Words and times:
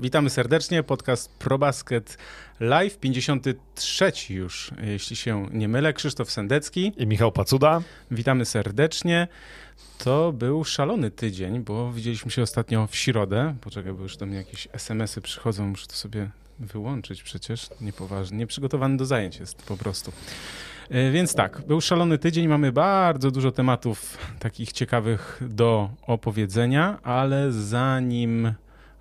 Witamy 0.00 0.30
serdecznie. 0.30 0.82
Podcast 0.82 1.30
ProBasket 1.30 2.18
Live, 2.60 2.98
53 2.98 4.12
już, 4.30 4.70
jeśli 4.82 5.16
się 5.16 5.46
nie 5.52 5.68
mylę. 5.68 5.92
Krzysztof 5.92 6.30
Sendecki. 6.30 6.92
I 6.96 7.06
Michał 7.06 7.32
Pacuda. 7.32 7.82
Witamy 8.10 8.44
serdecznie. 8.44 9.28
To 9.98 10.32
był 10.32 10.64
szalony 10.64 11.10
tydzień, 11.10 11.60
bo 11.60 11.92
widzieliśmy 11.92 12.30
się 12.30 12.42
ostatnio 12.42 12.86
w 12.86 12.96
środę. 12.96 13.54
Poczekaj, 13.60 13.92
bo 13.92 14.02
już 14.02 14.16
do 14.16 14.26
mnie 14.26 14.36
jakieś 14.36 14.68
SMS-y 14.72 15.20
przychodzą, 15.20 15.66
muszę 15.66 15.86
to 15.86 15.94
sobie 15.94 16.30
wyłączyć 16.58 17.22
przecież. 17.22 17.68
Niepoważnie, 17.80 18.38
nieprzygotowany 18.38 18.96
do 18.96 19.06
zajęć 19.06 19.38
jest 19.38 19.62
po 19.62 19.76
prostu. 19.76 20.12
E, 20.90 21.10
więc 21.10 21.34
tak, 21.34 21.62
był 21.66 21.80
szalony 21.80 22.18
tydzień, 22.18 22.48
mamy 22.48 22.72
bardzo 22.72 23.30
dużo 23.30 23.52
tematów 23.52 24.18
takich 24.38 24.72
ciekawych 24.72 25.40
do 25.48 25.90
opowiedzenia, 26.06 26.98
ale 27.02 27.52
zanim 27.52 28.54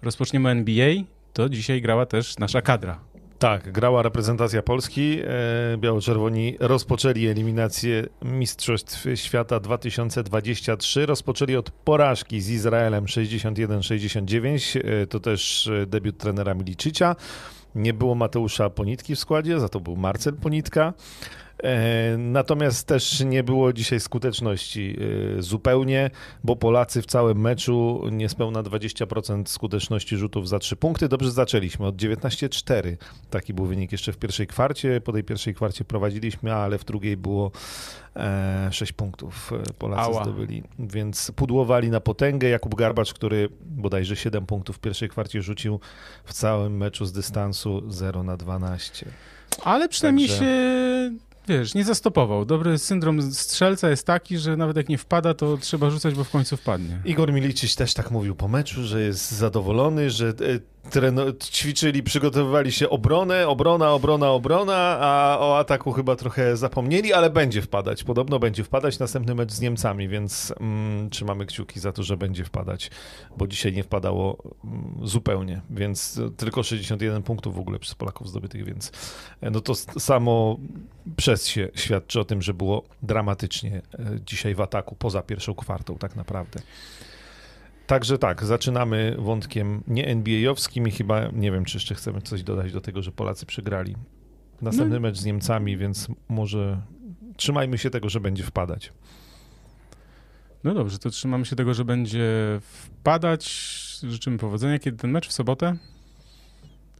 rozpoczniemy 0.07 0.49
NBA, 0.49 0.93
to 1.33 1.49
dzisiaj 1.49 1.81
grała 1.81 2.05
też 2.05 2.37
nasza 2.37 2.61
kadra. 2.61 2.99
Tak, 3.39 3.71
grała 3.71 4.01
reprezentacja 4.01 4.61
Polski. 4.61 5.19
E, 5.23 5.77
biało-czerwoni 5.77 6.55
rozpoczęli 6.59 7.27
eliminację 7.27 8.05
Mistrzostw 8.21 9.05
Świata 9.15 9.59
2023. 9.59 11.05
Rozpoczęli 11.05 11.55
od 11.55 11.71
porażki 11.71 12.41
z 12.41 12.49
Izraelem 12.49 13.05
61-69. 13.05 14.79
E, 14.79 15.07
to 15.07 15.19
też 15.19 15.71
debiut 15.87 16.17
trenera 16.17 16.53
Milicicia. 16.53 17.15
Nie 17.75 17.93
było 17.93 18.15
Mateusza 18.15 18.69
Ponitki 18.69 19.15
w 19.15 19.19
składzie, 19.19 19.59
za 19.59 19.69
to 19.69 19.79
był 19.79 19.95
Marcel 19.95 20.33
Ponitka. 20.33 20.93
E, 21.63 22.17
natomiast 22.17 22.87
też 22.87 23.19
nie 23.19 23.43
było 23.43 23.73
dzisiaj 23.73 23.99
skuteczności 23.99 24.97
e, 25.37 25.41
zupełnie, 25.41 26.09
bo 26.43 26.55
Polacy 26.55 27.01
w 27.01 27.05
całym 27.05 27.41
meczu 27.41 28.03
niespełna 28.11 28.63
20% 28.63 29.45
skuteczności 29.45 30.17
rzutów 30.17 30.49
za 30.49 30.59
3 30.59 30.75
punkty. 30.75 31.07
Dobrze 31.07 31.31
zaczęliśmy 31.31 31.85
od 31.85 31.95
19-4. 31.95 32.97
Taki 33.29 33.53
był 33.53 33.65
wynik 33.65 33.91
jeszcze 33.91 34.13
w 34.13 34.17
pierwszej 34.17 34.47
kwarcie. 34.47 35.01
Po 35.01 35.11
tej 35.11 35.23
pierwszej 35.23 35.55
kwarcie 35.55 35.85
prowadziliśmy, 35.85 36.53
ale 36.53 36.77
w 36.77 36.85
drugiej 36.85 37.17
było 37.17 37.51
6 38.71 38.91
e, 38.91 38.95
punktów 38.95 39.53
Polacy 39.79 40.01
Ała. 40.01 40.23
zdobyli. 40.23 40.63
Więc 40.79 41.31
pudłowali 41.35 41.89
na 41.89 41.99
potęgę. 41.99 42.49
Jakub 42.49 42.75
Garbacz, 42.75 43.13
który 43.13 43.49
bodajże 43.61 44.15
7 44.15 44.45
punktów 44.45 44.75
w 44.75 44.79
pierwszej 44.79 45.09
kwarcie 45.09 45.41
rzucił 45.41 45.79
w 46.25 46.33
całym 46.33 46.77
meczu 46.77 47.05
z 47.05 47.11
dystansu 47.11 47.83
0 47.87 48.23
na 48.23 48.37
12. 48.37 49.05
Ale 49.63 49.89
przynajmniej 49.89 50.27
Także... 50.27 50.43
się 50.43 51.26
wiesz, 51.47 51.73
nie 51.73 51.83
zastopował. 51.83 52.45
Dobry 52.45 52.77
syndrom 52.77 53.33
strzelca 53.33 53.89
jest 53.89 54.05
taki, 54.05 54.37
że 54.37 54.57
nawet 54.57 54.77
jak 54.77 54.89
nie 54.89 54.97
wpada, 54.97 55.33
to 55.33 55.57
trzeba 55.57 55.89
rzucać, 55.89 56.15
bo 56.15 56.23
w 56.23 56.29
końcu 56.29 56.57
wpadnie. 56.57 57.01
Igor 57.05 57.33
Milicic 57.33 57.75
też 57.75 57.93
tak 57.93 58.11
mówił 58.11 58.35
po 58.35 58.47
meczu, 58.47 58.83
że 58.83 59.01
jest 59.01 59.31
zadowolony, 59.31 60.09
że 60.09 60.27
e, 60.27 60.33
treno- 60.89 61.33
ćwiczyli, 61.39 62.03
przygotowywali 62.03 62.71
się 62.71 62.89
obronę, 62.89 63.47
obrona, 63.47 63.93
obrona, 63.93 64.31
obrona, 64.31 64.97
a 65.01 65.37
o 65.39 65.57
ataku 65.57 65.91
chyba 65.91 66.15
trochę 66.15 66.57
zapomnieli, 66.57 67.13
ale 67.13 67.29
będzie 67.29 67.61
wpadać. 67.61 68.03
Podobno 68.03 68.39
będzie 68.39 68.63
wpadać 68.63 68.99
następny 68.99 69.35
mecz 69.35 69.51
z 69.51 69.61
Niemcami, 69.61 70.07
więc 70.07 70.53
mm, 70.59 71.09
trzymamy 71.09 71.45
kciuki 71.45 71.79
za 71.79 71.91
to, 71.91 72.03
że 72.03 72.17
będzie 72.17 72.45
wpadać, 72.45 72.91
bo 73.37 73.47
dzisiaj 73.47 73.73
nie 73.73 73.83
wpadało 73.83 74.43
mm, 74.63 74.99
zupełnie, 75.03 75.61
więc 75.69 76.21
tylko 76.37 76.63
61 76.63 77.23
punktów 77.23 77.55
w 77.55 77.59
ogóle 77.59 77.79
przez 77.79 77.95
Polaków 77.95 78.29
zdobytych, 78.29 78.65
więc 78.65 78.91
e, 79.41 79.49
no 79.49 79.61
to 79.61 79.75
samo 79.75 80.57
przez 81.17 81.47
się 81.47 81.69
świadczy 81.75 82.19
o 82.19 82.25
tym, 82.25 82.41
że 82.41 82.53
było 82.53 82.83
dramatycznie 83.03 83.81
e, 83.99 84.19
dzisiaj 84.25 84.55
w 84.55 84.61
ataku, 84.61 84.95
poza 84.95 85.21
pierwszą 85.21 85.53
kwartą 85.53 85.95
tak 85.95 86.15
naprawdę. 86.15 86.59
Także 87.87 88.17
tak, 88.17 88.45
zaczynamy 88.45 89.15
wątkiem 89.19 89.83
nie 89.87 90.07
NBA-owskim 90.07 90.87
i 90.87 90.91
chyba 90.91 91.27
nie 91.33 91.51
wiem, 91.51 91.65
czy 91.65 91.77
jeszcze 91.77 91.95
chcemy 91.95 92.21
coś 92.21 92.43
dodać 92.43 92.73
do 92.73 92.81
tego, 92.81 93.01
że 93.01 93.11
Polacy 93.11 93.45
przegrali. 93.45 93.95
Następny 94.61 94.95
no. 94.95 94.99
mecz 94.99 95.17
z 95.17 95.25
Niemcami, 95.25 95.77
więc 95.77 96.07
może 96.29 96.81
trzymajmy 97.37 97.77
się 97.77 97.89
tego, 97.89 98.09
że 98.09 98.19
będzie 98.19 98.43
wpadać. 98.43 98.93
No 100.63 100.73
dobrze, 100.73 100.99
to 100.99 101.09
trzymamy 101.09 101.45
się 101.45 101.55
tego, 101.55 101.73
że 101.73 101.85
będzie 101.85 102.59
wpadać. 102.61 103.49
Życzymy 104.03 104.37
powodzenia. 104.37 104.79
Kiedy 104.79 104.97
ten 104.97 105.11
mecz? 105.11 105.27
W 105.27 105.33
sobotę? 105.33 105.77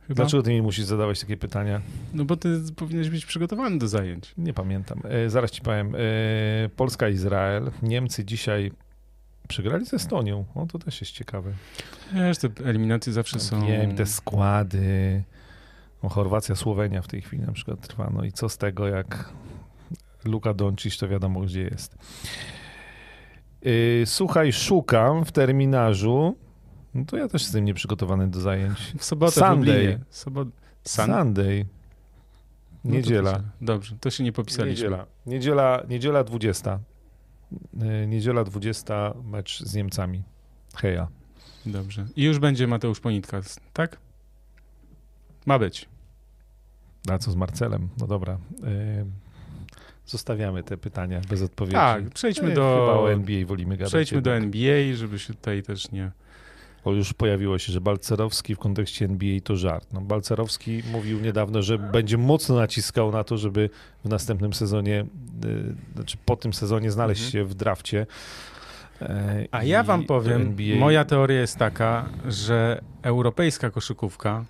Chyba? 0.08 0.16
Dlaczego 0.16 0.44
ty 0.44 0.50
mi 0.50 0.62
musisz 0.62 0.86
zadawać 0.86 1.22
takie 1.22 1.38
pytania? 1.38 1.82
No 2.14 2.26
bo 2.26 2.38
ty 2.38 2.60
powinieneś 2.76 3.10
być 3.10 3.26
przygotowany 3.26 3.78
do 3.78 3.88
zajęć. 3.88 4.34
Nie 4.38 4.54
pamiętam. 4.54 5.02
E, 5.04 5.30
zaraz 5.30 5.52
ci 5.52 5.62
powiem. 5.62 5.96
E, 5.96 6.00
Polska-Izrael. 6.76 7.72
Niemcy 7.82 8.26
dzisiaj 8.26 8.72
Przegrali 9.48 9.86
z 9.86 9.94
Estonią. 9.94 10.46
O, 10.56 10.66
to 10.66 10.80
też 10.80 11.02
jest 11.02 11.14
ciekawe. 11.14 11.52
Wiesz, 12.14 12.38
te 12.38 12.50
eliminacje 12.66 13.14
zawsze 13.14 13.40
są... 13.40 13.68
Wiem, 13.68 13.96
te 13.96 14.06
składy. 14.06 15.24
O, 16.02 16.10
Chorwacja, 16.10 16.56
Słowenia 16.56 17.02
w 17.02 17.08
tej 17.08 17.22
chwili 17.22 17.44
na 17.44 17.52
przykład 17.52 17.88
trwa. 17.88 18.12
No 18.16 18.24
i 18.24 18.32
co 18.32 18.50
z 18.50 18.58
tego, 18.58 18.88
jak 18.88 19.30
Luka 20.26 20.54
Doncic, 20.54 20.98
to 20.98 21.08
wiadomo, 21.08 21.42
gdzie 21.42 21.62
jest. 21.62 21.98
Yy, 23.62 24.04
słuchaj, 24.06 24.54
szukam 24.54 25.26
w 25.26 25.32
terminarzu. 25.32 26.36
No 26.94 27.06
to 27.06 27.18
ja 27.18 27.28
też 27.28 27.42
jestem 27.42 27.66
nieprzygotowany 27.66 28.28
do 28.28 28.40
zajęć. 28.40 28.94
W 28.98 29.04
sobotę 29.04 29.32
Sunday. 29.32 30.00
W 30.10 30.18
Sobot... 30.18 30.48
Sun... 30.84 31.06
Sunday. 31.06 31.66
Niedziela. 32.86 33.32
No 33.32 33.38
to 33.38 33.44
dobrze, 33.60 33.96
to 34.02 34.10
się 34.10 34.24
nie 34.24 34.32
popisaliśmy. 34.32 34.84
Niedziela, 34.84 35.06
niedziela, 35.26 35.84
niedziela 35.90 36.24
20. 36.24 36.80
E, 37.82 38.08
niedziela 38.08 38.44
20, 38.44 39.14
mecz 39.24 39.64
z 39.64 39.76
Niemcami. 39.76 40.24
Heja. 40.76 41.08
Dobrze. 41.66 42.06
I 42.16 42.24
już 42.24 42.40
będzie 42.40 42.68
Mateusz 42.68 43.00
Ponitka, 43.00 43.42
tak? 43.74 43.98
Ma 45.46 45.60
być. 45.60 45.90
A 47.12 47.18
co 47.18 47.32
z 47.32 47.36
Marcelem? 47.36 47.90
No 47.98 48.08
dobra. 48.08 48.38
E, 48.64 49.06
zostawiamy 50.06 50.64
te 50.64 50.78
pytania 50.78 51.22
bez 51.30 51.42
odpowiedzi. 51.42 51.76
Tak, 51.76 52.10
przejdźmy 52.10 52.54
do... 52.54 52.86
Chyba 52.86 53.00
o 53.00 53.12
NBA 53.12 53.46
wolimy 53.46 53.78
gadać. 53.78 53.92
Przejdźmy 53.92 54.16
jednak. 54.16 54.42
do 54.42 54.46
NBA, 54.46 54.96
żeby 54.96 55.20
się 55.20 55.34
tutaj 55.34 55.64
też 55.64 55.92
nie 55.92 56.12
już 56.92 57.14
pojawiło 57.14 57.58
się, 57.60 57.74
że 57.74 57.82
Balcerowski 57.82 58.56
w 58.56 58.60
kontekście 58.60 59.06
NBA 59.06 59.40
to 59.44 59.56
żart. 59.56 59.94
No, 59.94 60.02
Balcerowski 60.02 60.84
mówił 60.92 61.20
niedawno, 61.20 61.62
że 61.62 61.78
będzie 61.78 62.18
mocno 62.18 62.56
naciskał 62.56 63.12
na 63.12 63.24
to, 63.24 63.38
żeby 63.38 63.70
w 64.06 64.10
następnym 64.10 64.54
sezonie, 64.54 65.06
yy, 65.46 65.76
znaczy 65.96 66.18
po 66.26 66.36
tym 66.36 66.54
sezonie 66.54 66.92
znaleźć 66.92 67.22
mhm. 67.22 67.32
się 67.32 67.46
w 67.46 67.54
drafcie. 67.54 68.06
E, 69.02 69.46
A 69.52 69.64
ja 69.64 69.84
wam 69.84 70.04
powiem, 70.04 70.42
NBA... 70.42 70.80
moja 70.80 71.06
teoria 71.06 71.42
jest 71.42 71.58
taka, 71.58 72.10
że 72.28 72.82
europejska 73.02 73.70
koszykówka 73.70 74.46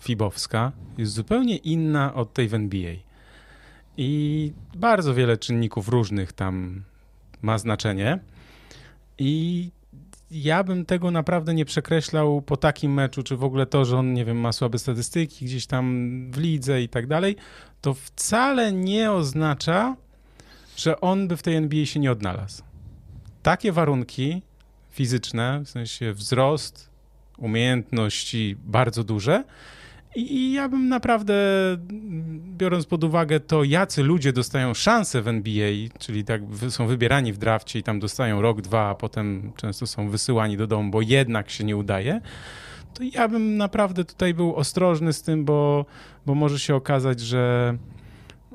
fibowska 0.00 0.72
jest 0.98 1.12
zupełnie 1.12 1.56
inna 1.56 2.14
od 2.14 2.32
tej 2.32 2.48
w 2.48 2.54
NBA. 2.54 2.94
I 3.96 4.52
bardzo 4.76 5.14
wiele 5.14 5.36
czynników 5.36 5.88
różnych 5.88 6.32
tam 6.32 6.82
ma 7.42 7.58
znaczenie. 7.58 8.18
I 9.18 9.70
ja 10.30 10.64
bym 10.64 10.86
tego 10.86 11.10
naprawdę 11.10 11.54
nie 11.54 11.64
przekreślał 11.64 12.42
po 12.42 12.56
takim 12.56 12.94
meczu, 12.94 13.22
czy 13.22 13.36
w 13.36 13.44
ogóle 13.44 13.66
to, 13.66 13.84
że 13.84 13.98
on, 13.98 14.12
nie 14.12 14.24
wiem, 14.24 14.40
ma 14.40 14.52
słabe 14.52 14.78
statystyki 14.78 15.44
gdzieś 15.44 15.66
tam 15.66 16.26
w 16.32 16.38
lidze 16.38 16.82
i 16.82 16.88
tak 16.88 17.06
dalej, 17.06 17.36
to 17.80 17.94
wcale 17.94 18.72
nie 18.72 19.12
oznacza, 19.12 19.96
że 20.76 21.00
on 21.00 21.28
by 21.28 21.36
w 21.36 21.42
tej 21.42 21.54
NBA 21.56 21.86
się 21.86 22.00
nie 22.00 22.12
odnalazł. 22.12 22.62
Takie 23.42 23.72
warunki 23.72 24.42
fizyczne, 24.90 25.60
w 25.64 25.68
sensie 25.68 26.12
wzrost, 26.12 26.90
umiejętności 27.38 28.56
bardzo 28.64 29.04
duże, 29.04 29.44
i 30.14 30.52
ja 30.52 30.68
bym 30.68 30.88
naprawdę, 30.88 31.34
biorąc 32.58 32.86
pod 32.86 33.04
uwagę 33.04 33.40
to, 33.40 33.64
jacy 33.64 34.02
ludzie 34.02 34.32
dostają 34.32 34.74
szansę 34.74 35.22
w 35.22 35.28
NBA, 35.28 35.70
czyli 35.98 36.24
tak 36.24 36.40
są 36.68 36.86
wybierani 36.86 37.32
w 37.32 37.38
drafcie 37.38 37.78
i 37.78 37.82
tam 37.82 38.00
dostają 38.00 38.42
rok, 38.42 38.60
dwa, 38.60 38.88
a 38.88 38.94
potem 38.94 39.52
często 39.56 39.86
są 39.86 40.08
wysyłani 40.08 40.56
do 40.56 40.66
domu, 40.66 40.90
bo 40.90 41.02
jednak 41.02 41.50
się 41.50 41.64
nie 41.64 41.76
udaje, 41.76 42.20
to 42.94 43.02
ja 43.12 43.28
bym 43.28 43.56
naprawdę 43.56 44.04
tutaj 44.04 44.34
był 44.34 44.56
ostrożny 44.56 45.12
z 45.12 45.22
tym, 45.22 45.44
bo, 45.44 45.86
bo 46.26 46.34
może 46.34 46.58
się 46.58 46.74
okazać, 46.74 47.20
że, 47.20 47.76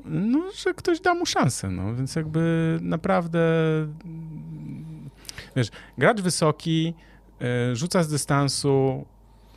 no, 0.04 0.42
że 0.56 0.74
ktoś 0.74 1.00
da 1.00 1.14
mu 1.14 1.26
szansę. 1.26 1.70
No. 1.70 1.94
Więc 1.94 2.16
jakby 2.16 2.78
naprawdę, 2.82 3.40
wiesz, 5.56 5.68
gracz 5.98 6.20
wysoki, 6.20 6.94
e, 7.40 7.76
rzuca 7.76 8.02
z 8.02 8.08
dystansu, 8.08 9.04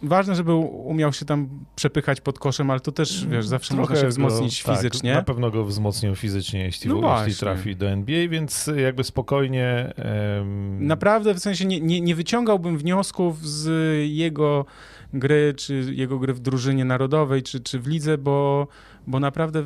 ważne, 0.04 0.36
żeby 0.36 0.54
umiał 0.54 1.14
się 1.14 1.26
tam 1.26 1.50
przepychać 1.76 2.22
pod 2.22 2.40
koszem, 2.40 2.72
ale 2.72 2.80
to 2.80 2.92
też, 2.92 3.28
wiesz, 3.28 3.48
zawsze 3.48 3.74
Trochę 3.74 3.82
można 3.82 4.02
się 4.02 4.08
wzmocnić 4.08 4.64
go, 4.64 4.68
tak, 4.68 4.78
fizycznie. 4.78 5.14
Tak, 5.14 5.20
na 5.22 5.34
pewno 5.34 5.52
go 5.52 5.66
wzmocnią 5.66 6.16
fizycznie, 6.16 6.64
jeśli, 6.64 6.90
no 6.90 7.26
jeśli 7.26 7.40
trafi 7.40 7.76
do 7.76 7.90
NBA, 7.90 8.28
więc 8.28 8.70
jakby 8.76 9.04
spokojnie... 9.04 9.94
Um... 10.40 10.88
Naprawdę, 10.88 11.34
w 11.34 11.40
sensie 11.40 11.66
nie, 11.66 11.82
nie, 11.82 12.02
nie 12.02 12.16
wyciągałbym 12.16 12.78
wniosków 12.78 13.48
z 13.48 13.70
jego 14.10 14.66
gry, 15.14 15.54
czy 15.58 15.86
jego 15.96 16.20
gry 16.20 16.34
w 16.34 16.40
drużynie 16.40 16.86
narodowej, 16.86 17.44
czy, 17.44 17.60
czy 17.60 17.80
w 17.80 17.88
lidze, 17.88 18.18
bo, 18.18 18.68
bo 19.08 19.20
naprawdę 19.20 19.64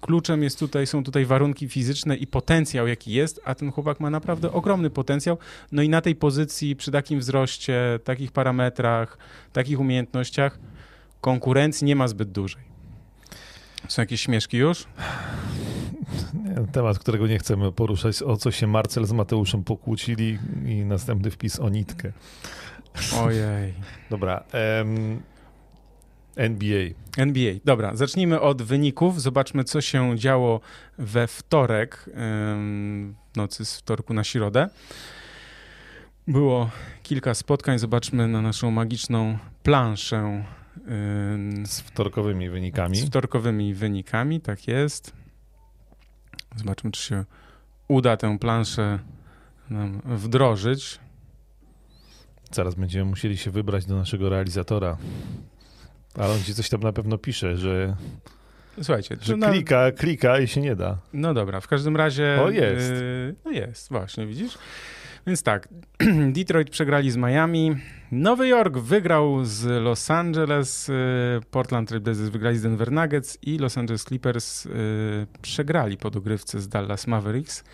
kluczem 0.00 0.42
jest 0.42 0.58
tutaj, 0.58 0.86
są 0.86 1.04
tutaj 1.04 1.24
warunki 1.24 1.68
fizyczne 1.68 2.16
i 2.16 2.26
potencjał, 2.26 2.86
jaki 2.86 3.12
jest, 3.12 3.40
a 3.44 3.54
ten 3.54 3.72
chłopak 3.72 4.00
ma 4.00 4.10
naprawdę 4.10 4.52
ogromny 4.52 4.90
potencjał. 4.90 5.38
No 5.72 5.82
i 5.82 5.88
na 5.88 6.00
tej 6.00 6.14
pozycji, 6.14 6.76
przy 6.76 6.90
takim 6.90 7.18
wzroście, 7.18 7.98
takich 8.04 8.32
parametrach, 8.32 9.18
takich 9.52 9.80
umiejętnościach, 9.80 10.58
konkurencji 11.20 11.84
nie 11.84 11.96
ma 11.96 12.08
zbyt 12.08 12.32
dużej. 12.32 12.62
Są 13.88 14.02
jakieś 14.02 14.20
śmieszki 14.20 14.56
już? 14.56 14.86
temat, 16.72 16.98
którego 16.98 17.26
nie 17.26 17.38
chcemy 17.38 17.72
poruszać, 17.72 18.22
o 18.22 18.36
co 18.36 18.50
się 18.50 18.66
Marcel 18.66 19.06
z 19.06 19.12
Mateuszem 19.12 19.64
pokłócili 19.64 20.38
i 20.66 20.84
następny 20.84 21.30
wpis 21.30 21.60
o 21.60 21.68
nitkę. 21.68 22.12
Ojej. 23.24 23.74
Dobra. 24.10 24.44
Um, 24.78 25.22
NBA. 26.40 26.90
NBA. 27.16 27.54
Dobra, 27.64 27.96
zacznijmy 27.96 28.40
od 28.40 28.62
wyników. 28.62 29.22
Zobaczmy, 29.22 29.64
co 29.64 29.80
się 29.80 30.18
działo 30.18 30.60
we 30.98 31.26
wtorek, 31.26 32.10
w 32.14 33.36
nocy 33.36 33.64
z 33.64 33.78
wtorku 33.78 34.14
na 34.14 34.24
środę. 34.24 34.68
Było 36.28 36.70
kilka 37.02 37.34
spotkań. 37.34 37.78
Zobaczmy 37.78 38.28
na 38.28 38.42
naszą 38.42 38.70
magiczną 38.70 39.38
planszę. 39.62 40.44
Z 41.64 41.80
wtorkowymi 41.80 42.50
wynikami. 42.50 42.96
Z 42.96 43.06
wtorkowymi 43.06 43.74
wynikami, 43.74 44.40
tak 44.40 44.68
jest. 44.68 45.12
Zobaczmy, 46.56 46.90
czy 46.90 47.02
się 47.02 47.24
uda 47.88 48.16
tę 48.16 48.38
planszę 48.38 48.98
nam 49.70 50.00
wdrożyć. 50.04 50.98
Zaraz 52.52 52.74
będziemy 52.74 53.10
musieli 53.10 53.36
się 53.36 53.50
wybrać 53.50 53.86
do 53.86 53.96
naszego 53.96 54.28
realizatora. 54.28 54.96
Ale 56.20 56.32
on 56.32 56.42
ci 56.42 56.54
coś 56.54 56.68
tam 56.68 56.80
na 56.80 56.92
pewno 56.92 57.18
pisze, 57.18 57.56
że. 57.56 57.96
Słuchajcie, 58.82 59.16
że 59.20 59.36
na... 59.36 59.50
klika, 59.50 59.92
klika 59.92 60.38
i 60.38 60.48
się 60.48 60.60
nie 60.60 60.76
da. 60.76 60.98
No 61.12 61.34
dobra, 61.34 61.60
w 61.60 61.68
każdym 61.68 61.96
razie. 61.96 62.38
O, 62.42 62.50
jest. 62.50 62.90
Yy, 62.90 63.34
no 63.44 63.50
jest, 63.50 63.88
właśnie, 63.88 64.26
widzisz? 64.26 64.58
Więc 65.26 65.42
tak, 65.42 65.68
Detroit 66.36 66.70
przegrali 66.70 67.10
z 67.10 67.16
Miami, 67.16 67.76
Nowy 68.12 68.48
Jork 68.48 68.78
wygrał 68.78 69.44
z 69.44 69.82
Los 69.82 70.10
Angeles, 70.10 70.88
yy, 70.88 70.94
Portland 71.50 71.88
Trail 71.88 72.02
Blazers 72.02 72.28
wygrali 72.28 72.58
z 72.58 72.62
Denver 72.62 72.92
Nuggets 72.92 73.38
i 73.42 73.58
Los 73.58 73.78
Angeles 73.78 74.04
Clippers 74.04 74.64
yy, 74.64 74.72
przegrali 75.42 75.96
po 75.96 76.10
dogrywce 76.10 76.60
z 76.60 76.68
Dallas 76.68 77.06
Mavericks. 77.06 77.64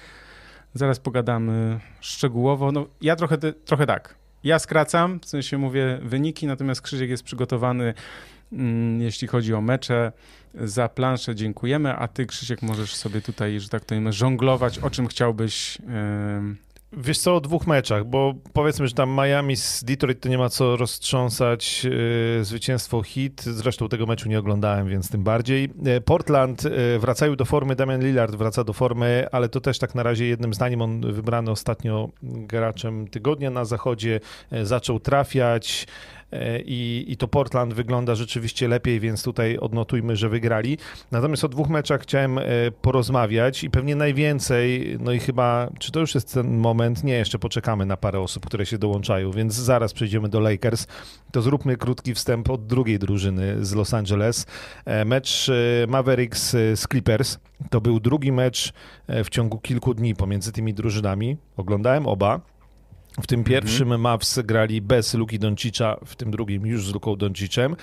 Zaraz 0.75 1.01
pogadamy 1.01 1.81
szczegółowo. 2.01 2.73
No, 2.73 2.87
ja 3.01 3.17
trochę, 3.17 3.39
trochę 3.39 3.87
tak. 3.87 4.15
Ja 4.45 4.59
skracam, 4.59 5.21
w 5.21 5.27
sensie 5.27 5.59
mówię 5.59 5.99
wyniki, 6.03 6.47
natomiast 6.47 6.83
Krzysiek 6.83 7.11
jest 7.11 7.23
przygotowany, 7.23 7.95
jeśli 8.99 9.29
chodzi 9.29 9.55
o 9.55 9.61
mecze. 9.61 10.13
Za 10.55 10.89
planszę 10.89 11.35
dziękujemy, 11.35 11.97
a 11.97 12.09
ty, 12.09 12.27
Krzysiek, 12.27 12.63
możesz 12.63 12.95
sobie 12.95 13.21
tutaj, 13.21 13.61
że 13.61 13.69
tak 13.69 13.85
powiem, 13.85 14.13
żonglować, 14.13 14.79
o 14.79 14.91
czym 14.91 15.07
chciałbyś 15.07 15.79
Wiesz 16.93 17.19
co, 17.19 17.37
o 17.37 17.41
dwóch 17.41 17.67
meczach, 17.67 18.05
bo 18.05 18.35
powiedzmy, 18.53 18.89
że 18.89 18.95
tam 18.95 19.11
Miami 19.11 19.57
z 19.57 19.85
Detroit 19.85 20.21
to 20.21 20.29
nie 20.29 20.39
ma 20.39 20.49
co 20.49 20.77
roztrząsać. 20.77 21.85
Yy, 21.85 22.45
zwycięstwo 22.45 23.03
hit, 23.03 23.43
zresztą 23.43 23.89
tego 23.89 24.07
meczu 24.07 24.29
nie 24.29 24.39
oglądałem, 24.39 24.89
więc 24.89 25.11
tym 25.11 25.23
bardziej. 25.23 25.71
Yy, 25.83 26.01
Portland 26.01 26.65
yy, 26.65 26.99
wracają 26.99 27.37
do 27.37 27.45
formy, 27.45 27.77
Damian 27.77 28.01
Lillard 28.01 28.35
wraca 28.35 28.65
do 28.65 28.73
formy, 28.73 29.27
ale 29.33 29.49
to 29.49 29.61
też 29.61 29.79
tak 29.79 29.95
na 29.95 30.03
razie 30.03 30.27
jednym 30.27 30.55
zdaniem 30.55 30.83
on 30.83 31.13
wybrany 31.13 31.51
ostatnio 31.51 32.09
graczem 32.23 33.09
tygodnia 33.09 33.51
na 33.51 33.65
zachodzie, 33.65 34.21
zaczął 34.63 35.01
trafiać. 35.01 35.87
E, 36.33 36.61
i, 36.61 37.05
i 37.09 37.17
to 37.17 37.29
Portland 37.29 37.75
wygląda 37.75 38.15
rzeczywiście 38.15 38.69
lepiej, 38.69 39.01
więc 39.01 39.23
tutaj 39.23 39.59
odnotujmy, 39.59 40.17
że 40.17 40.29
wygrali. 40.29 40.79
Natomiast 41.13 41.45
o 41.45 41.49
dwóch 41.49 41.69
meczach 41.69 42.03
chciałem 42.03 42.39
e, 42.39 42.43
porozmawiać 42.83 43.65
i 43.65 43.71
pewnie 43.71 43.97
najwięcej, 43.97 44.97
no 45.01 45.13
i 45.13 45.19
chyba, 45.19 45.71
czy 45.79 45.93
to 45.93 46.01
już 46.01 46.15
jest 46.15 46.35
ten 46.35 46.57
moment? 46.57 47.05
Nie, 47.05 47.13
jeszcze 47.15 47.39
poczekamy 47.39 47.87
na 47.87 47.97
parę 47.97 48.21
osób, 48.21 48.47
które 48.47 48.67
się 48.67 48.79
dołączają, 48.79 49.31
więc 49.31 49.55
zaraz 49.55 49.93
przejdziemy 49.93 50.29
do 50.29 50.41
Lakers. 50.41 50.87
To 51.33 51.43
zróbmy 51.43 51.77
krótki 51.77 52.15
wstęp 52.15 52.51
od 52.51 52.67
drugiej 52.67 52.99
drużyny 52.99 53.65
z 53.65 53.75
Los 53.75 53.95
Angeles. 53.95 54.47
E, 54.85 55.05
mecz 55.05 55.51
Mavericks 55.89 56.51
z 56.51 56.89
Clippers. 56.89 57.39
To 57.71 57.81
był 57.81 58.01
drugi 58.01 58.33
mecz 58.33 58.73
w 59.09 59.29
ciągu 59.31 59.59
kilku 59.59 59.95
dni 59.95 60.15
pomiędzy 60.15 60.53
tymi 60.53 60.75
drużynami. 60.75 61.37
Oglądałem 61.57 62.07
oba. 62.07 62.56
W 63.23 63.27
tym 63.27 63.45
pierwszym 63.45 63.83
mhm. 63.83 64.01
Mavs 64.01 64.39
grali 64.39 64.81
bez 64.81 65.15
Luki 65.15 65.39
Doncicza, 65.39 65.97
w 66.05 66.17
tym 66.17 66.31
drugim 66.31 66.67
już 66.67 66.87
z 66.87 66.95
Luką 66.95 67.17
Doncicem. 67.17 67.77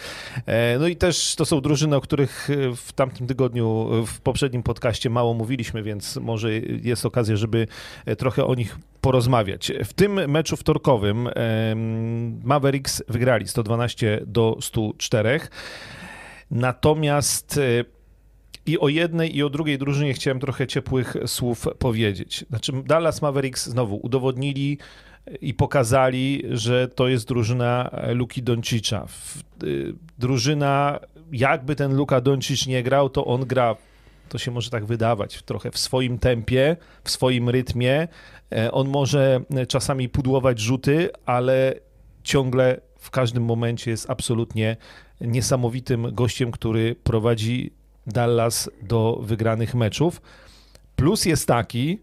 E, 0.46 0.80
no 0.80 0.88
i 0.88 0.96
też 0.96 1.36
to 1.36 1.46
są 1.46 1.62
drużyny, 1.62 1.96
o 1.96 2.02
których 2.02 2.50
e, 2.50 2.76
w 2.76 2.94
tamtym 2.94 3.28
tygodniu, 3.28 3.90
e, 3.94 4.06
w 4.06 4.22
poprzednim 4.22 4.64
podcaście 4.64 5.10
mało 5.10 5.34
mówiliśmy, 5.34 5.84
więc 5.84 6.18
może 6.18 6.54
jest 6.60 7.06
okazja, 7.06 7.36
żeby 7.36 7.68
trochę 8.18 8.46
o 8.46 8.56
nich 8.56 8.78
porozmawiać. 9.02 9.72
W 9.86 9.94
tym 9.94 10.32
meczu 10.32 10.58
wtorkowym 10.58 11.30
Mavericks 12.44 13.04
wygrali 13.08 13.48
112 13.48 14.22
do 14.26 14.58
104. 14.62 15.40
Natomiast 16.52 17.60
i 18.66 18.80
o 18.80 18.90
jednej 18.90 19.38
i 19.38 19.44
o 19.44 19.50
drugiej 19.50 19.78
drużynie 19.78 20.14
chciałem 20.14 20.40
trochę 20.40 20.68
ciepłych 20.68 21.16
słów 21.26 21.66
powiedzieć. 21.80 22.46
Znaczy 22.50 22.72
Dallas 22.86 23.22
Mavericks 23.22 23.66
znowu 23.66 24.00
udowodnili 24.04 24.78
i 25.42 25.54
pokazali, 25.54 26.44
że 26.52 26.88
to 26.88 27.08
jest 27.08 27.28
drużyna 27.28 27.90
Luki 28.14 28.44
Doncicza. 28.44 29.08
Y, 29.64 29.94
drużyna, 30.20 31.00
jakby 31.32 31.76
ten 31.76 31.96
Luka 31.96 32.22
Doncic 32.22 32.68
nie 32.68 32.84
grał, 32.84 33.10
to 33.10 33.26
on 33.26 33.46
gra 33.46 33.76
to 34.34 34.38
się 34.38 34.52
może 34.52 34.70
tak 34.70 34.86
wydawać, 34.86 35.42
trochę 35.42 35.72
w 35.72 35.78
swoim 35.78 36.20
tempie, 36.20 36.78
w 37.04 37.12
swoim 37.12 37.50
rytmie. 37.50 38.08
E, 38.52 38.72
on 38.72 38.88
może 38.88 39.42
czasami 39.68 40.10
pudłować 40.10 40.60
rzuty, 40.60 41.10
ale 41.26 41.74
ciągle 42.24 42.82
w 42.98 43.12
każdym 43.12 43.44
momencie 43.44 43.92
jest 43.92 44.10
absolutnie 44.10 44.78
niesamowitym 45.22 46.16
gościem, 46.16 46.52
który 46.52 46.96
prowadzi 46.96 47.72
Dallas 48.08 48.70
do 48.82 49.20
wygranych 49.22 49.76
meczów. 49.76 50.22
Plus 50.96 51.26
jest 51.26 51.48
taki, 51.48 52.00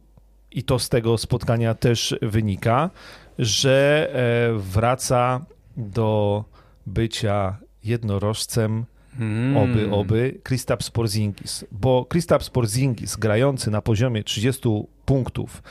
i 0.53 0.63
to 0.63 0.79
z 0.79 0.89
tego 0.89 1.19
spotkania 1.19 1.75
też 1.75 2.17
wynika, 2.23 2.91
że 3.39 4.09
e, 4.13 4.59
wraca 4.59 5.45
do 5.77 6.45
bycia 6.87 7.59
jednorożcem 7.85 8.87
Hmm. 9.19 9.57
Oby, 9.57 9.91
oby, 9.91 10.41
Kristaps 10.43 10.91
Porzingis. 10.91 11.65
Bo 11.73 12.05
Kristaps 12.05 12.51
Porzingis 12.51 13.17
grający 13.17 13.71
na 13.71 13.83
poziomie 13.83 14.25
30 14.25 14.69
punktów, 15.05 15.63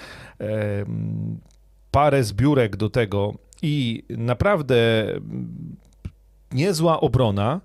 parę 1.92 2.24
zbiórek 2.24 2.76
do 2.76 2.90
tego 2.90 3.34
i 3.62 4.04
naprawdę 4.10 5.08
niezła 6.52 7.02
obrona, 7.02 7.62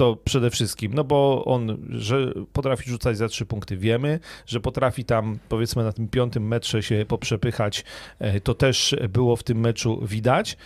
to 0.00 0.16
przede 0.24 0.50
wszystkim, 0.50 0.94
no 0.94 1.04
bo 1.04 1.44
on, 1.44 1.78
że 1.90 2.32
potrafi 2.52 2.90
rzucać 2.90 3.16
za 3.16 3.28
trzy 3.28 3.46
punkty, 3.46 3.76
wiemy, 3.76 4.20
że 4.46 4.60
potrafi 4.60 5.04
tam 5.04 5.38
powiedzmy 5.48 5.84
na 5.84 5.92
tym 5.92 6.08
piątym 6.08 6.48
metrze 6.48 6.82
się 6.82 7.04
poprzepychać, 7.08 7.84
e, 8.18 8.40
to 8.40 8.54
też 8.54 8.96
było 9.08 9.36
w 9.36 9.42
tym 9.42 9.60
meczu 9.60 10.00
widać 10.06 10.56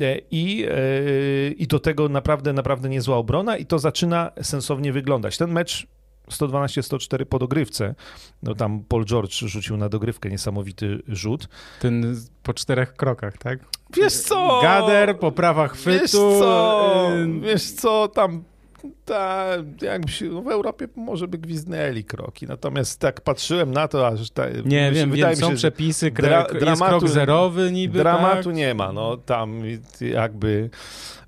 e, 0.00 0.18
i, 0.30 0.64
e, 0.68 1.50
i 1.50 1.66
do 1.66 1.78
tego 1.78 2.08
naprawdę, 2.08 2.52
naprawdę 2.52 2.88
niezła 2.88 3.16
obrona 3.16 3.56
i 3.56 3.66
to 3.66 3.78
zaczyna 3.78 4.30
sensownie 4.42 4.92
wyglądać. 4.92 5.38
Ten 5.38 5.52
mecz 5.52 5.86
112-104 6.30 7.24
po 7.24 7.38
dogrywce. 7.38 7.94
No 8.42 8.54
tam 8.54 8.84
Paul 8.88 9.04
George 9.04 9.32
rzucił 9.32 9.76
na 9.76 9.88
dogrywkę 9.88 10.30
niesamowity 10.30 11.02
rzut. 11.08 11.48
Ten 11.80 12.16
po 12.42 12.54
czterech 12.54 12.94
krokach, 12.94 13.38
tak? 13.38 13.58
Wiesz 13.96 14.16
co? 14.16 14.60
Gader, 14.62 15.18
poprawa 15.18 15.68
chwytu. 15.68 16.00
Wiesz 16.00 16.10
co? 16.10 17.10
Wiesz 17.42 17.70
co? 17.72 18.08
Tam 18.08 18.44
ta, 19.04 19.46
jakby 19.82 20.12
się, 20.12 20.24
no 20.24 20.42
w 20.42 20.48
Europie 20.48 20.88
może 20.96 21.28
by 21.28 21.38
gwizdnęli 21.38 22.04
kroki, 22.04 22.46
natomiast 22.46 23.00
tak 23.00 23.20
patrzyłem 23.20 23.70
na 23.72 23.88
to, 23.88 24.06
aż 24.06 24.30
ta, 24.30 24.48
Nie 24.64 24.92
wiem, 24.92 25.10
wydaje 25.10 25.14
wiem, 25.14 25.30
mi 25.30 25.36
się, 25.36 25.42
są 25.42 25.54
przepisy, 25.54 26.10
dra, 26.10 26.44
dramatu, 26.44 26.98
krok 26.98 27.08
zerowy 27.08 27.72
niby, 27.72 27.98
Dramatu 27.98 28.48
tak? 28.48 28.54
nie 28.54 28.74
ma, 28.74 28.92
no 28.92 29.16
tam 29.16 29.62
jakby 30.00 30.70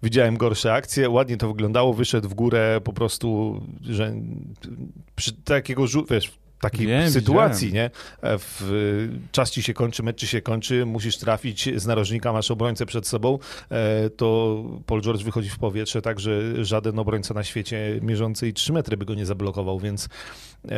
widziałem 0.02 0.36
gorsze 0.36 0.72
akcje, 0.72 1.10
ładnie 1.10 1.36
to 1.36 1.48
wyglądało, 1.48 1.94
wyszedł 1.94 2.28
w 2.28 2.34
górę 2.34 2.80
po 2.84 2.92
prostu, 2.92 3.60
że 3.82 4.12
przy 5.16 5.32
takiego 5.32 5.86
wiesz, 6.10 6.39
takiej 6.60 6.86
Wiem, 6.86 7.10
sytuacji, 7.10 7.68
widziałem. 7.68 7.90
nie? 8.22 8.28
E, 8.30 8.38
w, 8.38 9.08
czas 9.32 9.50
ci 9.50 9.62
się 9.62 9.74
kończy, 9.74 10.02
mecz 10.02 10.18
ci 10.20 10.26
się 10.26 10.42
kończy, 10.42 10.86
musisz 10.86 11.16
trafić 11.18 11.68
z 11.76 11.86
narożnika, 11.86 12.32
masz 12.32 12.50
obrońcę 12.50 12.86
przed 12.86 13.06
sobą, 13.06 13.38
e, 13.70 14.10
to 14.10 14.56
Paul 14.86 15.02
George 15.02 15.22
wychodzi 15.22 15.48
w 15.50 15.58
powietrze 15.58 16.02
tak, 16.02 16.20
że 16.20 16.64
żaden 16.64 16.98
obrońca 16.98 17.34
na 17.34 17.44
świecie 17.44 17.98
mierzący 18.02 18.48
i 18.48 18.52
3 18.52 18.72
metry 18.72 18.96
by 18.96 19.04
go 19.04 19.14
nie 19.14 19.26
zablokował, 19.26 19.78
więc, 19.80 20.08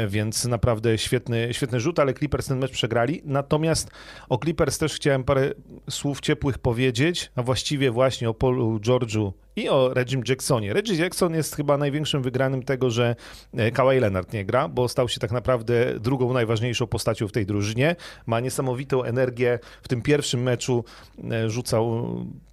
więc 0.09 0.45
naprawdę 0.45 0.99
świetny, 0.99 1.49
świetny 1.53 1.81
rzut, 1.81 1.99
ale 1.99 2.15
Clippers 2.15 2.47
ten 2.47 2.59
mecz 2.59 2.73
przegrali. 2.73 3.23
Natomiast 3.25 3.91
o 4.29 4.39
Clippers 4.39 4.79
też 4.79 4.95
chciałem 4.95 5.25
parę 5.25 5.53
słów 5.91 6.21
ciepłych 6.21 6.59
powiedzieć, 6.59 7.31
a 7.35 7.43
właściwie 7.43 7.91
właśnie 7.91 8.29
o 8.29 8.35
Paulu 8.35 8.79
George'u 8.79 9.33
i 9.57 9.69
o 9.69 9.95
Reggie 9.95 10.21
Jacksonie. 10.29 10.73
Reggie 10.73 10.97
Jackson 10.97 11.35
jest 11.35 11.57
chyba 11.57 11.77
największym 11.77 12.23
wygranym 12.23 12.63
tego, 12.63 12.91
że 12.91 13.17
e, 13.55 13.71
Kawhi 13.71 14.01
Leonard 14.01 14.33
nie 14.33 14.45
gra, 14.45 14.69
bo 14.69 14.89
stał 14.89 15.09
się 15.09 15.21
tak 15.21 15.33
naprawdę 15.33 16.01
drugą 16.01 16.33
najważniejszą 16.33 16.87
postacią 16.87 17.29
w 17.29 17.33
tej 17.33 17.47
drużynie. 17.47 17.97
Ma 18.27 18.41
niesamowitą 18.41 19.03
energię. 19.03 19.59
W 19.83 19.89
tym 19.89 20.03
pierwszym 20.03 20.43
meczu 20.43 20.85
e, 21.31 21.51
rzucał 21.51 22.07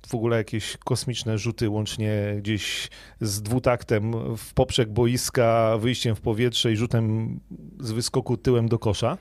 w 0.10 0.16
ogóle 0.16 0.38
jakieś 0.38 0.78
kosmiczne 0.78 1.38
rzuty, 1.38 1.70
łącznie 1.70 2.36
gdzieś 2.38 2.90
z 3.22 3.42
dwutaktem 3.42 4.36
w 4.38 4.54
poprzek 4.54 4.90
boiska, 4.90 5.78
wyjściem 5.78 6.16
w 6.16 6.22
powietrze 6.22 6.72
i 6.72 6.76
rzutem 6.76 7.40
z 7.80 7.92
wyskoku 7.92 8.38
tyłem 8.38 8.70
do 8.70 8.80
kosza. 8.80 9.18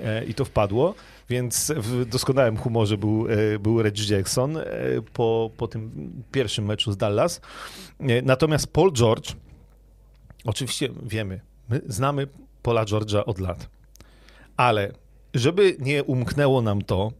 E, 0.00 0.24
I 0.24 0.34
to 0.34 0.44
wpadło. 0.44 0.94
Więc 1.28 1.72
w 1.76 2.04
doskonałym 2.04 2.56
humorze 2.56 2.98
był, 2.98 3.26
e, 3.28 3.58
był 3.58 3.82
Reggie 3.82 4.16
Jackson 4.16 4.56
e, 4.56 4.64
po, 5.12 5.50
po 5.56 5.68
tym 5.68 6.12
pierwszym 6.32 6.64
meczu 6.64 6.92
z 6.92 6.96
Dallas. 6.96 7.40
Natomiast 8.22 8.72
Paul 8.72 8.92
George, 8.92 9.32
oczywiście 10.44 10.88
wiemy, 11.02 11.40
my 11.68 11.80
znamy 11.86 12.26
Paula 12.62 12.84
George'a 12.84 13.24
od 13.26 13.38
lat, 13.38 13.68
ale 14.56 14.92
żeby 15.34 15.76
nie 15.80 16.04
umknęło 16.04 16.62
nam 16.62 16.82
to, 16.82 17.12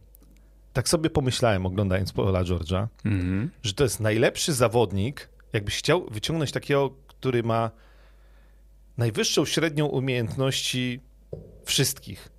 tak 0.73 0.89
sobie 0.89 1.09
pomyślałem 1.09 1.65
oglądając 1.65 2.13
Paula 2.13 2.43
George'a, 2.43 2.87
mm-hmm. 3.05 3.47
że 3.63 3.73
to 3.73 3.83
jest 3.83 3.99
najlepszy 3.99 4.53
zawodnik, 4.53 5.29
jakbyś 5.53 5.77
chciał 5.77 6.05
wyciągnąć 6.11 6.51
takiego, 6.51 6.89
który 7.07 7.43
ma 7.43 7.71
najwyższą 8.97 9.45
średnią 9.45 9.85
umiejętności 9.85 10.99
wszystkich 11.65 12.31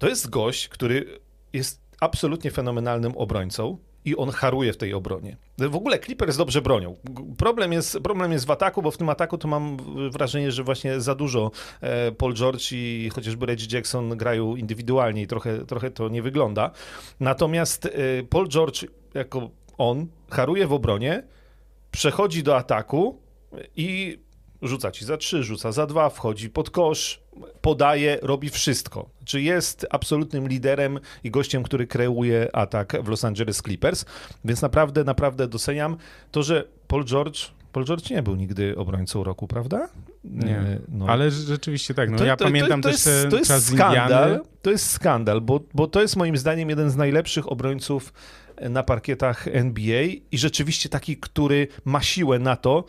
to 0.00 0.08
jest 0.08 0.30
gość, 0.30 0.68
który 0.68 1.20
jest 1.52 1.80
absolutnie 2.00 2.50
fenomenalnym 2.50 3.16
obrońcą 3.16 3.78
i 4.04 4.16
on 4.16 4.30
haruje 4.30 4.72
w 4.72 4.76
tej 4.76 4.94
obronie. 4.94 5.36
W 5.58 5.76
ogóle 5.76 5.98
Clippers 5.98 6.36
dobrze 6.36 6.62
bronią. 6.62 6.96
Problem 7.38 7.72
jest, 7.72 7.98
problem 7.98 8.32
jest 8.32 8.46
w 8.46 8.50
ataku, 8.50 8.82
bo 8.82 8.90
w 8.90 8.96
tym 8.96 9.08
ataku 9.08 9.38
to 9.38 9.48
mam 9.48 9.76
wrażenie, 10.10 10.52
że 10.52 10.64
właśnie 10.64 11.00
za 11.00 11.14
dużo 11.14 11.50
e, 11.80 12.12
Paul 12.12 12.34
George 12.34 12.72
i 12.72 13.10
chociażby 13.14 13.46
Reggie 13.46 13.76
Jackson 13.76 14.16
grają 14.16 14.56
indywidualnie 14.56 15.22
i 15.22 15.26
trochę, 15.26 15.66
trochę 15.66 15.90
to 15.90 16.08
nie 16.08 16.22
wygląda. 16.22 16.70
Natomiast 17.20 17.86
e, 17.86 17.90
Paul 18.30 18.48
George 18.48 18.84
jako 19.14 19.50
on 19.78 20.06
haruje 20.30 20.66
w 20.66 20.72
obronie, 20.72 21.22
przechodzi 21.90 22.42
do 22.42 22.56
ataku 22.56 23.20
i 23.76 24.18
rzuca 24.62 24.90
ci 24.90 25.04
za 25.04 25.16
trzy, 25.16 25.42
rzuca 25.42 25.72
za 25.72 25.86
dwa, 25.86 26.10
wchodzi 26.10 26.50
pod 26.50 26.70
kosz, 26.70 27.20
podaje, 27.60 28.18
robi 28.22 28.50
wszystko. 28.50 29.08
Czy 29.24 29.42
jest 29.42 29.86
absolutnym 29.90 30.48
liderem 30.48 31.00
i 31.24 31.30
gościem, 31.30 31.62
który 31.62 31.86
kreuje 31.86 32.56
atak 32.56 32.96
w 33.02 33.08
Los 33.08 33.24
Angeles 33.24 33.62
Clippers, 33.62 34.04
więc 34.44 34.62
naprawdę, 34.62 35.04
naprawdę 35.04 35.48
doceniam 35.48 35.96
to, 36.30 36.42
że 36.42 36.64
Paul 36.88 37.04
George 37.04 37.50
Paul 37.72 37.84
George 37.84 38.10
nie 38.10 38.22
był 38.22 38.36
nigdy 38.36 38.76
obrońcą 38.76 39.24
roku, 39.24 39.46
prawda? 39.46 39.88
Nie, 40.24 40.58
e, 40.58 40.78
no. 40.88 41.06
ale 41.06 41.30
rzeczywiście 41.30 41.94
tak. 41.94 42.10
No, 42.10 42.18
to, 42.18 42.24
ja 42.24 42.36
to, 42.36 42.44
pamiętam 42.44 42.82
to, 42.82 42.88
to 42.88 42.94
też 42.94 43.06
jest, 43.06 43.28
to 43.30 43.36
jest 43.36 43.48
czas 43.48 43.64
skandal, 43.64 44.40
To 44.62 44.70
jest 44.70 44.90
skandal, 44.90 45.40
bo, 45.40 45.60
bo 45.74 45.86
to 45.86 46.02
jest 46.02 46.16
moim 46.16 46.36
zdaniem 46.36 46.70
jeden 46.70 46.90
z 46.90 46.96
najlepszych 46.96 47.52
obrońców 47.52 48.12
na 48.60 48.82
parkietach 48.82 49.48
NBA 49.48 50.02
i 50.32 50.38
rzeczywiście 50.38 50.88
taki, 50.88 51.16
który 51.16 51.68
ma 51.84 52.02
siłę 52.02 52.38
na 52.38 52.56
to, 52.56 52.84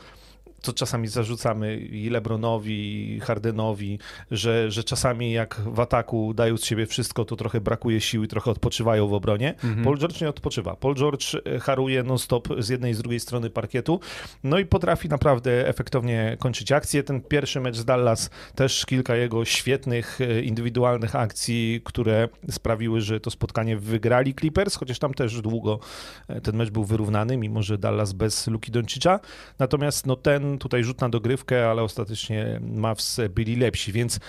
co 0.61 0.73
czasami 0.73 1.07
zarzucamy 1.07 1.77
i 1.77 2.09
Lebronowi, 2.09 3.13
i 3.15 3.19
Hardenowi, 3.19 3.99
że, 4.31 4.71
że 4.71 4.83
czasami 4.83 5.31
jak 5.31 5.61
w 5.65 5.79
ataku 5.79 6.33
dają 6.33 6.57
z 6.57 6.65
siebie 6.65 6.85
wszystko, 6.85 7.25
to 7.25 7.35
trochę 7.35 7.61
brakuje 7.61 8.01
siły, 8.01 8.27
trochę 8.27 8.51
odpoczywają 8.51 9.07
w 9.07 9.13
obronie. 9.13 9.53
Mhm. 9.63 9.83
Paul 9.83 9.97
George 9.97 10.21
nie 10.21 10.29
odpoczywa. 10.29 10.75
Paul 10.75 10.95
George 10.95 11.35
e, 11.35 11.59
haruje 11.59 12.03
non-stop 12.03 12.47
z 12.59 12.69
jednej 12.69 12.91
i 12.91 12.95
z 12.95 12.97
drugiej 12.97 13.19
strony 13.19 13.49
parkietu, 13.49 13.99
no 14.43 14.59
i 14.59 14.65
potrafi 14.65 15.09
naprawdę 15.09 15.67
efektownie 15.67 16.37
kończyć 16.39 16.71
akcje. 16.71 17.03
Ten 17.03 17.21
pierwszy 17.21 17.59
mecz 17.59 17.77
z 17.77 17.85
Dallas 17.85 18.29
też 18.55 18.85
kilka 18.85 19.15
jego 19.15 19.45
świetnych 19.45 20.21
e, 20.21 20.41
indywidualnych 20.41 21.15
akcji, 21.15 21.81
które 21.83 22.29
sprawiły, 22.49 23.01
że 23.01 23.19
to 23.19 23.31
spotkanie 23.31 23.77
wygrali 23.77 24.35
Clippers, 24.35 24.75
chociaż 24.75 24.99
tam 24.99 25.13
też 25.13 25.41
długo 25.41 25.79
e, 26.27 26.41
ten 26.41 26.55
mecz 26.55 26.69
był 26.69 26.83
wyrównany, 26.83 27.37
mimo 27.37 27.63
że 27.63 27.77
Dallas 27.77 28.13
bez 28.13 28.47
Luki 28.47 28.71
Doncicza. 28.71 29.19
Natomiast 29.59 30.05
no 30.05 30.15
ten 30.15 30.50
tutaj 30.57 30.83
rzut 30.83 31.01
na 31.01 31.09
dogrywkę, 31.09 31.69
ale 31.69 31.83
ostatecznie 31.83 32.59
Mavs 32.61 33.19
byli 33.29 33.55
lepsi, 33.55 33.91
więc 33.91 34.19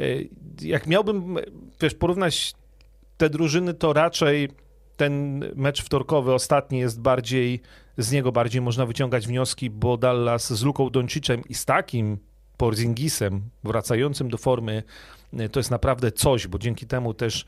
e, 0.00 0.04
jak 0.62 0.86
miałbym, 0.86 1.36
wiesz, 1.80 1.94
porównać 1.94 2.54
te 3.16 3.30
drużyny, 3.30 3.74
to 3.74 3.92
raczej 3.92 4.48
ten 4.96 5.44
mecz 5.56 5.82
wtorkowy, 5.82 6.34
ostatni 6.34 6.78
jest 6.78 7.00
bardziej, 7.00 7.60
z 7.98 8.12
niego 8.12 8.32
bardziej 8.32 8.60
można 8.60 8.86
wyciągać 8.86 9.26
wnioski, 9.26 9.70
bo 9.70 9.96
Dallas 9.96 10.52
z 10.52 10.62
Luką 10.62 10.90
Doncicem 10.90 11.42
i 11.48 11.54
z 11.54 11.64
takim 11.64 12.18
Porzingisem 12.56 13.42
wracającym 13.64 14.28
do 14.28 14.38
formy 14.38 14.82
e, 15.32 15.48
to 15.48 15.60
jest 15.60 15.70
naprawdę 15.70 16.12
coś, 16.12 16.46
bo 16.46 16.58
dzięki 16.58 16.86
temu 16.86 17.14
też 17.14 17.44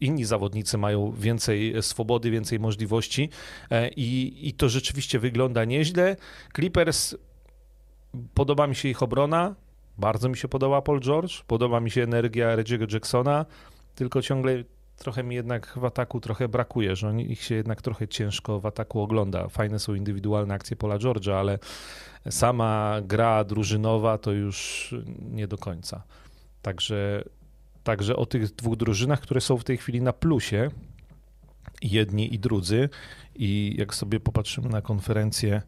inni 0.00 0.24
zawodnicy 0.24 0.78
mają 0.78 1.12
więcej 1.12 1.74
swobody, 1.80 2.30
więcej 2.30 2.60
możliwości 2.60 3.28
e, 3.70 3.88
i, 3.88 4.48
i 4.48 4.52
to 4.52 4.68
rzeczywiście 4.68 5.18
wygląda 5.18 5.64
nieźle. 5.64 6.16
Clippers 6.54 7.14
Podoba 8.34 8.66
mi 8.66 8.74
się 8.74 8.88
ich 8.88 9.02
obrona, 9.02 9.54
bardzo 9.98 10.28
mi 10.28 10.36
się 10.36 10.48
podoba 10.48 10.82
Paul 10.82 11.00
George, 11.00 11.42
podoba 11.46 11.80
mi 11.80 11.90
się 11.90 12.02
energia 12.02 12.56
Reggie'ego 12.56 12.94
Jacksona, 12.94 13.46
tylko 13.94 14.22
ciągle 14.22 14.64
trochę 14.96 15.22
mi 15.22 15.34
jednak 15.34 15.78
w 15.78 15.84
ataku 15.84 16.20
trochę 16.20 16.48
brakuje, 16.48 16.96
że 16.96 17.08
oni, 17.08 17.32
ich 17.32 17.42
się 17.42 17.54
jednak 17.54 17.82
trochę 17.82 18.08
ciężko 18.08 18.60
w 18.60 18.66
ataku 18.66 19.00
ogląda. 19.00 19.48
Fajne 19.48 19.78
są 19.78 19.94
indywidualne 19.94 20.54
akcje 20.54 20.76
Paula 20.76 20.98
George'a, 20.98 21.32
ale 21.32 21.58
sama 22.30 22.96
gra 23.02 23.44
drużynowa 23.44 24.18
to 24.18 24.32
już 24.32 24.94
nie 25.20 25.48
do 25.48 25.58
końca. 25.58 26.02
Także, 26.62 27.24
także 27.84 28.16
o 28.16 28.26
tych 28.26 28.54
dwóch 28.54 28.76
drużynach, 28.76 29.20
które 29.20 29.40
są 29.40 29.56
w 29.56 29.64
tej 29.64 29.76
chwili 29.76 30.02
na 30.02 30.12
plusie, 30.12 30.70
jedni 31.82 32.34
i 32.34 32.38
drudzy, 32.38 32.88
i 33.34 33.74
jak 33.78 33.94
sobie 33.94 34.20
popatrzymy 34.20 34.68
na 34.68 34.82
konferencję 34.82 35.62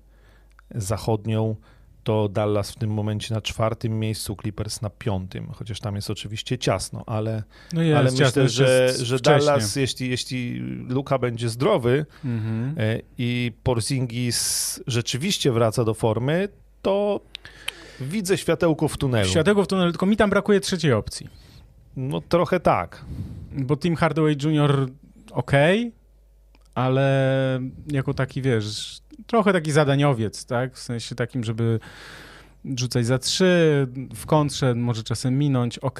zachodnią, 0.75 1.57
to 2.05 2.29
Dallas 2.29 2.71
w 2.71 2.77
tym 2.77 2.91
momencie 2.91 3.35
na 3.35 3.41
czwartym 3.41 3.99
miejscu, 3.99 4.37
Clippers 4.41 4.83
na 4.83 4.91
piątym, 4.91 5.47
chociaż 5.53 5.81
tam 5.81 5.97
jest 5.97 6.11
oczywiście 6.11 6.59
ciasno, 6.59 7.05
ale, 7.07 7.43
no 7.73 7.83
jest, 7.83 7.99
ale 7.99 8.11
myślę, 8.11 8.49
że, 8.49 8.95
że 9.03 9.19
Dallas, 9.19 9.77
jeśli, 9.77 10.11
jeśli 10.11 10.59
Luka 10.89 11.19
będzie 11.19 11.49
zdrowy 11.49 12.07
mhm. 12.25 12.75
E, 12.79 13.01
i 13.19 13.53
Porzingis 13.63 14.81
rzeczywiście 14.87 15.53
wraca 15.53 15.85
do 15.85 15.95
formy, 15.95 16.49
to 16.83 17.21
widzę 18.01 18.39
światełko 18.39 18.89
w 18.89 18.97
tunelu. 18.97 19.29
Światełko 19.29 19.65
w 19.65 19.67
tunelu, 19.67 19.93
tylko 19.93 20.07
mi 20.07 20.17
tam 20.17 20.31
brakuje 20.31 20.61
trzeciej 20.61 20.93
opcji. 20.93 21.29
No 21.97 22.21
trochę 22.21 22.61
tak. 22.61 23.05
Bo 23.53 23.77
Tim 23.77 23.97
Hardaway 23.97 24.37
Jr. 24.43 24.89
ok, 25.31 25.53
ale 26.75 27.61
jako 27.87 28.15
taki, 28.15 28.43
wiesz, 28.43 29.02
trochę 29.27 29.53
taki 29.53 29.73
zadaniowiec, 29.73 30.47
tak? 30.47 30.75
W 30.75 30.79
sensie 30.79 31.15
takim, 31.15 31.45
żeby 31.45 31.81
rzucać 32.65 33.07
za 33.07 33.19
trzy, 33.19 33.87
w 34.15 34.27
kontrze 34.27 34.75
może 34.75 35.03
czasem 35.03 35.39
minąć, 35.39 35.79
ok. 35.79 35.99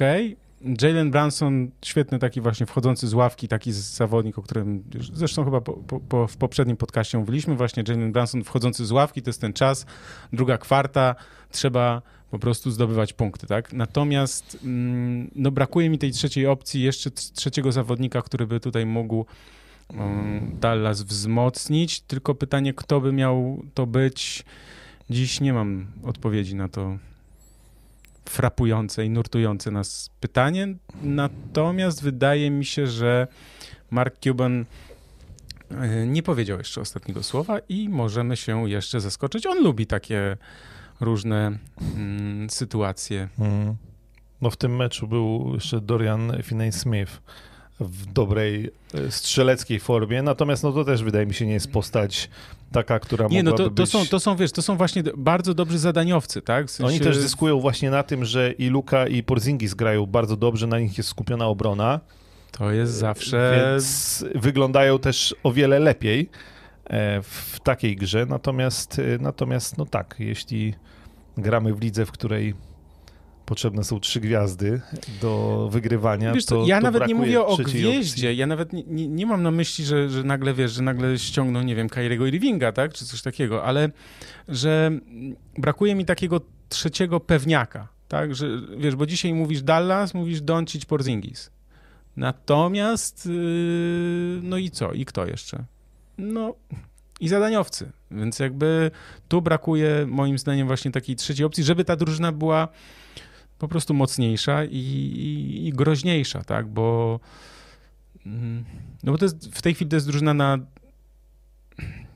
Jalen 0.81 1.11
Branson, 1.11 1.71
świetny 1.85 2.19
taki 2.19 2.41
właśnie 2.41 2.65
wchodzący 2.65 3.07
z 3.07 3.13
ławki, 3.13 3.47
taki 3.47 3.71
zawodnik, 3.71 4.39
o 4.39 4.41
którym 4.41 4.83
zresztą 5.13 5.45
chyba 5.45 5.61
po, 5.61 5.73
po, 6.09 6.27
w 6.27 6.37
poprzednim 6.37 6.77
podcaście 6.77 7.17
mówiliśmy, 7.17 7.55
właśnie 7.55 7.83
Jalen 7.87 8.11
Branson 8.11 8.43
wchodzący 8.43 8.85
z 8.85 8.91
ławki, 8.91 9.21
to 9.21 9.29
jest 9.29 9.41
ten 9.41 9.53
czas, 9.53 9.85
druga 10.33 10.57
kwarta, 10.57 11.15
trzeba 11.51 12.01
po 12.31 12.39
prostu 12.39 12.71
zdobywać 12.71 13.13
punkty, 13.13 13.47
tak? 13.47 13.73
Natomiast 13.73 14.57
mm, 14.63 15.31
no 15.35 15.51
brakuje 15.51 15.89
mi 15.89 15.97
tej 15.97 16.11
trzeciej 16.11 16.47
opcji, 16.47 16.81
jeszcze 16.81 17.11
trzeciego 17.11 17.71
zawodnika, 17.71 18.21
który 18.21 18.47
by 18.47 18.59
tutaj 18.59 18.85
mógł 18.85 19.25
Dallas 20.59 21.01
wzmocnić, 21.01 22.01
tylko 22.01 22.35
pytanie, 22.35 22.73
kto 22.73 23.01
by 23.01 23.13
miał 23.13 23.63
to 23.73 23.85
być. 23.85 24.45
Dziś 25.09 25.41
nie 25.41 25.53
mam 25.53 25.87
odpowiedzi 26.03 26.55
na 26.55 26.69
to 26.69 26.97
frapujące 28.29 29.05
i 29.05 29.09
nurtujące 29.09 29.71
nas 29.71 30.09
pytanie. 30.19 30.75
Natomiast 31.01 32.03
wydaje 32.03 32.51
mi 32.51 32.65
się, 32.65 32.87
że 32.87 33.27
Mark 33.91 34.19
Cuban 34.19 34.65
e, 35.71 36.07
nie 36.07 36.23
powiedział 36.23 36.57
jeszcze 36.57 36.81
ostatniego 36.81 37.23
słowa 37.23 37.59
i 37.69 37.89
możemy 37.89 38.37
się 38.37 38.69
jeszcze 38.69 39.01
zaskoczyć. 39.01 39.45
On 39.45 39.63
lubi 39.63 39.87
takie 39.87 40.37
różne 40.99 41.57
mm, 41.95 42.49
sytuacje. 42.49 43.29
Mm. 43.39 43.75
No 44.41 44.49
w 44.49 44.57
tym 44.57 44.75
meczu 44.75 45.07
był 45.07 45.51
jeszcze 45.53 45.81
Dorian 45.81 46.31
Finney-Smith 46.31 47.19
w 47.83 48.05
dobrej 48.05 48.71
e, 48.93 49.11
strzeleckiej 49.11 49.79
formie, 49.79 50.21
natomiast 50.21 50.63
no 50.63 50.71
to 50.71 50.85
też 50.85 51.03
wydaje 51.03 51.25
mi 51.25 51.33
się 51.33 51.45
nie 51.45 51.53
jest 51.53 51.71
postać 51.71 52.29
taka, 52.71 52.99
która 52.99 53.27
nie, 53.27 53.43
no 53.43 53.51
to, 53.51 53.63
to 53.63 53.69
być... 53.69 53.89
są, 53.89 54.05
to 54.05 54.19
są, 54.19 54.35
wiesz, 54.35 54.51
to 54.51 54.61
są 54.61 54.77
właśnie 54.77 55.03
bardzo 55.17 55.53
dobrzy 55.53 55.79
zadaniowcy, 55.79 56.41
tak? 56.41 56.67
W 56.67 56.71
sensie... 56.71 56.87
Oni 56.87 56.99
też 56.99 57.17
zyskują 57.17 57.59
właśnie 57.59 57.91
na 57.91 58.03
tym, 58.03 58.25
że 58.25 58.51
i 58.51 58.67
Luka 58.67 59.07
i 59.07 59.23
Porzingis 59.23 59.73
grają 59.73 60.05
bardzo 60.05 60.37
dobrze, 60.37 60.67
na 60.67 60.79
nich 60.79 60.97
jest 60.97 61.09
skupiona 61.09 61.47
obrona. 61.47 61.99
To 62.51 62.71
jest 62.71 62.93
zawsze... 62.93 63.65
Więc 63.65 64.25
wyglądają 64.35 64.99
też 64.99 65.35
o 65.43 65.51
wiele 65.51 65.79
lepiej. 65.79 66.29
e, 66.85 67.21
w 67.21 67.59
takiej 67.63 67.95
grze. 67.95 68.25
Natomiast, 68.25 69.01
natomiast 69.19 69.77
no 69.77 69.85
tak, 69.85 70.15
jeśli 70.19 70.73
gramy 71.37 71.73
w 71.73 71.81
lidze, 71.81 72.05
w 72.05 72.11
której 72.11 72.53
potrzebne 73.53 73.83
są 73.83 73.99
trzy 73.99 74.19
gwiazdy 74.19 74.81
do 75.21 75.67
wygrywania. 75.71 76.33
Wiesz 76.33 76.45
to, 76.45 76.65
ja 76.65 76.77
to 76.77 76.83
nawet 76.83 77.07
nie 77.07 77.15
mówię 77.15 77.41
o 77.41 77.57
gwieździe, 77.57 78.27
opcji. 78.27 78.37
ja 78.37 78.47
nawet 78.47 78.73
nie, 78.73 78.83
nie, 78.83 79.07
nie, 79.07 79.25
mam 79.25 79.43
na 79.43 79.51
myśli, 79.51 79.85
że, 79.85 80.09
że 80.09 80.23
nagle 80.23 80.53
wiesz, 80.53 80.71
że 80.71 80.81
nagle 80.83 81.19
ściągną, 81.19 81.61
nie 81.61 81.75
wiem, 81.75 81.89
Kairiego 81.89 82.25
Irvinga, 82.25 82.71
tak, 82.71 82.93
czy 82.93 83.05
coś 83.05 83.21
takiego, 83.21 83.63
ale 83.63 83.89
że 84.47 84.91
brakuje 85.57 85.95
mi 85.95 86.05
takiego 86.05 86.41
trzeciego 86.69 87.19
pewniaka, 87.19 87.87
tak, 88.07 88.35
że 88.35 88.47
wiesz, 88.77 88.95
bo 88.95 89.05
dzisiaj 89.05 89.33
mówisz 89.33 89.61
Dallas, 89.61 90.13
mówisz 90.13 90.41
Doncic, 90.41 90.85
Porzingis. 90.85 91.51
Natomiast, 92.17 93.25
yy, 93.25 94.39
no 94.43 94.57
i 94.57 94.71
co? 94.71 94.93
I 94.93 95.05
kto 95.05 95.25
jeszcze? 95.25 95.63
No 96.17 96.55
i 97.19 97.27
zadaniowcy. 97.27 97.91
Więc 98.11 98.39
jakby 98.39 98.91
tu 99.27 99.41
brakuje 99.41 100.05
moim 100.07 100.37
zdaniem 100.37 100.67
właśnie 100.67 100.91
takiej 100.91 101.15
trzeciej 101.15 101.45
opcji, 101.45 101.63
żeby 101.63 101.85
ta 101.85 101.95
drużyna 101.95 102.31
była 102.31 102.67
po 103.63 103.67
prostu 103.67 103.93
mocniejsza 103.93 104.65
i, 104.65 104.77
i, 104.77 105.67
i 105.67 105.73
groźniejsza, 105.73 106.43
tak? 106.43 106.67
Bo 106.67 107.19
mm, 108.25 108.65
no 109.03 109.11
bo 109.11 109.17
to 109.17 109.25
jest, 109.25 109.55
w 109.55 109.61
tej 109.61 109.73
chwili 109.73 109.89
to 109.89 109.95
jest 109.95 110.07
drużyna 110.07 110.33
na 110.33 110.57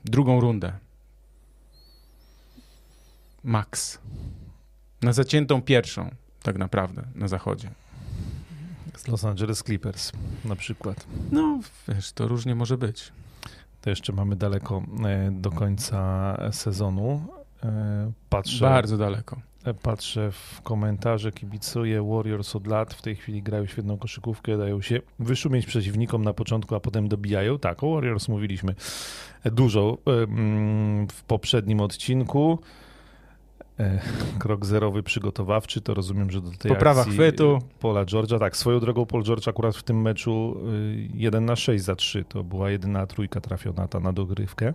drugą 0.04 0.40
rundę. 0.40 0.72
Max. 3.44 3.98
Na 5.02 5.12
zaciętą 5.12 5.62
pierwszą, 5.62 6.10
tak 6.42 6.58
naprawdę, 6.58 7.02
na 7.14 7.28
zachodzie. 7.28 7.70
Z 8.96 9.08
Los 9.08 9.24
Angeles 9.24 9.62
Clippers 9.62 10.12
na 10.44 10.56
przykład. 10.56 11.06
No, 11.32 11.60
wiesz, 11.88 12.12
to 12.12 12.28
różnie 12.28 12.54
może 12.54 12.78
być. 12.78 13.12
To 13.80 13.90
jeszcze 13.90 14.12
mamy 14.12 14.36
daleko 14.36 14.82
e, 15.04 15.30
do 15.30 15.50
końca 15.50 16.36
sezonu. 16.52 17.26
E, 17.62 18.12
patrzę, 18.28 18.64
Bardzo 18.64 18.96
daleko. 18.96 19.47
Patrzę 19.74 20.32
w 20.32 20.62
komentarze, 20.62 21.32
kibicuję 21.32 22.02
Warriors 22.02 22.56
od 22.56 22.66
lat, 22.66 22.94
w 22.94 23.02
tej 23.02 23.16
chwili 23.16 23.42
grają 23.42 23.66
świetną 23.66 23.98
koszykówkę, 23.98 24.58
dają 24.58 24.82
się 24.82 25.00
wyszumieć 25.18 25.66
przeciwnikom 25.66 26.24
na 26.24 26.32
początku, 26.32 26.74
a 26.74 26.80
potem 26.80 27.08
dobijają. 27.08 27.58
Tak, 27.58 27.84
o 27.84 27.94
Warriors 27.94 28.28
mówiliśmy 28.28 28.74
dużo 29.44 29.98
w 31.12 31.22
poprzednim 31.26 31.80
odcinku. 31.80 32.58
E, 33.80 34.00
krok 34.38 34.66
zerowy 34.66 35.02
przygotowawczy, 35.02 35.80
to 35.80 35.94
rozumiem, 35.94 36.30
że 36.30 36.40
do 36.40 36.50
tej 36.50 36.68
Poprawa 36.68 37.00
akcji 37.00 37.14
chwytu. 37.14 37.58
Pola 37.80 38.04
George'a, 38.04 38.38
tak, 38.38 38.56
swoją 38.56 38.80
drogą 38.80 39.06
Paul 39.06 39.24
George 39.24 39.48
akurat 39.48 39.76
w 39.76 39.82
tym 39.82 40.02
meczu 40.02 40.60
1 41.14 41.42
y, 41.42 41.46
na 41.46 41.56
6 41.56 41.84
za 41.84 41.96
3, 41.96 42.24
to 42.24 42.44
była 42.44 42.70
jedyna 42.70 43.06
trójka 43.06 43.40
trafiona 43.40 43.88
ta 43.88 44.00
na 44.00 44.12
dogrywkę. 44.12 44.74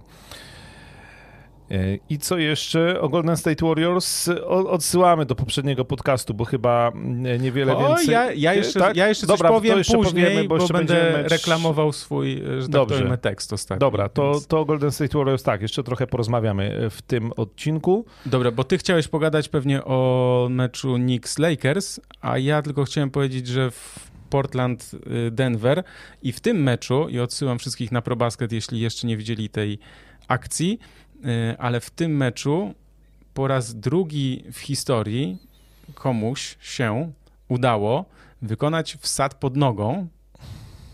E, 1.72 1.98
I 2.10 2.18
co 2.18 2.38
jeszcze 2.38 3.02
o 3.02 3.10
Golden 3.10 3.38
State 3.38 3.66
Warriors? 3.66 4.30
Odsyłamy 4.48 5.26
do 5.26 5.36
poprzedniego 5.36 5.86
podcastu, 5.86 6.34
bo 6.34 6.46
chyba 6.46 6.92
mm, 6.96 7.42
niewiele 7.42 7.78
o, 7.78 7.88
więcej. 7.88 8.14
Ja, 8.14 8.34
ja 8.34 8.54
jeszcze, 8.54 8.80
tak? 8.80 8.96
ja 8.96 9.08
jeszcze 9.08 9.28
Dobra, 9.28 9.50
coś 9.50 9.58
powiem 9.58 9.78
jeszcze 9.78 9.98
później, 9.98 10.26
powiemy, 10.26 10.48
bo, 10.48 10.58
bo 10.58 10.68
będę 10.68 11.14
mecz... 11.14 11.32
reklamował 11.32 11.92
swój, 11.92 12.44
że 12.60 12.62
tak 12.62 12.70
Dobrze. 12.70 13.02
powiem, 13.02 13.18
tekst 13.18 13.54
ostatni. 13.54 13.80
Dobra, 13.80 14.10
to, 14.10 14.32
więc... 14.32 14.48
to 14.48 14.66
Golden 14.66 14.92
State 14.92 15.18
Warriors, 15.18 15.44
tak, 15.44 15.62
jeszcze 15.62 15.84
trochę 15.84 16.08
porozmawiamy 16.08 16.78
e, 16.86 16.90
w 16.90 17.02
tym 17.02 17.32
odcinku. 17.38 18.06
Dobra, 18.26 18.52
bo 18.52 18.64
ty 18.64 18.78
chciałeś 18.78 19.08
pogadać 19.08 19.50
pewnie 19.50 19.84
o 19.84 20.48
meczu 20.52 20.96
Knicks-Lakers, 20.96 22.00
a 22.22 22.38
ja 22.38 22.62
tylko 22.62 22.84
chciałem 22.84 23.12
powiedzieć, 23.12 23.48
że 23.48 23.72
w 23.72 24.14
Portland, 24.34 24.92
y, 25.28 25.32
Denver 25.32 25.84
i 26.22 26.32
w 26.32 26.40
tym 26.40 26.64
meczu, 26.64 27.10
i 27.10 27.20
odsyłam 27.20 27.60
wszystkich 27.60 27.92
na 27.92 28.02
ProBasket, 28.02 28.52
jeśli 28.52 28.80
jeszcze 28.80 29.08
nie 29.08 29.18
widzieli 29.18 29.50
tej 29.50 29.80
akcji, 30.28 30.80
ale 31.58 31.80
w 31.80 31.90
tym 31.90 32.18
meczu 32.18 32.74
po 33.34 33.48
raz 33.48 33.76
drugi 33.76 34.44
w 34.52 34.60
historii 34.60 35.38
komuś 35.94 36.58
się 36.62 37.12
udało 37.48 38.06
wykonać 38.42 38.98
wsad 39.00 39.34
pod 39.36 39.58
nogą 39.58 40.08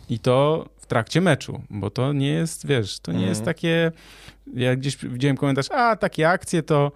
i 0.09 0.19
to 0.19 0.65
w 0.77 0.85
trakcie 0.85 1.21
meczu, 1.21 1.61
bo 1.69 1.89
to 1.89 2.13
nie 2.13 2.27
jest, 2.27 2.67
wiesz, 2.67 2.99
to 2.99 3.11
nie 3.11 3.25
jest 3.25 3.41
mhm. 3.41 3.45
takie, 3.55 3.91
ja 4.53 4.75
gdzieś 4.75 4.97
widziałem 4.97 5.37
komentarz, 5.37 5.71
a 5.71 5.95
takie 5.95 6.29
akcje 6.29 6.63
to, 6.63 6.91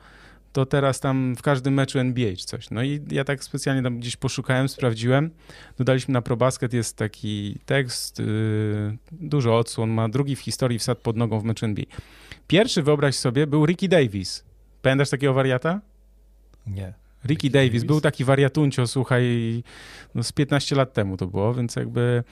to 0.54 0.66
teraz 0.66 1.00
tam 1.00 1.36
w 1.36 1.42
każdym 1.42 1.74
meczu 1.74 2.00
NBA 2.00 2.36
czy 2.36 2.46
coś. 2.46 2.70
No 2.70 2.84
i 2.84 3.02
ja 3.12 3.24
tak 3.24 3.44
specjalnie 3.44 3.84
tam 3.84 4.00
gdzieś 4.00 4.16
poszukałem, 4.16 4.70
sprawdziłem, 4.70 5.32
dodaliśmy 5.78 6.14
na 6.14 6.22
ProBasket, 6.22 6.74
jest 6.74 6.98
taki 6.98 7.60
tekst, 7.66 8.20
yy, 8.20 8.26
dużo 9.12 9.58
odsłon, 9.58 9.90
ma 9.90 10.10
drugi 10.10 10.36
w 10.36 10.40
historii 10.40 10.80
wsad 10.80 10.98
pod 10.98 11.18
nogą 11.18 11.40
w 11.40 11.44
meczu 11.44 11.66
NBA. 11.66 11.86
Pierwszy, 12.48 12.84
wyobraź 12.84 13.16
sobie, 13.16 13.48
był 13.48 13.66
Ricky 13.66 13.88
Davis. 13.88 14.44
Pamiętasz 14.82 15.10
takiego 15.10 15.34
wariata? 15.34 15.82
Nie. 16.68 16.94
Ricky, 17.26 17.50
Davis. 17.50 17.72
Davis. 17.72 17.84
był 17.84 18.02
taki 18.02 18.24
wariatuncio, 18.24 18.88
słuchaj, 18.88 19.24
no 20.16 20.24
z 20.24 20.32
15 20.32 20.76
lat 20.76 20.94
temu 20.94 21.18
to 21.18 21.28
było, 21.28 21.54
więc 21.54 21.76
jakby 21.76 22.24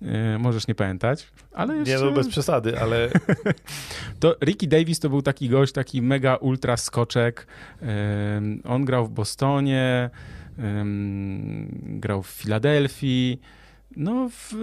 yy, 0.00 0.38
możesz 0.38 0.68
nie 0.68 0.74
pamiętać, 0.74 1.32
ale 1.52 1.76
jeszcze... 1.76 1.98
Nie, 1.98 2.04
no 2.04 2.12
bez 2.12 2.28
przesady, 2.28 2.80
ale... 2.80 3.08
to 4.20 4.36
Ricky 4.44 4.68
Davis 4.68 5.00
to 5.00 5.08
był 5.08 5.22
taki 5.22 5.48
gość, 5.48 5.72
taki 5.72 6.02
mega 6.02 6.36
ultra 6.36 6.76
skoczek. 6.76 7.46
Yy, 7.82 7.88
on 8.64 8.84
grał 8.84 9.06
w 9.06 9.10
Bostonie, 9.10 10.10
yy, 10.58 10.64
grał 12.00 12.22
w 12.22 12.28
Filadelfii, 12.28 13.40
no 13.96 14.28
w 14.32 14.54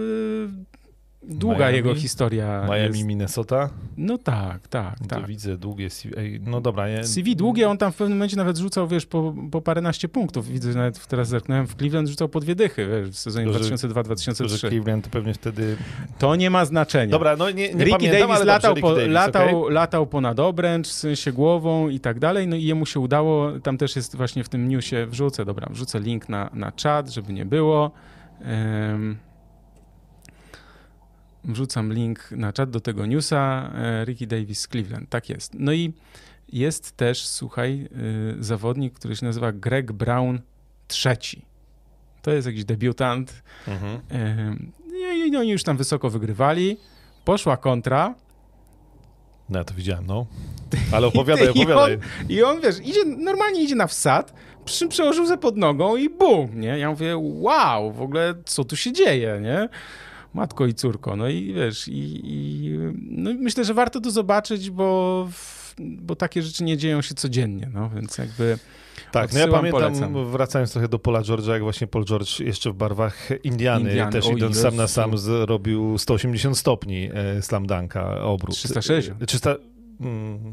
długa 1.29 1.57
Miami? 1.57 1.75
jego 1.75 1.95
historia. 1.95 2.65
Miami, 2.67 2.97
jest... 2.97 3.03
Minnesota? 3.03 3.69
No 3.97 4.17
tak, 4.17 4.67
tak, 4.67 4.95
tak. 5.09 5.27
widzę 5.27 5.57
długie 5.57 5.89
CV. 5.89 6.15
No 6.45 6.62
dobra. 6.62 6.89
Nie... 6.89 7.03
CV 7.03 7.36
długie, 7.36 7.69
on 7.69 7.77
tam 7.77 7.91
w 7.91 7.95
pewnym 7.95 8.17
momencie 8.17 8.38
nawet 8.38 8.57
rzucał, 8.57 8.88
wiesz, 8.88 9.05
po, 9.05 9.33
po 9.51 9.62
paręnaście 9.62 10.09
punktów. 10.09 10.47
Widzę, 10.47 10.71
że 10.71 10.77
nawet 10.77 11.07
teraz 11.07 11.27
zerknąłem, 11.27 11.67
w 11.67 11.75
Cleveland 11.75 12.09
rzucał 12.09 12.29
po 12.29 12.39
dwie 12.39 12.55
dychy, 12.55 12.88
wiesz, 12.88 13.09
w 13.09 13.17
sezonie 13.17 13.47
2002-2003. 13.47 14.59
Cleveland 14.59 15.03
to 15.03 15.09
pewnie 15.09 15.33
wtedy... 15.33 15.77
To 16.19 16.36
nie 16.36 16.49
ma 16.49 16.65
znaczenia. 16.65 17.12
Dobra, 17.12 17.36
no 17.36 17.49
nie, 17.49 17.73
nie 17.73 17.86
Ricky 17.86 17.91
pamiętam, 17.91 18.29
Davis, 18.29 18.45
latał, 18.45 18.75
po, 18.75 18.95
Davis, 18.95 19.13
latał, 19.13 19.62
okay? 19.62 19.73
latał 19.73 20.07
ponad 20.07 20.39
obręcz, 20.39 20.88
w 20.88 20.93
sensie 20.93 21.31
głową 21.31 21.89
i 21.89 21.99
tak 21.99 22.19
dalej, 22.19 22.47
no 22.47 22.55
i 22.55 22.63
jemu 22.63 22.86
się 22.86 22.99
udało, 22.99 23.59
tam 23.59 23.77
też 23.77 23.95
jest 23.95 24.15
właśnie 24.15 24.43
w 24.43 24.49
tym 24.49 24.69
newsie, 24.69 25.05
wrzucę, 25.05 25.45
dobra, 25.45 25.67
wrzucę 25.71 25.99
link 25.99 26.29
na, 26.29 26.49
na 26.53 26.71
czat, 26.71 27.09
żeby 27.09 27.33
nie 27.33 27.45
było. 27.45 27.91
Um, 28.45 29.17
wrzucam 31.45 31.93
link 31.93 32.32
na 32.32 32.53
czat 32.53 32.69
do 32.69 32.79
tego 32.79 33.06
newsa. 33.06 33.71
E, 33.75 34.06
Ricky 34.06 34.27
Davis 34.27 34.60
z 34.60 34.67
Cleveland. 34.67 35.10
Tak 35.10 35.29
jest. 35.29 35.51
No 35.53 35.73
i 35.73 35.93
jest 36.51 36.97
też, 36.97 37.27
słuchaj, 37.27 37.89
e, 38.39 38.43
zawodnik, 38.43 38.93
który 38.93 39.15
się 39.15 39.25
nazywa 39.25 39.51
Greg 39.51 39.91
Brown 39.91 40.41
III. 41.06 41.45
To 42.21 42.32
jest 42.32 42.47
jakiś 42.47 42.65
debiutant. 42.65 43.43
Mhm. 43.67 43.99
E, 44.12 44.56
I 45.27 45.38
oni 45.38 45.49
już 45.49 45.63
tam 45.63 45.77
wysoko 45.77 46.10
wygrywali. 46.10 46.77
Poszła 47.25 47.58
kontra. 47.58 48.15
No 49.49 49.60
ja 49.60 49.63
to 49.63 49.73
widziałem, 49.73 50.08
no. 50.08 50.25
Ale 50.91 51.08
opowiadaj, 51.08 51.49
opowiadaj. 51.49 51.93
I 51.97 51.97
on, 51.97 52.29
I 52.29 52.43
on, 52.43 52.62
wiesz, 52.62 52.79
idzie, 52.79 53.06
normalnie 53.06 53.63
idzie 53.63 53.75
na 53.75 53.88
wsad, 53.88 54.34
przy 54.65 54.88
przełożył 54.88 55.25
ze 55.25 55.38
pod 55.38 55.58
nogą 55.58 55.95
i 55.95 56.10
bum, 56.10 56.60
nie? 56.60 56.79
Ja 56.79 56.89
mówię, 56.89 57.17
wow, 57.17 57.91
w 57.91 58.01
ogóle 58.01 58.34
co 58.45 58.63
tu 58.63 58.75
się 58.75 58.91
dzieje, 58.91 59.39
nie? 59.41 59.69
Matko 60.34 60.65
i 60.65 60.74
córko. 60.74 61.15
No 61.15 61.30
i 61.30 61.54
wiesz, 61.54 61.88
i, 61.88 62.22
i 62.24 62.78
no 63.10 63.32
myślę, 63.39 63.65
że 63.65 63.74
warto 63.74 64.02
to 64.02 64.12
zobaczyć, 64.12 64.69
bo, 64.69 65.30
bo 65.80 66.15
takie 66.15 66.41
rzeczy 66.41 66.63
nie 66.63 66.78
dzieją 66.78 67.02
się 67.02 67.15
codziennie, 67.15 67.69
no 67.74 67.89
więc 67.89 68.17
jakby. 68.17 68.58
Tak, 69.12 69.34
no 69.34 69.39
ja 69.39 69.48
pamiętam, 69.48 69.82
polecam. 69.82 70.32
wracając 70.32 70.72
trochę 70.72 70.88
do 70.88 71.00
Pola 71.00 71.22
George'a, 71.22 71.52
jak 71.52 71.62
właśnie 71.62 71.88
Paul 71.88 72.06
George 72.06 72.39
jeszcze 72.39 72.72
w 72.72 72.74
barwach 72.74 73.30
Indiany, 73.43 74.08
też 74.12 74.30
idąc 74.30 74.58
sam 74.58 74.76
na 74.76 74.88
sam 74.88 75.17
zrobił 75.17 75.98
180 75.98 76.58
stopni 76.58 77.10
e, 77.13 77.41
slam 77.41 77.67
dunka 77.67 78.24
obrót. 78.24 78.56
360. 78.56 79.26
300, 79.26 79.56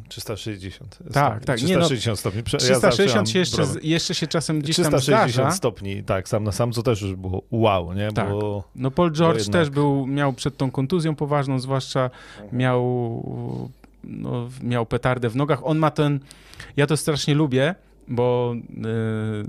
360 0.09 0.99
tak, 1.13 1.45
tak. 1.45 1.57
360 1.57 2.07
nie 2.07 2.11
no, 2.13 2.17
stopni. 2.17 2.43
360 2.43 3.29
ja 3.29 3.33
się 3.33 3.39
jeszcze, 3.39 3.63
jeszcze 3.83 4.15
się 4.15 4.27
czasem 4.27 4.61
gdzieś 4.61 4.77
360 4.77 5.17
tam 5.17 5.29
zdarza. 5.31 5.51
stopni, 5.51 6.05
tak, 6.05 6.29
sam 6.29 6.45
na 6.45 6.53
sam, 6.53 6.73
co 6.73 6.83
też 6.83 7.03
już 7.03 7.15
było 7.15 7.43
wow, 7.51 7.93
nie? 7.93 8.13
Tak. 8.13 8.29
Bo, 8.29 8.65
no 8.75 8.91
Paul 8.91 9.13
George 9.13 9.39
jednak... 9.39 9.53
też 9.53 9.71
był, 9.71 10.07
miał 10.07 10.33
przed 10.33 10.57
tą 10.57 10.71
kontuzją 10.71 11.15
poważną, 11.15 11.59
zwłaszcza 11.59 12.11
miał, 12.53 12.81
no, 14.05 14.49
miał 14.63 14.87
petardę 14.87 15.29
w 15.29 15.37
nogach. 15.37 15.67
On 15.67 15.79
ma 15.79 15.91
ten, 15.91 16.21
ja 16.77 16.87
to 16.87 16.97
strasznie 16.97 17.35
lubię, 17.35 17.75
bo 18.09 18.55
yy, 18.55 19.45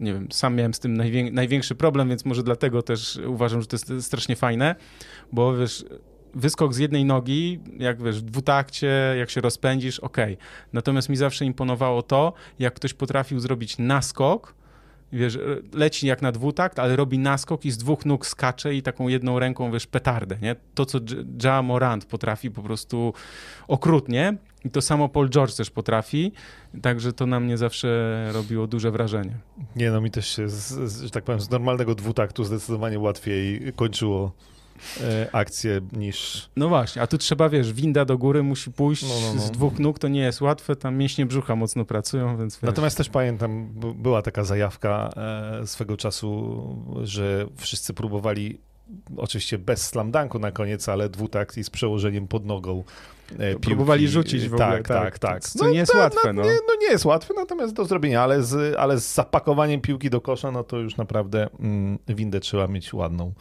nie 0.00 0.12
wiem, 0.14 0.28
sam 0.30 0.54
miałem 0.54 0.74
z 0.74 0.80
tym 0.80 0.96
najwię 0.96 1.30
największy 1.30 1.74
problem, 1.74 2.08
więc 2.08 2.24
może 2.24 2.42
dlatego 2.42 2.82
też 2.82 3.20
uważam, 3.26 3.60
że 3.60 3.66
to 3.66 3.76
jest 3.76 4.06
strasznie 4.06 4.36
fajne, 4.36 4.74
bo 5.32 5.56
wiesz, 5.56 5.84
wyskok 6.34 6.74
z 6.74 6.78
jednej 6.78 7.04
nogi, 7.04 7.60
jak 7.78 8.02
wiesz, 8.02 8.18
w 8.18 8.22
dwutakcie, 8.22 9.14
jak 9.18 9.30
się 9.30 9.40
rozpędzisz, 9.40 10.00
ok. 10.00 10.16
Natomiast 10.72 11.08
mi 11.08 11.16
zawsze 11.16 11.44
imponowało 11.44 12.02
to, 12.02 12.32
jak 12.58 12.74
ktoś 12.74 12.94
potrafił 12.94 13.40
zrobić 13.40 13.78
naskok 13.78 14.54
wiesz, 15.12 15.38
leci 15.72 16.06
jak 16.06 16.22
na 16.22 16.32
dwutakt, 16.32 16.78
ale 16.78 16.96
robi 16.96 17.18
naskok 17.18 17.64
i 17.64 17.70
z 17.70 17.78
dwóch 17.78 18.06
nóg 18.06 18.26
skacze 18.26 18.74
i 18.74 18.82
taką 18.82 19.08
jedną 19.08 19.38
ręką, 19.38 19.72
wiesz, 19.72 19.86
petardę, 19.86 20.36
nie? 20.42 20.56
To, 20.74 20.86
co 20.86 20.98
Ja 21.44 21.62
Morant 21.62 22.04
potrafi 22.04 22.50
po 22.50 22.62
prostu 22.62 23.14
okrutnie 23.68 24.36
i 24.64 24.70
to 24.70 24.82
samo 24.82 25.08
Paul 25.08 25.30
George 25.30 25.54
też 25.54 25.70
potrafi, 25.70 26.32
także 26.82 27.12
to 27.12 27.26
na 27.26 27.40
mnie 27.40 27.56
zawsze 27.56 28.28
robiło 28.32 28.66
duże 28.66 28.90
wrażenie. 28.90 29.36
Nie, 29.76 29.90
no 29.90 30.00
mi 30.00 30.10
też 30.10 30.36
się, 30.36 30.48
z, 30.48 30.92
z, 30.92 31.02
że 31.02 31.10
tak 31.10 31.24
powiem, 31.24 31.40
z 31.40 31.50
normalnego 31.50 31.94
dwutaktu 31.94 32.44
zdecydowanie 32.44 32.98
łatwiej 32.98 33.72
kończyło 33.76 34.32
akcję 35.32 35.80
niż... 35.92 36.48
No 36.56 36.68
właśnie, 36.68 37.02
a 37.02 37.06
tu 37.06 37.18
trzeba, 37.18 37.48
wiesz, 37.48 37.72
winda 37.72 38.04
do 38.04 38.18
góry 38.18 38.42
musi 38.42 38.72
pójść 38.72 39.02
no, 39.02 39.20
no, 39.20 39.34
no. 39.34 39.40
z 39.40 39.50
dwóch 39.50 39.78
nóg, 39.78 39.98
to 39.98 40.08
nie 40.08 40.20
jest 40.20 40.40
łatwe, 40.40 40.76
tam 40.76 40.96
mięśnie 40.96 41.26
brzucha 41.26 41.56
mocno 41.56 41.84
pracują, 41.84 42.38
więc 42.38 42.54
wiesz. 42.54 42.62
Natomiast 42.62 42.96
też 42.96 43.08
pamiętam, 43.08 43.68
była 43.94 44.22
taka 44.22 44.44
zajawka 44.44 45.10
e, 45.62 45.66
swego 45.66 45.96
czasu, 45.96 46.62
że 47.02 47.46
wszyscy 47.56 47.94
próbowali 47.94 48.58
oczywiście 49.16 49.58
bez 49.58 49.88
slam 49.88 50.10
dunku 50.10 50.38
na 50.38 50.52
koniec, 50.52 50.88
ale 50.88 51.08
dwutakt 51.08 51.56
i 51.58 51.64
z 51.64 51.70
przełożeniem 51.70 52.28
pod 52.28 52.46
nogą 52.46 52.84
e, 53.38 53.54
Próbowali 53.54 54.08
rzucić 54.08 54.48
w 54.48 54.54
ogóle. 54.54 54.68
Tak, 54.68 54.88
tak, 54.88 55.18
tak. 55.18 55.44
Co 55.44 55.64
no, 55.64 55.70
nie 55.70 55.78
jest 55.78 55.94
łatwe. 55.94 56.32
No. 56.32 56.42
Nie, 56.42 56.50
no 56.68 56.74
nie 56.80 56.86
jest 56.86 57.04
łatwe, 57.04 57.34
natomiast 57.34 57.74
do 57.74 57.84
zrobienia, 57.84 58.22
ale 58.22 58.42
z, 58.42 58.76
ale 58.76 58.98
z 59.00 59.14
zapakowaniem 59.14 59.80
piłki 59.80 60.10
do 60.10 60.20
kosza, 60.20 60.50
no 60.50 60.64
to 60.64 60.78
już 60.78 60.96
naprawdę 60.96 61.48
mm, 61.60 61.98
windę 62.08 62.40
trzeba 62.40 62.68
mieć 62.68 62.94
ładną. 62.94 63.32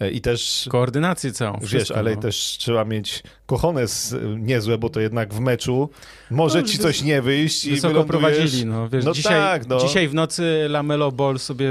E, 0.00 0.10
I 0.10 0.20
też... 0.20 0.68
Koordynację 0.70 1.32
całą. 1.32 1.58
Wiesz, 1.62 1.90
ale 1.90 2.14
no. 2.14 2.20
też 2.20 2.36
trzeba 2.36 2.84
mieć 2.84 3.22
kochones 3.46 4.16
niezłe, 4.36 4.78
bo 4.78 4.88
to 4.88 5.00
jednak 5.00 5.34
w 5.34 5.40
meczu 5.40 5.90
może 6.30 6.60
no, 6.60 6.68
ci 6.68 6.78
coś 6.78 7.02
nie 7.02 7.22
wyjść 7.22 7.64
i 7.64 7.70
wysoko 7.70 8.04
prowadzili. 8.04 8.66
No, 8.66 8.88
wiesz, 8.88 9.04
no 9.04 9.12
dzisiaj, 9.12 9.40
tak, 9.40 9.66
no. 9.66 9.80
dzisiaj 9.80 10.08
w 10.08 10.14
nocy 10.14 10.66
Lamelo 10.68 11.12
Ball 11.12 11.38
sobie 11.38 11.66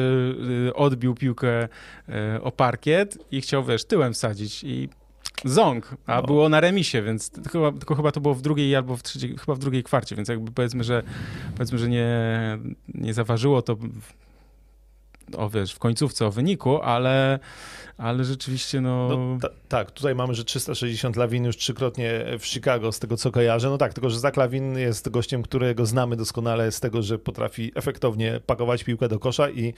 y, 0.68 0.74
odbił 0.76 1.16
piłkę 1.16 1.64
y, 1.66 2.42
o 2.42 2.52
parkiet 2.52 3.18
i 3.32 3.42
chciał, 3.42 3.64
wiesz, 3.64 3.86
tyłem 3.86 4.14
wsadzić 4.14 4.64
i 4.64 4.90
Ząg, 5.46 5.96
a 6.06 6.16
no. 6.16 6.24
było 6.24 6.50
na 6.50 6.60
remisie, 6.60 7.02
więc 7.02 7.30
tylko, 7.30 7.72
tylko, 7.72 7.96
chyba 7.96 8.12
to 8.12 8.22
było 8.22 8.34
w 8.34 8.42
drugiej 8.42 8.76
albo 8.76 8.98
w 8.98 9.04
trzeciej, 9.04 9.38
chyba 9.38 9.56
w 9.56 9.60
drugiej 9.60 9.84
kwarcie, 9.84 10.16
więc 10.16 10.30
jakby 10.30 10.52
powiedzmy, 10.52 10.84
że 10.84 11.04
powiedzmy, 11.56 11.78
że 11.78 11.90
nie, 11.90 12.08
nie 12.88 13.14
zaważyło 13.14 13.62
to 13.62 13.78
o 15.38 15.50
wiesz, 15.50 15.74
w 15.74 15.80
końcówce 15.80 16.26
o 16.26 16.32
wyniku, 16.32 16.82
ale, 16.82 17.40
ale 17.98 18.24
rzeczywiście 18.24 18.82
no... 18.82 19.08
no 19.08 19.38
ta, 19.42 19.50
tak, 19.70 19.92
tutaj 19.92 20.16
mamy, 20.16 20.36
że 20.36 20.44
360 20.44 21.16
Lawin 21.16 21.46
już 21.46 21.58
trzykrotnie 21.58 22.26
w 22.40 22.46
Chicago, 22.46 22.92
z 22.92 23.00
tego 23.00 23.18
co 23.18 23.32
kojarzę. 23.32 23.70
No 23.70 23.78
tak, 23.78 23.94
tylko 23.94 24.10
że 24.10 24.20
Zach 24.20 24.38
Lawin 24.38 24.78
jest 24.78 25.10
gościem, 25.10 25.44
którego 25.44 25.86
znamy 25.86 26.16
doskonale 26.16 26.72
z 26.72 26.80
tego, 26.80 27.02
że 27.02 27.20
potrafi 27.20 27.72
efektownie 27.76 28.42
pakować 28.46 28.84
piłkę 28.84 29.08
do 29.08 29.20
kosza 29.20 29.50
i 29.50 29.74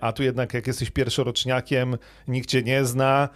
a 0.00 0.12
tu 0.12 0.22
jednak 0.22 0.54
jak 0.54 0.66
jesteś 0.66 0.90
pierwszoroczniakiem, 0.90 1.98
nikt 2.28 2.48
cię 2.48 2.62
nie 2.62 2.84
zna 2.84 3.28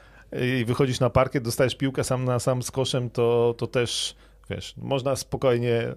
i 0.60 0.64
wychodzisz 0.64 1.00
na 1.00 1.10
parkiet, 1.10 1.44
dostajesz 1.44 1.74
piłkę 1.74 2.04
sam 2.04 2.24
na 2.24 2.38
sam 2.38 2.62
z 2.62 2.70
koszem, 2.70 3.10
to, 3.10 3.54
to 3.58 3.66
też 3.66 4.16
wiesz, 4.50 4.74
można 4.76 5.16
spokojnie, 5.16 5.74
e, 5.74 5.94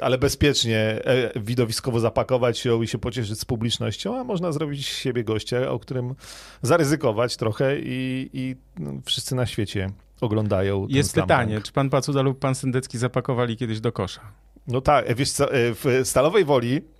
ale 0.00 0.18
bezpiecznie 0.18 0.78
e, 0.78 1.40
widowiskowo 1.40 2.00
zapakować 2.00 2.64
ją 2.64 2.82
i 2.82 2.88
się 2.88 2.98
pocieszyć 2.98 3.38
z 3.38 3.44
publicznością, 3.44 4.18
a 4.18 4.24
można 4.24 4.52
zrobić 4.52 4.86
z 4.86 4.98
siebie 4.98 5.24
gościa, 5.24 5.70
o 5.70 5.78
którym 5.78 6.14
zaryzykować 6.62 7.36
trochę 7.36 7.78
i, 7.78 8.30
i 8.32 8.56
no, 8.78 8.92
wszyscy 9.04 9.34
na 9.34 9.46
świecie 9.46 9.90
oglądają. 10.20 10.86
Jest 10.88 11.14
pytanie, 11.14 11.60
czy 11.60 11.72
pan 11.72 11.90
Pacuda 11.90 12.22
lub 12.22 12.38
pan 12.38 12.54
Sendecki 12.54 12.98
zapakowali 12.98 13.56
kiedyś 13.56 13.80
do 13.80 13.92
kosza? 13.92 14.20
No 14.66 14.80
tak, 14.80 15.14
wiesz 15.16 15.30
co, 15.30 15.52
e, 15.52 15.74
w 15.74 16.00
Stalowej 16.04 16.44
Woli 16.44 16.80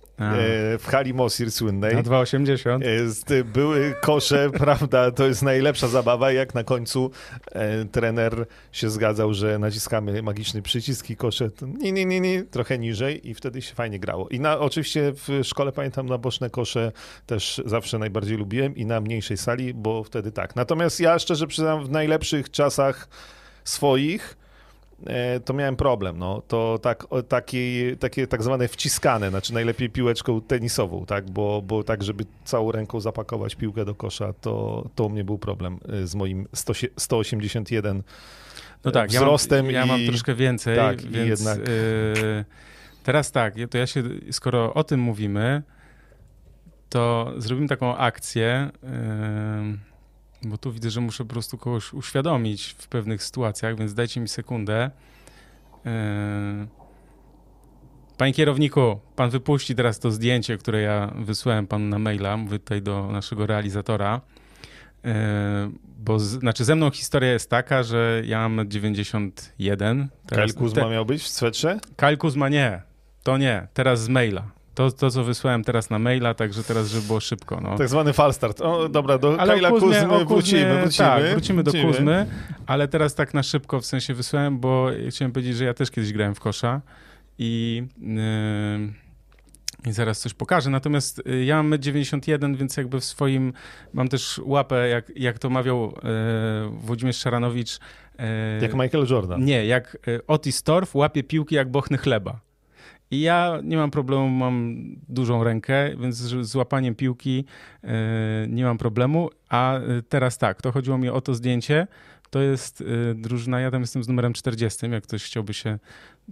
w 0.79 0.85
hali 0.87 1.13
Mosir 1.13 1.51
słynnej. 1.51 1.95
Na 1.95 2.03
2,80. 2.03 2.85
Jest, 2.85 3.33
były 3.53 3.95
kosze, 4.01 4.49
prawda, 4.59 5.11
to 5.11 5.27
jest 5.27 5.43
najlepsza 5.43 5.87
zabawa, 5.87 6.31
jak 6.31 6.55
na 6.55 6.63
końcu 6.63 7.11
e, 7.51 7.85
trener 7.85 8.45
się 8.71 8.89
zgadzał, 8.89 9.33
że 9.33 9.59
naciskamy 9.59 10.21
magiczny 10.21 10.61
przycisk 10.61 11.09
i 11.09 11.15
kosze 11.15 11.49
nie, 11.61 11.91
nie, 11.91 12.05
nie, 12.05 12.19
nie, 12.19 12.43
trochę 12.43 12.77
niżej 12.77 13.29
i 13.29 13.33
wtedy 13.33 13.61
się 13.61 13.75
fajnie 13.75 13.99
grało. 13.99 14.29
I 14.29 14.39
na, 14.39 14.59
oczywiście 14.59 15.13
w 15.13 15.41
szkole, 15.43 15.71
pamiętam, 15.71 16.05
na 16.05 16.17
boczne 16.17 16.49
kosze 16.49 16.91
też 17.25 17.61
zawsze 17.65 17.99
najbardziej 17.99 18.37
lubiłem 18.37 18.75
i 18.75 18.85
na 18.85 19.01
mniejszej 19.01 19.37
sali, 19.37 19.73
bo 19.73 20.03
wtedy 20.03 20.31
tak. 20.31 20.55
Natomiast 20.55 20.99
ja 20.99 21.19
szczerze 21.19 21.47
przyznam, 21.47 21.85
w 21.85 21.89
najlepszych 21.89 22.51
czasach 22.51 23.07
swoich 23.63 24.37
E, 24.37 24.40
to 25.45 25.53
miałem 25.53 25.75
problem. 25.75 26.17
No. 26.17 26.41
To 26.47 26.79
tak, 26.81 27.07
taki, 27.27 27.97
takie 27.97 28.27
tak 28.27 28.43
zwane 28.43 28.67
wciskane, 28.67 29.29
znaczy 29.29 29.53
najlepiej 29.53 29.89
piłeczką 29.89 30.41
tenisową, 30.41 31.05
tak? 31.05 31.29
Bo, 31.29 31.61
bo 31.61 31.83
tak, 31.83 32.03
żeby 32.03 32.25
całą 32.43 32.71
ręką 32.71 32.99
zapakować 32.99 33.55
piłkę 33.55 33.85
do 33.85 33.95
kosza, 33.95 34.33
to, 34.33 34.85
to 34.95 35.05
u 35.05 35.09
mnie 35.09 35.23
był 35.23 35.37
problem 35.37 35.79
e, 35.89 36.07
z 36.07 36.15
moim 36.15 36.47
100, 36.53 36.73
181 36.97 38.03
no 38.83 38.91
tak, 38.91 39.09
wzrostem. 39.09 39.71
Ja 39.71 39.79
mam, 39.79 39.89
ja 39.89 39.97
mam 39.97 40.07
troszkę 40.07 40.35
więcej, 40.35 40.75
tak, 40.75 41.01
więc 41.01 41.39
jednak... 41.39 41.57
Yy, 41.57 42.45
teraz 43.03 43.31
tak, 43.31 43.53
to 43.69 43.77
ja 43.77 43.87
się, 43.87 44.03
skoro 44.31 44.73
o 44.73 44.83
tym 44.83 44.99
mówimy, 44.99 45.63
to 46.89 47.33
zrobimy 47.37 47.67
taką 47.67 47.97
akcję. 47.97 48.69
Yy, 48.83 49.90
bo 50.43 50.57
tu 50.57 50.71
widzę, 50.71 50.89
że 50.89 51.01
muszę 51.01 51.23
po 51.25 51.29
prostu 51.29 51.57
kogoś 51.57 51.93
uświadomić 51.93 52.75
w 52.77 52.87
pewnych 52.87 53.23
sytuacjach, 53.23 53.77
więc 53.77 53.93
dajcie 53.93 54.21
mi 54.21 54.27
sekundę. 54.27 54.91
Yy, 55.85 55.91
panie 58.17 58.33
kierowniku, 58.33 58.99
pan 59.15 59.29
wypuści 59.29 59.75
teraz 59.75 59.99
to 59.99 60.11
zdjęcie, 60.11 60.57
które 60.57 60.81
ja 60.81 61.13
wysłałem 61.15 61.67
panu 61.67 61.85
na 61.85 61.99
maila, 61.99 62.37
mówię 62.37 62.59
tutaj 62.59 62.81
do 62.81 63.11
naszego 63.11 63.45
realizatora. 63.45 64.21
Yy, 65.03 65.11
bo 65.97 66.19
z, 66.19 66.23
znaczy 66.23 66.65
ze 66.65 66.75
mną 66.75 66.91
historia 66.91 67.31
jest 67.31 67.49
taka, 67.49 67.83
że 67.83 68.21
ja 68.25 68.49
mam 68.49 68.69
91. 68.69 70.09
Kyle 70.27 70.53
Kuzma 70.53 70.81
te... 70.81 70.89
miał 70.89 71.05
być 71.05 71.23
w 71.23 71.27
swetrze? 71.27 71.79
Kyle 71.95 72.17
Kuzma 72.17 72.49
nie, 72.49 72.81
to 73.23 73.37
nie, 73.37 73.67
teraz 73.73 74.03
z 74.03 74.09
maila. 74.09 74.60
To, 74.81 74.91
to, 74.91 75.11
co 75.11 75.23
wysłałem 75.23 75.63
teraz 75.63 75.89
na 75.89 75.99
maila, 75.99 76.33
także 76.33 76.63
teraz, 76.63 76.87
żeby 76.87 77.07
było 77.07 77.19
szybko. 77.19 77.61
No. 77.61 77.77
Tak 77.77 77.89
zwany 77.89 78.13
falstart. 78.13 78.61
O, 78.61 78.89
dobra, 78.89 79.17
do 79.17 79.39
ale 79.39 79.53
Kajla 79.53 79.69
Kuzmy, 79.69 79.87
Kuzmy 79.87 80.25
wrócimy, 80.25 80.81
wrócimy. 80.81 81.07
Tak, 81.07 81.23
wrócimy 81.23 81.63
do 81.63 81.71
wrócimy. 81.71 81.93
Kuzmy, 81.93 82.25
ale 82.65 82.87
teraz 82.87 83.15
tak 83.15 83.33
na 83.33 83.43
szybko 83.43 83.81
w 83.81 83.85
sensie 83.85 84.13
wysłałem, 84.13 84.59
bo 84.59 84.89
chciałem 85.09 85.31
powiedzieć, 85.31 85.55
że 85.55 85.65
ja 85.65 85.73
też 85.73 85.91
kiedyś 85.91 86.13
grałem 86.13 86.35
w 86.35 86.39
kosza 86.39 86.81
i... 87.37 87.83
Yy... 88.01 89.01
I 89.85 89.91
zaraz 89.91 90.19
coś 90.19 90.33
pokażę. 90.33 90.69
Natomiast 90.69 91.21
y, 91.27 91.45
ja 91.45 91.63
mam 91.63 91.79
91, 91.79 92.55
więc 92.55 92.77
jakby 92.77 92.99
w 92.99 93.05
swoim 93.05 93.53
mam 93.93 94.07
też 94.07 94.41
łapę, 94.45 94.89
jak, 94.89 95.11
jak 95.15 95.39
to 95.39 95.49
mawiał 95.49 95.93
e, 96.03 96.69
Włodzimierz 96.69 97.17
Szaranowicz. 97.17 97.79
E, 98.19 98.61
jak 98.61 98.73
Michael 98.73 99.05
Jordan. 99.09 99.45
Nie, 99.45 99.65
jak 99.65 99.97
Otis 100.27 100.63
Torf 100.63 100.95
łapie 100.95 101.23
piłki 101.23 101.55
jak 101.55 101.71
bochny 101.71 101.97
chleba. 101.97 102.39
I 103.11 103.21
ja 103.21 103.59
nie 103.63 103.77
mam 103.77 103.91
problemu, 103.91 104.29
mam 104.29 104.85
dużą 105.09 105.43
rękę, 105.43 105.95
więc 105.97 106.15
z 106.17 106.55
łapaniem 106.55 106.95
piłki 106.95 107.45
yy, 107.83 107.89
nie 108.49 108.63
mam 108.63 108.77
problemu. 108.77 109.29
A 109.49 109.77
e, 109.77 109.81
teraz 110.09 110.37
tak, 110.37 110.61
to 110.61 110.71
chodziło 110.71 110.97
mi 110.97 111.09
o 111.09 111.21
to 111.21 111.35
zdjęcie. 111.35 111.87
To 112.29 112.41
jest 112.41 112.81
yy, 112.81 113.15
drużyna, 113.15 113.59
ja 113.59 113.71
tam 113.71 113.81
jestem 113.81 114.03
z 114.03 114.07
numerem 114.07 114.33
40. 114.33 114.89
Jak 114.89 115.03
ktoś 115.03 115.23
chciałby 115.23 115.53
się 115.53 115.79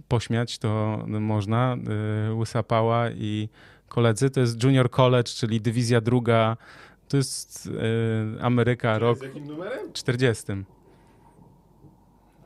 pośmiać, 0.08 0.58
to 0.58 1.04
można. 1.06 1.76
Yy, 2.28 2.34
Łysa 2.34 2.62
Pała 2.62 3.10
i 3.10 3.48
koledzy. 3.88 4.30
To 4.30 4.40
jest 4.40 4.64
Junior 4.64 4.90
College, 4.90 5.30
czyli 5.30 5.60
dywizja 5.60 6.00
druga. 6.00 6.56
To 7.08 7.16
jest 7.16 7.68
Ameryka, 8.40 8.98
rok. 8.98 9.18
Z 9.18 9.22
jakim 9.22 9.46
numerem? 9.46 9.92
40. 9.92 10.52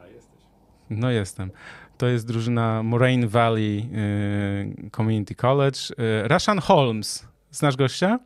A 0.01 0.07
jesteś. 0.07 0.43
No 0.91 1.11
jestem 1.11 1.51
to 2.05 2.09
jest 2.09 2.27
drużyna 2.27 2.83
Moraine 2.83 3.29
Valley 3.29 3.89
y, 4.87 4.91
Community 4.91 5.35
College. 5.35 5.79
Y, 6.25 6.29
Rashan 6.29 6.59
Holmes, 6.59 7.29
znasz 7.51 7.77
gościa? 7.77 8.19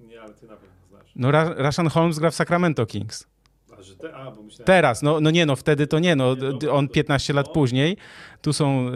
Nie, 0.00 0.20
ale 0.20 0.34
ty 0.34 0.46
na 0.46 0.56
pewno 0.56 0.74
znasz. 0.88 1.12
No, 1.16 1.30
Ra 1.30 1.54
Rashan 1.56 1.88
Holmes 1.88 2.18
gra 2.18 2.30
w 2.30 2.34
Sacramento 2.34 2.86
Kings. 2.86 3.26
A, 3.72 3.76
te, 4.02 4.14
a, 4.14 4.30
myślałem... 4.30 4.50
Teraz, 4.64 5.02
no, 5.02 5.20
no 5.20 5.30
nie, 5.30 5.46
no 5.46 5.56
wtedy 5.56 5.86
to 5.86 5.98
nie, 5.98 6.16
no, 6.16 6.34
nie, 6.34 6.58
no 6.66 6.72
on 6.72 6.88
15 6.88 7.32
lat 7.32 7.48
później. 7.48 7.96
Tu 8.44 8.52
są, 8.52 8.90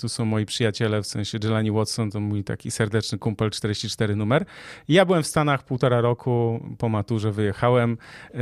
tu 0.00 0.08
są 0.08 0.24
moi 0.24 0.46
przyjaciele, 0.46 1.02
w 1.02 1.06
sensie 1.06 1.38
Jelani 1.44 1.70
Watson, 1.70 2.10
to 2.10 2.20
mój 2.20 2.44
taki 2.44 2.70
serdeczny 2.70 3.18
kumpel 3.18 3.50
44 3.50 4.16
numer. 4.16 4.44
Ja 4.88 5.04
byłem 5.04 5.22
w 5.22 5.26
Stanach 5.26 5.64
półtora 5.64 6.00
roku, 6.00 6.60
po 6.78 6.88
maturze 6.88 7.32
wyjechałem 7.32 7.98
yy, 8.34 8.40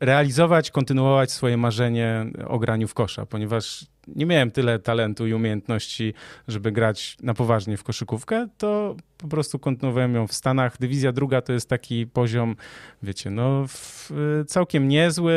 realizować, 0.00 0.70
kontynuować 0.70 1.32
swoje 1.32 1.56
marzenie 1.56 2.26
o 2.46 2.58
graniu 2.58 2.88
w 2.88 2.94
kosza, 2.94 3.26
ponieważ 3.26 3.86
nie 4.16 4.26
miałem 4.26 4.50
tyle 4.50 4.78
talentu 4.78 5.26
i 5.26 5.34
umiejętności, 5.34 6.14
żeby 6.48 6.72
grać 6.72 7.16
na 7.22 7.34
poważnie 7.34 7.76
w 7.76 7.84
koszykówkę, 7.84 8.48
to 8.58 8.96
po 9.18 9.28
prostu 9.28 9.58
kontynuowałem 9.58 10.14
ją 10.14 10.26
w 10.26 10.32
Stanach. 10.32 10.78
Dywizja 10.78 11.12
druga 11.12 11.40
to 11.40 11.52
jest 11.52 11.68
taki 11.68 12.06
poziom, 12.06 12.56
wiecie, 13.02 13.30
no 13.30 13.64
w, 13.68 14.10
całkiem 14.46 14.88
niezły. 14.88 15.34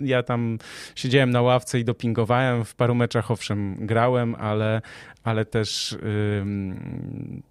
Ja 0.00 0.22
tam 0.22 0.58
siedziałem 0.94 1.30
na 1.30 1.42
ławce 1.42 1.80
i 1.80 1.84
dopingowałem 1.84 2.64
w 2.66 2.74
paru 2.74 2.94
meczach 2.94 3.30
owszem 3.30 3.86
grałem, 3.86 4.34
ale, 4.34 4.82
ale 5.24 5.44
też, 5.44 5.96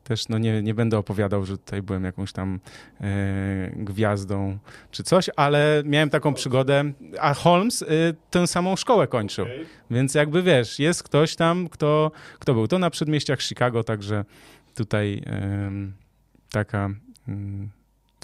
też 0.03 0.29
no 0.29 0.37
nie, 0.37 0.61
nie 0.61 0.73
będę 0.73 0.97
opowiadał, 0.97 1.45
że 1.45 1.57
tutaj 1.57 1.81
byłem 1.81 2.03
jakąś 2.03 2.31
tam 2.31 2.59
yy, 2.99 3.07
gwiazdą 3.75 4.57
czy 4.91 5.03
coś, 5.03 5.29
ale 5.35 5.83
miałem 5.85 6.09
taką 6.09 6.33
przygodę, 6.33 6.83
a 7.19 7.33
Holmes 7.33 7.81
yy, 7.81 7.87
tę 8.29 8.47
samą 8.47 8.75
szkołę 8.75 9.07
kończył, 9.07 9.45
okay. 9.45 9.65
więc 9.91 10.15
jakby 10.15 10.43
wiesz, 10.43 10.79
jest 10.79 11.03
ktoś 11.03 11.35
tam, 11.35 11.69
kto, 11.69 12.11
kto 12.39 12.53
był. 12.53 12.67
To 12.67 12.79
na 12.79 12.89
przedmieściach 12.89 13.41
Chicago, 13.41 13.83
także 13.83 14.25
tutaj 14.75 15.21
taka 16.51 16.89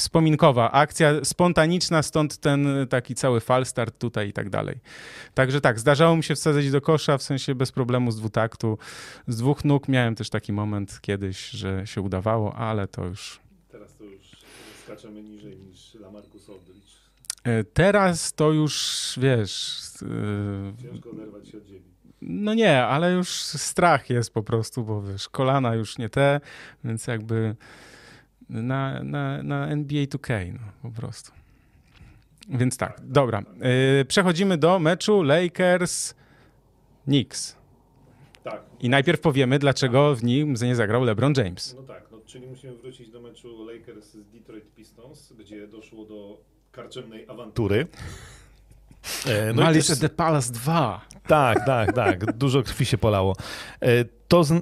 wspominkowa 0.01 0.71
akcja, 0.71 1.11
spontaniczna, 1.23 2.03
stąd 2.03 2.37
ten 2.37 2.67
taki 2.89 3.15
cały 3.15 3.39
falstart 3.39 3.99
tutaj 3.99 4.29
i 4.29 4.33
tak 4.33 4.49
dalej. 4.49 4.79
Także 5.33 5.61
tak, 5.61 5.79
zdarzało 5.79 6.15
mi 6.15 6.23
się 6.23 6.35
wsadzać 6.35 6.71
do 6.71 6.81
kosza, 6.81 7.17
w 7.17 7.23
sensie 7.23 7.55
bez 7.55 7.71
problemu 7.71 8.11
z 8.11 8.17
dwutaktu. 8.17 8.77
Z 9.27 9.37
dwóch 9.37 9.65
nóg 9.65 9.87
miałem 9.87 10.15
też 10.15 10.29
taki 10.29 10.53
moment 10.53 10.99
kiedyś, 11.01 11.49
że 11.49 11.87
się 11.87 12.01
udawało, 12.01 12.55
ale 12.55 12.87
to 12.87 13.05
już... 13.05 13.39
Teraz 13.71 13.95
to 13.95 14.03
już 14.03 14.31
skaczemy 14.83 15.23
niżej 15.23 15.57
niż 15.57 15.93
Lamarcus 15.93 16.49
Aldridge. 16.49 16.91
Teraz 17.73 18.33
to 18.33 18.51
już, 18.51 19.13
wiesz... 19.21 19.81
E, 20.01 20.81
Ciężko 20.81 21.09
oderwać 21.11 21.47
się 21.47 21.57
od 21.57 21.65
ziemi. 21.65 21.91
No 22.21 22.53
nie, 22.53 22.83
ale 22.83 23.13
już 23.13 23.29
strach 23.43 24.09
jest 24.09 24.33
po 24.33 24.43
prostu, 24.43 24.83
bo 24.83 25.01
wiesz, 25.01 25.29
kolana 25.29 25.75
już 25.75 25.97
nie 25.97 26.09
te, 26.09 26.41
więc 26.83 27.07
jakby 27.07 27.55
na, 28.51 29.03
na, 29.03 29.43
na 29.43 29.67
NBA 29.67 30.03
2K, 30.03 30.53
no, 30.53 30.59
po 30.81 30.91
prostu. 30.91 31.31
Więc 32.49 32.77
tak, 32.77 33.01
dobra. 33.03 33.43
Yy, 33.97 34.05
przechodzimy 34.05 34.57
do 34.57 34.79
meczu 34.79 35.21
Lakers-Knicks. 35.21 37.55
Tak. 38.43 38.61
I 38.79 38.89
najpierw 38.89 39.21
powiemy, 39.21 39.59
dlaczego 39.59 40.15
w 40.15 40.23
nim 40.23 40.53
nie 40.61 40.75
zagrał 40.75 41.03
LeBron 41.03 41.33
James. 41.37 41.75
No 41.77 41.83
tak, 41.83 42.03
no, 42.11 42.17
czyli 42.25 42.47
musimy 42.47 42.75
wrócić 42.75 43.09
do 43.09 43.21
meczu 43.21 43.65
Lakers 43.65 44.05
z 44.05 44.31
Detroit 44.31 44.75
Pistons, 44.75 45.33
gdzie 45.33 45.67
doszło 45.67 46.05
do 46.05 46.41
karczemnej 46.71 47.27
awantury. 47.27 47.87
E, 49.25 49.53
no 49.53 49.61
Malice 49.63 49.87
też... 49.87 49.99
de 49.99 50.09
Palace 50.09 50.53
2. 50.53 51.01
Tak, 51.27 51.65
tak, 51.65 51.93
tak. 51.93 52.37
Dużo 52.37 52.63
krwi 52.63 52.85
się 52.85 52.97
polało. 52.97 53.35
E, 53.81 54.05
to 54.27 54.43
z... 54.43 54.51
E, 54.51 54.61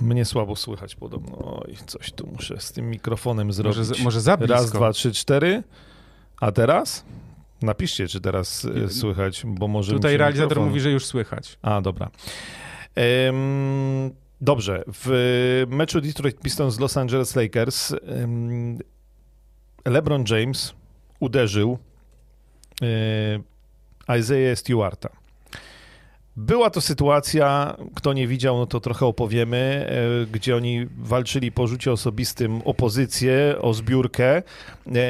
mnie 0.00 0.24
słabo 0.24 0.56
słychać 0.56 0.94
podobno. 0.94 1.60
Oj, 1.60 1.76
coś 1.86 2.12
tu 2.12 2.26
muszę 2.26 2.60
z 2.60 2.72
tym 2.72 2.90
mikrofonem 2.90 3.52
zrobić. 3.52 3.78
Może, 3.78 4.02
może 4.04 4.20
za 4.20 4.36
blisko. 4.36 4.54
Raz, 4.54 4.70
dwa, 4.70 4.92
trzy, 4.92 5.12
cztery. 5.12 5.62
A 6.40 6.52
teraz? 6.52 7.04
Napiszcie, 7.62 8.08
czy 8.08 8.20
teraz 8.20 8.66
słychać, 8.88 9.42
bo 9.46 9.68
może. 9.68 9.92
Tutaj 9.92 10.16
realizator 10.16 10.48
mikrofon... 10.48 10.68
mówi, 10.68 10.80
że 10.80 10.90
już 10.90 11.06
słychać. 11.06 11.58
A, 11.62 11.80
dobra. 11.80 12.10
Dobrze. 14.40 14.84
W 14.86 15.64
meczu 15.68 16.00
Detroit 16.00 16.40
Pistons 16.40 16.74
z 16.74 16.80
Los 16.80 16.96
Angeles 16.96 17.36
Lakers 17.36 17.94
LeBron 19.84 20.24
James 20.30 20.74
uderzył 21.20 21.78
Isaiah 24.18 24.58
Stewarta. 24.58 25.08
Była 26.36 26.70
to 26.70 26.80
sytuacja, 26.80 27.76
kto 27.94 28.12
nie 28.12 28.26
widział, 28.26 28.56
no 28.56 28.66
to 28.66 28.80
trochę 28.80 29.06
opowiemy, 29.06 29.86
e, 29.88 30.26
gdzie 30.26 30.56
oni 30.56 30.86
walczyli 30.98 31.52
po 31.52 31.66
rzucie 31.66 31.92
osobistym 31.92 32.62
o 32.64 32.74
pozycję, 32.74 33.54
o 33.60 33.74
zbiórkę. 33.74 34.36
E, 34.36 34.42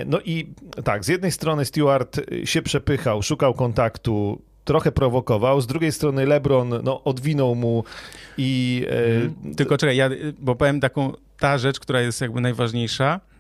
no 0.04 0.20
i 0.24 0.46
tak, 0.84 1.04
z 1.04 1.08
jednej 1.08 1.32
strony 1.32 1.64
Stewart 1.64 2.20
się 2.44 2.62
przepychał, 2.62 3.22
szukał 3.22 3.54
kontaktu, 3.54 4.42
trochę 4.64 4.92
prowokował, 4.92 5.60
z 5.60 5.66
drugiej 5.66 5.92
strony 5.92 6.26
LeBron 6.26 6.74
no, 6.82 7.04
odwinął 7.04 7.54
mu 7.54 7.84
i... 8.38 8.84
Mhm. 8.88 9.54
Tylko 9.54 9.78
czekaj, 9.78 9.96
ja, 9.96 10.10
bo 10.38 10.54
powiem 10.54 10.80
taką, 10.80 11.12
ta 11.38 11.58
rzecz, 11.58 11.80
która 11.80 12.00
jest 12.00 12.20
jakby 12.20 12.40
najważniejsza, 12.40 13.20
E, 13.20 13.35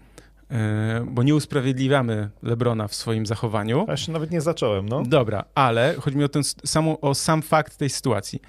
bo 1.06 1.22
nie 1.22 1.34
usprawiedliwiamy 1.34 2.30
Lebrona 2.42 2.88
w 2.88 2.94
swoim 2.94 3.26
zachowaniu. 3.26 3.84
A 3.88 3.90
jeszcze 3.90 4.12
nawet 4.12 4.30
nie 4.30 4.40
zacząłem, 4.40 4.88
no. 4.88 5.02
Dobra, 5.02 5.44
ale 5.54 5.94
chodzi 6.00 6.16
mi 6.16 6.24
o, 6.24 6.28
ten, 6.28 6.42
o 7.00 7.14
sam 7.14 7.42
fakt 7.42 7.76
tej 7.76 7.90
sytuacji. 7.90 8.40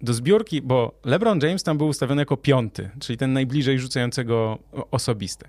Do 0.00 0.14
zbiórki, 0.14 0.62
bo 0.62 1.00
LeBron 1.04 1.40
James 1.42 1.62
tam 1.62 1.78
był 1.78 1.86
ustawiony 1.86 2.22
jako 2.22 2.36
piąty, 2.36 2.90
czyli 3.00 3.16
ten 3.16 3.32
najbliżej 3.32 3.78
rzucającego 3.78 4.58
osobiste. 4.90 5.48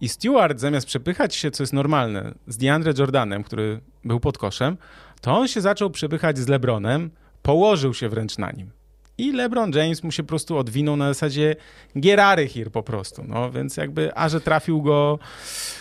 I 0.00 0.08
Stewart 0.08 0.60
zamiast 0.60 0.86
przepychać 0.86 1.34
się, 1.34 1.50
co 1.50 1.62
jest 1.62 1.72
normalne, 1.72 2.34
z 2.46 2.56
DeAndre 2.56 2.92
Jordanem, 2.98 3.44
który 3.44 3.80
był 4.04 4.20
pod 4.20 4.38
koszem, 4.38 4.76
to 5.20 5.38
on 5.38 5.48
się 5.48 5.60
zaczął 5.60 5.90
przepychać 5.90 6.38
z 6.38 6.48
LeBronem, 6.48 7.10
położył 7.42 7.94
się 7.94 8.08
wręcz 8.08 8.38
na 8.38 8.50
nim. 8.50 8.70
I 9.18 9.32
LeBron 9.32 9.72
James 9.72 10.02
mu 10.02 10.12
się 10.12 10.22
po 10.22 10.28
prostu 10.28 10.56
odwinął 10.58 10.96
na 10.96 11.08
zasadzie 11.08 11.56
Gerary 11.96 12.48
here 12.48 12.70
po 12.70 12.82
prostu. 12.82 13.24
No 13.28 13.50
więc 13.50 13.76
jakby, 13.76 14.10
a 14.14 14.28
że 14.28 14.40
trafił 14.40 14.82
go 14.82 15.18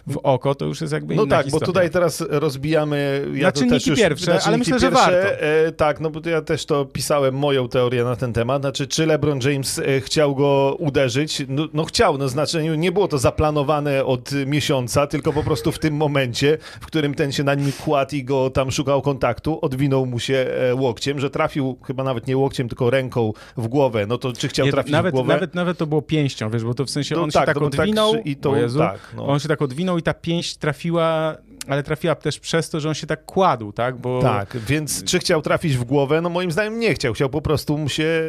w 0.07 0.19
oko, 0.23 0.55
to 0.55 0.65
już 0.65 0.81
jest 0.81 0.93
jakby 0.93 1.15
No 1.15 1.25
tak, 1.25 1.45
historia. 1.45 1.59
bo 1.59 1.65
tutaj 1.65 1.89
teraz 1.89 2.23
rozbijamy... 2.29 3.27
Ja 3.33 3.47
na 3.47 3.51
czynniki 3.51 3.89
już, 3.89 3.99
pierwsze, 3.99 4.39
ale 4.43 4.57
myślę, 4.57 4.71
pierwsze, 4.73 4.87
że 4.87 4.91
warto. 4.91 5.41
E, 5.41 5.71
tak, 5.71 5.99
no 5.99 6.09
bo 6.09 6.29
ja 6.29 6.41
też 6.41 6.65
to 6.65 6.85
pisałem 6.85 7.35
moją 7.35 7.69
teorię 7.69 8.03
na 8.03 8.15
ten 8.15 8.33
temat. 8.33 8.61
Znaczy, 8.61 8.87
czy 8.87 9.05
LeBron 9.05 9.39
James 9.43 9.79
e, 9.79 10.01
chciał 10.01 10.35
go 10.35 10.75
uderzyć? 10.79 11.45
No, 11.47 11.67
no 11.73 11.85
chciał, 11.85 12.17
no 12.17 12.29
znaczy 12.29 12.77
nie 12.77 12.91
było 12.91 13.07
to 13.07 13.17
zaplanowane 13.17 14.05
od 14.05 14.31
miesiąca, 14.45 15.07
tylko 15.07 15.33
po 15.33 15.43
prostu 15.43 15.71
w 15.71 15.79
tym 15.79 15.95
momencie, 15.95 16.57
w 16.81 16.85
którym 16.85 17.13
ten 17.15 17.31
się 17.31 17.43
na 17.43 17.55
nim 17.55 17.71
kładł 17.83 18.15
i 18.15 18.23
go 18.23 18.49
tam 18.49 18.71
szukał 18.71 19.01
kontaktu, 19.01 19.59
odwinął 19.61 20.05
mu 20.05 20.19
się 20.19 20.35
e, 20.71 20.75
łokciem, 20.75 21.19
że 21.19 21.29
trafił 21.29 21.77
chyba 21.87 22.03
nawet 22.03 22.27
nie 22.27 22.37
łokciem, 22.37 22.69
tylko 22.69 22.89
ręką 22.89 23.22
w 23.57 23.67
głowę, 23.67 24.05
no 24.07 24.17
to 24.17 24.33
czy 24.33 24.47
chciał 24.47 24.67
trafić 24.67 24.91
nawet, 24.91 25.11
w 25.11 25.15
głowę? 25.15 25.33
Nawet, 25.33 25.55
nawet 25.55 25.77
to 25.77 25.87
było 25.87 26.01
pięścią, 26.01 26.49
wiesz, 26.49 26.63
bo 26.63 26.73
to 26.73 26.85
w 26.85 26.89
sensie 26.89 27.15
no 27.15 27.23
on 27.23 27.31
tak, 27.31 27.41
się 27.41 27.45
tak, 27.45 27.55
tak 27.55 27.63
odwinął, 27.63 28.13
tak, 28.13 28.25
i 28.25 28.35
to, 28.35 28.55
Jezu, 28.55 28.79
tak, 28.79 28.99
no. 29.15 29.27
on 29.27 29.39
się 29.39 29.47
tak 29.47 29.61
odwinął 29.61 29.97
i 29.97 30.01
ta 30.01 30.13
pięść 30.13 30.57
trafiła 30.57 31.37
ale 31.67 31.83
trafiła 31.83 32.15
też 32.15 32.39
przez 32.39 32.69
to, 32.69 32.79
że 32.79 32.89
on 32.89 32.95
się 32.95 33.07
tak 33.07 33.25
kładł, 33.25 33.71
tak? 33.71 33.97
Bo... 33.97 34.21
Tak, 34.21 34.57
więc 34.57 35.03
czy 35.03 35.19
chciał 35.19 35.41
trafić 35.41 35.77
w 35.77 35.83
głowę? 35.83 36.21
No 36.21 36.29
moim 36.29 36.51
zdaniem 36.51 36.79
nie 36.79 36.93
chciał. 36.93 37.13
Chciał 37.13 37.29
po 37.29 37.41
prostu 37.41 37.77
mu 37.77 37.89
się 37.89 38.03
e, 38.03 38.27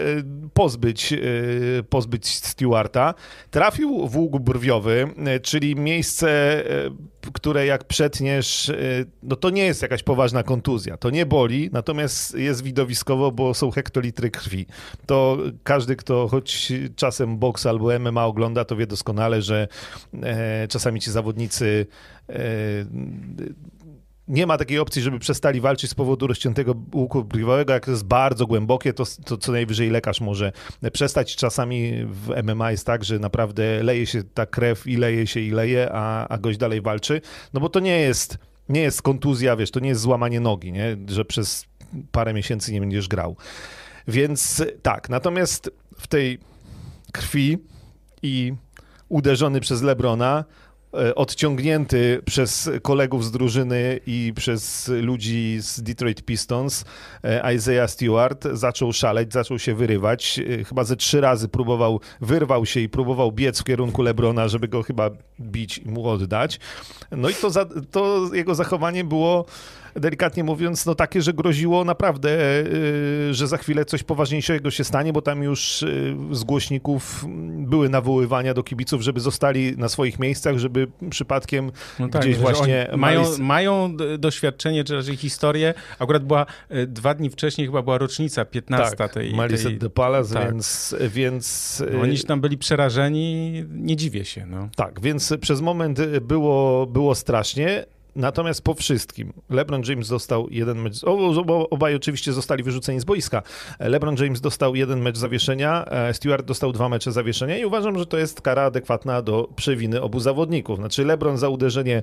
pozbyć, 0.55 1.12
e, 1.12 1.18
pozbyć 1.83 2.29
Stewarta. 2.29 3.14
Trafił 3.51 4.09
w 4.09 4.16
łuk 4.16 4.38
brwiowy, 4.38 5.09
e, 5.27 5.40
czyli 5.40 5.77
miejsce, 5.77 6.62
które 7.33 7.66
jak 7.66 7.85
przetniesz, 7.85 8.73
no 9.23 9.37
to 9.37 9.51
nie 9.51 9.64
jest 9.64 9.83
jakaś 9.83 10.03
poważna 10.03 10.42
kontuzja. 10.42 10.97
To 10.97 11.11
nie 11.11 11.27
boli, 11.27 11.70
natomiast 11.73 12.35
jest 12.35 12.62
widowiskowo, 12.62 13.33
bo 13.33 13.55
są 13.55 13.70
hektolitry 13.70 14.31
krwi. 14.31 14.66
To 15.07 15.38
każdy, 15.62 15.97
kto 15.97 16.29
choć 16.29 16.73
czasem 16.97 17.38
boks 17.38 17.66
albo 17.66 17.99
MMA 17.99 18.27
ogląda, 18.27 18.64
to 18.64 18.77
wie 18.77 18.87
doskonale, 18.87 19.42
że 19.42 19.68
czasami 20.68 21.01
ci 21.01 21.11
zawodnicy 21.11 21.87
nie 24.28 24.46
ma 24.46 24.58
takiej 24.58 24.78
opcji, 24.78 25.02
żeby 25.02 25.18
przestali 25.18 25.60
walczyć 25.60 25.90
z 25.90 25.94
powodu 25.94 26.26
rozciętego 26.26 26.74
łuku 26.94 27.24
brwiowego. 27.24 27.72
Jak 27.72 27.84
to 27.84 27.90
jest 27.90 28.04
bardzo 28.04 28.46
głębokie, 28.46 28.92
to, 28.92 29.04
to 29.24 29.37
co 29.37 29.52
najwyżej 29.52 29.90
lekarz 29.90 30.20
może 30.20 30.52
przestać. 30.92 31.37
Czasami 31.37 32.04
w 32.06 32.42
MMA 32.42 32.70
jest 32.70 32.87
tak, 32.87 33.04
że 33.04 33.18
naprawdę 33.18 33.82
leje 33.82 34.06
się 34.06 34.22
ta 34.22 34.46
krew 34.46 34.87
i 34.87 34.96
leje 34.96 35.26
się 35.26 35.40
i 35.40 35.50
leje, 35.50 35.88
a, 35.92 36.28
a 36.28 36.38
gość 36.38 36.58
dalej 36.58 36.80
walczy. 36.80 37.20
No 37.54 37.60
bo 37.60 37.68
to 37.68 37.80
nie 37.80 38.00
jest, 38.00 38.38
nie 38.68 38.80
jest 38.80 39.02
kontuzja, 39.02 39.56
wiesz, 39.56 39.70
to 39.70 39.80
nie 39.80 39.88
jest 39.88 40.00
złamanie 40.00 40.40
nogi, 40.40 40.72
nie? 40.72 40.96
że 41.08 41.24
przez 41.24 41.66
parę 42.12 42.34
miesięcy 42.34 42.72
nie 42.72 42.80
będziesz 42.80 43.08
grał. 43.08 43.37
Więc 44.08 44.64
tak, 44.82 45.08
natomiast 45.08 45.70
w 45.98 46.06
tej 46.06 46.38
krwi 47.12 47.58
i 48.22 48.52
uderzony 49.08 49.60
przez 49.60 49.82
Lebrona 49.82 50.44
E, 50.44 50.63
odciągnięty 51.14 52.22
przez 52.24 52.70
kolegów 52.83 53.24
z 53.24 53.30
drużyny 53.30 54.00
i 54.07 54.33
przez 54.37 54.88
ludzi 54.88 55.59
z 55.61 55.83
Detroit 55.83 56.22
Pistons, 56.22 56.85
e, 57.22 57.54
Isaiah 57.54 57.90
Stewart 57.90 58.44
zaczął 58.52 58.92
szaleć, 58.92 59.33
zaczął 59.33 59.59
się 59.59 59.74
wyrywać. 59.74 60.40
E, 60.61 60.64
chyba 60.64 60.85
ze 60.85 60.96
trzy 60.96 61.20
razy 61.20 61.48
próbował, 61.48 62.00
wyrwał 62.20 62.66
się 62.66 62.80
i 62.80 62.88
próbował 62.88 63.33
biec 63.33 63.61
w 63.61 63.64
kierunku 63.64 64.02
Lebrona, 64.02 64.48
żeby 64.48 64.68
go 64.68 64.83
chyba 64.83 65.11
bić 65.40 65.78
i 65.78 65.88
mu 65.88 66.09
oddać. 66.09 66.61
No 67.11 67.28
i 67.28 67.35
to, 67.35 67.50
za, 67.50 67.66
to 67.90 68.30
jego 68.33 68.54
zachowanie 68.54 69.04
było 69.04 69.44
delikatnie 69.96 70.44
mówiąc, 70.44 70.87
no 70.87 70.94
takie, 70.94 71.22
że 71.22 71.33
groziło 71.33 71.85
naprawdę, 71.85 72.30
e, 72.30 72.64
że 73.35 73.46
za 73.46 73.57
chwilę 73.57 73.85
coś 73.85 74.02
poważniejszego 74.02 74.70
się 74.70 74.85
stanie, 74.85 75.12
bo 75.12 75.22
tam 75.22 75.42
już 75.42 75.83
e, 75.83 75.87
z 76.30 76.44
głośników 76.44 77.24
były 77.57 77.88
nawoływania 77.88 78.54
do 78.54 78.62
kibiców, 78.62 79.02
żeby 79.02 79.20
zostali 79.20 79.76
na 79.76 79.88
swoich 79.88 80.18
miejscach, 80.18 80.59
żeby 80.59 80.88
przypadkiem 81.11 81.72
no 81.98 82.09
tak, 82.09 82.22
gdzieś 82.22 82.37
właśnie... 82.37 82.88
Mają, 82.96 83.22
mali... 83.22 83.42
mają 83.42 83.96
doświadczenie, 84.18 84.85
czy 84.85 84.94
raczej 84.94 85.16
historię. 85.16 85.74
Akurat 85.98 86.24
była 86.24 86.46
e, 86.68 86.87
dwa 86.87 87.14
dni 87.14 87.30
wcześniej, 87.30 87.66
chyba 87.66 87.83
była 87.83 87.98
rocznica 87.98 88.44
15 88.44 88.96
tak, 88.96 89.12
tej... 89.12 89.35
Malice 89.35 89.64
tej... 89.64 89.78
de 89.78 89.90
Palace, 89.90 90.35
tak. 90.35 90.52
więc... 90.52 90.96
więc... 91.09 91.83
No, 91.92 92.00
oni 92.00 92.18
tam 92.18 92.40
byli 92.40 92.59
przerażeni, 92.59 93.52
nie 93.70 93.96
dziwię 93.96 94.24
się. 94.24 94.46
No. 94.46 94.68
Tak, 94.76 95.00
więc 95.00 95.35
przez 95.40 95.61
moment 95.61 96.00
było, 96.20 96.87
było 96.87 97.14
strasznie. 97.14 97.85
Natomiast 98.16 98.62
po 98.62 98.74
wszystkim 98.74 99.33
LeBron 99.50 99.83
James 99.88 100.09
dostał 100.09 100.48
jeden 100.50 100.79
mecz, 100.79 101.00
obaj 101.70 101.94
oczywiście 101.94 102.33
zostali 102.33 102.62
wyrzuceni 102.62 103.00
z 103.00 103.05
boiska. 103.05 103.42
LeBron 103.81 104.16
James 104.16 104.40
dostał 104.40 104.74
jeden 104.74 105.00
mecz 105.00 105.16
zawieszenia, 105.16 105.85
e, 105.85 106.14
Stewart 106.14 106.46
dostał 106.46 106.72
dwa 106.72 106.88
mecze 106.88 107.12
zawieszenia 107.12 107.59
i 107.59 107.64
uważam, 107.64 107.98
że 107.98 108.07
to 108.07 108.18
jest 108.18 108.40
kara 108.40 108.62
adekwatna 108.62 109.22
do 109.22 109.48
przewiny 109.57 110.03
obu 110.03 110.20
zawodników. 110.20 110.79
Znaczy 110.79 111.05
LeBron 111.05 111.38
za 111.38 111.48
uderzenie, 111.48 112.03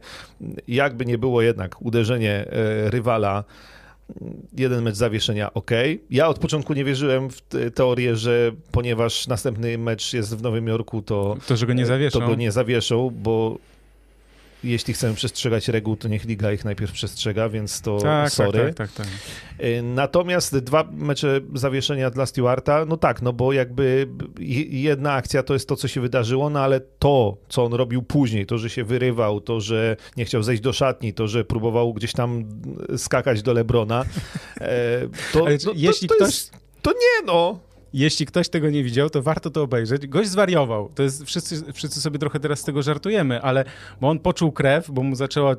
jakby 0.67 1.05
nie 1.05 1.17
było 1.17 1.41
jednak, 1.41 1.81
uderzenie 1.81 2.31
e, 2.31 2.89
rywala 2.89 3.43
jeden 4.57 4.83
mecz 4.83 4.95
zawieszenia, 4.95 5.53
ok. 5.53 5.71
Ja 6.09 6.27
od 6.27 6.39
początku 6.39 6.73
nie 6.73 6.83
wierzyłem 6.83 7.29
w 7.29 7.41
teorię, 7.75 8.15
że 8.15 8.51
ponieważ 8.71 9.27
następny 9.27 9.77
mecz 9.77 10.13
jest 10.13 10.37
w 10.37 10.41
Nowym 10.41 10.67
Jorku, 10.67 11.01
to, 11.01 11.37
to, 11.47 11.55
że 11.55 11.67
go 11.67 11.73
nie 11.73 11.85
zawieszą. 11.85 12.19
To 12.19 12.27
go 12.27 12.35
nie 12.35 12.51
zawieszą, 12.51 13.11
bo 13.23 13.57
jeśli 14.63 14.93
chcemy 14.93 15.15
przestrzegać 15.15 15.67
reguł, 15.67 15.95
to 15.95 16.07
niech 16.07 16.25
liga 16.25 16.51
ich 16.51 16.65
najpierw 16.65 16.91
przestrzega, 16.91 17.49
więc 17.49 17.81
to 17.81 17.97
tak, 17.97 18.03
tak 18.05 18.33
sorry. 18.33 18.59
Tak, 18.59 18.75
tak, 18.75 18.91
tak, 18.91 19.05
tak. 19.05 19.15
Natomiast 19.83 20.57
dwa 20.57 20.87
mecze 20.91 21.41
zawieszenia 21.53 22.09
dla 22.09 22.25
Stewarta, 22.25 22.85
no 22.85 22.97
tak, 22.97 23.21
no 23.21 23.33
bo 23.33 23.53
jakby 23.53 24.07
jedna 24.69 25.13
akcja 25.13 25.43
to 25.43 25.53
jest 25.53 25.67
to, 25.67 25.75
co 25.75 25.87
się 25.87 26.01
wydarzyło, 26.01 26.49
no 26.49 26.59
ale 26.59 26.79
to, 26.79 27.37
co 27.49 27.63
on 27.63 27.73
robił 27.73 28.03
później, 28.03 28.45
to, 28.45 28.57
że 28.57 28.69
się 28.69 28.83
wyrywał, 28.83 29.41
to, 29.41 29.61
że 29.61 29.97
nie 30.17 30.25
chciał 30.25 30.43
zejść 30.43 30.61
do 30.61 30.73
szatni, 30.73 31.13
to, 31.13 31.27
że 31.27 31.45
próbował 31.45 31.93
gdzieś 31.93 32.13
tam 32.13 32.43
skakać 32.97 33.41
do 33.41 33.53
Lebrona, 33.53 34.05
e, 34.61 35.01
to, 35.33 35.39
no, 35.39 35.45
to, 35.45 35.73
to. 36.17 36.25
Jest, 36.25 36.51
to 36.81 36.91
nie 36.91 37.25
no. 37.25 37.70
Jeśli 37.93 38.25
ktoś 38.25 38.49
tego 38.49 38.69
nie 38.69 38.83
widział, 38.83 39.09
to 39.09 39.21
warto 39.21 39.49
to 39.49 39.63
obejrzeć. 39.63 40.07
Gość 40.07 40.29
zwariował. 40.29 40.89
To 40.95 41.03
jest, 41.03 41.23
wszyscy, 41.23 41.73
wszyscy 41.73 42.01
sobie 42.01 42.19
trochę 42.19 42.39
teraz 42.39 42.59
z 42.59 42.63
tego 42.63 42.81
żartujemy, 42.81 43.41
ale 43.41 43.65
bo 44.01 44.09
on 44.09 44.19
poczuł 44.19 44.51
krew, 44.51 44.91
bo 44.91 45.03
mu 45.03 45.15
zaczęła 45.15 45.55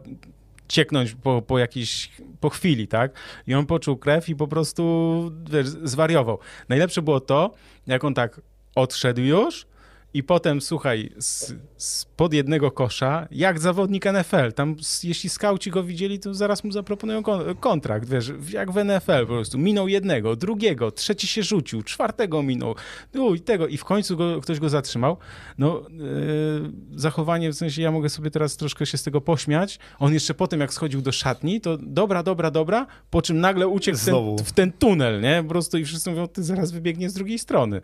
cieknąć 0.69 1.15
po, 1.15 1.43
po 1.43 1.59
jakiejś, 1.59 2.11
po 2.41 2.51
chwili, 2.51 2.89
tak? 2.89 3.13
I 3.47 3.55
on 3.55 3.67
poczuł 3.67 3.97
krew 3.97 4.29
i 4.29 4.37
po 4.37 4.49
prostu, 4.49 5.33
wiesz, 5.51 5.69
zwariował. 5.69 6.39
Najlepsze 6.69 7.03
było 7.03 7.21
to, 7.21 7.55
jak 7.87 8.05
on 8.05 8.15
tak 8.15 8.41
odszedł 8.75 9.21
już, 9.21 9.67
i 10.15 10.23
potem, 10.23 10.61
słuchaj, 10.61 11.13
z, 11.19 11.55
z 11.77 12.05
pod 12.05 12.33
jednego 12.33 12.71
kosza, 12.71 13.29
jak 13.31 13.59
zawodnik 13.59 14.05
NFL, 14.05 14.53
tam 14.55 14.77
jeśli 15.03 15.31
skauci 15.31 15.71
go 15.71 15.83
widzieli, 15.83 16.19
to 16.19 16.35
zaraz 16.35 16.65
mu 16.65 16.73
zaproponują 16.73 17.23
kontrakt, 17.61 18.09
wiesz, 18.09 18.33
jak 18.53 18.73
w 18.73 18.85
NFL 18.85 19.21
po 19.21 19.27
prostu. 19.27 19.59
Minął 19.59 19.89
jednego, 19.89 20.37
drugiego, 20.37 20.91
trzeci 20.91 21.27
się 21.27 21.43
rzucił, 21.43 21.83
czwartego 21.83 22.43
minął, 22.43 22.75
no 23.15 23.35
i 23.35 23.41
tego, 23.41 23.67
i 23.67 23.77
w 23.77 23.85
końcu 23.85 24.17
go, 24.17 24.41
ktoś 24.41 24.61
go 24.61 24.69
zatrzymał. 24.69 25.17
No, 25.59 25.83
yy, 25.91 26.73
zachowanie, 26.99 27.53
w 27.53 27.55
sensie 27.55 27.83
ja 27.83 27.91
mogę 27.91 28.09
sobie 28.09 28.31
teraz 28.31 28.57
troszkę 28.57 28.87
się 28.87 28.99
z 28.99 29.03
tego 29.03 29.21
pośmiać. 29.21 29.79
On 29.99 30.15
jeszcze 30.15 30.35
potem, 30.35 30.61
jak 30.61 30.73
schodził 30.73 31.03
do 31.03 31.13
szatni, 31.13 31.61
to 31.61 31.79
dobra, 31.81 32.23
dobra, 32.23 32.51
dobra, 32.51 32.87
po 33.11 33.23
czym 33.23 33.41
nagle 33.41 33.69
uciekł 33.69 33.99
ten, 34.05 34.15
w 34.45 34.53
ten 34.53 34.73
tunel, 34.73 35.21
nie? 35.21 35.43
Po 35.43 35.49
prostu 35.49 35.79
i 35.79 35.85
wszyscy 35.85 36.11
mówią, 36.11 36.29
ty 36.29 36.43
zaraz 36.43 36.71
wybiegnie 36.71 37.11
z 37.11 37.15
drugiej 37.15 37.39
strony. 37.39 37.81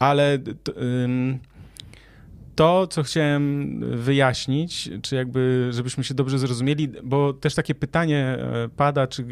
Ale 0.00 0.38
to, 2.54 2.86
co 2.86 3.02
chciałem 3.02 3.80
wyjaśnić, 3.96 4.90
czy 5.02 5.16
jakby, 5.16 5.68
żebyśmy 5.72 6.04
się 6.04 6.14
dobrze 6.14 6.38
zrozumieli, 6.38 6.88
bo 6.88 7.32
też 7.32 7.54
takie 7.54 7.74
pytanie 7.74 8.38
e, 8.38 8.68
pada, 8.76 9.06
czy 9.06 9.24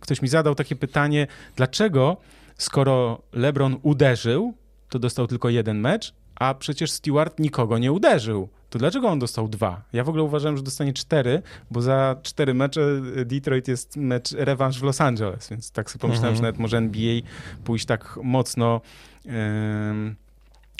ktoś 0.00 0.22
mi 0.22 0.28
zadał 0.28 0.54
takie 0.54 0.76
pytanie, 0.76 1.26
dlaczego 1.56 2.16
skoro 2.58 3.22
LeBron 3.32 3.76
uderzył, 3.82 4.54
to 4.88 4.98
dostał 4.98 5.26
tylko 5.26 5.48
jeden 5.48 5.80
mecz, 5.80 6.14
a 6.36 6.54
przecież 6.54 6.90
Stewart 6.90 7.38
nikogo 7.38 7.78
nie 7.78 7.92
uderzył. 7.92 8.48
To 8.70 8.78
dlaczego 8.78 9.08
on 9.08 9.18
dostał 9.18 9.48
dwa? 9.48 9.82
Ja 9.92 10.04
w 10.04 10.08
ogóle 10.08 10.24
uważałem, 10.24 10.56
że 10.56 10.62
dostanie 10.62 10.92
cztery, 10.92 11.42
bo 11.70 11.82
za 11.82 12.16
cztery 12.22 12.54
mecze 12.54 12.80
Detroit 13.24 13.68
jest 13.68 13.96
mecz 13.96 14.32
rewanż 14.32 14.80
w 14.80 14.82
Los 14.82 15.00
Angeles, 15.00 15.48
więc 15.50 15.70
tak 15.70 15.90
sobie 15.90 16.00
pomyślałem, 16.00 16.32
mhm. 16.32 16.36
że 16.36 16.42
nawet 16.42 16.58
może 16.58 16.76
NBA 16.76 17.20
pójść 17.64 17.86
tak 17.86 18.18
mocno 18.22 18.80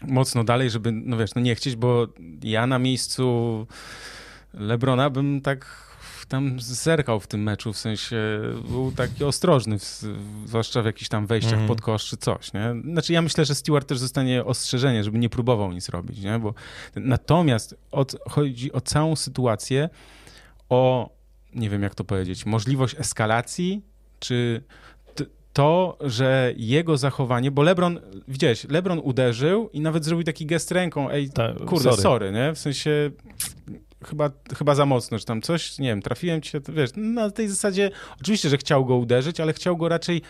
mocno 0.02 0.44
dalej, 0.44 0.70
żeby, 0.70 0.92
no 0.92 1.16
wiesz, 1.16 1.34
no 1.34 1.40
nie 1.40 1.54
chcieć, 1.54 1.76
bo 1.76 2.06
ja 2.42 2.66
na 2.66 2.78
miejscu 2.78 3.66
Lebrona 4.54 5.10
bym 5.10 5.40
tak 5.40 5.86
tam 6.28 6.60
zerkał 6.60 7.20
w 7.20 7.26
tym 7.26 7.42
meczu, 7.42 7.72
w 7.72 7.78
sensie 7.78 8.16
był 8.68 8.92
taki 8.92 9.24
ostrożny, 9.24 9.78
w, 9.78 10.02
zwłaszcza 10.46 10.82
w 10.82 10.86
jakichś 10.86 11.08
tam 11.08 11.26
wejściach 11.26 11.54
mm. 11.54 11.68
pod 11.68 11.80
kosz 11.80 12.04
czy 12.04 12.16
coś, 12.16 12.52
nie? 12.52 12.74
Znaczy 12.92 13.12
ja 13.12 13.22
myślę, 13.22 13.44
że 13.44 13.54
Stewart 13.54 13.88
też 13.88 13.98
zostanie 13.98 14.44
ostrzeżenie, 14.44 15.04
żeby 15.04 15.18
nie 15.18 15.28
próbował 15.28 15.72
nic 15.72 15.88
robić, 15.88 16.20
nie? 16.20 16.38
Bo 16.38 16.54
natomiast 16.96 17.74
od, 17.90 18.16
chodzi 18.28 18.72
o 18.72 18.80
całą 18.80 19.16
sytuację, 19.16 19.88
o, 20.68 21.10
nie 21.54 21.70
wiem 21.70 21.82
jak 21.82 21.94
to 21.94 22.04
powiedzieć, 22.04 22.46
możliwość 22.46 22.96
eskalacji, 22.98 23.82
czy 24.18 24.62
to, 25.56 25.98
że 26.00 26.52
jego 26.56 26.96
zachowanie, 26.96 27.50
bo 27.50 27.62
LeBron, 27.62 28.00
widziałeś, 28.28 28.66
LeBron 28.68 28.98
uderzył 28.98 29.70
i 29.72 29.80
nawet 29.80 30.04
zrobił 30.04 30.24
taki 30.24 30.46
gest 30.46 30.70
ręką, 30.70 31.10
ej, 31.10 31.30
Ta, 31.30 31.52
kurde, 31.52 31.90
sorry. 31.90 32.02
sorry, 32.02 32.32
nie? 32.32 32.54
W 32.54 32.58
sensie 32.58 33.10
chyba, 34.04 34.30
chyba 34.59 34.74
za 34.74 34.87
mocno, 34.87 35.18
że 35.18 35.24
tam 35.24 35.42
coś, 35.42 35.78
nie 35.78 35.88
wiem, 35.88 36.02
trafiłem 36.02 36.42
cię, 36.42 36.61
wiesz, 36.68 36.90
na 36.96 37.30
tej 37.30 37.48
zasadzie, 37.48 37.90
oczywiście, 38.20 38.48
że 38.48 38.59
chciał 38.59 38.85
go 38.85 38.96
uderzyć, 38.96 39.40
ale 39.40 39.52
chciał 39.52 39.76
go 39.76 39.88
raczej 39.88 40.22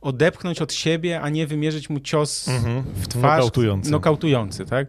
odepchnąć 0.00 0.62
od 0.62 0.72
siebie, 0.72 1.20
a 1.20 1.28
nie 1.28 1.46
wymierzyć 1.46 1.90
mu 1.90 2.00
cios 2.00 2.48
mhm. 2.48 2.82
w 2.94 3.08
twarz. 3.08 3.38
Nokautujący. 3.38 3.90
Nokautujący, 3.90 4.66
tak? 4.66 4.86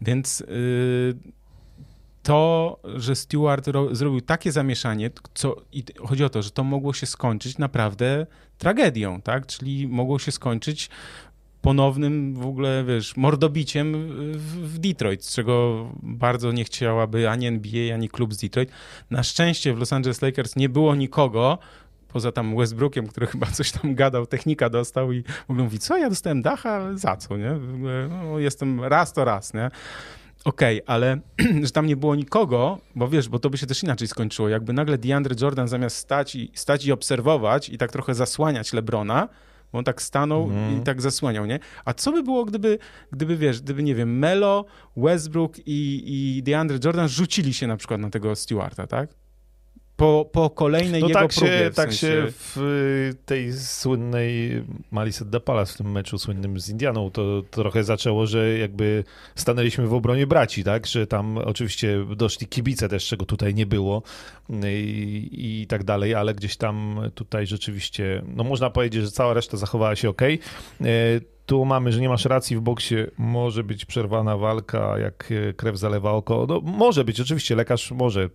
Więc... 0.00 0.40
Yy, 0.40 1.42
to, 2.22 2.80
że 2.84 3.16
Stewart 3.16 3.66
zrobił 3.92 4.20
takie 4.20 4.52
zamieszanie, 4.52 5.10
co, 5.34 5.56
i 5.72 5.84
chodzi 6.06 6.24
o 6.24 6.28
to, 6.28 6.42
że 6.42 6.50
to 6.50 6.64
mogło 6.64 6.92
się 6.92 7.06
skończyć 7.06 7.58
naprawdę 7.58 8.26
tragedią, 8.58 9.22
tak? 9.22 9.46
Czyli 9.46 9.88
mogło 9.88 10.18
się 10.18 10.32
skończyć 10.32 10.90
ponownym 11.62 12.34
w 12.34 12.46
ogóle, 12.46 12.84
wiesz, 12.84 13.16
mordobiciem 13.16 14.08
w, 14.38 14.78
Detroit, 14.78 15.24
z 15.24 15.34
czego 15.34 15.86
bardzo 16.02 16.52
nie 16.52 16.64
chciałaby 16.64 17.28
ani 17.28 17.46
NBA, 17.46 17.94
ani 17.94 18.08
klub 18.08 18.34
z 18.34 18.38
Detroit. 18.38 18.70
Na 19.10 19.22
szczęście 19.22 19.74
w 19.74 19.78
Los 19.78 19.92
Angeles 19.92 20.22
Lakers 20.22 20.56
nie 20.56 20.68
było 20.68 20.94
nikogo, 20.94 21.58
poza 22.08 22.32
tam 22.32 22.56
Westbrookiem, 22.56 23.06
który 23.06 23.26
chyba 23.32 23.46
coś 23.46 23.72
tam 23.72 23.94
gadał, 23.94 24.26
technika 24.26 24.70
dostał 24.70 25.12
i 25.12 25.22
w 25.22 25.50
ogóle 25.50 25.64
mówi, 25.64 25.78
co, 25.78 25.96
ja 25.96 26.08
dostałem 26.08 26.42
dacha, 26.42 26.96
za 26.96 27.16
co, 27.16 27.36
nie? 27.36 27.58
No, 28.08 28.38
jestem 28.38 28.84
raz 28.84 29.12
to 29.12 29.24
raz, 29.24 29.54
nie? 29.54 29.70
Okej, 30.44 30.82
okay, 30.82 30.94
ale 30.94 31.18
że 31.66 31.70
tam 31.70 31.86
nie 31.86 31.96
było 31.96 32.14
nikogo, 32.14 32.78
bo 32.94 33.08
wiesz, 33.08 33.28
bo 33.28 33.38
to 33.38 33.50
by 33.50 33.58
się 33.58 33.66
też 33.66 33.82
inaczej 33.82 34.08
skończyło. 34.08 34.48
Jakby 34.48 34.72
nagle 34.72 34.98
DeAndre 34.98 35.36
Jordan 35.40 35.68
zamiast 35.68 35.96
stać 35.96 36.34
i, 36.34 36.50
stać 36.54 36.86
i 36.86 36.92
obserwować 36.92 37.68
i 37.68 37.78
tak 37.78 37.92
trochę 37.92 38.14
zasłaniać 38.14 38.72
Lebrona, 38.72 39.28
on 39.72 39.84
tak 39.84 40.02
stanął 40.02 40.44
mm. 40.44 40.56
i 40.56 40.62
mhm. 40.62 40.82
tak 40.82 41.02
zasłaniał, 41.02 41.46
nie? 41.46 41.58
A 41.84 41.94
co 41.94 42.12
by 42.12 42.22
było, 42.22 42.44
gdyby, 42.44 42.78
gdyby 43.12 43.36
wiesz, 43.36 43.60
gdyby, 43.60 43.82
nie 43.82 43.94
wiem, 43.94 44.18
Melo, 44.18 44.64
Westbrook 44.96 45.58
i, 45.58 46.02
i 46.06 46.42
DeAndre 46.42 46.78
Jordan 46.84 47.08
rzucili 47.08 47.54
się 47.54 47.66
na 47.66 47.76
przykład 47.76 48.00
na 48.00 48.10
tego 48.10 48.36
Stewarta, 48.36 48.86
tak? 48.86 49.21
Po, 50.02 50.28
po 50.32 50.50
kolejnej 50.50 51.00
no 51.00 51.08
jego 51.08 51.20
tak 51.20 51.30
próbie. 51.32 51.58
Się, 51.58 51.70
w 51.70 51.74
tak 51.74 51.88
sensie... 51.88 52.06
się 52.06 52.26
w 52.28 53.12
tej 53.26 53.52
słynnej 53.52 54.62
Malice 54.90 55.24
de 55.24 55.40
Palace, 55.40 55.74
w 55.74 55.76
tym 55.76 55.92
meczu 55.92 56.18
słynnym 56.18 56.60
z 56.60 56.68
Indianą, 56.68 57.10
to 57.10 57.42
trochę 57.50 57.84
zaczęło, 57.84 58.26
że 58.26 58.58
jakby 58.58 59.04
stanęliśmy 59.34 59.86
w 59.86 59.94
obronie 59.94 60.26
braci, 60.26 60.64
tak? 60.64 60.86
Że 60.86 61.06
tam 61.06 61.38
oczywiście 61.38 62.06
doszli 62.16 62.46
kibice 62.46 62.88
też, 62.88 63.06
czego 63.06 63.26
tutaj 63.26 63.54
nie 63.54 63.66
było 63.66 64.02
i, 64.66 65.28
i 65.62 65.66
tak 65.66 65.84
dalej, 65.84 66.14
ale 66.14 66.34
gdzieś 66.34 66.56
tam 66.56 67.00
tutaj 67.14 67.46
rzeczywiście, 67.46 68.22
no 68.26 68.44
można 68.44 68.70
powiedzieć, 68.70 69.02
że 69.02 69.10
cała 69.10 69.34
reszta 69.34 69.56
zachowała 69.56 69.96
się 69.96 70.08
ok. 70.08 70.22
Tu 71.46 71.64
mamy, 71.64 71.92
że 71.92 72.00
nie 72.00 72.08
masz 72.08 72.24
racji 72.24 72.56
w 72.56 72.60
boksie, 72.60 72.94
może 73.18 73.64
być 73.64 73.84
przerwana 73.84 74.36
walka, 74.36 74.98
jak 74.98 75.32
krew 75.56 75.76
zalewa 75.76 76.12
oko. 76.12 76.46
No, 76.48 76.60
może 76.60 77.04
być, 77.04 77.20
oczywiście, 77.20 77.54
lekarz 77.54 77.90
może 77.90 78.30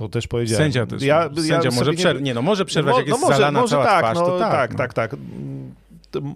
to 0.00 0.08
też 0.08 0.26
powiedziałem. 0.26 0.64
Sędzia 0.64 0.86
też. 0.86 1.02
Ja, 1.02 1.30
sędzia 1.34 1.60
ja 1.64 1.70
może 1.70 1.92
przerwać. 1.92 2.22
Nie, 2.22 2.26
nie, 2.26 2.34
no 2.34 2.42
może 2.42 2.64
przerwać, 2.64 2.92
no, 2.92 2.98
jak 2.98 3.08
jest 3.08 3.20
no 3.20 3.26
może, 3.26 3.38
zalana 3.38 3.60
może 3.60 3.70
cała 3.70 3.84
tak, 3.84 4.04
twarz, 4.04 4.18
no, 4.18 4.38
tak. 4.38 4.50
Tak, 4.50 4.70
no. 4.72 4.78
tak, 4.78 4.94
tak. 4.94 5.16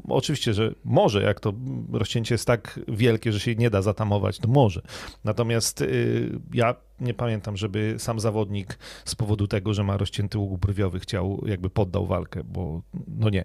Oczywiście, 0.09 0.55
że 0.55 0.75
może, 0.85 1.23
jak 1.23 1.41
to 1.41 1.53
rozcięcie 1.93 2.35
jest 2.35 2.47
tak 2.47 2.81
wielkie, 2.89 3.33
że 3.33 3.41
się 3.41 3.55
nie 3.55 3.71
da 3.71 3.83
zatamować, 3.83 4.39
to 4.39 4.49
może. 4.49 4.83
Natomiast 5.25 5.81
y, 5.81 6.41
ja 6.53 6.75
nie 7.01 7.15
pamiętam, 7.15 7.57
żeby 7.57 7.95
sam 7.99 8.21
zawodnik 8.21 8.79
z 9.05 9.15
powodu 9.15 9.47
tego, 9.47 9.75
że 9.75 9.85
ma 9.85 9.97
rozcięty 9.97 10.39
łuk 10.39 10.61
brwiowy 10.61 11.01
chciał, 11.01 11.43
jakby 11.47 11.71
poddał 11.71 12.07
walkę, 12.07 12.45
bo 12.45 12.83
no 13.09 13.31
nie. 13.31 13.45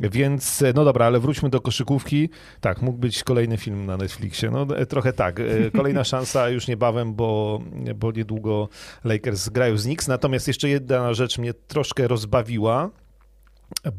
Więc, 0.00 0.64
no 0.74 0.84
dobra, 0.84 1.06
ale 1.06 1.20
wróćmy 1.20 1.50
do 1.50 1.60
koszykówki. 1.60 2.28
Tak, 2.60 2.82
mógł 2.82 2.98
być 2.98 3.24
kolejny 3.24 3.56
film 3.56 3.86
na 3.86 3.96
Netflixie. 3.96 4.50
No 4.50 4.66
trochę 4.88 5.12
tak. 5.12 5.40
E, 5.40 5.70
kolejna 5.70 6.04
szansa 6.14 6.48
już 6.48 6.68
niebawem, 6.68 7.14
bo, 7.14 7.60
bo 7.96 8.12
niedługo 8.12 8.68
Lakers 9.04 9.48
grają 9.48 9.76
z 9.76 9.82
Knicks. 9.82 10.08
Natomiast 10.08 10.48
jeszcze 10.48 10.68
jedna 10.68 11.14
rzecz 11.14 11.38
mnie 11.38 11.54
troszkę 11.54 12.08
rozbawiła, 12.08 12.90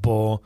bo 0.03 0.39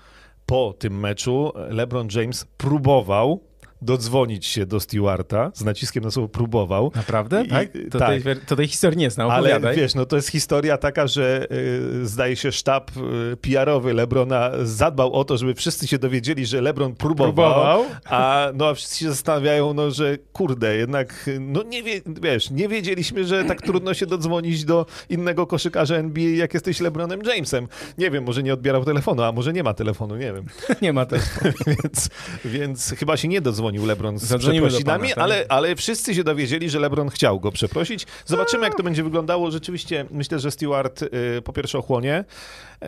po 0.52 0.74
tym 0.74 1.00
meczu 1.00 1.52
LeBron 1.70 2.08
James 2.16 2.46
próbował 2.58 3.44
dodzwonić 3.82 4.46
się 4.46 4.66
do 4.66 4.80
Stewarta 4.80 5.52
z 5.54 5.64
naciskiem 5.64 6.04
na 6.04 6.12
słowo 6.12 6.30
próbował. 6.30 6.92
Naprawdę? 6.96 7.44
I, 7.44 7.50
tak? 7.50 7.70
To, 7.92 8.00
tak. 8.00 8.24
Tej, 8.24 8.36
to 8.48 8.56
tej 8.56 8.68
historii 8.68 8.98
nie 8.98 9.10
znam, 9.10 9.28
opowiadaj. 9.28 9.72
Ale 9.72 9.82
wiesz, 9.82 9.96
no 9.96 10.06
to 10.06 10.16
jest 10.16 10.28
historia 10.28 10.78
taka, 10.78 11.08
że 11.08 11.48
y, 11.52 12.08
zdaje 12.08 12.36
się 12.36 12.52
sztab 12.52 12.92
y, 12.98 13.38
PR-owy 13.38 13.94
Lebrona 13.94 14.52
zadbał 14.64 15.14
o 15.14 15.24
to, 15.24 15.38
żeby 15.38 15.54
wszyscy 15.54 15.88
się 15.88 16.00
dowiedzieli, 16.00 16.46
że 16.46 16.62
Lebron 16.62 16.96
próbował, 16.96 17.34
próbował. 17.34 17.86
A, 18.06 18.48
no, 18.54 18.68
a 18.68 18.74
wszyscy 18.74 19.00
się 19.00 19.10
zastanawiają, 19.10 19.74
no, 19.74 19.92
że 19.92 20.18
kurde, 20.34 20.76
jednak 20.76 21.30
no 21.40 21.64
nie 21.64 21.84
wie, 21.84 22.02
wiesz, 22.22 22.52
nie 22.52 22.68
wiedzieliśmy, 22.68 23.26
że 23.26 23.44
tak 23.44 23.62
trudno 23.62 23.94
się 23.94 24.06
dodzwonić 24.06 24.66
do 24.66 24.86
innego 25.10 25.48
koszykarza 25.48 25.96
NBA, 25.96 26.30
jak 26.30 26.54
jesteś 26.54 26.80
LeBronem 26.80 27.22
Jamesem. 27.24 27.68
Nie 27.98 28.12
wiem, 28.12 28.24
może 28.24 28.44
nie 28.44 28.54
odbierał 28.54 28.86
telefonu, 28.86 29.24
a 29.24 29.32
może 29.32 29.54
nie 29.54 29.64
ma 29.64 29.74
telefonu, 29.74 30.16
nie 30.16 30.34
wiem. 30.34 30.46
nie 30.82 30.94
ma 30.94 31.06
telefonu. 31.06 31.54
więc, 31.84 32.10
więc 32.46 32.94
chyba 32.98 33.18
się 33.18 33.28
nie 33.28 33.42
dodzwonił 33.42 33.71
LeBron 33.80 34.20
z 34.20 34.24
Zadzwonimy 34.24 34.68
przeprosinami, 34.68 35.04
pana, 35.04 35.16
tak? 35.16 35.24
ale, 35.24 35.46
ale 35.50 35.76
wszyscy 35.76 36.16
się 36.16 36.24
dowiedzieli, 36.24 36.70
że 36.70 36.80
LeBron 36.80 37.10
chciał 37.10 37.40
go 37.40 37.52
przeprosić. 37.52 38.08
Zobaczymy, 38.26 38.64
jak 38.64 38.76
to 38.76 38.84
będzie 38.84 39.04
wyglądało. 39.04 39.52
Rzeczywiście 39.52 40.06
myślę, 40.12 40.40
że 40.40 40.52
Stewart 40.52 41.04
y, 41.04 41.42
po 41.44 41.54
pierwsze 41.54 41.78
ochłonie, 41.78 42.26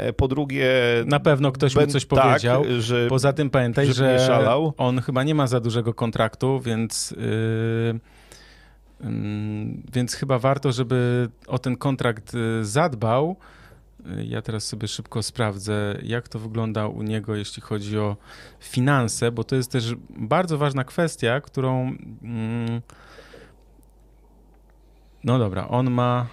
y, 0.10 0.14
po 0.14 0.28
drugie... 0.28 0.72
Na 1.06 1.20
pewno 1.20 1.52
ktoś 1.52 1.76
mu 1.76 1.88
coś 1.88 2.06
tak, 2.06 2.20
powiedział. 2.20 2.64
Że, 2.80 3.08
Poza 3.08 3.34
tym 3.34 3.50
pamiętaj, 3.50 3.94
że 3.94 4.74
on 4.78 5.02
chyba 5.02 5.24
nie 5.24 5.36
ma 5.36 5.48
za 5.48 5.60
dużego 5.60 5.94
kontraktu, 5.94 6.60
więc... 6.60 7.12
Yy 7.12 8.00
więc 9.94 10.14
chyba 10.14 10.40
warto, 10.40 10.72
żeby 10.72 11.30
o 11.48 11.60
ten 11.60 11.78
kontrakt 11.78 12.34
y, 12.34 12.66
zadbał. 12.66 13.36
Ja 14.26 14.42
teraz 14.42 14.66
sobie 14.66 14.88
szybko 14.88 15.24
sprawdzę, 15.24 15.98
jak 16.04 16.28
to 16.28 16.40
wygląda 16.40 16.88
u 16.88 17.02
niego, 17.02 17.36
jeśli 17.36 17.62
chodzi 17.62 17.98
o 17.98 18.18
finanse, 18.60 19.32
bo 19.32 19.44
to 19.44 19.56
jest 19.56 19.72
też 19.72 19.96
bardzo 20.10 20.58
ważna 20.58 20.84
kwestia, 20.84 21.42
którą. 21.42 21.96
Mm, 22.24 22.82
no 25.24 25.40
dobra, 25.40 25.68
on 25.68 25.92
ma 25.92 26.28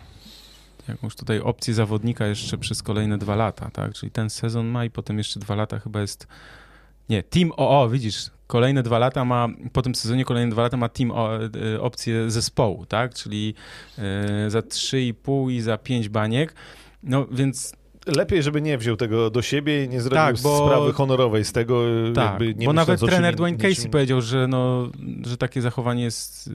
jakąś 0.89 1.15
tutaj 1.17 1.41
opcję 1.41 1.75
zawodnika 1.75 2.27
jeszcze 2.27 2.59
przez 2.59 2.83
kolejne 2.83 3.19
dwa 3.19 3.37
lata, 3.37 3.71
tak? 3.71 3.93
Czyli 3.95 4.13
ten 4.13 4.31
sezon 4.31 4.67
ma 4.67 4.85
i 4.85 4.91
potem 4.91 5.19
jeszcze 5.19 5.41
dwa 5.41 5.55
lata 5.55 5.79
chyba 5.79 6.01
jest. 6.01 6.27
Nie, 7.09 7.23
Team 7.23 7.53
OO, 7.57 7.89
widzisz, 7.89 8.31
kolejne 8.47 8.83
dwa 8.83 8.99
lata 8.99 9.25
ma, 9.25 9.49
po 9.73 9.83
tym 9.83 9.95
sezonie 9.95 10.25
kolejne 10.25 10.53
dwa 10.53 10.63
lata 10.63 10.77
ma 10.77 10.89
team 10.89 11.11
o, 11.11 11.45
e, 11.45 11.81
opcję 11.81 12.31
zespołu, 12.31 12.87
tak? 12.87 13.15
Czyli 13.15 13.55
y, 14.47 14.51
za 14.51 14.61
3,5 14.61 15.53
i 15.53 15.61
za 15.61 15.79
5 15.79 16.09
baniek. 16.09 16.55
No 17.03 17.27
więc 17.31 17.73
lepiej, 18.07 18.43
żeby 18.43 18.63
nie 18.63 18.79
wziął 18.79 18.97
tego 18.97 19.31
do 19.31 19.43
siebie 19.43 19.85
i 19.85 19.89
nie 19.89 20.01
zrobił 20.01 20.17
tak, 20.17 20.39
bo... 20.43 20.67
sprawy 20.67 20.93
honorowej 20.93 21.45
z 21.45 21.53
tego. 21.53 21.85
Tak, 22.15 22.41
nie 22.57 22.67
bo 22.67 22.73
nawet 22.73 23.01
trener 23.01 23.37
Dwayne 23.37 23.59
Casey 23.59 23.71
niczym... 23.71 23.91
powiedział, 23.91 24.21
że, 24.21 24.49
no, 24.49 24.91
że 25.27 25.37
takie 25.37 25.63
zachowanie 25.63 26.05
jest 26.05 26.49
e, 26.49 26.53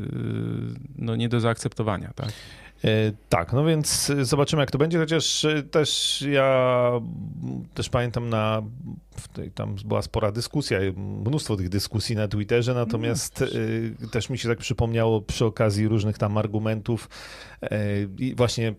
no, 0.96 1.16
nie 1.16 1.30
do 1.30 1.40
zaakceptowania. 1.40 2.12
Tak? 2.16 2.30
E, 2.84 2.90
tak, 3.30 3.54
no 3.54 3.66
więc 3.66 4.12
zobaczymy, 4.22 4.62
jak 4.62 4.72
to 4.72 4.78
będzie, 4.78 5.00
chociaż 5.00 5.46
e, 5.46 5.64
też 5.64 6.22
ja 6.32 6.92
też 7.74 7.90
pamiętam 7.90 8.30
na 8.30 8.62
tam 9.56 9.76
była 9.86 10.02
spora 10.02 10.32
dyskusja, 10.32 10.80
mnóstwo 11.26 11.56
tych 11.56 11.70
dyskusji 11.70 12.16
na 12.16 12.28
Twitterze, 12.28 12.74
natomiast 12.74 13.44
no, 14.02 14.08
też 14.10 14.30
mi 14.30 14.38
się 14.38 14.50
tak 14.50 14.58
przypomniało 14.58 15.22
przy 15.22 15.46
okazji 15.46 15.88
różnych 15.88 16.18
tam 16.18 16.38
argumentów 16.38 17.10
i 18.18 18.36
właśnie 18.36 18.76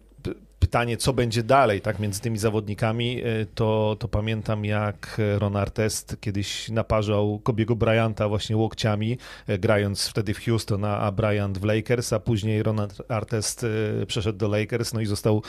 pytanie, 0.58 0.96
co 0.96 1.12
będzie 1.12 1.42
dalej, 1.42 1.80
tak, 1.80 1.98
między 1.98 2.20
tymi 2.20 2.38
zawodnikami, 2.38 3.22
e, 3.22 3.46
to, 3.54 3.96
to 3.98 4.08
pamiętam 4.08 4.64
jak 4.64 5.20
Ron 5.38 5.56
Artest 5.56 6.16
kiedyś 6.20 6.68
naparzał 6.68 7.38
Kobiego 7.38 7.76
Bryanta 7.76 8.28
właśnie 8.28 8.56
łokciami, 8.56 9.18
e, 9.46 9.58
grając 9.58 10.08
wtedy 10.08 10.34
w 10.34 10.44
Houston, 10.44 10.84
a 10.84 11.12
Bryant 11.12 11.58
w 11.58 11.64
Lakers, 11.64 12.12
a 12.12 12.20
później 12.20 12.62
Ron 12.62 12.80
Artest 13.08 13.64
e, 14.02 14.06
przeszedł 14.06 14.38
do 14.38 14.48
Lakers, 14.48 14.92
no 14.92 15.00
i 15.00 15.06
został 15.06 15.42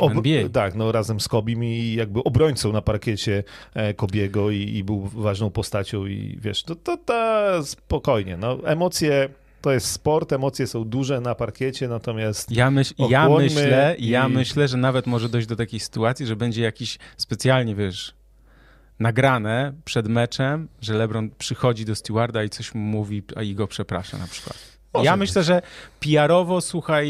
ob... 0.00 0.12
tak, 0.52 0.74
no 0.74 0.92
razem 0.92 1.20
z 1.20 1.28
Kobim 1.28 1.64
i 1.64 1.94
jakby 1.94 2.24
obrońcą 2.24 2.72
na 2.72 2.82
parkiecie 2.82 3.44
Kobiego 3.96 4.50
i, 4.50 4.56
i 4.56 4.84
był 4.84 5.00
ważną 5.00 5.50
postacią 5.50 6.06
i 6.06 6.38
wiesz, 6.40 6.62
to, 6.62 6.76
to, 6.76 6.96
to 6.96 7.64
spokojnie, 7.64 8.36
no 8.36 8.58
emocje 8.64 9.28
to 9.60 9.72
jest 9.72 9.86
sport, 9.86 10.32
emocje 10.32 10.66
są 10.66 10.84
duże 10.84 11.20
na 11.20 11.34
parkiecie, 11.34 11.88
natomiast. 11.88 12.50
Ja, 12.50 12.70
myśl, 12.70 12.94
ja 13.08 13.28
myślę, 13.28 13.96
i... 13.98 14.08
ja 14.08 14.28
myślę, 14.28 14.68
że 14.68 14.76
nawet 14.76 15.06
może 15.06 15.28
dojść 15.28 15.48
do 15.48 15.56
takiej 15.56 15.80
sytuacji, 15.80 16.26
że 16.26 16.36
będzie 16.36 16.62
jakiś 16.62 16.98
specjalnie, 17.16 17.74
wiesz, 17.74 18.14
nagrane 18.98 19.72
przed 19.84 20.08
meczem, 20.08 20.68
że 20.80 20.94
LeBron 20.94 21.30
przychodzi 21.38 21.84
do 21.84 21.94
stewarda 21.94 22.44
i 22.44 22.50
coś 22.50 22.74
mu 22.74 22.80
mówi, 22.80 23.22
a 23.36 23.42
i 23.42 23.54
go 23.54 23.66
przeprasza 23.66 24.18
na 24.18 24.26
przykład. 24.26 24.77
Ja 25.04 25.16
myślę, 25.16 25.42
że 25.42 25.62
PR-owo, 26.00 26.60
słuchaj, 26.60 27.08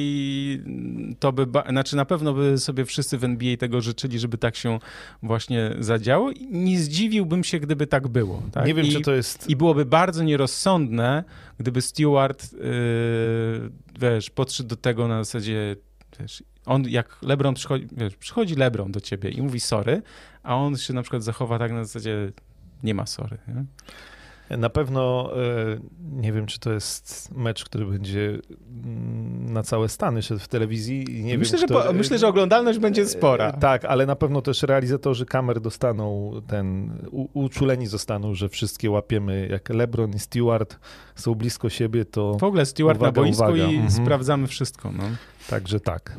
to 1.19 1.33
by, 1.33 1.47
znaczy 1.71 1.97
na 1.97 2.05
pewno 2.05 2.35
by 2.35 2.59
sobie 2.59 2.85
wszyscy 2.85 3.19
w 3.19 3.25
NBA 3.25 3.57
tego 3.57 3.81
życzyli, 3.81 4.19
żeby 4.19 4.39
tak 4.39 4.57
się 4.57 4.79
właśnie 5.23 5.71
zadziało. 5.79 6.31
Nie 6.51 6.79
zdziwiłbym 6.79 7.45
się, 7.45 7.61
gdyby 7.61 7.87
tak 7.87 8.09
było. 8.09 8.43
Tak? 8.53 8.67
Nie 8.67 8.75
wiem, 8.75 8.87
I, 8.87 8.93
czy 8.93 9.01
to 9.01 9.13
jest... 9.13 9.51
I 9.51 9.57
byłoby 9.57 9.85
bardzo 9.85 10.23
nierozsądne, 10.25 11.25
gdyby 11.59 11.83
Stewart, 11.83 12.53
yy, 12.53 12.61
wiesz, 14.01 14.31
podszedł 14.31 14.69
do 14.69 14.77
tego 14.77 15.09
na 15.09 15.25
zasadzie, 15.25 15.77
wiesz, 16.21 16.43
on 16.67 16.89
jak 16.89 17.19
LeBron 17.23 17.55
przychodzi, 17.55 17.87
wiesz, 17.93 18.17
przychodzi 18.17 18.55
LeBron 18.55 18.93
do 18.93 19.01
ciebie 19.01 19.31
i 19.31 19.43
mówi 19.43 19.61
sorry, 19.61 20.03
a 20.43 20.57
on 20.57 20.77
się 20.77 20.95
na 20.95 21.03
przykład 21.03 21.23
zachowa 21.23 21.59
tak 21.59 21.73
na 21.73 21.85
zasadzie 21.85 22.33
nie 22.83 22.95
ma 22.95 23.07
sorry. 23.07 23.39
Nie? 23.49 23.65
Na 24.51 24.71
pewno 24.71 25.31
e, 25.37 25.79
nie 26.13 26.33
wiem, 26.33 26.47
czy 26.47 26.61
to 26.61 26.73
jest 26.73 27.31
mecz, 27.35 27.65
który 27.65 27.87
będzie 27.87 28.39
mm, 28.85 29.53
na 29.53 29.63
całe 29.63 29.89
Stany 29.89 30.23
szedł 30.23 30.41
w 30.41 30.49
telewizji. 30.49 31.25
Nie 31.25 31.39
myślę, 31.39 31.59
wiem, 31.59 31.69
że 31.69 31.75
po, 31.75 31.93
myślę, 31.93 32.19
że 32.19 32.29
oglądalność 32.29 32.79
będzie 32.79 33.07
spora. 33.07 33.49
E, 33.49 33.61
tak, 33.61 33.85
ale 33.85 34.07
na 34.07 34.17
pewno 34.17 34.43
też 34.43 34.63
realizatorzy 34.63 35.27
kamer 35.27 35.61
dostaną 35.61 36.33
ten, 36.47 36.91
u, 37.11 37.45
uczuleni 37.45 37.87
zostaną, 37.87 38.35
że 38.35 38.49
wszystkie 38.49 38.91
łapiemy, 38.91 39.49
jak 39.51 39.69
LeBron 39.69 40.11
i 40.11 40.19
Stewart 40.19 40.79
są 41.15 41.35
blisko 41.35 41.71
siebie, 41.71 42.05
to 42.05 42.35
W 42.39 42.45
ogóle 42.45 42.67
Stewart 42.67 42.99
uwaga, 42.99 43.21
na 43.21 43.27
boisku 43.27 43.45
uwaga. 43.45 43.65
i 43.65 43.75
mhm. 43.75 43.91
sprawdzamy 43.91 44.47
wszystko. 44.47 44.93
No. 44.93 45.05
Także 45.49 45.81
tak. 45.81 46.19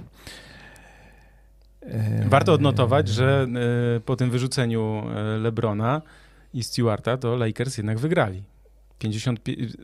Warto 2.26 2.54
odnotować, 2.54 3.08
że 3.08 3.48
e, 3.96 4.00
po 4.00 4.16
tym 4.16 4.30
wyrzuceniu 4.30 5.04
Lebrona 5.40 6.02
i 6.54 6.64
Stewarta, 6.64 7.18
to 7.18 7.36
Lakers 7.36 7.78
jednak 7.78 8.00
wygrali. 8.00 8.44
50, 9.00 9.40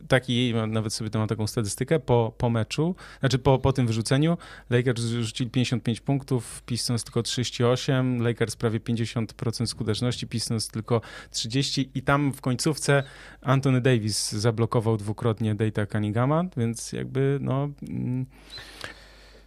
taki, 0.08 0.54
nawet 0.68 0.92
sobie 0.92 1.10
tam 1.10 1.20
mam 1.20 1.28
taką 1.28 1.46
statystykę, 1.46 2.00
po, 2.00 2.34
po 2.38 2.50
meczu, 2.50 2.94
znaczy 3.20 3.38
po, 3.38 3.58
po 3.58 3.72
tym 3.72 3.86
wyrzuceniu, 3.86 4.38
Lakers 4.70 5.02
rzucili 5.02 5.50
55 5.50 6.00
punktów, 6.00 6.62
Pistons 6.66 7.04
tylko 7.04 7.22
38, 7.22 8.22
Lakers 8.22 8.56
prawie 8.56 8.80
50% 8.80 9.66
skuteczności, 9.66 10.26
Pistons 10.26 10.68
tylko 10.68 11.00
30 11.30 11.90
i 11.94 12.02
tam 12.02 12.32
w 12.32 12.40
końcówce 12.40 13.02
Anthony 13.40 13.80
Davis 13.80 14.32
zablokował 14.32 14.96
dwukrotnie 14.96 15.54
Data 15.54 15.86
Cunninghama, 15.86 16.44
więc 16.56 16.92
jakby 16.92 17.38
no... 17.40 17.68
Mm, 17.88 18.26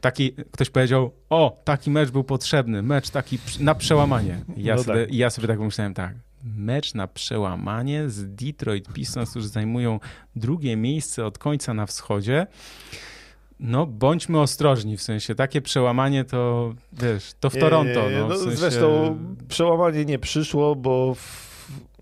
taki, 0.02 0.34
ktoś 0.52 0.70
powiedział, 0.70 1.12
o, 1.30 1.62
taki 1.64 1.92
mecz 1.92 2.12
był 2.12 2.24
potrzebny, 2.24 2.82
mecz 2.82 3.10
taki 3.10 3.40
na 3.60 3.76
przełamanie. 3.76 4.42
Ja, 4.58 4.76
no 4.76 4.84
sobie, 4.84 5.06
tak. 5.06 5.14
ja 5.14 5.30
sobie 5.30 5.48
tak 5.48 5.58
pomyślałem, 5.58 5.94
tak, 5.94 6.16
mecz 6.44 6.94
na 6.94 7.08
przełamanie 7.08 8.10
z 8.10 8.36
Detroit 8.36 8.94
Pistons, 8.94 9.30
którzy 9.30 9.48
zajmują 9.48 10.00
drugie 10.36 10.76
miejsce 10.76 11.26
od 11.26 11.38
końca 11.38 11.74
na 11.74 11.86
wschodzie. 11.86 12.48
No, 13.60 13.86
bądźmy 13.86 14.40
ostrożni, 14.40 14.98
w 14.98 15.02
sensie 15.02 15.36
takie 15.36 15.62
przełamanie 15.62 16.26
to, 16.26 16.74
wiesz, 16.94 17.34
to 17.40 17.50
w 17.50 17.58
Toronto. 17.58 18.10
No, 18.20 18.26
w 18.26 18.30
no, 18.30 18.38
sensie... 18.38 18.58
Zresztą 18.58 19.18
przełamanie 19.48 20.06
nie 20.06 20.20
przyszło, 20.20 20.76
bo 20.76 21.16
w... 21.16 21.50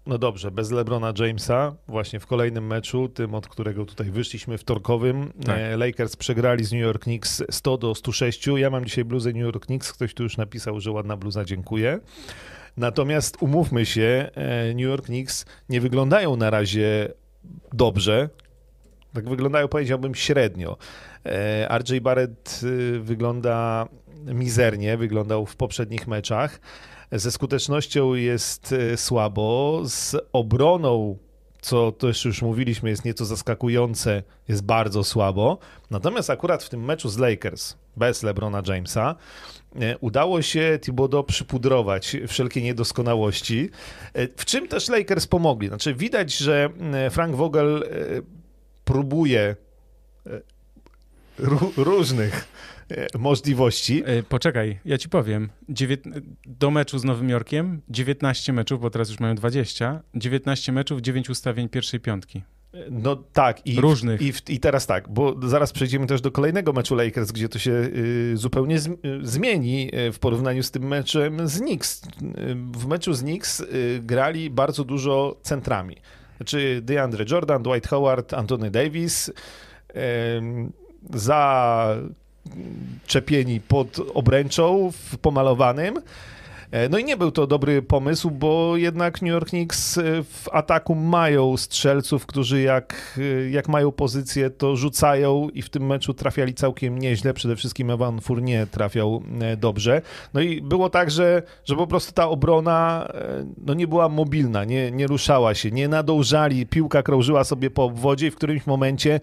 No 0.07 0.17
dobrze, 0.17 0.51
bez 0.51 0.71
LeBrona 0.71 1.13
Jamesa, 1.19 1.75
właśnie 1.87 2.19
w 2.19 2.27
kolejnym 2.27 2.67
meczu, 2.67 3.09
tym 3.09 3.35
od 3.35 3.47
którego 3.47 3.85
tutaj 3.85 4.11
wyszliśmy, 4.11 4.57
wtorkowym, 4.57 5.33
tak. 5.45 5.57
E, 5.59 5.77
Lakers 5.77 6.15
przegrali 6.15 6.63
z 6.63 6.71
New 6.71 6.81
York 6.81 7.03
Knicks 7.03 7.43
100 7.49 7.77
do 7.77 7.95
106. 7.95 8.47
Ja 8.55 8.69
mam 8.69 8.85
dzisiaj 8.85 9.05
bluzę 9.05 9.29
New 9.33 9.41
York 9.41 9.65
Knicks, 9.65 9.93
ktoś 9.93 10.13
tu 10.13 10.23
już 10.23 10.37
napisał, 10.37 10.79
że 10.79 10.91
ładna 10.91 11.17
bluza, 11.17 11.45
dziękuję. 11.45 11.99
Natomiast 12.77 13.37
umówmy 13.39 13.85
się, 13.85 14.29
e, 14.35 14.73
New 14.73 14.83
York 14.83 15.05
Knicks 15.05 15.45
nie 15.69 15.81
wyglądają 15.81 16.35
na 16.35 16.49
razie 16.49 17.13
dobrze. 17.73 18.29
Tak 19.13 19.29
wyglądają, 19.29 19.67
powiedziałbym, 19.67 20.15
średnio. 20.15 20.77
E, 21.25 21.77
RJ 21.77 22.01
Barrett 22.01 22.59
y, 22.63 22.99
wygląda 22.99 23.87
mizernie, 24.25 24.97
wyglądał 24.97 25.45
w 25.45 25.55
poprzednich 25.55 26.07
meczach. 26.07 26.59
Ze 27.11 27.31
skutecznością 27.31 28.13
jest 28.13 28.73
e, 28.73 28.97
słabo, 28.97 29.81
z 29.85 30.15
obroną 30.33 31.17
co 31.61 31.91
też 31.91 32.25
już 32.25 32.41
mówiliśmy, 32.41 32.89
jest 32.89 33.05
nieco 33.05 33.25
zaskakujące, 33.25 34.23
jest 34.47 34.63
bardzo 34.63 35.03
słabo. 35.03 35.57
Natomiast 35.91 36.29
akurat 36.29 36.63
w 36.63 36.69
tym 36.69 36.85
meczu 36.85 37.09
z 37.09 37.17
Lakers, 37.17 37.75
bez 37.97 38.23
LeBrona 38.23 38.61
Jamesa, 38.67 39.15
udało 40.01 40.41
się 40.41 40.79
Thibodeau 40.81 41.23
przypudrować 41.23 42.17
wszelkie 42.27 42.61
niedoskonałości, 42.61 43.69
e, 44.13 44.27
w 44.27 44.45
czym 44.45 44.67
też 44.67 44.89
Lakers 44.89 45.27
pomogli. 45.27 45.67
Znaczy 45.67 45.93
widać, 45.93 46.37
że 46.37 46.69
e, 46.93 47.09
Frank 47.09 47.35
Vogel 47.35 47.83
próbuje 48.85 49.55
różnych 51.77 52.47
możliwości. 53.19 54.03
Poczekaj, 54.29 54.79
ja 54.85 54.97
ci 54.97 55.09
powiem. 55.09 55.49
Dziewię... 55.69 55.97
Do 56.45 56.71
meczu 56.71 56.99
z 56.99 57.03
Nowym 57.03 57.29
Jorkiem 57.29 57.81
19 57.89 58.53
meczów, 58.53 58.81
bo 58.81 58.89
teraz 58.89 59.09
już 59.09 59.19
mają 59.19 59.35
20. 59.35 60.01
19 60.15 60.71
meczów, 60.71 61.01
9 61.01 61.29
ustawień 61.29 61.69
pierwszej 61.69 61.99
piątki. 61.99 62.43
No 62.91 63.15
tak. 63.15 63.67
I, 63.67 63.81
Różnych. 63.81 64.21
I, 64.21 64.33
I 64.49 64.59
teraz 64.59 64.87
tak, 64.87 65.09
bo 65.09 65.35
zaraz 65.47 65.71
przejdziemy 65.71 66.07
też 66.07 66.21
do 66.21 66.31
kolejnego 66.31 66.73
meczu 66.73 66.95
Lakers, 66.95 67.31
gdzie 67.31 67.49
to 67.49 67.59
się 67.59 67.71
y, 67.71 68.31
zupełnie 68.37 68.79
z, 68.79 68.87
y, 68.87 68.91
zmieni 69.21 69.91
w 70.13 70.19
porównaniu 70.19 70.63
z 70.63 70.71
tym 70.71 70.87
meczem 70.87 71.47
z 71.47 71.59
Knicks. 71.59 72.03
Y, 72.03 72.07
w 72.55 72.87
meczu 72.87 73.13
z 73.13 73.21
Knicks 73.21 73.59
y, 73.59 74.01
grali 74.03 74.49
bardzo 74.49 74.83
dużo 74.83 75.37
centrami. 75.41 75.95
Znaczy 76.37 76.81
DeAndre 76.83 77.25
Jordan, 77.31 77.63
Dwight 77.63 77.87
Howard, 77.87 78.33
Anthony 78.33 78.71
Davis 78.71 79.31
za 81.13 81.95
czepieni 83.07 83.59
pod 83.59 83.99
obręczą 84.13 84.91
w 84.91 85.17
pomalowanym. 85.17 86.01
E, 86.71 86.89
no 86.89 86.97
i 86.97 87.03
nie 87.03 87.17
był 87.17 87.31
to 87.31 87.47
dobry 87.47 87.81
pomysł, 87.81 88.31
bo 88.31 88.77
jednak 88.77 89.21
New 89.21 89.31
York 89.31 89.49
Knicks 89.49 89.97
e, 89.97 90.01
w 90.23 90.49
ataku 90.51 90.95
mają 90.95 91.57
strzelców, 91.57 92.25
którzy 92.25 92.61
jak, 92.61 93.17
e, 93.17 93.49
jak 93.49 93.67
mają 93.67 93.91
pozycję, 93.91 94.49
to 94.49 94.75
rzucają 94.75 95.49
i 95.49 95.61
w 95.61 95.69
tym 95.69 95.85
meczu 95.85 96.13
trafiali 96.13 96.53
całkiem 96.53 96.99
nieźle. 96.99 97.33
Przede 97.33 97.55
wszystkim 97.55 97.91
Evan 97.91 98.21
Fournier 98.21 98.67
trafiał 98.67 99.23
dobrze. 99.57 100.01
No 100.33 100.41
i 100.41 100.61
było 100.61 100.89
tak, 100.89 101.11
że, 101.11 101.43
że 101.65 101.75
po 101.75 101.87
prostu 101.87 102.13
ta 102.13 102.29
obrona 102.29 103.07
no 103.65 103.73
nie 103.73 103.87
była 103.87 104.09
mobilna, 104.09 104.63
nie, 104.63 104.91
nie 104.91 105.07
ruszała 105.07 105.55
się, 105.55 105.71
nie 105.71 105.87
nadążali. 105.87 106.65
Piłka 106.65 107.03
krążyła 107.03 107.43
sobie 107.43 107.69
po 107.69 107.83
obwodzie 107.83 108.27
i 108.27 108.31
w 108.31 108.35
którymś 108.35 108.67
momencie 108.67 109.19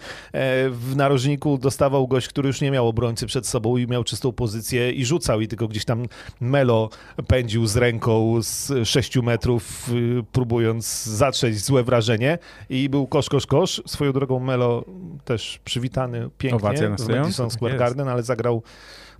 w 0.70 0.92
narożniku 0.96 1.58
dostawał 1.58 2.08
gość, 2.08 2.28
który 2.28 2.46
już 2.46 2.60
nie 2.60 2.70
miał 2.70 2.88
obrońcy 2.88 3.26
przed 3.26 3.46
sobą 3.46 3.76
i 3.76 3.86
miał 3.86 4.04
czystą 4.04 4.32
pozycję 4.32 4.90
i 4.90 5.04
rzucał 5.04 5.40
i 5.40 5.48
tylko 5.48 5.68
gdzieś 5.68 5.84
tam 5.84 6.06
Melo 6.40 6.90
pędził 7.34 7.66
z 7.66 7.76
ręką 7.76 8.42
z 8.42 8.88
6 8.88 9.22
metrów, 9.22 9.88
y, 9.92 10.24
próbując 10.32 11.04
zatrzeć 11.04 11.58
złe 11.58 11.84
wrażenie. 11.84 12.38
I 12.68 12.88
był 12.88 13.06
kosz, 13.06 13.28
kosz, 13.28 13.46
kosz. 13.46 13.82
Swoją 13.86 14.12
drogą 14.12 14.38
Melo 14.38 14.84
też 15.24 15.60
przywitany 15.64 16.30
pięknie 16.38 16.58
w 16.98 17.08
Madison 17.08 17.50
Square 17.50 17.76
Garden, 17.78 18.08
ale 18.08 18.22
zagrał 18.22 18.62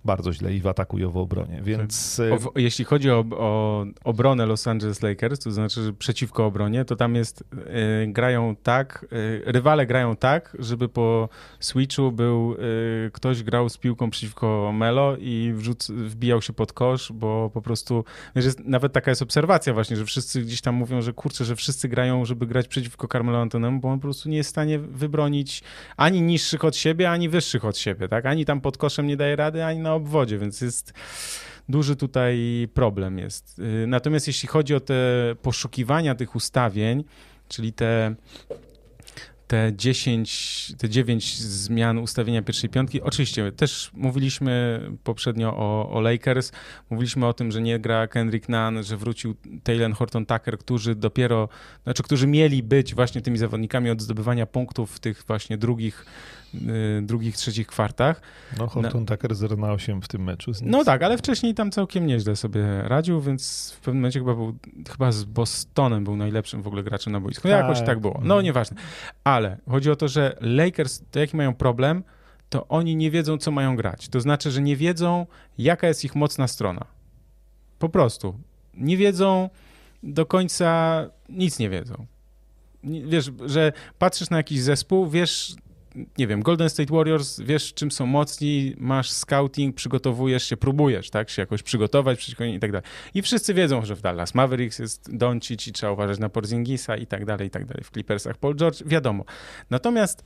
bardzo 0.05 0.33
źle 0.33 0.55
i 0.55 0.61
w 0.61 0.67
ataku 0.67 0.99
i 0.99 1.05
w 1.07 1.17
obronie, 1.17 1.63
więc... 1.65 2.21
O, 2.21 2.59
e, 2.59 2.63
jeśli 2.63 2.85
chodzi 2.85 3.11
o, 3.11 3.25
o, 3.31 3.85
obronę 4.05 4.47
Los 4.47 4.67
Angeles 4.67 5.03
Lakers, 5.03 5.41
to 5.41 5.53
znaczy 5.53 5.85
że 5.85 5.93
przeciwko 5.93 6.47
obronie, 6.47 6.85
to 6.85 6.97
tam 6.97 7.15
jest, 7.15 7.41
y, 7.41 8.07
grają 8.07 8.57
tak, 8.63 9.07
y, 9.13 9.43
rywale 9.53 9.87
grają 9.87 10.17
tak, 10.17 10.57
żeby 10.59 10.89
po 10.89 11.29
switchu 11.61 12.13
był, 12.13 12.55
y, 13.07 13.11
ktoś 13.13 13.43
grał 13.43 13.69
z 13.69 13.79
piłką 13.79 14.11
przeciwko 14.11 14.73
Melo 14.75 15.17
i 15.17 15.53
wrzuc, 15.57 15.91
wbijał 15.91 16.43
się 16.43 16.53
pod 16.53 16.73
kosz, 16.73 17.13
bo 17.13 17.51
po 17.55 17.63
prostu, 17.63 18.05
wiesz, 18.37 18.45
jest, 18.45 18.61
nawet 18.65 18.93
taka 18.93 19.11
jest 19.11 19.23
obserwacja 19.23 19.75
właśnie, 19.75 19.97
że 19.97 20.05
wszyscy 20.05 20.43
gdzieś 20.43 20.61
tam 20.61 20.75
mówią, 20.75 21.03
że 21.03 21.13
kurczę, 21.13 21.45
że 21.45 21.57
wszyscy 21.57 21.89
grają, 21.89 22.25
żeby 22.25 22.47
grać 22.47 22.69
przeciwko 22.69 23.09
Carmelo 23.09 23.41
Antonemu, 23.41 23.81
bo 23.81 23.89
on 23.89 23.99
po 23.99 24.03
prostu 24.03 24.29
nie 24.29 24.37
jest 24.37 24.49
w 24.49 24.51
stanie 24.51 24.79
wybronić 24.79 25.63
ani 25.97 26.23
niższych 26.23 26.65
od 26.65 26.77
siebie, 26.77 27.11
ani 27.11 27.29
wyższych 27.29 27.65
od 27.65 27.79
siebie, 27.79 28.09
tak? 28.09 28.27
Ani 28.27 28.45
tam 28.45 28.61
pod 28.61 28.77
koszem 28.77 29.07
nie 29.07 29.17
daje 29.17 29.37
rady, 29.37 29.65
ani 29.65 29.81
na 29.81 29.94
obwodzie, 29.95 30.39
więc 30.39 30.61
jest 30.61 30.93
duży 31.69 31.97
tutaj 31.97 32.39
problem 32.75 33.19
jest. 33.19 33.59
Y, 33.59 33.87
natomiast 33.87 34.27
jeśli 34.27 34.49
chodzi 34.49 34.75
o 34.75 34.81
te 34.81 34.95
poszukiwania 35.43 36.15
tych 36.15 36.35
ustawień, 36.35 37.05
czyli 37.49 37.73
te 37.73 38.15
te 39.47 39.73
10, 39.77 40.73
te 40.79 40.89
9 40.89 41.39
zmian 41.39 41.99
ustawienia 41.99 42.43
pierwszej 42.43 42.71
piątki. 42.71 43.03
Oczywiście 43.03 43.53
też 43.53 43.91
mówiliśmy 43.95 44.81
poprzednio 45.05 45.57
o, 45.57 45.91
o, 45.91 46.01
Lakers, 46.01 46.53
mówiliśmy 46.91 47.27
o 47.27 47.33
tym, 47.33 47.53
że 47.53 47.63
nie 47.63 47.79
gra 47.79 48.07
Kendrick 48.07 48.49
Nunn, 48.49 48.83
że 48.83 48.97
wrócił 48.97 49.35
Taylor 49.63 49.93
Horton 49.93 50.27
Tucker, 50.27 50.59
którzy 50.59 50.95
dopiero, 50.95 51.49
znaczy 51.85 52.03
którzy 52.03 52.27
mieli 52.27 52.63
być 52.63 52.95
właśnie 52.95 53.21
tymi 53.21 53.39
zawodnikami 53.39 53.91
od 53.91 54.03
zdobywania 54.03 54.47
punktów 54.47 54.91
w 54.97 55.01
tych 55.01 55.25
właśnie 55.27 55.59
drugich 55.59 56.07
drugich, 57.03 57.37
trzecich 57.37 57.67
kwartach. 57.67 58.21
No, 58.59 58.67
Horton 58.67 59.05
na... 59.05 59.17
Tucker 59.17 59.35
0 59.35 59.57
na 59.57 59.73
8 59.73 60.03
w 60.03 60.09
tym 60.09 60.25
meczu. 60.25 60.53
No 60.63 60.85
tak, 60.85 61.03
ale 61.03 61.19
wcześniej 61.19 61.55
tam 61.55 61.71
całkiem 61.71 62.07
nieźle 62.07 62.37
sobie 62.37 62.83
radził, 62.83 63.21
więc 63.21 63.73
w 63.77 63.81
pewnym 63.81 64.01
momencie 64.01 64.19
chyba 64.19 64.35
był, 64.35 64.55
chyba 64.91 65.13
z 65.13 65.25
Bostonem 65.25 66.05
był 66.05 66.17
najlepszym 66.17 66.63
w 66.63 66.67
ogóle 66.67 66.83
graczem 66.83 67.13
na 67.13 67.21
boisku. 67.21 67.43
Tak. 67.43 67.51
Jakoś 67.51 67.87
tak 67.87 68.01
było. 68.01 68.21
No 68.25 68.43
nieważne. 68.43 68.77
Ale 69.25 69.59
chodzi 69.69 69.91
o 69.91 69.97
to, 69.97 70.09
że 70.09 70.37
Lakers, 70.41 71.03
to 71.11 71.21
jaki 71.21 71.37
mają 71.37 71.55
problem, 71.55 72.05
to 72.49 72.69
oni 72.69 72.97
nie 72.97 73.11
wiedzą, 73.11 73.39
co 73.39 73.51
mają 73.51 73.77
grać. 73.77 74.09
To 74.09 74.21
znaczy, 74.21 74.51
że 74.51 74.63
nie 74.63 74.77
wiedzą, 74.77 75.27
jaka 75.59 75.89
jest 75.89 76.05
ich 76.05 76.15
mocna 76.15 76.49
strona. 76.49 76.87
Po 77.79 77.89
prostu. 77.89 78.39
Nie 78.75 78.97
wiedzą 78.97 79.51
do 80.03 80.27
końca, 80.27 81.01
nic 81.29 81.59
nie 81.59 81.71
wiedzą. 81.71 82.07
Wiesz, 82.85 83.31
że 83.47 83.73
patrzysz 83.99 84.31
na 84.31 84.37
jakiś 84.37 84.61
zespół, 84.61 85.09
wiesz 85.09 85.57
nie 86.19 86.27
wiem, 86.27 86.43
Golden 86.43 86.71
State 86.71 86.95
Warriors, 86.95 87.41
wiesz 87.41 87.75
czym 87.75 87.91
są 87.91 88.07
mocni, 88.07 88.75
masz 88.79 89.11
scouting, 89.11 89.75
przygotowujesz 89.75 90.45
się, 90.45 90.57
próbujesz, 90.57 91.11
tak, 91.11 91.31
się 91.31 91.43
jakoś 91.43 91.63
przygotować 91.63 92.19
przeciwko 92.19 92.45
nim 92.45 92.57
i 92.57 92.61
tak 92.61 92.73
dalej. 92.73 92.87
I 93.15 93.23
wszyscy 93.23 93.55
wiedzą, 93.55 93.85
że 93.85 93.97
w 93.97 94.01
Dallas 94.01 94.35
Mavericks 94.35 94.79
jest 94.79 95.17
Doncic 95.17 95.67
i 95.67 95.73
trzeba 95.73 95.93
uważać 95.93 96.19
na 96.19 96.29
Porzingisa 96.29 96.97
i 96.97 97.07
tak 97.07 97.25
dalej, 97.25 97.49
i 97.49 97.51
tak 97.51 97.65
dalej. 97.65 97.85
W 97.85 97.91
Clippersach 97.91 98.37
Paul 98.37 98.57
George, 98.57 98.83
wiadomo. 98.87 99.25
Natomiast 99.71 100.25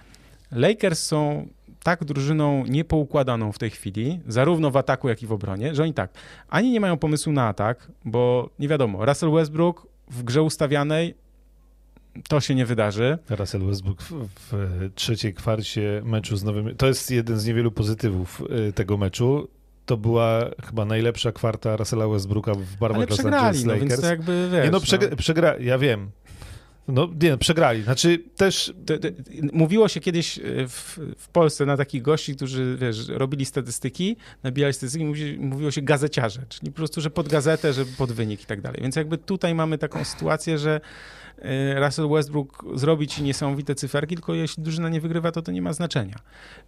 Lakers 0.53 1.03
są 1.07 1.49
tak 1.83 2.05
drużyną 2.05 2.66
niepoukładaną 2.66 3.53
w 3.53 3.59
tej 3.59 3.71
chwili, 3.71 4.21
zarówno 4.27 4.71
w 4.71 4.77
ataku, 4.77 5.09
jak 5.09 5.23
i 5.23 5.27
w 5.27 5.33
obronie, 5.33 5.75
że 5.75 5.83
oni 5.83 5.95
tak, 5.95 6.11
ani 6.49 6.71
nie 6.71 6.81
mają 6.81 6.97
pomysłu 6.97 7.33
na 7.33 7.49
atak, 7.49 7.89
bo 8.05 8.51
nie 8.59 8.69
wiadomo, 8.69 9.07
Russell 9.07 9.31
Westbrook 9.31 9.87
w 10.11 10.23
grze 10.23 10.43
ustawianej 10.43 11.14
to 12.29 12.41
się 12.41 12.55
nie 12.55 12.66
wydarzy. 12.66 13.19
Russell 13.31 13.66
Westbrook 13.66 14.03
w, 14.03 14.29
w 14.51 14.91
trzeciej 14.95 15.35
kwarcie 15.35 16.03
meczu 16.05 16.37
z 16.37 16.45
Nowym... 16.45 16.77
To 16.77 16.87
jest 16.87 17.11
jeden 17.11 17.39
z 17.39 17.47
niewielu 17.47 17.71
pozytywów 17.71 18.43
y, 18.69 18.73
tego 18.73 18.97
meczu 18.97 19.49
to 19.89 19.97
była 19.97 20.51
chyba 20.66 20.85
najlepsza 20.85 21.33
kwarta 21.33 21.77
Russella 21.77 22.09
Westbrooka 22.09 22.55
w 22.55 22.77
barwach 22.77 23.11
Los 23.11 23.25
Angeles 23.25 23.64
Lakers. 23.64 23.91
No, 23.91 24.03
to 24.03 24.07
jakby, 24.07 24.49
wiesz, 24.53 24.64
nie, 24.64 24.71
no, 24.71 24.81
przegra, 24.81 25.09
no. 25.11 25.16
przegra, 25.16 25.57
ja 25.61 25.79
wiem. 25.79 26.11
No 26.89 27.09
nie, 27.23 27.37
przegrali. 27.37 27.83
Znaczy 27.83 28.23
też... 28.37 28.73
Mówiło 29.53 29.89
się 29.89 30.01
kiedyś 30.01 30.39
y, 30.39 30.69
w, 30.69 30.99
w, 31.19 31.29
Polsce 31.29 31.66
na 31.66 31.77
takich 31.77 32.03
gości, 32.03 32.37
którzy, 32.37 32.77
wiesz, 32.81 33.09
robili 33.09 33.45
statystyki, 33.45 34.16
nabijali 34.43 34.75
statystyki, 34.75 35.05
mówi, 35.05 35.39
mówiło 35.39 35.71
się 35.71 35.83
gazeciarze, 35.83 36.43
czyli 36.49 36.73
po 36.73 36.77
prostu, 36.77 37.01
że 37.01 37.11
pod 37.11 37.29
gazetę, 37.29 37.73
że 37.73 37.85
pod 37.85 38.12
wynik 38.12 38.43
i 38.43 38.47
tak 38.47 38.61
dalej. 38.61 38.81
Więc 38.83 38.97
jakby 38.97 39.19
tutaj 39.19 39.55
mamy 39.55 39.79
taką 39.79 40.05
sytuację, 40.05 40.59
że 40.59 40.81
Russell 41.76 42.09
Westbrook 42.09 42.64
zrobi 42.74 43.07
ci 43.07 43.22
niesamowite 43.22 43.74
cyferki, 43.74 44.14
tylko 44.14 44.34
jeśli 44.34 44.62
drużyna 44.62 44.89
nie 44.89 45.01
wygrywa, 45.01 45.32
to 45.32 45.43
to 45.43 45.53
nie 45.53 45.62
ma 45.62 45.72
znaczenia. 45.72 46.16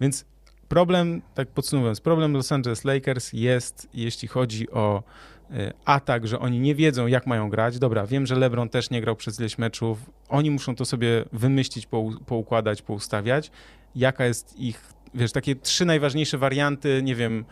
Więc 0.00 0.24
problem, 0.68 1.22
tak 1.34 1.48
podsumowując, 1.48 2.00
problem 2.00 2.32
Los 2.32 2.52
Angeles 2.52 2.84
Lakers 2.84 3.32
jest, 3.32 3.88
jeśli 3.94 4.28
chodzi 4.28 4.70
o 4.70 5.02
y, 5.50 5.72
atak, 5.84 6.26
że 6.26 6.38
oni 6.38 6.60
nie 6.60 6.74
wiedzą, 6.74 7.06
jak 7.06 7.26
mają 7.26 7.50
grać. 7.50 7.78
Dobra, 7.78 8.06
wiem, 8.06 8.26
że 8.26 8.36
LeBron 8.36 8.68
też 8.68 8.90
nie 8.90 9.00
grał 9.00 9.16
przez 9.16 9.40
ileś 9.40 9.58
meczów. 9.58 10.10
Oni 10.28 10.50
muszą 10.50 10.74
to 10.76 10.84
sobie 10.84 11.24
wymyślić, 11.32 11.88
poukładać, 12.26 12.82
poustawiać. 12.82 13.50
Jaka 13.96 14.24
jest 14.24 14.58
ich, 14.58 14.92
wiesz, 15.14 15.32
takie 15.32 15.56
trzy 15.56 15.84
najważniejsze 15.84 16.38
warianty, 16.38 17.00
nie 17.02 17.14
wiem, 17.14 17.44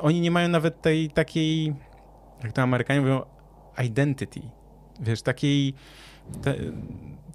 oni 0.00 0.20
nie 0.20 0.30
mają 0.30 0.48
nawet 0.48 0.82
tej 0.82 1.10
takiej, 1.10 1.74
jak 2.42 2.52
to 2.52 2.62
Amerykanie 2.62 3.00
mówią, 3.00 3.22
identity. 3.84 4.40
Wiesz, 5.00 5.22
takiej 5.22 5.74
te, 6.42 6.54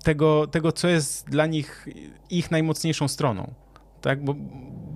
tego, 0.03 0.47
tego, 0.47 0.71
co 0.71 0.87
jest 0.87 1.29
dla 1.29 1.45
nich 1.45 1.87
ich 2.29 2.51
najmocniejszą 2.51 3.07
stroną. 3.07 3.53
Tak? 4.01 4.23
Bo, 4.23 4.35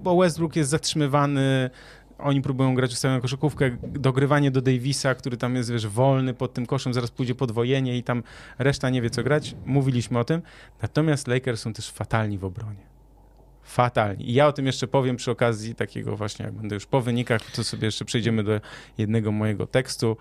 bo 0.04 0.18
Westbrook 0.18 0.56
jest 0.56 0.70
zatrzymywany, 0.70 1.70
oni 2.18 2.42
próbują 2.42 2.76
grać 2.76 2.92
ustawioną 2.92 3.22
koszykówkę, 3.22 3.78
dogrywanie 3.84 4.52
do 4.52 4.62
Davisa, 4.62 5.16
który 5.16 5.38
tam 5.38 5.56
jest, 5.56 5.72
wiesz, 5.72 5.88
wolny 5.88 6.34
pod 6.34 6.54
tym 6.54 6.66
koszem, 6.66 6.94
zaraz 6.94 7.12
pójdzie 7.12 7.36
podwojenie 7.36 7.98
i 7.98 8.04
tam 8.04 8.24
reszta 8.58 8.90
nie 8.90 9.02
wie, 9.02 9.10
co 9.10 9.24
grać. 9.24 9.56
Mówiliśmy 9.66 10.20
o 10.20 10.24
tym. 10.24 10.42
Natomiast 10.82 11.28
Lakers 11.28 11.62
są 11.62 11.74
też 11.74 11.92
fatalni 11.92 12.38
w 12.38 12.46
obronie. 12.46 12.96
Fatalni. 13.64 14.30
I 14.30 14.34
ja 14.34 14.48
o 14.48 14.54
tym 14.54 14.66
jeszcze 14.66 14.88
powiem 14.88 15.16
przy 15.16 15.32
okazji 15.32 15.76
takiego 15.76 16.18
właśnie, 16.18 16.46
jak 16.46 16.54
będę 16.54 16.76
już 16.76 16.86
po 16.86 17.02
wynikach, 17.02 17.52
to 17.52 17.64
sobie 17.64 17.86
jeszcze 17.86 18.06
przejdziemy 18.06 18.44
do 18.44 18.62
jednego 18.98 19.32
mojego 19.32 19.68
tekstu 19.68 20.18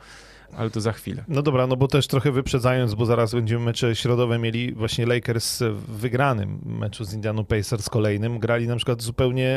ale 0.57 0.71
to 0.71 0.81
za 0.81 0.93
chwilę. 0.93 1.25
No 1.29 1.43
dobra, 1.43 1.67
no 1.67 1.77
bo 1.77 1.89
też 1.89 2.07
trochę 2.07 2.33
wyprzedzając, 2.33 2.95
bo 2.95 3.07
zaraz 3.07 3.35
będziemy 3.35 3.65
mecze 3.65 3.97
środowe 3.97 4.39
mieli 4.39 4.73
właśnie 4.73 5.07
Lakers 5.07 5.63
w 5.63 5.97
wygranym 5.99 6.61
meczu 6.65 7.05
z 7.05 7.15
Indianą 7.15 7.45
Pacers 7.45 7.89
kolejnym. 7.89 8.39
Grali 8.39 8.67
na 8.67 8.77
przykład 8.77 9.03
zupełnie 9.03 9.49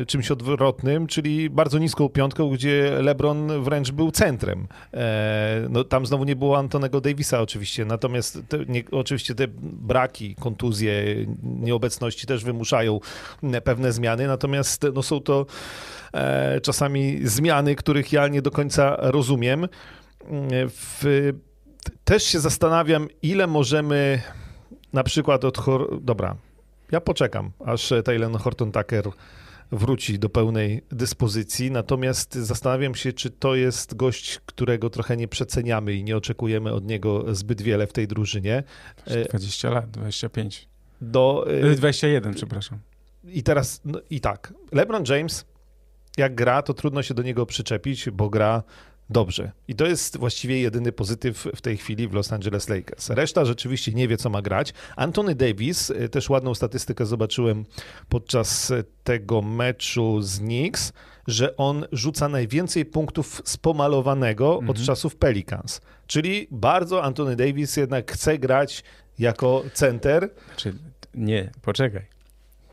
e, 0.00 0.06
czymś 0.06 0.30
odwrotnym, 0.30 1.06
czyli 1.06 1.50
bardzo 1.50 1.78
niską 1.78 2.08
piątką, 2.08 2.50
gdzie 2.50 2.90
LeBron 3.02 3.62
wręcz 3.62 3.90
był 3.90 4.10
centrem. 4.10 4.68
E, 4.94 5.66
no 5.70 5.84
tam 5.84 6.06
znowu 6.06 6.24
nie 6.24 6.36
było 6.36 6.58
Antonego 6.58 7.00
Davisa 7.00 7.40
oczywiście, 7.40 7.84
natomiast 7.84 8.38
te, 8.48 8.58
nie, 8.68 8.82
oczywiście 8.90 9.34
te 9.34 9.48
braki, 9.62 10.34
kontuzje, 10.34 10.92
nieobecności 11.42 12.26
też 12.26 12.44
wymuszają 12.44 13.00
pewne 13.64 13.92
zmiany, 13.92 14.26
natomiast 14.26 14.86
no 14.94 15.02
są 15.02 15.20
to 15.20 15.46
czasami 16.62 17.20
zmiany, 17.24 17.74
których 17.74 18.12
ja 18.12 18.28
nie 18.28 18.42
do 18.42 18.50
końca 18.50 18.96
rozumiem. 19.00 19.68
W, 20.68 21.32
też 22.04 22.24
się 22.24 22.40
zastanawiam, 22.40 23.08
ile 23.22 23.46
możemy 23.46 24.22
na 24.92 25.04
przykład 25.04 25.44
od. 25.44 25.58
Dobra, 26.00 26.36
ja 26.92 27.00
poczekam, 27.00 27.50
aż 27.66 27.92
Taylor 28.04 28.38
Horton 28.38 28.72
Tucker 28.72 29.04
wróci 29.72 30.18
do 30.18 30.28
pełnej 30.28 30.82
dyspozycji. 30.90 31.70
Natomiast 31.70 32.34
zastanawiam 32.34 32.94
się, 32.94 33.12
czy 33.12 33.30
to 33.30 33.54
jest 33.54 33.96
gość, 33.96 34.40
którego 34.46 34.90
trochę 34.90 35.16
nie 35.16 35.28
przeceniamy 35.28 35.94
i 35.94 36.04
nie 36.04 36.16
oczekujemy 36.16 36.72
od 36.72 36.84
niego 36.84 37.34
zbyt 37.34 37.62
wiele 37.62 37.86
w 37.86 37.92
tej 37.92 38.08
drużynie. 38.08 38.62
20 39.28 39.70
lat, 39.70 39.90
25. 39.90 40.68
Do, 41.00 41.46
21, 41.76 42.32
y, 42.32 42.34
przepraszam. 42.34 42.78
I 43.24 43.42
teraz, 43.42 43.80
no, 43.84 44.00
i 44.10 44.20
tak, 44.20 44.54
LeBron 44.72 45.04
James, 45.08 45.46
jak 46.16 46.34
gra, 46.34 46.62
to 46.62 46.74
trudno 46.74 47.02
się 47.02 47.14
do 47.14 47.22
niego 47.22 47.46
przyczepić, 47.46 48.10
bo 48.10 48.30
gra 48.30 48.62
dobrze. 49.10 49.52
I 49.68 49.74
to 49.74 49.86
jest 49.86 50.16
właściwie 50.16 50.60
jedyny 50.60 50.92
pozytyw 50.92 51.46
w 51.56 51.60
tej 51.60 51.76
chwili 51.76 52.08
w 52.08 52.12
Los 52.12 52.32
Angeles 52.32 52.68
Lakers. 52.68 53.10
Reszta 53.10 53.44
rzeczywiście 53.44 53.92
nie 53.92 54.08
wie, 54.08 54.16
co 54.16 54.30
ma 54.30 54.42
grać. 54.42 54.72
Anthony 54.96 55.34
Davis, 55.34 55.90
y, 55.90 56.08
też 56.08 56.30
ładną 56.30 56.54
statystykę 56.54 57.06
zobaczyłem 57.06 57.64
podczas 58.08 58.72
tego 59.04 59.42
meczu 59.42 60.22
z 60.22 60.38
Knicks, 60.38 60.92
że 61.26 61.56
on 61.56 61.86
rzuca 61.92 62.28
najwięcej 62.28 62.84
punktów 62.84 63.42
z 63.44 63.56
pomalowanego 63.56 64.52
mhm. 64.52 64.70
od 64.70 64.82
czasów 64.82 65.16
Pelicans. 65.16 65.80
Czyli 66.06 66.48
bardzo 66.50 67.02
Anthony 67.02 67.36
Davis 67.36 67.76
jednak 67.76 68.12
chce 68.12 68.38
grać 68.38 68.84
jako 69.18 69.64
center. 69.74 70.30
Czy 70.56 70.74
nie, 71.14 71.50
poczekaj 71.62 72.17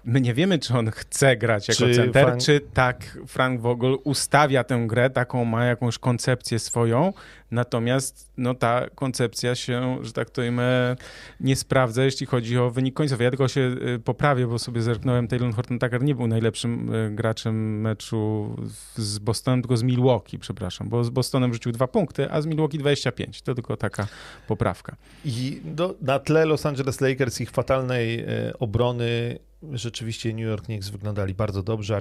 my 0.06 0.22
nie 0.22 0.34
wiemy, 0.34 0.60
czy 0.60 0.78
on 0.78 0.92
chce 0.92 1.38
grać 1.38 1.68
jako 1.68 1.84
czy 1.84 1.96
center, 1.96 2.26
Frank... 2.26 2.42
czy 2.42 2.62
tak 2.74 3.18
Frank 3.28 3.62
Vogel 3.62 3.98
ustawia 4.04 4.64
tę 4.64 4.84
grę, 4.88 5.10
taką 5.10 5.46
ma 5.46 5.66
jakąś 5.66 5.98
koncepcję 5.98 6.60
swoją, 6.60 7.14
natomiast 7.52 8.32
no, 8.38 8.54
ta 8.54 8.90
koncepcja 8.96 9.56
się, 9.56 9.98
że 10.02 10.14
tak 10.14 10.30
to 10.30 10.42
ujmę, 10.42 10.96
nie 11.40 11.56
sprawdza, 11.56 12.04
jeśli 12.04 12.26
chodzi 12.26 12.58
o 12.58 12.72
wynik 12.72 12.96
końcowy. 12.96 13.24
Ja 13.24 13.30
tylko 13.30 13.48
się 13.48 13.76
y, 13.96 14.00
poprawię, 14.00 14.48
bo 14.48 14.60
sobie 14.60 14.82
zerknąłem, 14.82 15.28
Taylor 15.28 15.54
Horton 15.54 15.80
Tucker 15.80 16.04
nie 16.04 16.16
był 16.16 16.28
najlepszym 16.28 16.94
y, 16.94 17.12
graczem 17.12 17.82
meczu 17.82 18.56
z 18.96 19.20
Bostonem, 19.20 19.62
tylko 19.62 19.78
z 19.78 19.84
Milwaukee, 19.84 20.40
przepraszam, 20.40 20.90
bo 20.90 21.04
z 21.04 21.10
Bostonem 21.10 21.54
rzucił 21.54 21.72
dwa 21.72 21.88
punkty, 21.88 22.32
a 22.32 22.42
z 22.42 22.46
Milwaukee 22.46 22.78
25. 22.78 23.42
To 23.42 23.56
tylko 23.56 23.78
taka 23.78 24.08
poprawka. 24.48 24.96
I 25.26 25.62
do, 25.66 25.96
na 26.02 26.20
tle 26.20 26.46
Los 26.46 26.66
Angeles 26.66 27.02
Lakers 27.02 27.42
ich 27.42 27.52
fatalnej 27.52 28.20
e, 28.20 28.54
obrony 28.60 29.40
rzeczywiście 29.74 30.34
New 30.34 30.46
York 30.46 30.66
Knicks 30.66 30.90
wyglądali 30.90 31.34
bardzo 31.34 31.64
dobrze. 31.64 32.00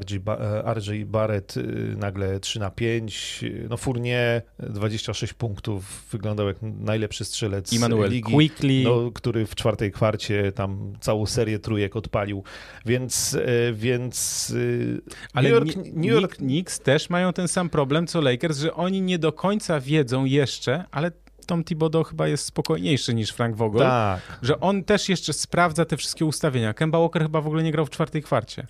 RJ, 0.75 1.03
e, 1.03 1.07
Barrett 1.07 1.57
y, 1.57 1.63
nagle 1.97 2.41
3 2.41 2.61
na 2.61 2.71
5. 2.71 3.45
No 3.69 3.77
Fournier 3.77 4.43
26 4.59 5.33
punktów. 5.33 6.07
Wyglądał 6.11 6.47
jak 6.47 6.57
najlepszy 6.63 7.25
strzelec 7.25 7.73
Emmanuel 7.73 8.11
ligi. 8.11 8.33
Quickly. 8.33 8.83
No, 8.85 9.11
który 9.11 9.47
w 9.47 9.55
czwartej 9.55 9.93
kwarcie 9.93 10.53
tam 10.53 10.93
całą 11.01 11.27
serię 11.27 11.59
trójek 11.59 11.97
odpalił. 11.97 12.43
Więc, 12.87 13.35
e, 13.35 13.73
więc 13.73 14.51
y, 14.51 15.01
Ale 15.33 15.51
New 15.51 15.59
York, 15.59 15.77
New 15.95 16.13
York... 16.13 16.37
Knicks 16.37 16.81
też 16.81 17.11
mają 17.11 17.33
ten 17.33 17.49
sam 17.49 17.71
problem 17.71 18.07
co 18.07 18.21
Lakers, 18.21 18.59
że 18.59 18.75
oni 18.75 19.03
nie 19.03 19.19
do 19.19 19.33
końca 19.33 19.81
wiedzą 19.81 20.25
jeszcze, 20.25 20.85
ale 20.91 21.11
Tom 21.47 21.65
Thibodeau 21.65 22.05
chyba 22.05 22.29
jest 22.29 22.45
spokojniejszy 22.45 23.15
niż 23.15 23.31
Frank 23.31 23.57
Vogel, 23.57 23.83
tak. 23.83 24.21
że 24.43 24.61
on 24.61 24.85
też 24.85 25.09
jeszcze 25.09 25.33
sprawdza 25.33 25.85
te 25.85 25.97
wszystkie 25.97 26.25
ustawienia. 26.25 26.75
Kemba 26.75 26.99
Walker 26.99 27.23
chyba 27.23 27.41
w 27.41 27.47
ogóle 27.47 27.63
nie 27.63 27.73
grał 27.73 27.87
w 27.87 27.91
czwartej 27.91 28.23
kwarcie. 28.23 28.67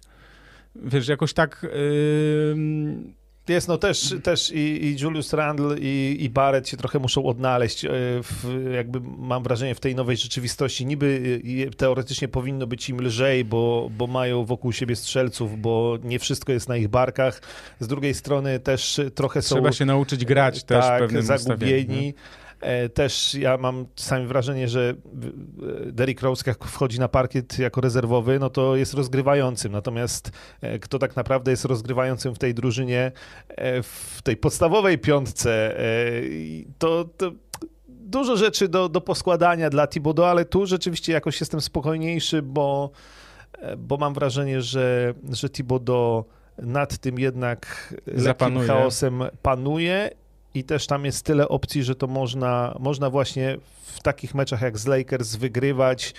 Wiesz, 0.75 1.09
jakoś 1.09 1.33
tak... 1.33 1.67
Yy... 1.75 3.25
Jest, 3.49 3.69
no 3.69 3.79
też, 3.79 4.15
też 4.23 4.51
i, 4.51 4.85
i 4.85 4.97
Julius 5.01 5.33
Randle 5.33 5.79
i, 5.79 6.17
i 6.21 6.31
Barrett 6.31 6.69
się 6.69 6.77
trochę 6.77 6.99
muszą 6.99 7.25
odnaleźć, 7.25 7.85
e, 7.85 7.89
w, 8.23 8.71
jakby 8.75 9.01
mam 9.19 9.43
wrażenie, 9.43 9.75
w 9.75 9.81
tej 9.81 9.95
nowej 9.95 10.17
rzeczywistości. 10.17 10.87
Niby 10.87 11.41
teoretycznie 11.77 12.29
powinno 12.29 12.67
być 12.67 12.89
im 12.89 13.01
lżej, 13.01 13.45
bo, 13.45 13.91
bo 13.99 14.07
mają 14.07 14.45
wokół 14.45 14.73
siebie 14.73 14.97
strzelców, 14.97 15.61
bo 15.61 15.99
nie 16.05 16.19
wszystko 16.19 16.53
jest 16.53 16.69
na 16.69 16.77
ich 16.77 16.89
barkach. 16.89 17.41
Z 17.81 17.87
drugiej 17.87 18.15
strony 18.15 18.61
też 18.61 19.01
trochę 19.15 19.43
są... 19.43 19.55
Trzeba 19.55 19.73
się 19.73 19.85
nauczyć 19.85 20.25
grać 20.25 20.65
też 20.65 20.85
tak, 20.85 21.01
pewnym 21.01 21.23
zagubieni. 21.23 22.09
E, 22.09 22.44
też 22.95 23.35
ja 23.35 23.57
mam 23.57 23.87
czasami 23.95 24.27
wrażenie, 24.27 24.69
że 24.69 24.95
e, 25.89 25.93
Derrick 25.93 26.23
Rose 26.23 26.45
jak 26.47 26.65
wchodzi 26.65 27.01
na 27.01 27.09
parkiet 27.09 27.59
jako 27.59 27.81
rezerwowy, 27.81 28.39
no 28.39 28.51
to 28.51 28.77
jest 28.77 28.95
rozgrywającym. 28.95 29.73
Natomiast 29.73 30.31
e, 30.61 30.79
kto 30.79 30.99
tak 30.99 31.17
naprawdę 31.17 31.51
jest 31.51 31.65
rozgrywającym 31.65 32.35
w 32.35 32.39
tej 32.39 32.55
drużynie, 32.55 33.13
w 33.83 34.23
tej 34.23 34.37
podstawowej 34.37 34.99
piątce, 34.99 35.77
to, 36.79 37.05
to 37.17 37.33
dużo 37.89 38.37
rzeczy 38.37 38.69
do, 38.69 38.89
do 38.89 39.01
poskładania 39.01 39.71
dla 39.71 39.87
Thibodeau, 39.87 40.27
ale 40.27 40.45
tu 40.45 40.67
rzeczywiście 40.67 41.13
jakoś 41.13 41.41
jestem 41.41 41.61
spokojniejszy, 41.61 42.43
bo, 42.43 42.91
bo 43.79 43.97
mam 43.97 44.15
wrażenie, 44.15 44.63
że, 44.63 45.15
że 45.33 45.51
Thibodeau 45.51 46.25
nad 46.59 46.99
tym 46.99 47.19
jednak 47.19 47.95
Zapanuje. 48.15 48.69
chaosem 48.69 49.23
panuje 49.43 50.11
i 50.55 50.65
też 50.65 50.87
tam 50.87 51.05
jest 51.05 51.25
tyle 51.25 51.49
opcji, 51.49 51.85
że 51.85 51.95
to 51.95 52.07
można, 52.07 52.77
można 52.81 53.11
właśnie 53.11 53.57
w 53.85 54.03
takich 54.03 54.35
meczach 54.35 54.63
jak 54.63 54.79
z 54.79 54.87
Lakers 54.87 55.37
wygrywać, 55.37 56.15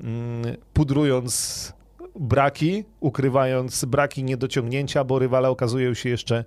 mm, 0.00 0.56
pudrując 0.72 1.72
braki, 2.20 2.84
ukrywając 3.00 3.84
braki 3.84 4.24
niedociągnięcia, 4.24 5.04
bo 5.04 5.18
rywale 5.18 5.48
okazują 5.48 5.94
się 5.94 6.08
jeszcze, 6.08 6.44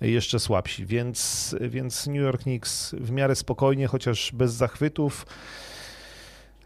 jeszcze 0.00 0.40
słabsi. 0.40 0.86
Więc, 0.86 1.56
więc 1.60 2.06
New 2.06 2.16
York 2.16 2.42
Knicks 2.42 2.94
w 2.94 3.10
miarę 3.10 3.34
spokojnie, 3.34 3.86
chociaż 3.86 4.32
bez 4.32 4.52
zachwytów. 4.52 5.26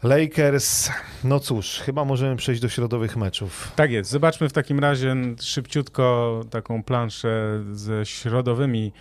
Lakers, 0.03 0.89
no 1.23 1.39
cóż, 1.39 1.79
chyba 1.79 2.05
możemy 2.05 2.35
przejść 2.35 2.61
do 2.61 2.69
środowych 2.69 3.17
meczów. 3.17 3.71
Tak 3.75 3.91
jest. 3.91 4.09
Zobaczmy 4.09 4.49
w 4.49 4.53
takim 4.53 4.79
razie 4.79 5.15
szybciutko 5.41 6.41
taką 6.49 6.83
planszę 6.83 7.63
ze 7.71 8.05
środowymi 8.05 8.91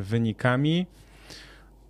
wynikami. 0.00 0.86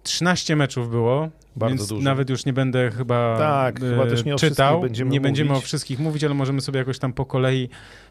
13 0.03 0.57
meczów 0.57 0.91
było, 0.91 1.31
Bardzo 1.57 1.77
więc 1.77 1.89
dużo. 1.89 2.03
nawet 2.03 2.31
już 2.31 2.45
nie 2.47 2.53
będę 2.53 2.91
chyba, 2.91 3.37
tak, 3.39 3.81
chyba 3.81 4.07
też 4.07 4.25
nie 4.25 4.37
czytał. 4.37 4.81
Będziemy 4.81 5.11
nie 5.11 5.21
mówić. 5.21 5.29
będziemy 5.29 5.53
o 5.53 5.61
wszystkich 5.61 5.99
mówić, 5.99 6.25
ale 6.25 6.35
możemy 6.35 6.61
sobie 6.61 6.79
jakoś 6.79 6.99
tam 6.99 7.13
po 7.13 7.25
kolei 7.25 7.69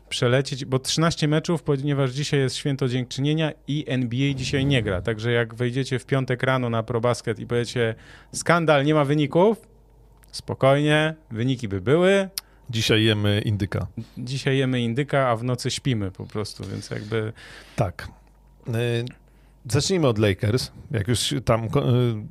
przelecieć, 0.09 0.65
bo 0.65 0.79
13 0.79 1.27
meczów, 1.27 1.63
ponieważ 1.63 2.11
dzisiaj 2.11 2.39
jest 2.39 2.55
święto 2.55 2.87
dziękczynienia 2.87 3.51
i 3.67 3.85
NBA 3.87 4.33
dzisiaj 4.33 4.65
nie 4.65 4.83
gra. 4.83 5.01
Także 5.01 5.31
jak 5.31 5.55
wejdziecie 5.55 5.99
w 5.99 6.05
piątek 6.05 6.43
rano 6.43 6.69
na 6.69 6.83
ProBasket 6.83 7.39
i 7.39 7.47
powiecie 7.47 7.95
skandal, 8.33 8.85
nie 8.85 8.93
ma 8.93 9.05
wyników, 9.05 9.67
spokojnie, 10.31 11.15
wyniki 11.31 11.67
by 11.67 11.81
były. 11.81 12.29
Dzisiaj 12.69 13.03
jemy 13.03 13.41
indyka. 13.41 13.87
Dzisiaj 14.17 14.57
jemy 14.57 14.81
indyka, 14.81 15.29
a 15.29 15.35
w 15.35 15.43
nocy 15.43 15.71
śpimy 15.71 16.11
po 16.11 16.25
prostu, 16.25 16.63
więc 16.63 16.89
jakby... 16.89 17.33
Tak. 17.75 18.07
Zacznijmy 19.69 20.07
od 20.07 20.17
Lakers. 20.17 20.71
Jak 20.91 21.07
już 21.07 21.33
tam, 21.45 21.65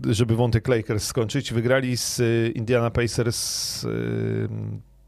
y, 0.07 0.15
żeby 0.15 0.37
wątek 0.37 0.69
Lakers 0.69 1.05
skończyć, 1.05 1.53
wygrali 1.53 1.97
z 1.97 2.21
y, 2.21 2.53
Indiana 2.55 2.91
Pacers 2.91 3.85
y, 3.85 3.89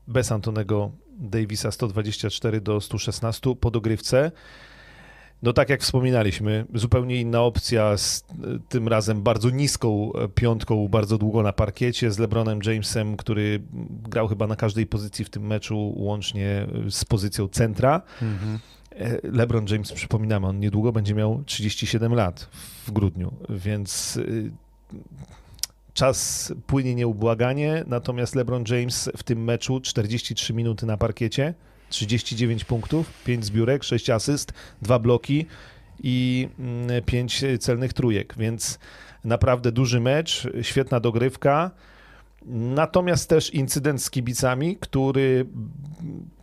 bez 0.09 0.33
Antonego 0.33 0.91
Davisa 1.19 1.71
124 1.71 2.61
do 2.61 2.81
116 2.81 3.57
po 3.57 3.71
dogrywce. 3.71 4.33
No 5.43 5.53
tak 5.53 5.69
jak 5.69 5.83
wspominaliśmy, 5.83 6.67
zupełnie 6.75 7.21
inna 7.21 7.43
opcja 7.43 7.97
z 7.97 8.25
tym 8.69 8.89
razem 8.89 9.23
bardzo 9.23 9.51
niską 9.51 10.13
piątką, 10.35 10.89
bardzo 10.89 11.19
długo 11.19 11.43
na 11.43 11.53
parkiecie 11.53 12.11
z 12.11 12.19
LeBronem 12.19 12.59
Jamesem, 12.67 13.17
który 13.17 13.63
grał 14.03 14.29
chyba 14.29 14.47
na 14.47 14.57
każdej 14.57 14.87
pozycji 14.87 15.25
w 15.25 15.31
tym 15.31 15.47
meczu, 15.47 15.95
łącznie 15.97 16.67
z 16.91 17.05
pozycją 17.05 17.49
centra. 17.49 18.03
Mhm. 18.23 18.59
E, 18.97 19.19
LeBron 19.23 19.67
James, 19.71 19.93
przypominamy, 19.93 20.47
on 20.47 20.61
niedługo 20.61 20.93
będzie 20.93 21.15
miał 21.15 21.43
37 21.47 22.15
lat 22.15 22.49
w 22.87 22.91
grudniu, 22.91 23.33
więc 23.49 24.17
y, 24.17 24.51
czas 25.95 26.53
płynie 26.67 26.95
nieubłaganie, 26.95 27.85
natomiast 27.87 28.35
LeBron 28.35 28.65
James 28.69 29.11
w 29.17 29.23
tym 29.23 29.45
meczu 29.45 29.81
43 29.81 30.55
minuty 30.55 30.87
na 30.87 30.97
parkiecie, 30.97 31.55
39 31.89 32.65
punktów, 32.65 33.23
5 33.25 33.45
zbiórek, 33.45 33.85
6 33.85 34.11
asyst, 34.11 34.53
2 34.83 34.99
bloki 34.99 35.47
i 36.03 36.49
mm, 36.59 37.03
pięć 37.03 37.45
celnych 37.61 37.93
trójek, 37.93 38.35
więc 38.39 38.79
naprawdę 39.25 39.73
duży 39.73 40.01
mecz, 40.01 40.49
świetna 40.63 41.01
dogrywka. 41.01 41.71
Natomiast 42.47 43.29
też 43.29 43.55
incydent 43.55 44.03
z 44.03 44.11
kibicami, 44.11 44.77
który, 44.77 45.47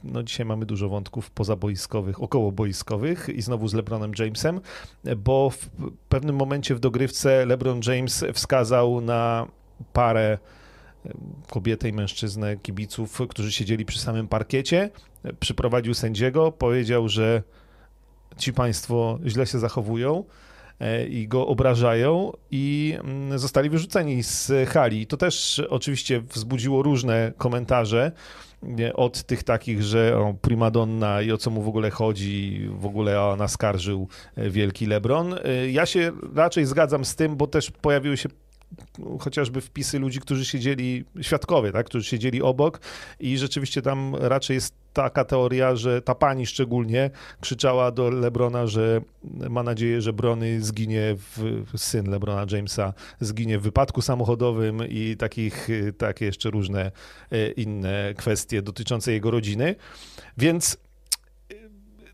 no 0.03 0.23
dzisiaj 0.23 0.45
mamy 0.45 0.65
dużo 0.65 0.89
wątków 0.89 1.31
pozaboiskowych, 1.31 2.23
okołoboiskowych 2.23 3.29
i 3.29 3.41
znowu 3.41 3.67
z 3.67 3.73
LeBronem 3.73 4.11
Jamesem, 4.19 4.61
bo 5.17 5.49
w 5.49 5.69
pewnym 6.09 6.35
momencie 6.35 6.75
w 6.75 6.79
dogrywce 6.79 7.45
LeBron 7.45 7.81
James 7.87 8.25
wskazał 8.33 9.01
na 9.01 9.47
parę 9.93 10.37
kobietę 11.49 11.89
i 11.89 11.93
mężczyznę 11.93 12.57
kibiców, 12.57 13.21
którzy 13.29 13.51
siedzieli 13.51 13.85
przy 13.85 13.99
samym 13.99 14.27
parkiecie, 14.27 14.89
przyprowadził 15.39 15.93
sędziego, 15.93 16.51
powiedział, 16.51 17.09
że 17.09 17.43
ci 18.37 18.53
państwo 18.53 19.19
źle 19.25 19.47
się 19.47 19.59
zachowują, 19.59 20.23
i 21.09 21.27
go 21.27 21.47
obrażają 21.47 22.31
i 22.51 22.97
mm, 22.99 23.39
zostali 23.39 23.69
wyrzuceni 23.69 24.23
z 24.23 24.69
hali. 24.69 25.07
To 25.07 25.17
też 25.17 25.61
oczywiście 25.69 26.21
wzbudziło 26.21 26.83
różne 26.83 27.33
komentarze 27.37 28.11
od 28.93 29.23
tych 29.23 29.43
takich, 29.43 29.83
że 29.83 30.17
o, 30.17 30.33
primadonna 30.33 31.21
i 31.21 31.31
o 31.31 31.37
co 31.37 31.51
mu 31.51 31.61
w 31.61 31.67
ogóle 31.67 31.89
chodzi, 31.89 32.67
w 32.71 32.85
ogóle 32.85 33.21
o, 33.21 33.35
naskarżył 33.35 34.07
e, 34.35 34.49
wielki 34.49 34.85
LeBron. 34.85 35.33
E, 35.33 35.71
ja 35.71 35.85
się 35.85 36.11
raczej 36.35 36.65
zgadzam 36.65 37.05
z 37.05 37.15
tym, 37.15 37.35
bo 37.35 37.47
też 37.47 37.71
pojawiły 37.71 38.17
się 38.17 38.29
chociażby 39.19 39.61
wpisy 39.61 39.99
ludzi, 39.99 40.19
którzy 40.19 40.45
siedzieli, 40.45 41.05
świadkowie, 41.21 41.71
tak, 41.71 41.85
którzy 41.85 42.09
siedzieli 42.09 42.41
obok 42.41 42.79
i 43.19 43.37
rzeczywiście 43.37 43.81
tam 43.81 44.15
raczej 44.15 44.55
jest 44.55 44.73
taka 44.93 45.25
teoria, 45.25 45.75
że 45.75 46.01
ta 46.01 46.15
pani 46.15 46.45
szczególnie 46.45 47.09
krzyczała 47.41 47.91
do 47.91 48.09
Lebrona, 48.09 48.67
że 48.67 49.01
ma 49.49 49.63
nadzieję, 49.63 50.01
że 50.01 50.13
Brony 50.13 50.61
zginie, 50.61 51.15
w, 51.17 51.63
syn 51.77 52.09
Lebrona 52.09 52.45
Jamesa 52.51 52.93
zginie 53.19 53.59
w 53.59 53.61
wypadku 53.61 54.01
samochodowym 54.01 54.87
i 54.89 55.15
takich, 55.17 55.67
takie 55.97 56.25
jeszcze 56.25 56.49
różne 56.49 56.91
e, 57.31 57.51
inne 57.51 58.13
kwestie 58.17 58.61
dotyczące 58.61 59.11
jego 59.11 59.31
rodziny. 59.31 59.75
Więc 60.37 60.77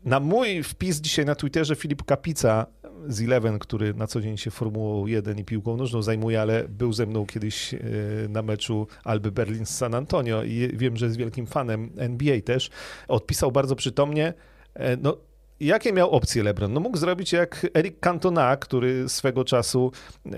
na 0.06 0.20
mój 0.20 0.62
wpis 0.62 1.00
dzisiaj 1.00 1.24
na 1.24 1.34
Twitterze 1.34 1.76
Filip 1.76 2.04
Kapica 2.04 2.66
z 3.08 3.20
Eleven, 3.20 3.58
który 3.58 3.94
na 3.94 4.06
co 4.06 4.20
dzień 4.20 4.36
się 4.36 4.50
Formułą 4.50 5.06
1 5.06 5.38
i 5.38 5.44
piłką 5.44 5.76
nożną 5.76 6.02
zajmuje, 6.02 6.40
ale 6.40 6.68
był 6.68 6.92
ze 6.92 7.06
mną 7.06 7.26
kiedyś 7.26 7.74
e, 7.74 7.78
na 8.28 8.42
meczu 8.42 8.86
Alby 9.04 9.32
Berlin 9.32 9.66
z 9.66 9.76
San 9.76 9.94
Antonio 9.94 10.42
i 10.42 10.70
wiem, 10.74 10.96
że 10.96 11.06
jest 11.06 11.16
wielkim 11.16 11.46
fanem 11.46 11.90
NBA 11.96 12.40
też, 12.40 12.70
odpisał 13.08 13.52
bardzo 13.52 13.76
przytomnie, 13.76 14.34
e, 14.74 14.96
no 14.96 15.16
Jakie 15.60 15.92
miał 15.92 16.10
opcje 16.10 16.42
LeBron? 16.42 16.72
No 16.72 16.80
mógł 16.80 16.96
zrobić 16.96 17.32
jak 17.32 17.66
Eric 17.74 18.00
Cantona, 18.00 18.56
który 18.56 19.08
swego 19.08 19.44
czasu 19.44 19.92
e, 20.26 20.30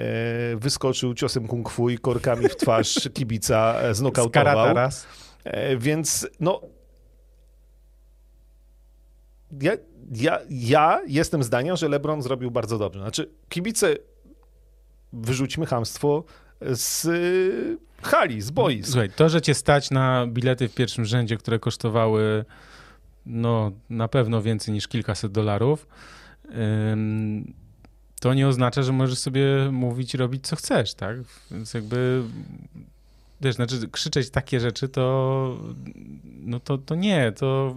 wyskoczył 0.56 1.14
ciosem 1.14 1.46
kung 1.46 1.70
fu 1.70 1.90
i 1.90 1.98
korkami 1.98 2.48
w 2.48 2.56
twarz 2.56 2.94
kibica 3.14 3.74
znokautował. 3.94 4.74
Więc 5.78 6.28
no 6.40 6.60
ja, 9.60 9.72
ja, 10.10 10.40
ja 10.50 11.02
jestem 11.06 11.42
zdania, 11.42 11.76
że 11.76 11.88
LeBron 11.88 12.22
zrobił 12.22 12.50
bardzo 12.50 12.78
dobrze. 12.78 13.00
Znaczy, 13.00 13.30
kibice, 13.48 13.96
wyrzućmy 15.12 15.66
hamstwo 15.66 16.24
z 16.60 17.08
hali, 18.02 18.40
z 18.40 18.50
boisk. 18.50 18.90
Słuchaj, 18.90 19.10
to, 19.10 19.28
że 19.28 19.42
cię 19.42 19.54
stać 19.54 19.90
na 19.90 20.26
bilety 20.26 20.68
w 20.68 20.74
pierwszym 20.74 21.04
rzędzie, 21.04 21.36
które 21.36 21.58
kosztowały 21.58 22.44
no, 23.26 23.72
na 23.90 24.08
pewno 24.08 24.42
więcej 24.42 24.74
niż 24.74 24.88
kilkaset 24.88 25.32
dolarów, 25.32 25.86
to 28.20 28.34
nie 28.34 28.48
oznacza, 28.48 28.82
że 28.82 28.92
możesz 28.92 29.18
sobie 29.18 29.44
mówić 29.72 30.14
robić 30.14 30.46
co 30.46 30.56
chcesz, 30.56 30.94
tak? 30.94 31.16
Więc 31.50 31.74
jakby 31.74 32.22
wiesz, 33.40 33.54
znaczy 33.54 33.88
krzyczeć 33.92 34.30
takie 34.30 34.60
rzeczy, 34.60 34.88
to 34.88 35.56
no 36.24 36.60
to, 36.60 36.78
to 36.78 36.94
nie, 36.94 37.32
to 37.32 37.74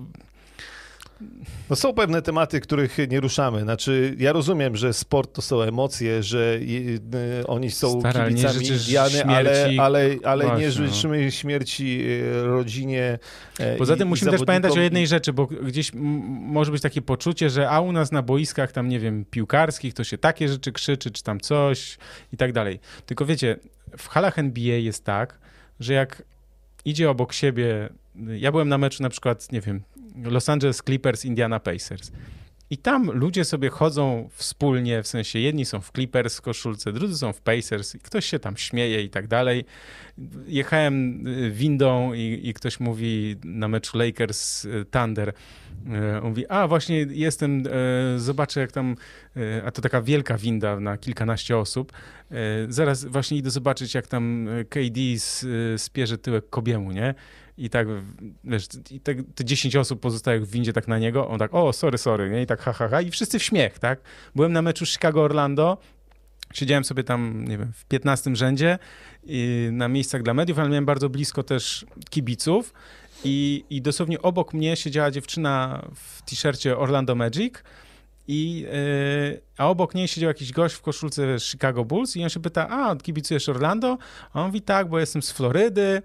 no 1.70 1.76
są 1.76 1.94
pewne 1.94 2.22
tematy, 2.22 2.60
których 2.60 2.98
nie 3.10 3.20
ruszamy. 3.20 3.62
Znaczy, 3.62 4.16
ja 4.20 4.34
rozumiem, 4.34 4.76
że 4.76 4.94
sport 4.94 5.34
to 5.34 5.42
są 5.42 5.62
emocje, 5.62 6.24
że 6.24 6.58
y, 6.62 7.48
oni 7.48 7.72
są 7.72 8.00
Stara, 8.00 8.28
kibicami 8.28 8.68
Indiany, 8.68 9.24
ale, 9.26 9.70
ale, 9.80 10.16
ale 10.24 10.46
Właśnie, 10.46 10.62
nie 10.62 10.68
no. 10.68 10.88
życzymy 10.88 11.26
no. 11.26 11.32
śmierci 11.32 12.02
y, 12.06 12.44
rodzinie. 12.44 13.20
E, 13.60 13.76
Poza 13.76 13.96
tym 13.96 14.08
musimy 14.08 14.32
też 14.32 14.42
pamiętać 14.46 14.78
o 14.78 14.82
jednej 14.82 15.08
rzeczy, 15.08 15.34
bo 15.34 15.48
gdzieś 15.48 15.92
może 15.94 16.72
być 16.72 16.82
takie 16.82 17.02
poczucie, 17.02 17.50
że 17.50 17.70
a 17.70 17.80
u 17.80 17.92
nas 17.92 18.12
na 18.12 18.22
boiskach 18.22 18.72
tam, 18.72 18.90
nie 18.90 19.00
wiem, 19.00 19.26
piłkarskich 19.32 19.94
to 19.94 20.04
się 20.04 20.18
takie 20.18 20.50
rzeczy 20.50 20.72
krzyczy, 20.72 21.12
czy 21.12 21.24
tam 21.24 21.40
coś 21.40 21.98
i 22.34 22.38
tak 22.38 22.54
dalej. 22.54 22.80
Tylko 23.06 23.26
wiecie, 23.26 23.60
w 23.98 24.08
halach 24.08 24.40
NBA 24.40 24.76
jest 24.76 25.06
tak, 25.06 25.40
że 25.80 25.94
jak 25.94 26.24
idzie 26.86 27.10
obok 27.10 27.34
siebie 27.34 27.90
ja 28.16 28.52
byłem 28.52 28.70
na 28.70 28.78
meczu 28.78 29.04
na 29.04 29.10
przykład, 29.10 29.52
nie 29.52 29.62
wiem, 29.62 29.82
Los 30.16 30.50
Angeles 30.50 30.78
Clippers, 30.78 31.26
Indiana 31.26 31.60
Pacers. 31.60 32.12
I 32.72 32.78
tam 32.78 33.12
ludzie 33.12 33.46
sobie 33.46 33.70
chodzą 33.70 34.30
wspólnie, 34.32 35.04
w 35.04 35.08
sensie 35.08 35.40
jedni 35.40 35.66
są 35.66 35.82
w 35.82 35.92
Clippers 35.92 36.38
w 36.38 36.42
koszulce, 36.42 36.94
drudzy 36.94 37.18
są 37.18 37.34
w 37.34 37.42
Pacers 37.42 37.96
i 37.96 38.00
ktoś 38.00 38.26
się 38.26 38.40
tam 38.40 38.58
śmieje 38.58 39.04
i 39.04 39.10
tak 39.10 39.28
dalej. 39.28 39.66
Jechałem 40.48 41.28
y, 41.28 41.52
windą 41.52 42.14
i, 42.14 42.40
i 42.44 42.54
ktoś 42.54 42.80
mówi 42.80 43.36
na 43.44 43.68
meczu 43.68 43.98
Lakers 43.98 44.66
y, 44.66 44.86
Thunder, 44.92 45.30
y, 45.30 46.22
mówi, 46.22 46.48
a 46.48 46.68
właśnie 46.68 46.98
jestem, 47.10 47.64
zobaczę 48.18 48.60
jak 48.60 48.72
tam, 48.72 48.96
a 49.66 49.72
to 49.72 49.82
taka 49.82 50.02
wielka 50.02 50.38
winda 50.38 50.80
na 50.80 50.98
kilkanaście 50.98 51.58
osób, 51.58 51.92
zaraz 52.70 53.06
właśnie 53.06 53.38
idę 53.38 53.50
zobaczyć 53.50 53.94
jak 53.94 54.08
tam 54.08 54.50
KD 54.70 55.00
spierze 55.78 56.18
tyłek 56.18 56.50
Kobiemu, 56.50 56.92
nie? 56.92 57.16
I 57.62 57.70
tak, 57.70 57.88
wiesz, 58.44 58.68
i 58.92 59.00
te, 59.00 59.16
te 59.16 59.46
10 59.46 59.76
osób 59.76 60.00
pozostałych 60.00 60.48
w 60.48 60.52
windzie 60.52 60.74
tak 60.74 60.88
na 60.88 61.00
niego, 61.00 61.28
on 61.28 61.40
tak, 61.40 61.54
o, 61.54 61.74
sorry, 61.74 61.98
sorry, 61.98 62.30
nie? 62.30 62.42
I 62.42 62.46
tak 62.46 62.62
ha, 62.62 62.74
ha, 62.74 62.88
ha, 62.88 63.02
i 63.02 63.12
wszyscy 63.12 63.40
w 63.40 63.44
śmiech, 63.44 63.80
tak? 63.80 64.02
Byłem 64.36 64.54
na 64.54 64.62
meczu 64.62 64.86
Chicago-Orlando, 64.86 65.78
siedziałem 66.54 66.84
sobie 66.84 67.04
tam, 67.04 67.46
nie 67.48 67.58
wiem, 67.58 67.74
w 67.74 67.86
15 67.86 68.36
rzędzie 68.36 68.80
na 69.72 69.88
miejscach 69.88 70.24
dla 70.24 70.34
mediów, 70.34 70.60
ale 70.60 70.70
miałem 70.70 70.86
bardzo 70.86 71.10
blisko 71.10 71.44
też 71.44 71.86
kibiców 72.10 72.74
i, 73.24 73.64
i 73.70 73.82
dosłownie 73.82 74.22
obok 74.22 74.54
mnie 74.54 74.76
siedziała 74.76 75.12
dziewczyna 75.12 75.86
w 75.96 76.22
t-shircie 76.22 76.78
Orlando 76.78 77.16
Magic, 77.16 77.54
i, 78.28 78.60
yy, 78.62 79.42
a 79.58 79.68
obok 79.68 79.96
niej 79.96 80.08
siedział 80.08 80.28
jakiś 80.28 80.52
gość 80.52 80.76
w 80.76 80.82
koszulce 80.82 81.40
Chicago 81.40 81.86
Bulls 81.86 82.16
i 82.16 82.24
on 82.24 82.30
się 82.30 82.40
pyta, 82.40 82.70
a 82.70 82.96
kibicujesz 82.96 83.50
Orlando? 83.50 83.98
A 84.34 84.42
on 84.42 84.48
mówi, 84.48 84.62
tak, 84.62 84.90
bo 84.90 85.00
jestem 85.00 85.22
z 85.22 85.32
Florydy, 85.32 86.02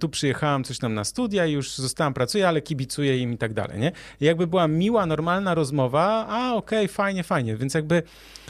tu 0.00 0.08
przyjechałem 0.08 0.64
coś 0.64 0.78
tam 0.78 0.94
na 0.94 1.04
studia, 1.04 1.46
już 1.46 1.76
zostałam, 1.76 2.14
pracuję, 2.14 2.48
ale 2.48 2.62
kibicuję 2.62 3.18
im 3.18 3.32
i 3.32 3.38
tak 3.38 3.54
dalej, 3.54 3.80
nie? 3.80 3.92
I 4.20 4.24
jakby 4.24 4.46
była 4.46 4.68
miła, 4.68 5.06
normalna 5.06 5.54
rozmowa, 5.54 6.26
a 6.28 6.54
okej, 6.54 6.78
okay, 6.78 6.88
fajnie, 6.88 7.22
fajnie, 7.22 7.56
więc 7.56 7.74
jakby 7.74 8.02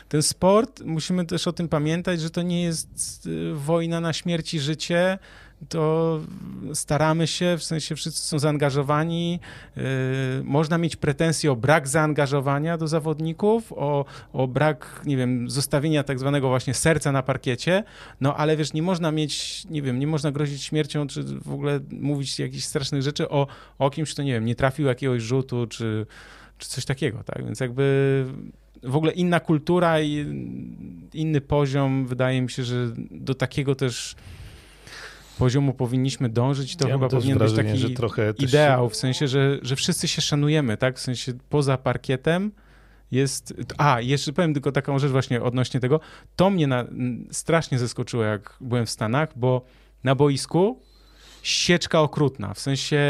ten 0.09 0.22
sport, 0.22 0.80
musimy 0.84 1.26
też 1.26 1.49
o 1.49 1.53
tym 1.53 1.68
pamiętać, 1.68 2.20
że 2.20 2.30
to 2.30 2.42
nie 2.42 2.62
jest 2.62 2.88
e, 3.26 3.55
wojna 3.55 4.01
na 4.01 4.12
śmierć 4.12 4.55
i 4.55 4.61
życie, 4.61 5.18
to 5.68 6.20
staramy 6.74 7.26
się, 7.26 7.57
w 7.59 7.64
sensie 7.64 7.96
wszyscy 7.96 8.20
są 8.28 8.38
zaangażowani. 8.38 9.40
Yy, 9.76 9.82
można 10.44 10.78
mieć 10.78 10.96
pretensje 10.96 11.52
o 11.52 11.57
brak 11.57 11.88
zaangażowania 11.88 12.78
do 12.78 12.88
zawodników, 12.88 13.72
o, 13.72 14.05
o 14.32 14.48
brak, 14.48 15.02
nie 15.07 15.16
wiem, 15.16 15.50
zostawienia 15.50 16.02
tak 16.02 16.18
zwanego 16.18 16.48
właśnie 16.48 16.74
serca 16.74 17.12
na 17.12 17.22
parkiecie, 17.22 17.84
no 18.20 18.36
ale 18.36 18.57
wiesz, 18.57 18.72
nie 18.72 18.82
można 18.82 19.12
mieć, 19.12 19.64
nie 19.70 19.82
wiem, 19.82 19.98
nie 19.98 20.07
można 20.07 20.32
grozić 20.32 20.62
śmiercią, 20.62 21.07
czy 21.07 21.22
w 21.22 21.52
ogóle 21.52 21.80
mówić 21.90 22.38
jakichś 22.38 22.64
strasznych 22.64 23.02
rzeczy 23.02 23.28
o, 23.28 23.46
o 23.78 23.90
kimś, 23.90 24.14
kto, 24.14 24.22
nie 24.22 24.32
wiem, 24.32 24.44
nie 24.44 24.55
trafił 24.55 24.86
jakiegoś 24.86 25.22
rzutu, 25.22 25.66
czy, 25.66 26.07
czy 26.59 26.68
coś 26.68 26.84
takiego, 26.84 27.22
tak? 27.24 27.44
Więc 27.44 27.61
jakby 27.61 28.26
w 28.82 28.96
ogóle 28.96 29.12
inna 29.12 29.40
kultura 29.40 30.00
i 30.00 30.26
inny 31.14 31.40
poziom, 31.40 32.07
wydaje 32.07 32.42
mi 32.42 32.50
się, 32.50 32.64
że 32.64 32.92
do 33.11 33.34
takiego 33.34 33.74
też 33.74 34.16
poziomu 35.39 35.74
powinniśmy 35.74 36.28
dążyć, 36.28 36.76
to 36.76 36.89
ja 36.89 36.95
chyba 36.95 37.09
powinien 37.09 37.39
wrażenie, 37.39 37.72
być 37.72 37.82
taki 37.82 38.45
ideał, 38.45 38.89
w 38.89 38.97
sensie, 38.97 39.28
że, 39.28 39.59
że 39.62 39.76
wszyscy 39.76 40.09
się 40.09 40.22
szanujemy, 40.22 40.76
tak? 40.76 40.97
W 40.99 41.01
sensie 41.01 41.32
poza 41.49 41.76
parkietem 41.76 42.53
jest... 43.11 43.55
A, 43.78 44.01
jeszcze 44.01 44.32
powiem 44.32 44.55
tylko 44.55 44.72
taką 44.72 44.99
rzecz 44.99 45.11
właśnie 45.11 45.43
odnośnie 45.43 45.80
tego. 45.80 46.01
To 46.37 46.51
mnie 46.51 46.66
na, 46.66 46.85
strasznie 47.30 47.78
zaskoczyło, 47.78 48.24
jak 48.24 48.57
byłem 48.61 48.87
w 48.87 48.91
Stanach, 48.91 49.28
bo 49.37 49.64
na 50.05 50.14
boisku 50.14 50.80
sieczka 51.43 52.01
okrutna, 52.01 52.55
w 52.55 52.61
sensie 52.61 53.01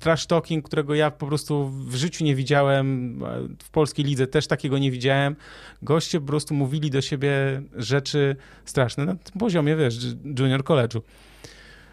trash 0.00 0.26
talking, 0.26 0.64
którego 0.64 0.94
ja 0.94 1.10
po 1.10 1.26
prostu 1.26 1.68
w 1.68 1.94
życiu 1.94 2.24
nie 2.24 2.34
widziałem, 2.34 3.18
w 3.62 3.70
polskiej 3.70 4.04
lidze 4.04 4.26
też 4.26 4.46
takiego 4.46 4.78
nie 4.78 4.90
widziałem. 4.90 5.36
Goście 5.82 6.20
po 6.20 6.26
prostu 6.26 6.54
mówili 6.54 6.90
do 6.90 7.00
siebie 7.00 7.62
rzeczy 7.76 8.36
straszne 8.64 9.04
na 9.04 9.14
tym 9.14 9.40
poziomie, 9.40 9.76
wiesz, 9.76 9.98
junior 10.38 10.62
college'u. 10.62 11.00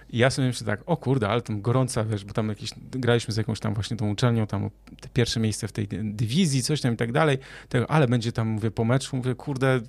I 0.09 0.17
ja 0.17 0.29
sobie 0.29 0.47
myślę 0.47 0.67
tak, 0.67 0.81
o 0.85 0.97
kurde, 0.97 1.29
ale 1.29 1.41
tam 1.41 1.61
gorąca, 1.61 2.03
wiesz, 2.03 2.25
bo 2.25 2.33
tam 2.33 2.49
jakieś, 2.49 2.69
graliśmy 2.91 3.33
z 3.33 3.37
jakąś 3.37 3.59
tam 3.59 3.73
właśnie 3.73 3.97
tą 3.97 4.09
uczelnią, 4.09 4.47
tam 4.47 4.69
te 5.01 5.09
pierwsze 5.13 5.39
miejsce 5.39 5.67
w 5.67 5.71
tej 5.71 5.87
dywizji, 6.03 6.63
coś 6.63 6.81
tam 6.81 6.93
i 6.93 6.97
tak 6.97 7.11
dalej, 7.11 7.37
tego, 7.69 7.91
ale 7.91 8.07
będzie 8.07 8.31
tam, 8.31 8.47
mówię, 8.47 8.71
po 8.71 8.85
meczu, 8.85 9.17
mówię, 9.17 9.35
kurde, 9.35 9.81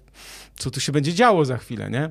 co 0.57 0.71
tu 0.71 0.81
się 0.81 0.93
będzie 0.93 1.14
działo 1.14 1.45
za 1.45 1.57
chwilę, 1.57 1.91
nie? 1.91 2.11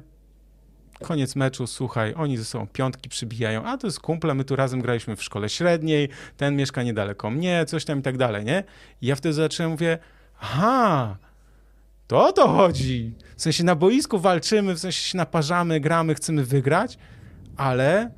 Koniec 1.04 1.36
meczu, 1.36 1.68
słuchaj, 1.68 2.14
oni 2.18 2.38
ze 2.38 2.46
sobą 2.46 2.68
piątki 2.68 3.10
przybijają, 3.10 3.64
a 3.64 3.78
to 3.78 3.88
jest 3.88 4.00
kumple, 4.00 4.34
my 4.34 4.44
tu 4.44 4.56
razem 4.56 4.82
graliśmy 4.82 5.16
w 5.16 5.24
szkole 5.24 5.50
średniej, 5.50 6.10
ten 6.38 6.56
mieszka 6.56 6.84
niedaleko 6.84 7.30
mnie, 7.30 7.66
coś 7.68 7.86
tam 7.86 8.00
i 8.00 8.02
tak 8.02 8.18
dalej, 8.18 8.46
nie? 8.46 8.64
I 9.02 9.08
ja 9.08 9.16
wtedy 9.16 9.34
zacząłem, 9.34 9.72
mówię, 9.72 9.98
aha, 10.40 11.18
to 12.08 12.28
o 12.28 12.32
to 12.32 12.48
chodzi. 12.48 13.14
W 13.36 13.42
sensie 13.42 13.64
na 13.64 13.76
boisku 13.76 14.20
walczymy, 14.20 14.76
w 14.76 14.80
sensie 14.80 15.02
się 15.02 15.18
naparzamy, 15.18 15.80
gramy, 15.80 16.16
chcemy 16.16 16.44
wygrać, 16.46 16.98
ale 17.58 18.12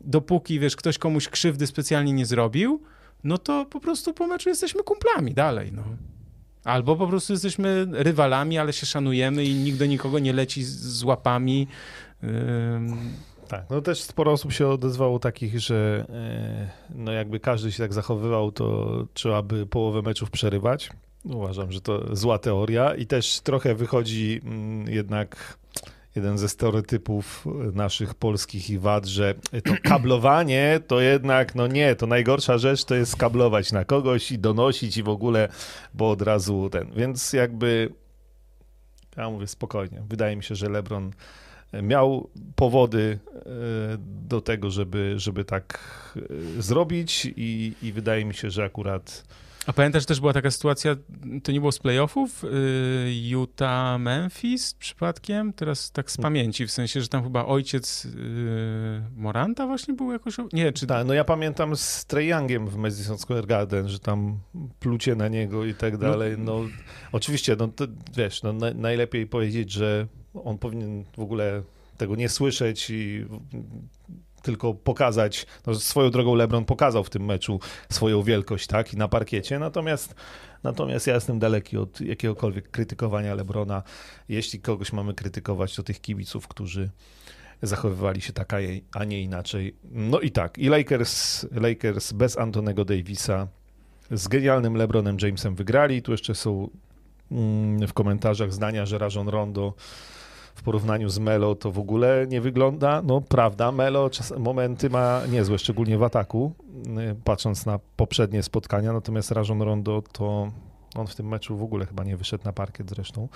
dopóki, 0.00 0.60
wiesz, 0.60 0.76
ktoś 0.76 0.98
komuś 0.98 1.28
krzywdy 1.28 1.66
specjalnie 1.66 2.12
nie 2.12 2.26
zrobił, 2.26 2.82
no 3.24 3.38
to 3.38 3.64
po 3.64 3.80
prostu 3.80 4.14
po 4.14 4.26
meczu 4.26 4.48
jesteśmy 4.48 4.82
kumplami 4.82 5.34
dalej, 5.34 5.72
no. 5.72 5.82
Albo 6.66 6.96
po 6.96 7.06
prostu 7.06 7.32
jesteśmy 7.32 7.86
rywalami, 7.90 8.58
ale 8.58 8.72
się 8.72 8.86
szanujemy 8.86 9.44
i 9.44 9.54
nikt 9.54 9.78
do 9.78 9.86
nikogo 9.86 10.18
nie 10.18 10.32
leci 10.32 10.64
z 10.64 11.02
łapami. 11.02 11.68
Tak, 13.48 13.70
no 13.70 13.80
też 13.80 14.02
sporo 14.02 14.32
osób 14.32 14.52
się 14.52 14.68
odezwało 14.68 15.18
takich, 15.18 15.60
że 15.60 16.06
e, 16.08 16.70
no 16.94 17.12
jakby 17.12 17.40
każdy 17.40 17.72
się 17.72 17.82
tak 17.82 17.92
zachowywał, 17.92 18.52
to 18.52 18.86
trzeba 19.14 19.42
by 19.42 19.66
połowę 19.66 20.02
meczów 20.02 20.30
przerywać. 20.30 20.90
Uważam, 21.24 21.72
że 21.72 21.80
to 21.80 22.16
zła 22.16 22.38
teoria 22.38 22.94
i 22.94 23.06
też 23.06 23.40
trochę 23.40 23.74
wychodzi 23.74 24.40
mm, 24.44 24.88
jednak 24.88 25.58
jeden 26.16 26.38
ze 26.38 26.48
stereotypów 26.48 27.46
naszych 27.74 28.14
polskich 28.14 28.70
i 28.70 28.78
wad, 28.78 29.06
że 29.06 29.34
to 29.64 29.74
kablowanie 29.90 30.80
to 30.86 31.00
jednak, 31.00 31.54
no 31.54 31.66
nie, 31.66 31.96
to 31.96 32.06
najgorsza 32.06 32.58
rzecz 32.58 32.84
to 32.84 32.94
jest 32.94 33.16
kablować 33.16 33.72
na 33.72 33.84
kogoś 33.84 34.32
i 34.32 34.38
donosić 34.38 34.96
i 34.96 35.02
w 35.02 35.08
ogóle, 35.08 35.48
bo 35.94 36.10
od 36.10 36.22
razu 36.22 36.70
ten. 36.70 36.90
Więc 36.96 37.32
jakby, 37.32 37.92
ja 39.16 39.30
mówię 39.30 39.46
spokojnie, 39.46 40.02
wydaje 40.08 40.36
mi 40.36 40.42
się, 40.42 40.54
że 40.54 40.68
LeBron 40.68 41.12
miał 41.82 42.30
powody 42.56 43.18
e, 43.34 43.40
do 44.28 44.40
tego, 44.40 44.70
żeby, 44.70 45.14
żeby 45.16 45.44
tak 45.44 45.78
e, 46.16 46.62
zrobić 46.62 47.32
i, 47.36 47.72
i 47.82 47.92
wydaje 47.92 48.24
mi 48.24 48.34
się, 48.34 48.50
że 48.50 48.64
akurat 48.64 49.24
a 49.66 49.72
pamiętasz, 49.72 50.06
też 50.06 50.20
była 50.20 50.32
taka 50.32 50.50
sytuacja, 50.50 50.96
to 51.42 51.52
nie 51.52 51.60
było 51.60 51.72
z 51.72 51.78
playoffów, 51.78 52.44
y, 52.44 52.48
Utah-Memphis 53.30 54.74
przypadkiem? 54.78 55.52
Teraz 55.52 55.92
tak 55.92 56.10
z 56.10 56.16
pamięci, 56.16 56.66
w 56.66 56.70
sensie, 56.70 57.00
że 57.00 57.08
tam 57.08 57.22
chyba 57.22 57.46
ojciec 57.46 58.04
y, 58.04 58.10
Moranta 59.16 59.66
właśnie 59.66 59.94
był 59.94 60.12
jakoś... 60.12 60.36
Nie, 60.52 60.72
czy... 60.72 60.86
Tak, 60.86 61.06
no 61.06 61.14
ja 61.14 61.24
pamiętam 61.24 61.76
z 61.76 62.04
Trey 62.04 62.26
Youngiem 62.26 62.68
w 62.68 62.76
Madison 62.76 63.18
Square 63.18 63.46
Garden, 63.46 63.88
że 63.88 63.98
tam 63.98 64.38
plucie 64.80 65.14
na 65.14 65.28
niego 65.28 65.64
i 65.64 65.74
tak 65.74 65.92
no- 65.92 65.98
dalej. 65.98 66.34
No, 66.38 66.44
no 66.44 66.68
oczywiście, 67.12 67.56
no 67.58 67.68
to, 67.68 67.84
wiesz, 68.16 68.42
no, 68.42 68.52
na, 68.52 68.74
najlepiej 68.74 69.26
powiedzieć, 69.26 69.72
że 69.72 70.06
on 70.44 70.58
powinien 70.58 71.04
w 71.16 71.20
ogóle 71.20 71.62
tego 71.96 72.16
nie 72.16 72.28
słyszeć 72.28 72.90
i 72.90 73.26
tylko 74.46 74.74
pokazać, 74.74 75.46
no 75.66 75.74
swoją 75.74 76.10
drogą 76.10 76.34
LeBron 76.34 76.64
pokazał 76.64 77.04
w 77.04 77.10
tym 77.10 77.24
meczu 77.24 77.60
swoją 77.90 78.22
wielkość, 78.22 78.66
tak, 78.66 78.92
i 78.92 78.96
na 78.96 79.08
parkiecie, 79.08 79.58
natomiast 79.58 80.14
Natomiast 80.62 81.06
ja 81.06 81.14
jestem 81.14 81.38
daleki 81.38 81.76
od 81.76 82.00
jakiegokolwiek 82.00 82.70
krytykowania 82.70 83.34
LeBrona. 83.34 83.82
Jeśli 84.28 84.60
kogoś 84.60 84.92
mamy 84.92 85.14
krytykować, 85.14 85.76
to 85.76 85.82
tych 85.82 86.00
kibiców, 86.00 86.48
którzy 86.48 86.90
zachowywali 87.62 88.20
się 88.20 88.32
tak, 88.32 88.52
a 88.92 89.04
nie 89.04 89.22
inaczej. 89.22 89.74
No 89.90 90.20
i 90.20 90.30
tak, 90.30 90.58
i 90.58 90.68
Lakers, 90.68 91.46
Lakers 91.52 92.12
bez 92.12 92.38
Antonego 92.38 92.84
Davisa 92.84 93.48
z 94.10 94.28
genialnym 94.28 94.74
LeBronem 94.76 95.16
Jamesem 95.22 95.54
wygrali. 95.54 96.02
Tu 96.02 96.12
jeszcze 96.12 96.34
są 96.34 96.70
mm, 97.30 97.86
w 97.86 97.92
komentarzach 97.92 98.52
zdania, 98.52 98.86
że 98.86 98.98
Rajon 98.98 99.28
Rondo 99.28 99.74
w 100.56 100.62
porównaniu 100.62 101.08
z 101.08 101.18
Melo 101.18 101.54
to 101.54 101.72
w 101.72 101.78
ogóle 101.78 102.26
nie 102.28 102.40
wygląda. 102.40 103.02
No 103.02 103.20
prawda, 103.20 103.72
Melo 103.72 104.10
czas, 104.10 104.34
momenty 104.38 104.90
ma 104.90 105.22
niezłe, 105.30 105.58
szczególnie 105.58 105.98
w 105.98 106.02
ataku, 106.02 106.52
y, 107.12 107.16
patrząc 107.24 107.66
na 107.66 107.78
poprzednie 107.96 108.42
spotkania, 108.42 108.92
natomiast 108.92 109.30
Rajon 109.30 109.62
Rondo 109.62 110.02
to 110.12 110.50
on 110.94 111.06
w 111.06 111.14
tym 111.14 111.28
meczu 111.28 111.56
w 111.56 111.62
ogóle 111.62 111.86
chyba 111.86 112.04
nie 112.04 112.16
wyszedł 112.16 112.44
na 112.44 112.52
parkiet 112.52 112.90
zresztą, 112.90 113.28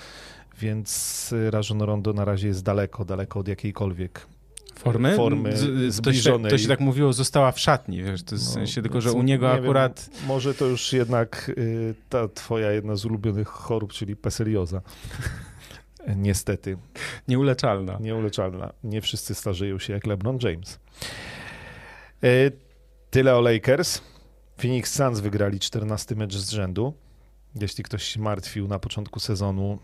więc 0.59 1.35
Rajon 1.51 1.83
Rondo 1.83 2.13
na 2.13 2.25
razie 2.25 2.49
jest 2.49 2.65
daleko, 2.65 3.05
daleko 3.05 3.41
od 3.41 3.49
jakiejkolwiek 3.49 4.27
formy, 4.75 5.17
formy 5.17 5.53
zbliżonej. 5.89 6.43
To 6.43 6.49
się, 6.49 6.57
to 6.57 6.63
się 6.63 6.69
tak 6.69 6.81
mówiło, 6.81 7.13
została 7.13 7.53
w 7.53 7.61
szatni, 7.61 8.03
wiesz, 8.03 8.23
to 8.23 8.35
jest 8.35 8.47
no, 8.47 8.51
w 8.51 8.55
sensie 8.55 8.83
tylko, 8.83 9.01
że 9.01 9.13
u 9.13 9.23
niego 9.23 9.53
akurat... 9.53 10.11
Wiem, 10.13 10.29
może 10.29 10.55
to 10.55 10.67
już 10.67 10.93
jednak 10.93 11.53
y, 11.59 11.95
ta 12.09 12.29
twoja 12.29 12.73
jedna 12.73 12.97
z 12.97 13.05
ulubionych 13.05 13.49
chorób, 13.49 13.93
czyli 13.93 14.17
peselioza. 14.17 14.81
Niestety. 16.17 16.77
Nieuleczalna. 17.29 17.99
Nieuleczalna. 18.01 18.73
Nie 18.85 19.01
wszyscy 19.01 19.35
starzeją 19.35 19.79
się 19.79 19.93
jak 19.93 20.07
LeBron 20.07 20.39
James. 20.43 20.81
E, 22.23 22.51
tyle 23.11 23.37
o 23.37 23.41
Lakers. 23.41 24.01
Phoenix 24.57 24.95
Suns 24.95 25.21
wygrali 25.21 25.61
14 25.61 26.15
mecz 26.15 26.37
z 26.37 26.51
rzędu. 26.51 26.95
Jeśli 27.61 27.85
ktoś 27.85 28.03
się 28.03 28.21
martwił 28.21 28.69
na 28.69 28.79
początku 28.79 29.21
sezonu 29.21 29.79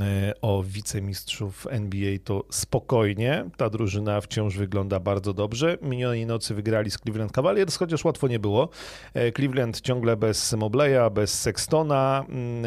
e, 0.00 0.34
o 0.42 0.62
wicemistrzów 0.62 1.66
NBA, 1.70 2.18
to 2.24 2.44
spokojnie. 2.50 3.44
Ta 3.56 3.70
drużyna 3.70 4.20
wciąż 4.20 4.56
wygląda 4.56 5.00
bardzo 5.00 5.34
dobrze. 5.34 5.78
Minionej 5.82 6.26
nocy 6.26 6.54
wygrali 6.54 6.90
z 6.90 6.98
Cleveland 6.98 7.32
Cavaliers, 7.32 7.76
chociaż 7.76 8.04
łatwo 8.04 8.28
nie 8.28 8.38
było. 8.38 8.68
E, 9.14 9.32
Cleveland 9.32 9.80
ciągle 9.80 10.16
bez 10.16 10.52
Mobleya, 10.52 11.10
bez 11.10 11.40
Sextona, 11.40 12.24
mm, 12.28 12.64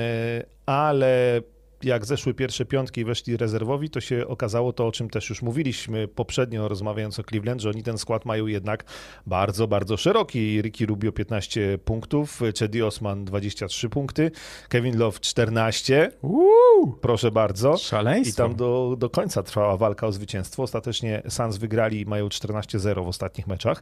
ale 0.65 1.41
jak 1.85 2.05
zeszły 2.05 2.33
pierwsze 2.33 2.65
piątki 2.65 3.01
i 3.01 3.05
weszli 3.05 3.37
rezerwowi, 3.37 3.89
to 3.89 4.01
się 4.01 4.27
okazało 4.27 4.73
to, 4.73 4.87
o 4.87 4.91
czym 4.91 5.09
też 5.09 5.29
już 5.29 5.41
mówiliśmy 5.41 6.07
poprzednio 6.07 6.67
rozmawiając 6.67 7.19
o 7.19 7.23
Cleveland, 7.23 7.61
że 7.61 7.69
oni 7.69 7.83
ten 7.83 7.97
skład 7.97 8.25
mają 8.25 8.47
jednak 8.47 8.83
bardzo, 9.27 9.67
bardzo 9.67 9.97
szeroki. 9.97 10.61
Ricky 10.61 10.85
Rubio 10.85 11.11
15 11.11 11.77
punktów, 11.85 12.41
Chedi 12.59 12.81
Osman 12.81 13.25
23 13.25 13.89
punkty, 13.89 14.31
Kevin 14.69 14.97
Love 14.97 15.19
14. 15.19 16.11
Uuu, 16.21 16.97
proszę 17.01 17.31
bardzo. 17.31 17.77
Szaleństwo. 17.77 18.43
I 18.43 18.47
tam 18.47 18.55
do, 18.55 18.95
do 18.97 19.09
końca 19.09 19.43
trwała 19.43 19.77
walka 19.77 20.07
o 20.07 20.11
zwycięstwo. 20.11 20.63
Ostatecznie 20.63 21.21
Suns 21.29 21.57
wygrali 21.57 22.01
i 22.01 22.05
mają 22.05 22.27
14-0 22.27 23.05
w 23.05 23.07
ostatnich 23.07 23.47
meczach. 23.47 23.81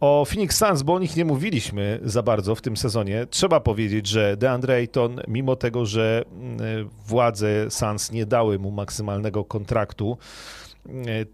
O 0.00 0.24
Phoenix 0.24 0.56
Suns, 0.56 0.82
bo 0.82 0.94
o 0.94 0.98
nich 0.98 1.16
nie 1.16 1.24
mówiliśmy 1.24 2.00
za 2.04 2.22
bardzo 2.22 2.54
w 2.54 2.60
tym 2.60 2.76
sezonie, 2.76 3.26
trzeba 3.30 3.60
powiedzieć, 3.60 4.06
że 4.06 4.36
DeAndre 4.36 4.74
Ayton, 4.74 5.20
mimo 5.28 5.56
tego, 5.56 5.86
że 5.86 6.24
yy, 6.58 6.86
władze 7.06 7.70
Suns 7.70 8.12
nie 8.12 8.26
dały 8.26 8.58
mu 8.58 8.70
maksymalnego 8.70 9.44
kontraktu, 9.44 10.18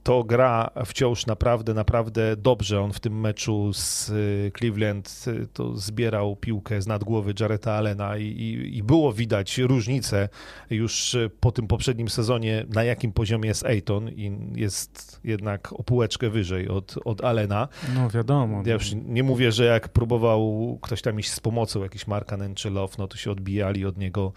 to 0.02 0.24
gra 0.24 0.70
wciąż 0.86 1.26
naprawdę, 1.26 1.74
naprawdę 1.74 2.36
dobrze. 2.36 2.80
On 2.80 2.92
w 2.92 3.00
tym 3.00 3.20
meczu 3.20 3.72
z 3.72 4.08
y, 4.08 4.52
Cleveland 4.58 5.24
y, 5.26 5.46
to 5.52 5.76
zbierał 5.76 6.36
piłkę 6.36 6.82
z 6.82 6.86
nad 6.86 7.04
głowy 7.04 7.34
Jareta 7.40 7.72
Allena 7.72 8.16
i, 8.16 8.24
i, 8.24 8.76
i, 8.76 8.82
było 8.82 9.12
widać 9.12 9.58
różnicę 9.58 10.28
już 10.70 11.16
po 11.40 11.52
tym 11.52 11.66
poprzednim 11.66 12.08
sezonie, 12.08 12.66
na 12.68 12.84
jakim 12.84 13.12
poziomie 13.12 13.48
jest 13.48 13.66
Ayton 13.66 14.08
i 14.08 14.32
jest 14.54 15.11
jednak 15.24 15.72
o 15.72 15.82
półeczkę 15.82 16.30
wyżej 16.30 16.68
od, 16.68 16.94
od 17.04 17.24
Allena. 17.24 17.68
No 17.94 18.10
wiadomo. 18.10 18.62
Ja 18.66 18.74
już 18.74 18.92
nie 19.04 19.22
mówię, 19.22 19.52
że 19.52 19.64
jak 19.64 19.88
próbował 19.88 20.78
ktoś 20.82 21.02
tam 21.02 21.20
iść 21.20 21.32
z 21.32 21.40
pomocą, 21.40 21.82
jakiś 21.82 22.06
Markanen 22.06 22.54
czy 22.54 22.70
Love, 22.70 22.94
no 22.98 23.08
to 23.08 23.16
się 23.16 23.30
odbijali 23.30 23.86
od 23.86 23.98
niego 23.98 24.32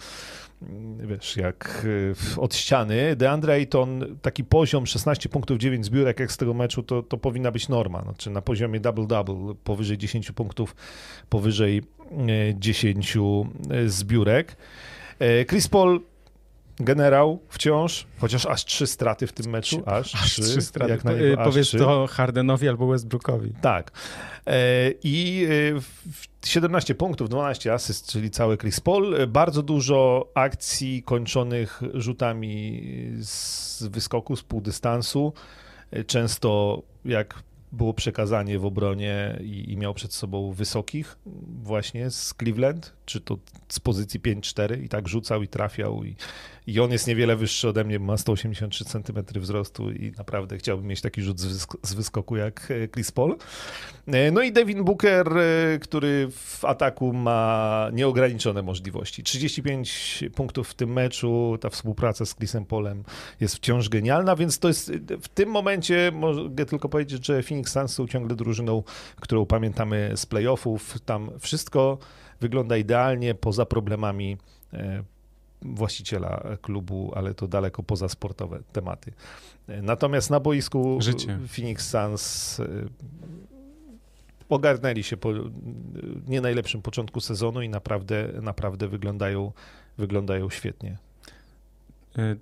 wiesz, 0.99 1.37
jak 1.37 1.81
y, 1.85 2.13
od 2.37 2.55
ściany. 2.55 3.15
DeAndre 3.15 3.53
Ayton, 3.53 4.17
taki 4.21 4.43
poziom 4.43 4.85
16 4.85 5.29
punktów, 5.29 5.57
9 5.57 5.85
zbiórek 5.85 6.19
jak 6.19 6.31
z 6.31 6.37
tego 6.37 6.53
meczu, 6.53 6.83
to, 6.83 7.03
to 7.03 7.17
powinna 7.17 7.51
być 7.51 7.69
norma. 7.69 8.01
Znaczy 8.01 8.29
na 8.29 8.41
poziomie 8.41 8.79
double-double, 8.79 9.55
powyżej 9.63 9.97
10 9.97 10.31
punktów, 10.31 10.75
powyżej 11.29 11.83
10 12.55 13.15
y, 13.15 13.89
zbiórek. 13.89 14.57
Y, 15.21 15.45
Chris 15.49 15.67
Paul 15.67 16.01
generał 16.79 17.39
wciąż, 17.49 18.07
chociaż 18.19 18.45
aż 18.45 18.65
trzy 18.65 18.87
straty 18.87 19.27
w 19.27 19.33
tym 19.33 19.51
meczu, 19.51 19.83
aż, 19.85 20.15
aż 20.15 20.31
trzy, 20.31 20.41
trzy 20.41 20.61
straty. 20.61 20.91
Jak 20.91 21.03
na 21.03 21.13
niego, 21.13 21.43
Powiedz 21.43 21.67
trzy. 21.67 21.77
to 21.77 22.07
Hardenowi 22.07 22.69
albo 22.69 22.87
Westbrookowi. 22.87 23.53
Tak. 23.61 23.91
I 25.03 25.47
17 26.45 26.95
punktów, 26.95 27.29
12 27.29 27.73
asyst, 27.73 28.11
czyli 28.11 28.31
cały 28.31 28.57
Chris 28.57 28.79
Paul. 28.79 29.27
Bardzo 29.27 29.63
dużo 29.63 30.29
akcji 30.33 31.03
kończonych 31.03 31.81
rzutami 31.93 32.83
z 33.19 33.83
wyskoku, 33.83 34.35
z 34.35 34.43
półdystansu. 34.43 35.33
Często 36.07 36.81
jak 37.05 37.43
było 37.71 37.93
przekazanie 37.93 38.59
w 38.59 38.65
obronie 38.65 39.39
i, 39.41 39.71
i, 39.71 39.77
miał 39.77 39.93
przed 39.93 40.13
sobą 40.13 40.51
wysokich 40.51 41.17
właśnie 41.63 42.09
z 42.09 42.33
Cleveland, 42.39 42.93
czy 43.05 43.21
to 43.21 43.37
z 43.69 43.79
pozycji 43.79 44.19
5-4 44.19 44.83
i 44.83 44.89
tak 44.89 45.07
rzucał 45.07 45.43
i 45.43 45.47
trafiał 45.47 46.03
i, 46.03 46.15
i 46.67 46.79
on 46.79 46.91
jest 46.91 47.07
niewiele 47.07 47.35
wyższy 47.35 47.69
ode 47.69 47.83
mnie, 47.83 47.99
ma 47.99 48.17
183 48.17 48.85
cm 48.85 49.41
wzrostu 49.41 49.91
i 49.91 50.11
naprawdę 50.17 50.57
chciałbym 50.57 50.87
mieć 50.87 51.01
taki 51.01 51.21
rzut 51.21 51.39
z, 51.39 51.67
z 51.81 51.93
wyskoku 51.93 52.35
jak 52.35 52.71
e, 52.71 52.87
Chris 52.87 53.11
Paul. 53.11 53.37
E, 54.07 54.31
no 54.31 54.41
i 54.41 54.51
Devin 54.51 54.83
Booker, 54.83 55.37
e, 55.37 55.79
który 55.79 56.27
w 56.31 56.65
ataku 56.65 57.13
ma 57.13 57.89
nieograniczone 57.93 58.61
możliwości. 58.61 59.23
35 59.23 60.23
punktów 60.35 60.69
w 60.69 60.73
tym 60.73 60.93
meczu, 60.93 61.57
ta 61.61 61.69
współpraca 61.69 62.25
z 62.25 62.35
Chrisem 62.35 62.65
Polem 62.65 63.03
jest 63.39 63.55
wciąż 63.55 63.89
genialna, 63.89 64.35
więc 64.35 64.59
to 64.59 64.67
jest 64.67 64.91
w 65.21 65.27
tym 65.27 65.49
momencie 65.49 66.11
mogę 66.13 66.65
tylko 66.65 66.89
powiedzieć, 66.89 67.25
że 67.25 67.43
Phoenix 67.43 67.71
Suns 67.71 67.93
są 67.93 68.07
ciągle 68.07 68.35
drużyną, 68.35 68.83
którą 69.19 69.45
pamiętamy 69.45 70.11
z 70.15 70.25
playoffów. 70.25 70.99
Tam 71.05 71.29
wszystko 71.39 71.97
wygląda 72.41 72.77
idealnie 72.77 73.35
poza 73.35 73.65
problemami 73.65 74.37
e, 74.73 75.03
właściciela 75.61 76.43
klubu, 76.61 77.11
ale 77.15 77.33
to 77.33 77.47
daleko 77.47 77.83
poza 77.83 78.09
sportowe 78.09 78.59
tematy. 78.73 79.13
Natomiast 79.67 80.29
na 80.29 80.39
boisku 80.39 80.97
Życie. 81.01 81.39
Phoenix 81.55 81.89
Suns 81.89 82.59
e, 82.59 82.65
ogarnęli 84.49 85.03
się 85.03 85.17
po 85.17 85.29
nie 86.27 86.41
najlepszym 86.41 86.81
początku 86.81 87.21
sezonu 87.21 87.61
i 87.61 87.69
naprawdę, 87.69 88.29
naprawdę 88.41 88.87
wyglądają, 88.87 89.51
wyglądają 89.97 90.49
świetnie. 90.49 90.97
E, 92.17 92.35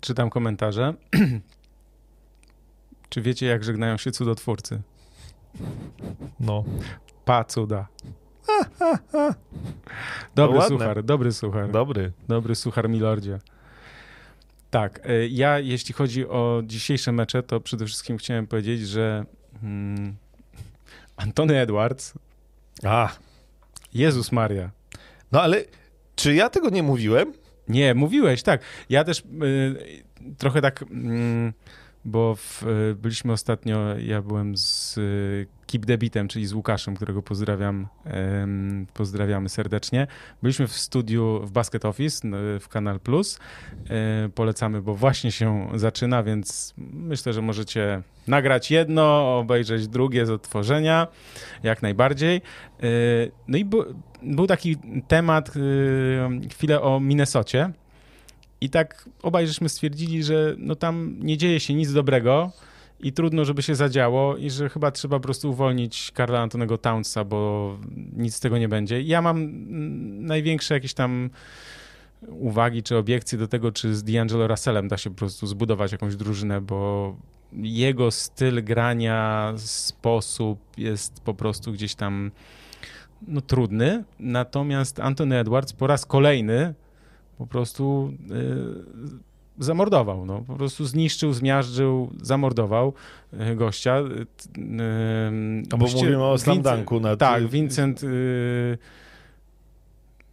czytam 0.00 0.30
komentarze. 0.30 0.94
Czy 3.08 3.22
wiecie, 3.22 3.46
jak 3.46 3.64
żegnają 3.64 3.96
się 3.96 4.10
cudotwórcy? 4.10 4.82
No. 6.40 6.64
Pa 7.24 7.44
cuda. 7.44 7.88
Dobry 10.34 10.58
no 10.58 10.68
suchar, 10.68 11.04
dobry 11.04 11.32
suchar. 11.32 11.70
Dobry. 11.70 12.12
Dobry 12.28 12.54
suchar, 12.54 12.88
milordzie. 12.88 13.38
Tak, 14.70 15.00
e, 15.04 15.26
ja 15.28 15.58
jeśli 15.58 15.94
chodzi 15.94 16.28
o 16.28 16.62
dzisiejsze 16.64 17.12
mecze, 17.12 17.42
to 17.42 17.60
przede 17.60 17.86
wszystkim 17.86 18.18
chciałem 18.18 18.46
powiedzieć, 18.46 18.88
że 18.88 19.24
hmm, 19.60 20.16
Antony 21.16 21.60
Edwards. 21.60 22.14
A. 22.84 23.08
Jezus 23.94 24.32
Maria. 24.32 24.70
No 25.32 25.42
ale 25.42 25.64
czy 26.16 26.34
ja 26.34 26.50
tego 26.50 26.70
nie 26.70 26.82
mówiłem? 26.82 27.32
Nie, 27.68 27.94
mówiłeś, 27.94 28.42
tak. 28.42 28.60
Ja 28.88 29.04
też 29.04 29.20
y, 29.20 30.34
trochę 30.38 30.60
tak. 30.60 30.82
Y, 30.82 30.86
bo 32.04 32.34
w, 32.34 32.62
e, 32.62 32.94
byliśmy 32.94 33.32
ostatnio, 33.32 33.98
ja 33.98 34.22
byłem 34.22 34.56
z 34.56 34.98
Keep 35.72 35.86
Debitem, 35.86 36.28
czyli 36.28 36.46
z 36.46 36.52
Łukaszem, 36.52 36.96
którego 36.96 37.22
pozdrawiam, 37.22 37.86
pozdrawiamy 38.94 39.48
serdecznie. 39.48 40.06
Byliśmy 40.42 40.66
w 40.66 40.72
studiu 40.72 41.40
w 41.44 41.52
Basket 41.52 41.84
Office 41.84 42.28
w 42.60 42.68
Kanal 42.68 43.00
Plus. 43.00 43.38
E, 43.90 44.28
polecamy, 44.28 44.82
bo 44.82 44.94
właśnie 44.94 45.32
się 45.32 45.68
zaczyna, 45.74 46.22
więc 46.22 46.74
myślę, 46.92 47.32
że 47.32 47.42
możecie 47.42 48.02
nagrać 48.26 48.70
jedno, 48.70 49.38
obejrzeć 49.38 49.88
drugie 49.88 50.26
z 50.26 50.30
odtworzenia, 50.30 51.06
jak 51.62 51.82
najbardziej. 51.82 52.40
No 53.48 53.58
i 53.58 53.64
był 54.22 54.46
taki 54.46 54.76
temat, 55.08 55.50
chwilę 56.50 56.80
o 56.80 57.00
Minnesocie 57.00 57.70
i 58.60 58.70
tak 58.70 59.08
obaj 59.22 59.46
żeśmy 59.46 59.68
stwierdzili, 59.68 60.22
że 60.22 60.54
no 60.58 60.74
tam 60.74 61.16
nie 61.20 61.36
dzieje 61.36 61.60
się 61.60 61.74
nic 61.74 61.92
dobrego 61.92 62.52
i 63.02 63.12
trudno, 63.12 63.44
żeby 63.44 63.62
się 63.62 63.74
zadziało 63.74 64.36
i 64.36 64.50
że 64.50 64.68
chyba 64.68 64.90
trzeba 64.90 65.16
po 65.16 65.22
prostu 65.22 65.50
uwolnić 65.50 66.10
Karla 66.14 66.40
Antonego 66.40 66.78
Townsa, 66.78 67.24
bo 67.24 67.72
nic 68.16 68.34
z 68.34 68.40
tego 68.40 68.58
nie 68.58 68.68
będzie. 68.68 69.02
Ja 69.02 69.22
mam 69.22 69.48
największe 70.26 70.74
jakieś 70.74 70.94
tam 70.94 71.30
uwagi 72.28 72.82
czy 72.82 72.96
obiekcje 72.96 73.38
do 73.38 73.48
tego, 73.48 73.72
czy 73.72 73.94
z 73.94 74.04
D'Angelo 74.04 74.48
Russellem 74.48 74.88
da 74.88 74.96
się 74.96 75.10
po 75.10 75.16
prostu 75.16 75.46
zbudować 75.46 75.92
jakąś 75.92 76.16
drużynę, 76.16 76.60
bo 76.60 77.16
jego 77.52 78.10
styl 78.10 78.64
grania, 78.64 79.52
sposób 79.56 80.58
jest 80.78 81.20
po 81.20 81.34
prostu 81.34 81.72
gdzieś 81.72 81.94
tam 81.94 82.30
no, 83.28 83.40
trudny. 83.40 84.04
Natomiast 84.18 85.00
Anthony 85.00 85.38
Edwards 85.38 85.72
po 85.72 85.86
raz 85.86 86.06
kolejny 86.06 86.74
po 87.38 87.46
prostu 87.46 88.12
y, 88.30 89.31
zamordował, 89.58 90.26
no, 90.26 90.40
po 90.40 90.54
prostu 90.54 90.84
zniszczył, 90.84 91.32
zmiażdżył, 91.32 92.10
zamordował 92.22 92.92
y, 93.32 93.56
gościa. 93.56 93.98
Y, 93.98 94.26
no 95.70 95.78
bo 95.78 95.86
mówimy 95.86 96.24
o 96.24 96.38
Slamdanku. 96.38 97.00
Na 97.00 97.16
tak, 97.16 97.46
Vincent... 97.46 98.04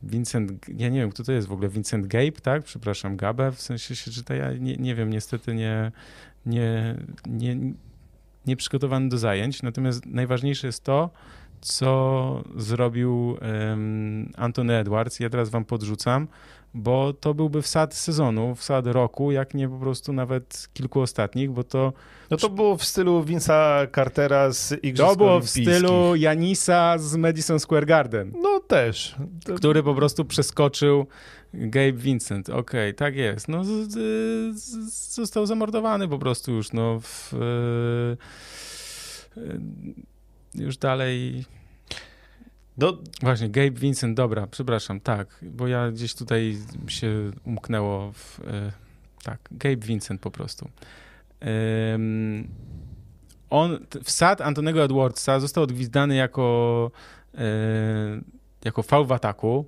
Vincent, 0.04 0.52
ja 0.78 0.90
nie 0.90 1.00
wiem, 1.00 1.10
kto 1.10 1.24
to 1.24 1.32
jest 1.32 1.48
w 1.48 1.52
ogóle, 1.52 1.70
Vincent 1.70 2.08
Gabe, 2.08 2.32
tak? 2.32 2.64
Przepraszam, 2.64 3.18
Gabe, 3.18 3.52
w 3.52 3.62
sensie 3.62 3.96
się 3.96 4.12
czyta, 4.12 4.36
ja 4.36 4.54
nie, 4.54 4.76
nie 4.76 4.96
wiem, 4.96 5.10
niestety 5.10 5.56
nie, 5.56 5.92
nie, 6.46 6.96
nie, 7.28 7.58
nie 8.46 8.56
przygotowany 8.56 9.10
do 9.10 9.18
zajęć, 9.18 9.64
natomiast 9.64 10.06
najważniejsze 10.06 10.68
jest 10.68 10.84
to, 10.84 11.10
co 11.62 12.44
zrobił 12.56 13.28
um, 13.30 14.32
Antony 14.38 14.76
Edwards. 14.76 15.20
Ja 15.20 15.30
teraz 15.30 15.50
wam 15.50 15.66
podrzucam 15.66 16.28
bo 16.74 17.14
to 17.14 17.34
byłby 17.34 17.62
wsad 17.62 17.94
sezonu, 17.96 18.56
wsad 18.56 18.88
roku, 18.88 19.32
jak 19.32 19.54
nie 19.54 19.70
po 19.70 19.78
prostu 19.78 20.14
nawet 20.14 20.70
kilku 20.74 21.02
ostatnich, 21.02 21.52
bo 21.52 21.64
to... 21.64 21.94
No 22.30 22.38
to 22.38 22.50
było 22.50 22.78
w 22.78 22.84
stylu 22.84 23.24
Vince'a 23.24 23.88
Cartera 23.96 24.52
z 24.52 24.84
Igrzysk 24.84 25.10
To 25.10 25.16
było 25.16 25.40
w 25.40 25.50
stylu 25.50 26.16
Janisa 26.16 26.98
z 26.98 27.16
Madison 27.16 27.60
Square 27.60 27.86
Garden. 27.86 28.34
No 28.42 28.60
też. 28.60 29.16
To... 29.46 29.56
Który 29.56 29.84
po 29.84 29.96
prostu 29.96 30.26
przeskoczył 30.26 31.08
Gabe 31.54 31.94
Vincent. 31.94 32.50
Okej, 32.50 32.60
okay, 32.60 32.94
tak 32.94 33.16
jest. 33.16 33.48
No 33.48 33.64
z, 33.64 33.92
z, 34.60 35.16
został 35.16 35.46
zamordowany 35.46 36.08
po 36.08 36.20
prostu 36.20 36.52
już, 36.52 36.74
no 36.74 37.00
w, 37.00 37.34
yy, 39.36 39.62
już 40.56 40.78
dalej 40.78 41.46
no. 42.80 42.98
Właśnie, 43.22 43.50
Gabe 43.50 43.72
Vincent, 43.72 44.18
dobra, 44.18 44.48
przepraszam, 44.48 45.00
tak, 45.00 45.28
bo 45.42 45.68
ja 45.68 45.92
gdzieś 45.92 46.16
tutaj 46.16 46.58
się 46.88 47.32
umknęło 47.46 48.12
w... 48.12 48.40
E, 48.48 48.72
tak, 49.24 49.40
Gabe 49.52 49.76
Vincent 49.76 50.22
po 50.22 50.32
prostu. 50.32 50.70
on, 53.50 53.80
wsad 54.04 54.42
Antonego 54.42 54.84
Edwardsa 54.84 55.40
został 55.40 55.64
odgwizdany 55.64 56.16
jako, 56.16 56.92
e, 57.38 57.42
jako 58.66 58.84
fał 58.84 59.06
w 59.06 59.12
ataku, 59.12 59.66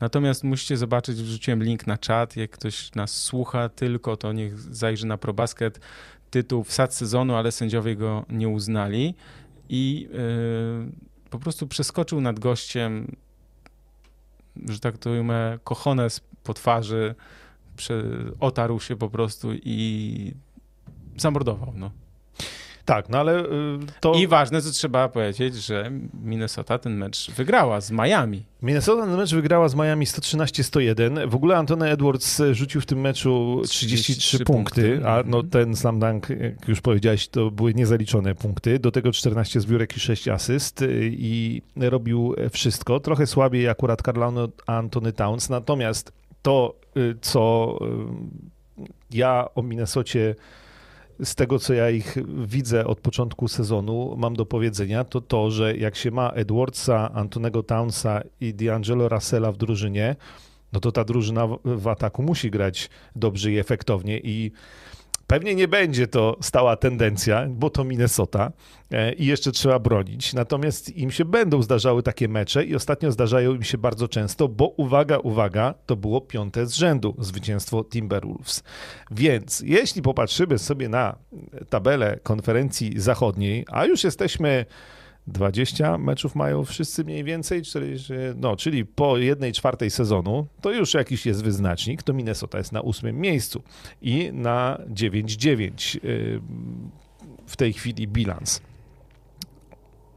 natomiast 0.00 0.44
musicie 0.44 0.76
zobaczyć, 0.76 1.22
wrzuciłem 1.22 1.62
link 1.62 1.86
na 1.86 1.98
czat, 1.98 2.36
jak 2.36 2.50
ktoś 2.50 2.94
nas 2.94 3.14
słucha 3.14 3.68
tylko, 3.68 4.16
to 4.16 4.32
niech 4.32 4.58
zajrzy 4.58 5.06
na 5.06 5.18
ProBasket, 5.18 5.80
tytuł 6.30 6.64
wsad 6.64 6.94
sezonu, 6.94 7.34
ale 7.34 7.52
sędziowie 7.52 7.96
go 7.96 8.24
nie 8.28 8.48
uznali 8.48 9.14
i 9.68 10.08
e, 10.12 11.09
po 11.30 11.38
prostu 11.38 11.66
przeskoczył 11.66 12.20
nad 12.20 12.38
gościem, 12.38 13.16
że 14.68 14.80
tak 14.80 14.98
to 14.98 15.10
ujmę, 15.10 15.58
kochones 15.64 16.20
po 16.44 16.54
twarzy, 16.54 17.14
prze, 17.76 18.04
otarł 18.40 18.80
się 18.80 18.96
po 18.96 19.10
prostu 19.10 19.48
i 19.52 20.34
zamordował, 21.16 21.72
no. 21.76 21.90
Tak, 22.90 23.08
no 23.08 23.18
ale 23.18 23.40
y, 23.40 23.46
to... 24.00 24.14
I 24.14 24.26
ważne, 24.26 24.62
co 24.62 24.70
trzeba 24.70 25.08
powiedzieć, 25.08 25.54
że 25.54 25.90
Minnesota 26.22 26.78
ten 26.78 26.96
mecz 26.96 27.30
wygrała 27.30 27.80
z 27.80 27.90
Miami. 27.90 28.44
Minnesota 28.62 29.02
ten 29.06 29.16
mecz 29.16 29.34
wygrała 29.34 29.68
z 29.68 29.74
Miami 29.74 30.06
113-101. 30.06 31.28
W 31.30 31.34
ogóle 31.34 31.56
Antony 31.56 31.90
Edwards 31.90 32.42
rzucił 32.52 32.80
w 32.80 32.86
tym 32.86 33.00
meczu 33.00 33.62
33, 33.64 34.12
33 34.14 34.44
punkty, 34.44 35.00
a 35.06 35.22
no 35.26 35.36
mhm. 35.36 35.50
ten 35.50 35.76
slam 35.76 36.00
dunk, 36.00 36.30
jak 36.30 36.68
już 36.68 36.80
powiedziałeś, 36.80 37.28
to 37.28 37.50
były 37.50 37.74
niezaliczone 37.74 38.34
punkty. 38.34 38.78
Do 38.78 38.90
tego 38.90 39.12
14 39.12 39.60
zbiórek 39.60 39.96
i 39.96 40.00
6 40.00 40.28
asyst 40.28 40.82
y, 40.82 41.10
i 41.12 41.62
robił 41.76 42.34
wszystko. 42.52 43.00
Trochę 43.00 43.26
słabiej 43.26 43.68
akurat 43.68 44.02
Carlano 44.02 44.48
Antony 44.66 45.12
Towns, 45.12 45.48
natomiast 45.48 46.12
to, 46.42 46.74
y, 46.96 47.16
co 47.20 47.78
ja 49.10 49.48
o 49.54 49.62
Minnesocie 49.62 50.34
z 51.24 51.34
tego, 51.34 51.58
co 51.58 51.74
ja 51.74 51.90
ich 51.90 52.16
widzę 52.46 52.86
od 52.86 53.00
początku 53.00 53.48
sezonu, 53.48 54.14
mam 54.18 54.36
do 54.36 54.46
powiedzenia, 54.46 55.04
to 55.04 55.20
to, 55.20 55.50
że 55.50 55.76
jak 55.76 55.96
się 55.96 56.10
ma 56.10 56.30
Edwardsa, 56.30 57.12
Antonego 57.14 57.62
Townsa 57.62 58.22
i 58.40 58.54
D'Angelo 58.54 59.08
Russella 59.08 59.52
w 59.52 59.56
drużynie, 59.56 60.16
no 60.72 60.80
to 60.80 60.92
ta 60.92 61.04
drużyna 61.04 61.48
w 61.64 61.88
ataku 61.88 62.22
musi 62.22 62.50
grać 62.50 62.90
dobrze 63.16 63.52
i 63.52 63.58
efektownie 63.58 64.18
i 64.18 64.52
Pewnie 65.30 65.54
nie 65.54 65.68
będzie 65.68 66.06
to 66.06 66.36
stała 66.40 66.76
tendencja, 66.76 67.46
bo 67.50 67.70
to 67.70 67.84
Minnesota 67.84 68.52
e, 68.90 69.12
i 69.12 69.26
jeszcze 69.26 69.52
trzeba 69.52 69.78
bronić. 69.78 70.34
Natomiast 70.34 70.96
im 70.96 71.10
się 71.10 71.24
będą 71.24 71.62
zdarzały 71.62 72.02
takie 72.02 72.28
mecze 72.28 72.64
i 72.64 72.74
ostatnio 72.74 73.12
zdarzają 73.12 73.54
im 73.54 73.62
się 73.62 73.78
bardzo 73.78 74.08
często, 74.08 74.48
bo 74.48 74.66
uwaga, 74.68 75.18
uwaga, 75.18 75.74
to 75.86 75.96
było 75.96 76.20
piąte 76.20 76.66
z 76.66 76.74
rzędu 76.74 77.14
zwycięstwo 77.18 77.84
Timberwolves. 77.84 78.62
Więc 79.10 79.62
jeśli 79.66 80.02
popatrzymy 80.02 80.58
sobie 80.58 80.88
na 80.88 81.16
tabelę 81.68 82.18
konferencji 82.22 83.00
zachodniej, 83.00 83.64
a 83.68 83.86
już 83.86 84.04
jesteśmy 84.04 84.66
20 85.30 85.98
meczów 85.98 86.34
mają 86.34 86.64
wszyscy 86.64 87.04
mniej 87.04 87.24
więcej, 87.24 87.62
czyli, 87.62 87.96
no, 88.36 88.56
czyli 88.56 88.86
po 88.86 89.18
jednej 89.18 89.52
czwartej 89.52 89.90
sezonu 89.90 90.46
to 90.60 90.72
już 90.72 90.94
jakiś 90.94 91.26
jest 91.26 91.44
wyznacznik, 91.44 92.02
to 92.02 92.12
Minnesota 92.12 92.58
jest 92.58 92.72
na 92.72 92.80
ósmym 92.80 93.20
miejscu 93.20 93.62
i 94.02 94.30
na 94.32 94.78
9-9 94.94 95.96
y, 96.04 96.40
w 97.46 97.56
tej 97.56 97.72
chwili 97.72 98.08
bilans. 98.08 98.60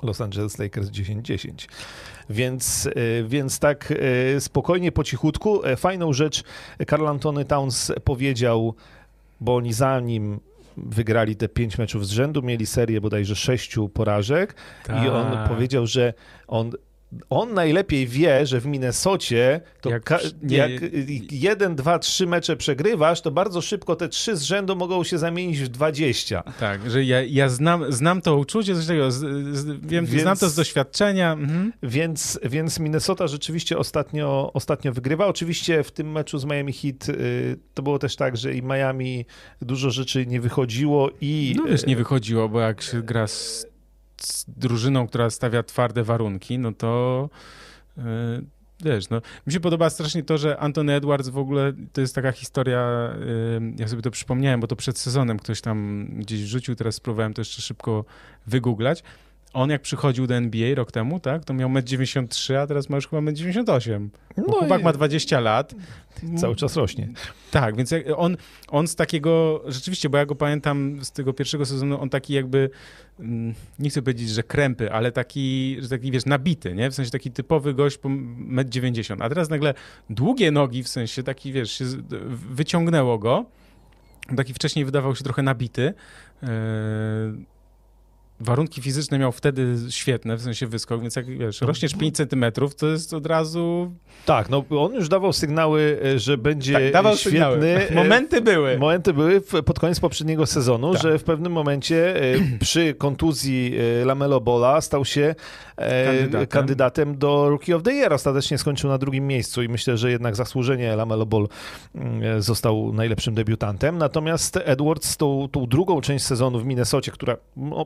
Los 0.04 0.22
Angeles 0.22 0.60
Lakers 0.60 0.90
10-10. 0.90 1.68
Więc, 2.30 2.86
y, 2.86 3.26
więc 3.28 3.60
tak 3.60 3.92
y, 3.92 4.42
spokojnie, 4.42 4.92
po 4.92 5.04
cichutku. 5.04 5.66
E, 5.66 5.76
fajną 5.76 6.14
rzecz 6.14 6.44
Karl 6.88 7.08
Antony 7.08 7.46
Towns 7.46 7.92
powiedział, 8.04 8.76
bo 9.42 9.56
oni 9.56 9.74
zanim 9.74 10.40
wygrali 10.78 11.36
te 11.36 11.50
pięć 11.50 11.78
meczów 11.78 12.08
z 12.08 12.12
rzędu, 12.12 12.42
mieli 12.42 12.66
serię 12.66 13.02
bodajże 13.02 13.36
sześciu 13.36 13.90
porażek 13.90 14.56
Ta. 14.84 15.06
i 15.06 15.10
on 15.10 15.32
tak. 15.32 15.50
powiedział, 15.50 15.88
że 15.88 16.14
on 16.48 16.72
on 17.30 17.54
najlepiej 17.54 18.08
wie, 18.08 18.46
że 18.46 18.60
w 18.60 18.66
Minnesocie 18.66 19.62
to 19.82 19.90
jak, 19.90 20.14
nie, 20.44 20.58
jak 20.58 20.72
jeden, 21.32 21.76
dwa, 21.76 22.00
trzy 22.00 22.28
mecze 22.28 22.58
przegrywasz, 22.58 23.22
to 23.22 23.32
bardzo 23.32 23.62
szybko 23.62 23.96
te 23.96 24.10
trzy 24.10 24.38
z 24.38 24.42
rzędu 24.42 24.76
mogą 24.76 25.04
się 25.04 25.18
zamienić 25.18 25.60
w 25.60 25.68
20. 25.68 26.44
Tak, 26.60 26.90
że 26.90 27.04
ja, 27.04 27.22
ja 27.22 27.50
znam, 27.50 27.92
znam 27.92 28.22
to 28.22 28.36
uczucie, 28.36 28.76
coś 28.76 28.88
takiego, 28.88 29.12
z, 29.12 29.20
z, 29.56 29.66
wiem, 29.66 30.06
więc, 30.06 30.22
znam 30.22 30.38
to 30.38 30.50
z 30.50 30.56
doświadczenia. 30.56 31.34
Mhm. 31.34 31.74
Więc, 31.84 32.40
więc 32.44 32.80
Minnesota 32.80 33.28
rzeczywiście 33.28 33.78
ostatnio, 33.78 34.52
ostatnio 34.54 34.94
wygrywa. 34.94 35.28
Oczywiście 35.28 35.84
w 35.84 35.92
tym 35.92 36.12
meczu 36.12 36.38
z 36.38 36.46
Miami 36.46 36.74
Heat 36.74 37.10
y, 37.10 37.60
to 37.74 37.84
było 37.84 38.00
też 38.00 38.16
tak, 38.16 38.38
że 38.38 38.54
i 38.54 38.64
Miami 38.64 39.26
dużo 39.62 39.92
rzeczy 39.92 40.26
nie 40.26 40.42
wychodziło 40.42 41.10
i... 41.22 41.56
No 41.58 41.64
wiesz, 41.64 41.86
nie 41.86 41.96
wychodziło, 41.96 42.50
bo 42.50 42.60
jak 42.60 42.82
się 42.82 43.02
gra 43.02 43.28
z 43.28 43.73
z 44.26 44.46
drużyną, 44.48 45.08
która 45.08 45.30
stawia 45.30 45.64
twarde 45.64 46.04
warunki, 46.04 46.60
no 46.60 46.72
to 46.72 47.30
yy, 47.98 48.04
wiesz, 48.84 49.10
no, 49.10 49.22
mi 49.48 49.54
się 49.54 49.60
podoba 49.60 49.90
strasznie 49.90 50.24
to, 50.24 50.38
że 50.38 50.58
Anthony 50.58 50.94
Edwards 50.94 51.30
w 51.30 51.38
ogóle, 51.38 51.74
to 51.94 52.02
jest 52.02 52.16
taka 52.16 52.32
historia, 52.32 53.10
yy, 53.20 53.74
ja 53.78 53.88
sobie 53.88 54.02
to 54.02 54.12
przypomniałem, 54.12 54.60
bo 54.60 54.68
to 54.68 54.76
przed 54.76 54.98
sezonem 54.98 55.40
ktoś 55.40 55.62
tam 55.62 56.08
gdzieś 56.14 56.42
wrzucił, 56.44 56.76
teraz 56.76 56.96
spróbowałem 56.96 57.34
to 57.34 57.42
jeszcze 57.42 57.62
szybko 57.62 58.06
wygooglać. 58.48 59.04
On 59.54 59.70
jak 59.70 59.82
przychodził 59.82 60.28
do 60.28 60.36
NBA 60.36 60.76
rok 60.76 60.92
temu, 60.92 61.20
tak, 61.20 61.46
to 61.46 61.54
miał 61.54 61.70
1,93 61.70 62.54
m, 62.54 62.62
a 62.62 62.68
teraz 62.68 62.90
ma 62.90 62.96
już 62.96 63.08
chyba 63.08 63.22
1,98 63.22 63.94
m. 63.94 64.10
No 64.38 64.44
chłopak 64.44 64.82
i... 64.82 64.84
ma 64.84 64.94
20 64.94 65.40
lat. 65.40 65.76
Cały 66.42 66.56
czas 66.56 66.76
rośnie. 66.76 67.10
Tak, 67.52 67.76
więc 67.76 67.94
on, 68.16 68.38
on 68.68 68.88
z 68.88 68.96
takiego, 68.96 69.64
rzeczywiście, 69.68 70.10
bo 70.10 70.18
ja 70.18 70.26
go 70.26 70.36
pamiętam 70.36 71.00
z 71.04 71.12
tego 71.12 71.34
pierwszego 71.34 71.66
sezonu, 71.66 72.02
on 72.02 72.10
taki 72.10 72.34
jakby, 72.34 72.70
mm, 73.20 73.54
nie 73.80 73.90
chcę 73.90 74.02
powiedzieć, 74.02 74.30
że 74.30 74.44
krępy, 74.44 74.92
ale 74.92 75.12
taki, 75.12 75.78
że 75.80 75.90
taki, 75.90 76.12
wiesz, 76.12 76.26
nabity, 76.26 76.76
nie? 76.76 76.90
W 76.92 76.96
sensie 76.96 77.12
taki 77.12 77.32
typowy 77.32 77.74
gość 77.74 77.98
po 77.98 78.10
1,90 78.10 79.14
m. 79.14 79.22
A 79.22 79.30
teraz 79.30 79.50
nagle 79.50 79.74
długie 80.10 80.52
nogi, 80.52 80.84
w 80.84 80.88
sensie 80.88 81.24
taki, 81.24 81.52
wiesz, 81.52 81.72
się 81.72 81.86
wyciągnęło 82.50 83.20
go. 83.20 83.46
Taki 84.38 84.54
wcześniej 84.54 84.86
wydawał 84.86 85.16
się 85.16 85.24
trochę 85.24 85.44
nabity. 85.44 85.94
Warunki 88.44 88.82
fizyczne 88.82 89.20
miał 89.20 89.32
wtedy 89.32 89.76
świetne, 89.90 90.38
w 90.38 90.42
sensie 90.42 90.68
wyskok, 90.68 91.02
więc 91.02 91.16
jak 91.16 91.26
wiesz, 91.26 91.62
rośniesz 91.62 91.94
5 91.94 92.16
centymetrów, 92.16 92.76
to 92.76 92.88
jest 92.88 93.14
od 93.14 93.26
razu... 93.26 93.92
Tak, 94.26 94.50
no 94.50 94.66
on 94.70 94.94
już 94.94 95.10
dawał 95.10 95.34
sygnały, 95.34 96.00
e, 96.06 96.20
że 96.20 96.38
będzie 96.38 96.74
tak, 96.74 96.94
dawał 96.94 97.18
świetny. 97.18 97.32
Sygnały. 97.32 97.86
Momenty 97.96 98.42
były. 98.42 98.78
Momenty 98.78 99.14
były 99.14 99.42
pod 99.42 99.80
koniec 99.80 100.00
poprzedniego 100.00 100.46
sezonu, 100.46 100.94
tak. 100.94 101.02
że 101.04 101.20
w 101.20 101.24
pewnym 101.24 101.52
momencie 101.52 102.16
e, 102.16 102.36
przy 102.60 102.94
kontuzji 102.94 103.76
e, 104.02 104.06
Lamelo 104.06 104.42
Bola 104.42 104.82
stał 104.82 105.06
się 105.06 105.36
kandydatem. 105.76 106.48
kandydatem. 106.48 107.18
do 107.18 107.50
Rookie 107.50 107.76
of 107.76 107.84
the 107.84 107.94
Year. 107.94 108.14
Ostatecznie 108.14 108.58
skończył 108.58 108.90
na 108.90 108.98
drugim 108.98 109.28
miejscu 109.28 109.64
i 109.64 109.70
myślę, 109.70 109.98
że 109.98 110.12
jednak 110.12 110.36
zasłużenie 110.36 110.96
Lamelo 110.96 111.26
Ball 111.26 111.48
mm, 111.96 112.42
został 112.42 112.94
najlepszym 112.94 113.34
debiutantem. 113.34 113.98
Natomiast 113.98 114.60
Edwards 114.64 115.18
tą, 115.18 115.48
tą 115.52 115.68
drugą 115.68 116.02
część 116.02 116.26
sezonu 116.26 116.60
w 116.60 116.66
Minnesocie, 116.66 117.12
która 117.12 117.38
no, 117.58 117.86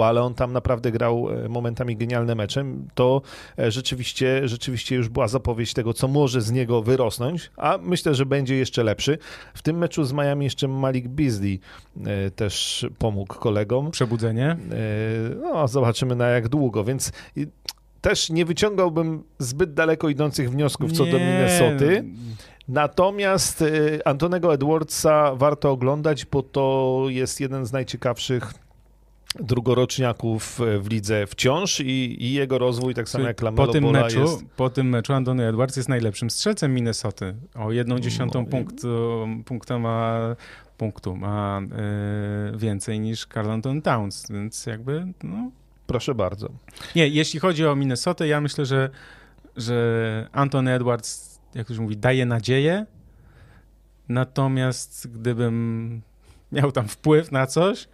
ale 0.00 0.22
on 0.22 0.34
tam 0.34 0.52
naprawdę 0.52 0.92
grał 0.92 1.28
e, 1.30 1.48
momentami 1.48 1.96
genialne 1.96 2.34
mecze, 2.34 2.64
to 2.94 3.22
e, 3.58 3.70
rzeczywiście, 3.70 4.48
rzeczywiście 4.48 4.96
już 4.96 5.08
była 5.08 5.28
zapowiedź 5.28 5.74
tego, 5.74 5.94
co 5.94 6.08
może 6.08 6.40
z 6.40 6.50
niego 6.50 6.82
wyrosnąć, 6.82 7.50
a 7.56 7.78
myślę, 7.82 8.14
że 8.14 8.26
będzie 8.26 8.56
jeszcze 8.56 8.82
lepszy. 8.82 9.18
W 9.54 9.62
tym 9.62 9.78
meczu 9.78 10.04
z 10.04 10.12
Miami 10.12 10.44
jeszcze 10.44 10.68
Malik 10.68 11.08
Beasley 11.08 11.60
e, 12.06 12.30
też 12.30 12.86
pomógł 12.98 13.34
kolegom. 13.34 13.90
Przebudzenie? 13.90 14.56
No, 15.42 15.68
zobaczymy 15.68 16.16
na 16.16 16.28
jak 16.28 16.48
długo, 16.48 16.84
więc 16.84 17.12
też 18.00 18.30
nie 18.30 18.44
wyciągałbym 18.44 19.22
zbyt 19.38 19.74
daleko 19.74 20.08
idących 20.08 20.50
wniosków 20.50 20.92
co 20.92 21.04
nie. 21.04 21.12
do 21.12 21.18
Minnesoty. 21.18 22.04
Natomiast 22.68 23.64
Antonego 24.04 24.54
Edwardsa 24.54 25.34
warto 25.34 25.70
oglądać, 25.70 26.26
bo 26.26 26.42
to 26.42 27.04
jest 27.08 27.40
jeden 27.40 27.66
z 27.66 27.72
najciekawszych 27.72 28.54
drugoroczniaków 29.40 30.60
w 30.80 30.90
lidze 30.90 31.26
wciąż 31.26 31.80
i, 31.80 32.24
i 32.24 32.32
jego 32.32 32.58
rozwój, 32.58 32.94
tak 32.94 33.08
samo 33.08 33.24
jak 33.24 33.42
Lamelo 33.42 33.66
po 33.66 33.72
tym 33.72 33.90
meczu, 33.90 34.20
jest... 34.20 34.44
Po 34.56 34.70
tym 34.70 34.88
meczu 34.88 35.12
Antony 35.12 35.48
Edwards 35.48 35.76
jest 35.76 35.88
najlepszym 35.88 36.30
strzelcem 36.30 36.74
Minnesoty. 36.74 37.34
O 37.54 37.72
jedną 37.72 37.98
dziesiątą 37.98 38.40
no, 38.42 38.46
punktu, 38.46 39.28
punktu 39.44 39.78
ma, 39.78 40.18
punktu 40.78 41.16
ma 41.16 41.60
yy, 42.52 42.58
więcej 42.58 43.00
niż 43.00 43.26
Carl 43.26 43.50
Anton 43.50 43.82
Towns, 43.82 44.30
więc 44.30 44.66
jakby 44.66 45.06
no... 45.22 45.50
Proszę 45.86 46.14
bardzo. 46.14 46.48
Nie, 46.96 47.08
jeśli 47.08 47.40
chodzi 47.40 47.66
o 47.66 47.76
Minnesotę, 47.76 48.26
ja 48.26 48.40
myślę, 48.40 48.66
że, 48.66 48.90
że 49.56 50.28
Anton 50.32 50.68
Edwards, 50.68 51.40
jak 51.54 51.70
już 51.70 51.78
mówi, 51.78 51.96
daje 51.96 52.26
nadzieję, 52.26 52.86
natomiast 54.08 55.08
gdybym 55.12 56.02
miał 56.52 56.72
tam 56.72 56.88
wpływ 56.88 57.32
na 57.32 57.46
coś, 57.46 57.88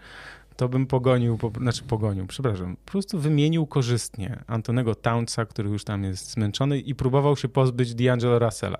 to 0.58 0.68
bym 0.68 0.86
pogonił, 0.86 1.38
po, 1.38 1.52
znaczy 1.60 1.82
pogonił, 1.82 2.26
przepraszam, 2.26 2.76
po 2.84 2.92
prostu 2.92 3.18
wymienił 3.18 3.66
korzystnie 3.66 4.44
Antonego 4.46 4.94
Townsa, 4.94 5.46
który 5.46 5.70
już 5.70 5.84
tam 5.84 6.04
jest 6.04 6.30
zmęczony 6.30 6.80
i 6.80 6.94
próbował 6.94 7.36
się 7.36 7.48
pozbyć 7.48 7.94
D'Angelo 7.94 8.38
Russella. 8.38 8.78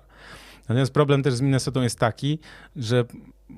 Natomiast 0.61 0.93
problem 0.93 1.23
też 1.23 1.33
z 1.33 1.41
Minnesotą 1.41 1.81
jest 1.81 1.99
taki, 1.99 2.39
że 2.75 3.05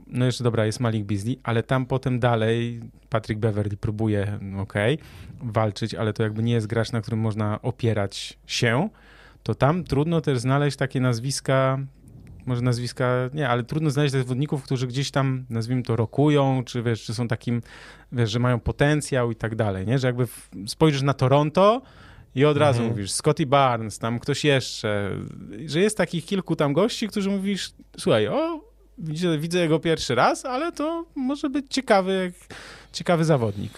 no 0.07 0.25
jeszcze 0.25 0.43
dobra, 0.43 0.65
jest 0.65 0.79
Malik 0.79 1.05
Beasley, 1.05 1.39
ale 1.43 1.63
tam 1.63 1.85
potem 1.85 2.19
dalej 2.19 2.81
Patrick 3.09 3.39
Beverly 3.41 3.77
próbuje, 3.77 4.39
ok, 4.57 4.73
walczyć, 5.43 5.95
ale 5.95 6.13
to 6.13 6.23
jakby 6.23 6.43
nie 6.43 6.53
jest 6.53 6.67
gracz, 6.67 6.91
na 6.91 7.01
którym 7.01 7.19
można 7.19 7.61
opierać 7.61 8.39
się, 8.47 8.89
to 9.43 9.55
tam 9.55 9.83
trudno 9.83 10.21
też 10.21 10.39
znaleźć 10.39 10.77
takie 10.77 11.01
nazwiska 11.01 11.79
może 12.45 12.61
nazwiska, 12.61 13.29
nie, 13.33 13.49
ale 13.49 13.63
trudno 13.63 13.89
znaleźć 13.89 14.11
zawodników, 14.13 14.63
którzy 14.63 14.87
gdzieś 14.87 15.11
tam, 15.11 15.45
nazwijmy 15.49 15.83
to, 15.83 15.95
rokują, 15.95 16.63
czy 16.65 16.83
wiesz, 16.83 17.03
czy 17.03 17.13
są 17.13 17.27
takim, 17.27 17.61
wiesz, 18.11 18.31
że 18.31 18.39
mają 18.39 18.59
potencjał 18.59 19.31
i 19.31 19.35
tak 19.35 19.55
dalej, 19.55 19.87
nie? 19.87 19.99
Że 19.99 20.07
jakby 20.07 20.27
spojrzysz 20.67 21.01
na 21.01 21.13
Toronto 21.13 21.81
i 22.35 22.45
od 22.45 22.57
razu 22.57 22.79
mhm. 22.79 22.89
mówisz 22.89 23.11
Scotty 23.11 23.45
Barnes, 23.45 23.99
tam 23.99 24.19
ktoś 24.19 24.45
jeszcze, 24.45 25.17
że 25.65 25.79
jest 25.79 25.97
takich 25.97 26.25
kilku 26.25 26.55
tam 26.55 26.73
gości, 26.73 27.07
którzy 27.07 27.29
mówisz, 27.29 27.71
słuchaj, 27.97 28.27
o, 28.27 28.61
widzę, 28.97 29.37
widzę 29.37 29.59
jego 29.59 29.79
pierwszy 29.79 30.15
raz, 30.15 30.45
ale 30.45 30.71
to 30.71 31.05
może 31.15 31.49
być 31.49 31.65
ciekawy, 31.69 32.33
ciekawy 32.91 33.25
zawodnik. 33.25 33.71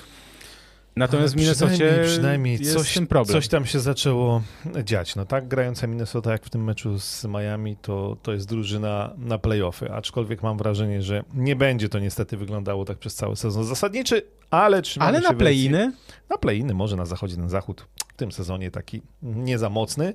Natomiast 0.95 1.33
w 1.33 1.37
Minnesocie 1.37 1.99
przynajmniej, 2.03 2.59
jest 2.59 2.73
coś, 2.73 2.93
tym 2.93 3.07
problem. 3.07 3.33
coś 3.33 3.47
tam 3.47 3.65
się 3.65 3.79
zaczęło 3.79 4.41
dziać. 4.83 5.15
No 5.15 5.25
tak, 5.25 5.47
grająca 5.47 5.87
Minnesota 5.87 6.31
jak 6.31 6.45
w 6.45 6.49
tym 6.49 6.63
meczu 6.63 6.99
z 6.99 7.25
Miami, 7.25 7.77
to, 7.81 8.17
to 8.21 8.33
jest 8.33 8.49
drużyna 8.49 9.13
na 9.17 9.37
playoffy, 9.37 9.91
aczkolwiek 9.91 10.43
mam 10.43 10.57
wrażenie, 10.57 11.01
że 11.01 11.23
nie 11.33 11.55
będzie 11.55 11.89
to 11.89 11.99
niestety 11.99 12.37
wyglądało 12.37 12.85
tak 12.85 12.97
przez 12.97 13.15
cały 13.15 13.35
sezon 13.35 13.65
zasadniczy, 13.65 14.21
ale 14.49 14.81
Ale 14.99 15.21
na 15.21 15.33
play-iny? 15.33 15.91
Na 16.29 16.37
play-iny, 16.37 16.73
może 16.73 16.95
na 16.95 17.05
zachodzie 17.05 17.35
ten 17.35 17.49
zachód 17.49 17.87
w 18.07 18.13
tym 18.17 18.31
sezonie 18.31 18.71
taki 18.71 19.01
nie 19.21 19.57
za 19.57 19.69
mocny. 19.69 20.13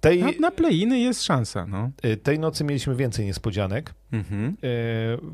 Tej, 0.00 0.20
na, 0.20 0.30
na 0.40 0.50
play-iny 0.50 0.98
jest 0.98 1.22
szansa. 1.22 1.66
No. 1.66 1.90
Y, 2.04 2.16
tej 2.16 2.38
nocy 2.38 2.64
mieliśmy 2.64 2.96
więcej 2.96 3.26
niespodzianek. 3.26 3.94
Mhm. 4.12 4.56
E, 4.62 4.66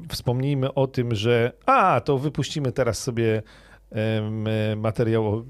wspomnijmy 0.09 0.75
o 0.75 0.87
tym, 0.87 1.15
że 1.15 1.53
a, 1.67 2.01
to 2.05 2.19
wypuścimy 2.19 2.73
teraz 2.73 2.99
sobie 3.03 3.43
materiał 4.77 5.27
o 5.27 5.39
e, 5.39 5.43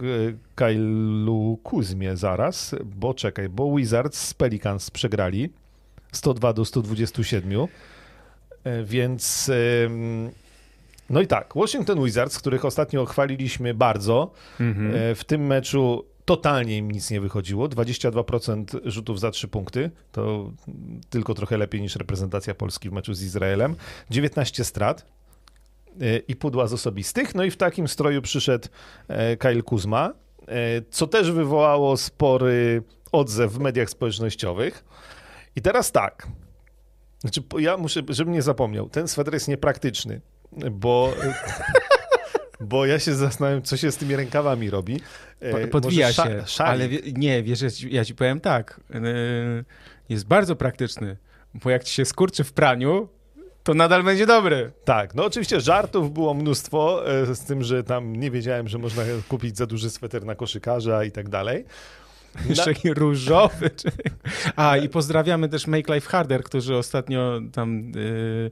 Kailu 0.55 1.59
Kuzmie 1.63 2.17
zaraz, 2.17 2.75
bo 2.85 3.15
czekaj, 3.15 3.49
bo 3.49 3.77
Wizards 3.77 4.29
z 4.29 4.35
Pelicans 4.35 4.91
przegrali 4.91 5.51
102 6.13 6.53
do 6.53 6.65
127, 6.65 7.67
e, 8.65 8.85
więc 8.85 9.51
no 11.11 11.21
i 11.21 11.27
tak, 11.27 11.53
Washington 11.57 12.05
Wizards, 12.05 12.39
których 12.39 12.65
ostatnio 12.65 13.07
chwaliliśmy 13.07 13.75
bardzo, 13.75 14.31
mhm. 14.61 14.95
E, 14.95 15.15
w 15.15 15.25
tym 15.25 15.47
meczu 15.47 16.05
totalnie 16.25 16.77
im 16.77 16.91
nic 16.91 17.11
nie 17.11 17.21
wychodziło. 17.21 17.69
22% 17.69 18.81
rzutów 18.85 19.21
za 19.21 19.31
3 19.31 19.49
punkty. 19.49 19.91
To 20.13 20.53
tylko 21.11 21.35
trochę 21.35 21.57
lepiej 21.57 21.81
niż 21.81 21.97
reprezentacja 21.97 22.55
Polski 22.55 22.91
w 22.91 22.93
meczu 22.93 23.15
z 23.15 23.23
Izraelem. 23.23 23.77
19 24.11 24.65
strat. 24.65 25.07
E, 26.01 26.17
i 26.19 26.37
pudła 26.37 26.67
z 26.67 26.73
osobistych. 26.73 27.35
No 27.35 27.45
i 27.45 27.51
w 27.51 27.57
takim 27.57 27.89
stroju 27.89 28.23
przyszedł 28.23 28.69
e, 29.09 29.37
Kyle 29.37 29.63
Kuzma. 29.63 30.13
co 30.91 31.07
też 31.07 31.33
wywołało 31.33 31.97
spory 31.97 32.83
odzew 33.13 33.53
w 33.53 33.59
mediach 33.59 33.91
społecznościowych. 33.91 34.85
I 35.57 35.63
teraz 35.63 35.93
tak. 35.93 36.27
Znaczy, 37.19 37.43
ja 37.59 37.77
muszę, 37.77 38.03
żebym 38.09 38.35
nie 38.35 38.43
zapomniał, 38.43 38.89
ten 38.89 39.09
sweter 39.09 39.35
jest 39.35 39.49
niepraktyczny, 39.49 40.21
bo. 40.71 41.13
bo 42.61 42.87
ja 42.87 42.99
się 42.99 43.15
zastanawiam, 43.15 43.63
co 43.63 43.77
się 43.77 43.93
z 43.93 43.97
tymi 43.97 44.17
rękawami 44.17 44.71
robi. 44.71 45.01
Podwija 45.71 46.13
się, 46.13 46.45
ale 46.59 46.89
nie, 47.13 47.43
wiesz, 47.43 47.61
ja 47.91 48.05
ci 48.05 48.15
powiem 48.15 48.41
tak, 48.41 48.81
jest 50.09 50.27
bardzo 50.27 50.57
praktyczny, 50.57 51.17
bo 51.55 51.71
jak 51.71 51.85
ci 51.85 51.95
się 51.95 52.05
skurczy 52.05 52.45
w 52.45 52.53
praniu, 52.53 53.09
to 53.63 53.75
nadal 53.75 54.03
będzie 54.03 54.27
dobry. 54.27 54.73
Tak, 54.85 55.15
no 55.15 55.25
oczywiście 55.25 55.61
żartów 55.61 56.13
było 56.13 56.35
mnóstwo, 56.35 57.11
e, 57.11 57.35
z 57.35 57.41
tym, 57.41 57.63
że 57.63 57.85
tam 57.85 58.17
nie 58.17 58.31
wiedziałem, 58.31 58.69
że 58.69 58.79
można 58.79 59.03
kupić 59.29 59.57
za 59.57 59.67
duży 59.67 59.91
sweter 59.91 60.25
na 60.25 60.35
koszykarza 60.35 61.05
i 61.05 61.11
tak 61.11 61.29
dalej. 61.29 61.65
Jeszcze 62.49 62.75
taki 62.75 62.95
różowy. 62.95 63.71
A 64.57 64.77
i 64.77 64.89
pozdrawiamy 64.89 65.49
też 65.49 65.67
Make 65.67 65.89
Life 65.89 66.11
Harder, 66.11 66.43
którzy 66.43 66.77
ostatnio 66.77 67.41
tam 67.53 67.93
yy, 67.95 68.51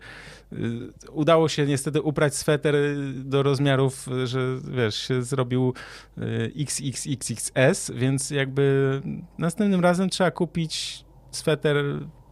yy, 0.52 0.92
udało 1.10 1.48
się 1.48 1.66
niestety 1.66 2.02
uprać 2.02 2.34
sweter 2.34 2.74
do 3.14 3.42
rozmiarów, 3.42 4.08
że 4.24 4.40
wiesz, 4.70 4.96
się 4.96 5.22
zrobił 5.22 5.74
yy, 6.16 6.52
XXXXS, 6.56 7.90
więc 7.94 8.30
jakby 8.30 9.00
następnym 9.38 9.80
razem 9.80 10.10
trzeba 10.10 10.30
kupić 10.30 11.04
sweter 11.30 11.76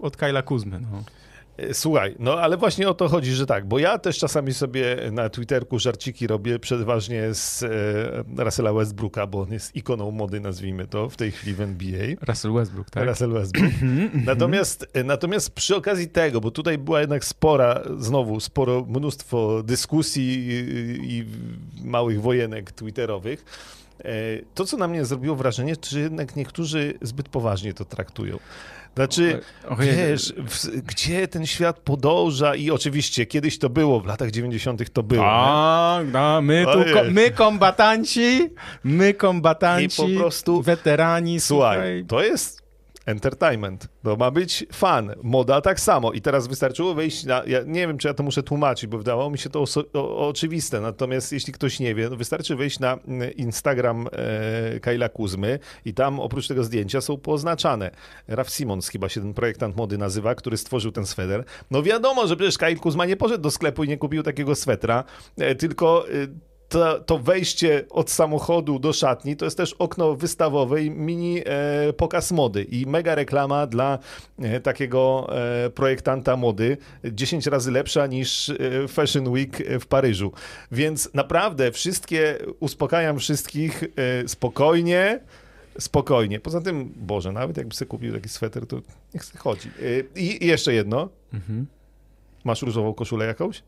od 0.01 0.17
Kyla 0.17 0.43
Kuzmy. 0.43 0.81
No. 0.81 1.05
E, 1.57 1.75
słuchaj, 1.75 2.15
no 2.19 2.41
ale 2.41 2.57
właśnie 2.57 2.89
o 2.89 2.95
to 2.95 3.09
chodzi, 3.09 3.33
że 3.33 3.47
tak, 3.47 3.67
bo 3.67 3.79
ja 3.79 3.99
też 3.99 4.19
czasami 4.19 4.55
sobie 4.55 4.97
na 5.13 5.29
Twitterku 5.29 5.79
żarciki 5.79 6.27
robię 6.27 6.59
przeważnie 6.59 7.35
z 7.35 7.63
e, 7.63 8.45
Russella 8.45 8.73
Westbrooka, 8.73 9.27
bo 9.27 9.41
on 9.41 9.53
jest 9.53 9.77
ikoną 9.77 10.11
mody, 10.11 10.41
nazwijmy 10.41 10.87
to, 10.87 11.09
w 11.09 11.17
tej 11.17 11.31
chwili 11.31 11.55
w 11.55 11.61
NBA. 11.61 12.07
Russell 12.29 12.53
Westbrook, 12.53 12.91
tak? 12.91 13.09
Russell 13.09 13.31
Westbrook. 13.31 13.73
Mhm, 13.73 14.01
mhm. 14.01 14.25
natomiast, 14.25 14.87
e, 14.93 15.05
natomiast 15.05 15.51
przy 15.51 15.77
okazji 15.77 16.09
tego, 16.09 16.41
bo 16.41 16.51
tutaj 16.51 16.79
była 16.79 17.01
jednak 17.01 17.25
spora, 17.25 17.83
znowu 17.99 18.41
sporo, 18.41 18.85
mnóstwo 18.89 19.63
dyskusji 19.63 20.49
i, 20.49 21.19
i 21.19 21.25
małych 21.85 22.21
wojenek 22.21 22.73
twitterowych, 22.73 23.45
e, 24.05 24.13
to, 24.55 24.65
co 24.65 24.77
na 24.77 24.89
mnie 24.89 25.05
zrobiło 25.05 25.37
wrażenie, 25.37 25.75
że 25.89 26.01
jednak 26.01 26.37
niektórzy 26.37 26.95
zbyt 27.03 27.29
poważnie 27.29 27.75
to 27.75 27.85
traktują. 27.85 28.39
Znaczy, 28.97 29.41
wiesz, 29.79 30.35
w, 30.49 30.81
gdzie 30.81 31.29
ten 31.29 31.47
świat 31.47 31.79
podąża 31.79 32.55
i 32.55 32.71
oczywiście 32.71 33.27
kiedyś 33.27 33.59
to 33.59 33.71
było, 33.71 34.01
w 34.01 34.07
latach 34.07 34.31
90. 34.31 34.91
to 34.91 35.03
było. 35.03 35.25
A, 35.27 36.01
no, 36.13 36.43
my, 36.43 36.65
tu, 36.73 36.79
my 37.11 37.31
kombatanci, 37.31 38.51
my 38.85 39.15
kombatanci, 39.15 40.03
I 40.13 40.15
po 40.15 40.21
prostu, 40.21 40.63
weterani, 40.63 41.41
słuchaj, 41.41 41.77
słuchaj, 41.77 42.05
to 42.09 42.23
jest 42.23 42.66
entertainment. 43.07 43.89
To 44.03 44.17
ma 44.17 44.31
być 44.31 44.67
fan. 44.73 45.13
Moda 45.23 45.61
tak 45.61 45.81
samo. 45.81 46.13
I 46.13 46.21
teraz 46.21 46.47
wystarczyło 46.47 46.95
wejść 46.95 47.25
na. 47.25 47.43
Ja 47.47 47.63
nie 47.67 47.87
wiem, 47.87 47.99
czy 47.99 48.09
ja 48.09 48.15
to 48.15 48.23
muszę 48.23 48.43
tłumaczyć, 48.43 48.87
bo 48.87 48.99
wydawało 48.99 49.31
mi 49.31 49.39
się 49.39 49.51
to 49.51 49.63
oso- 49.63 49.85
o- 49.95 50.29
oczywiste. 50.29 50.81
Natomiast 50.81 51.33
jeśli 51.33 51.53
ktoś 51.53 51.81
nie 51.81 51.95
wie, 51.95 52.09
no 52.11 52.17
wystarczy 52.17 52.57
wejść 52.57 52.79
na 52.79 52.93
mm, 52.95 53.33
Instagram 53.33 54.09
e, 54.93 55.09
Kuzmy 55.09 55.59
i 55.85 55.95
tam 55.95 56.21
oprócz 56.21 56.49
tego 56.49 56.65
zdjęcia 56.65 57.01
są 57.01 57.17
poznaczane. 57.17 57.91
Raf 58.29 58.51
Simons 58.51 58.89
chyba 58.89 59.09
się 59.09 59.21
ten 59.21 59.35
projektant 59.35 59.77
mody 59.77 59.99
nazywa, 59.99 60.35
który 60.35 60.57
stworzył 60.57 60.93
ten 60.93 61.07
sweter. 61.07 61.45
No 61.71 61.83
wiadomo, 61.83 62.27
że 62.27 62.37
przecież 62.37 62.59
Kajl 62.59 62.79
Kuzma 62.79 63.05
nie 63.07 63.17
poszedł 63.17 63.43
do 63.43 63.51
sklepu 63.51 63.85
i 63.85 63.89
nie 63.89 63.99
kupił 63.99 64.23
takiego 64.23 64.55
swetra, 64.55 65.05
e, 65.39 65.55
tylko. 65.55 66.09
E, 66.09 66.13
to, 66.69 67.01
to, 67.01 67.19
wejście 67.19 67.85
od 67.91 68.11
samochodu 68.11 68.79
do 68.79 68.93
szatni 68.93 69.37
to 69.37 69.45
jest 69.45 69.57
też 69.57 69.73
okno 69.73 70.15
wystawowe 70.15 70.83
i 70.83 70.91
mini 70.91 71.43
e, 71.45 71.93
pokaz 71.93 72.33
mody 72.33 72.63
i 72.63 72.87
mega 72.87 73.15
reklama 73.15 73.67
dla 73.67 73.99
e, 74.39 74.61
takiego 74.61 75.27
e, 75.65 75.71
projektanta 75.71 76.37
mody, 76.37 76.77
10 77.05 77.47
razy 77.47 77.71
lepsza 77.71 78.07
niż 78.07 78.49
e, 78.49 78.55
Fashion 78.89 79.29
Week 79.29 79.63
w 79.81 79.87
Paryżu. 79.87 80.33
Więc 80.73 81.11
naprawdę 81.15 81.73
wszystkie, 81.73 82.39
uspokajam 82.61 83.19
wszystkich 83.19 83.85
e, 83.85 84.29
spokojnie, 84.29 85.21
spokojnie. 85.79 86.41
Poza 86.41 86.61
tym, 86.61 86.93
Boże, 86.97 87.33
nawet 87.33 87.57
jakby 87.57 87.75
sobie 87.75 87.89
kupił 87.89 88.15
taki 88.15 88.29
sweter, 88.29 88.67
to 88.67 88.81
niech 89.15 89.25
sobie 89.25 89.39
chodzi. 89.41 89.69
E, 89.69 90.21
I, 90.21 90.45
I 90.45 90.47
jeszcze 90.47 90.75
jedno. 90.75 91.09
Mhm. 91.35 91.67
Masz 92.45 92.63
różową 92.63 92.95
koszulę 92.95 93.27
jakąś? 93.27 93.63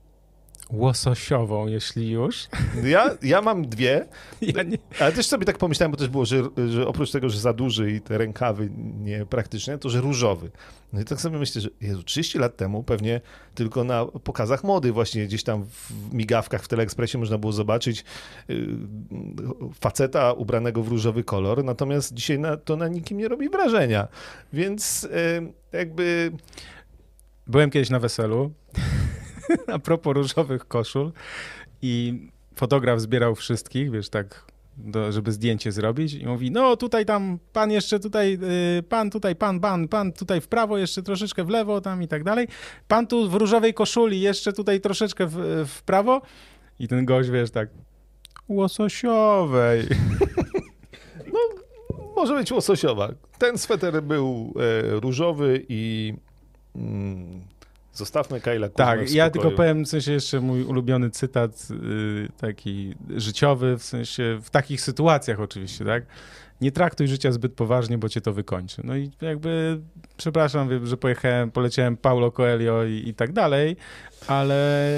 Łososiową, 0.70 1.66
jeśli 1.66 2.10
już. 2.10 2.48
Ja, 2.84 3.10
ja 3.22 3.42
mam 3.42 3.68
dwie, 3.68 4.06
ja 4.56 4.62
nie... 4.62 4.78
ale 5.00 5.12
też 5.12 5.26
sobie 5.26 5.44
tak 5.44 5.58
pomyślałem, 5.58 5.90
bo 5.90 5.96
też 5.96 6.08
było, 6.08 6.24
że, 6.24 6.42
że 6.68 6.86
oprócz 6.86 7.10
tego, 7.10 7.28
że 7.30 7.40
za 7.40 7.52
duży 7.52 7.92
i 7.92 8.00
te 8.00 8.18
rękawy 8.18 8.70
niepraktyczne, 9.00 9.78
to 9.78 9.90
że 9.90 10.00
różowy. 10.00 10.50
No 10.92 11.00
i 11.00 11.04
tak 11.04 11.20
sobie 11.20 11.38
myślę, 11.38 11.60
że 11.60 11.68
Jezu, 11.80 12.02
30 12.02 12.38
lat 12.38 12.56
temu 12.56 12.82
pewnie 12.82 13.20
tylko 13.54 13.84
na 13.84 14.04
pokazach 14.04 14.64
mody 14.64 14.92
właśnie 14.92 15.26
gdzieś 15.26 15.42
tam 15.42 15.64
w 15.64 16.14
migawkach 16.14 16.62
w 16.62 16.68
Teleekspresie 16.68 17.18
można 17.18 17.38
było 17.38 17.52
zobaczyć 17.52 18.04
yy, 18.48 18.66
faceta 19.80 20.32
ubranego 20.32 20.82
w 20.82 20.88
różowy 20.88 21.24
kolor, 21.24 21.64
natomiast 21.64 22.14
dzisiaj 22.14 22.38
na, 22.38 22.56
to 22.56 22.76
na 22.76 22.88
nikim 22.88 23.18
nie 23.18 23.28
robi 23.28 23.48
wrażenia. 23.48 24.08
Więc 24.52 25.02
yy, 25.02 25.52
jakby... 25.72 26.32
Byłem 27.46 27.70
kiedyś 27.70 27.90
na 27.90 27.98
weselu 27.98 28.50
a 29.74 29.78
propos 29.78 30.14
różowych 30.14 30.68
koszul 30.68 31.12
i 31.82 32.22
fotograf 32.54 33.00
zbierał 33.00 33.34
wszystkich, 33.34 33.90
wiesz, 33.90 34.08
tak, 34.08 34.44
do, 34.76 35.12
żeby 35.12 35.32
zdjęcie 35.32 35.72
zrobić 35.72 36.14
i 36.14 36.26
mówi, 36.26 36.50
no 36.50 36.76
tutaj 36.76 37.06
tam, 37.06 37.38
pan 37.52 37.70
jeszcze 37.70 38.00
tutaj, 38.00 38.38
y, 38.78 38.82
pan 38.82 39.10
tutaj, 39.10 39.36
pan, 39.36 39.60
pan, 39.60 39.88
pan 39.88 40.12
tutaj 40.12 40.40
w 40.40 40.48
prawo, 40.48 40.78
jeszcze 40.78 41.02
troszeczkę 41.02 41.44
w 41.44 41.48
lewo 41.48 41.80
tam 41.80 42.02
i 42.02 42.08
tak 42.08 42.24
dalej. 42.24 42.48
Pan 42.88 43.06
tu 43.06 43.30
w 43.30 43.34
różowej 43.34 43.74
koszuli, 43.74 44.20
jeszcze 44.20 44.52
tutaj 44.52 44.80
troszeczkę 44.80 45.26
w, 45.26 45.64
w 45.68 45.82
prawo 45.82 46.22
i 46.78 46.88
ten 46.88 47.04
gość, 47.04 47.30
wiesz, 47.30 47.50
tak, 47.50 47.68
łososiowej. 48.48 49.86
No, 51.32 51.38
może 52.16 52.34
być 52.34 52.52
łososiowa. 52.52 53.08
Ten 53.38 53.58
sweter 53.58 54.02
był 54.02 54.54
e, 54.56 55.00
różowy 55.00 55.66
i... 55.68 56.14
Mm, 56.76 57.40
Zostawmy 57.98 58.40
Kyla 58.40 58.68
Kuzmę 58.68 58.84
Tak, 58.84 59.10
ja 59.10 59.30
tylko 59.30 59.50
powiem 59.50 59.84
w 59.84 59.88
sensie 59.88 60.12
jeszcze 60.12 60.40
mój 60.40 60.62
ulubiony 60.62 61.10
cytat 61.10 61.70
yy, 61.70 62.28
taki 62.36 62.94
życiowy, 63.16 63.78
w 63.78 63.82
sensie 63.82 64.38
w 64.42 64.50
takich 64.50 64.80
sytuacjach 64.80 65.40
oczywiście, 65.40 65.84
tak? 65.84 66.02
Nie 66.60 66.72
traktuj 66.72 67.08
życia 67.08 67.32
zbyt 67.32 67.52
poważnie, 67.52 67.98
bo 67.98 68.08
cię 68.08 68.20
to 68.20 68.32
wykończy. 68.32 68.82
No 68.84 68.96
i 68.96 69.10
jakby, 69.20 69.80
przepraszam, 70.16 70.86
że 70.86 70.96
pojechałem, 70.96 71.50
poleciałem 71.50 71.96
Paulo 71.96 72.32
Coelho 72.32 72.84
i, 72.84 73.08
i 73.08 73.14
tak 73.14 73.32
dalej, 73.32 73.76
ale... 74.26 74.88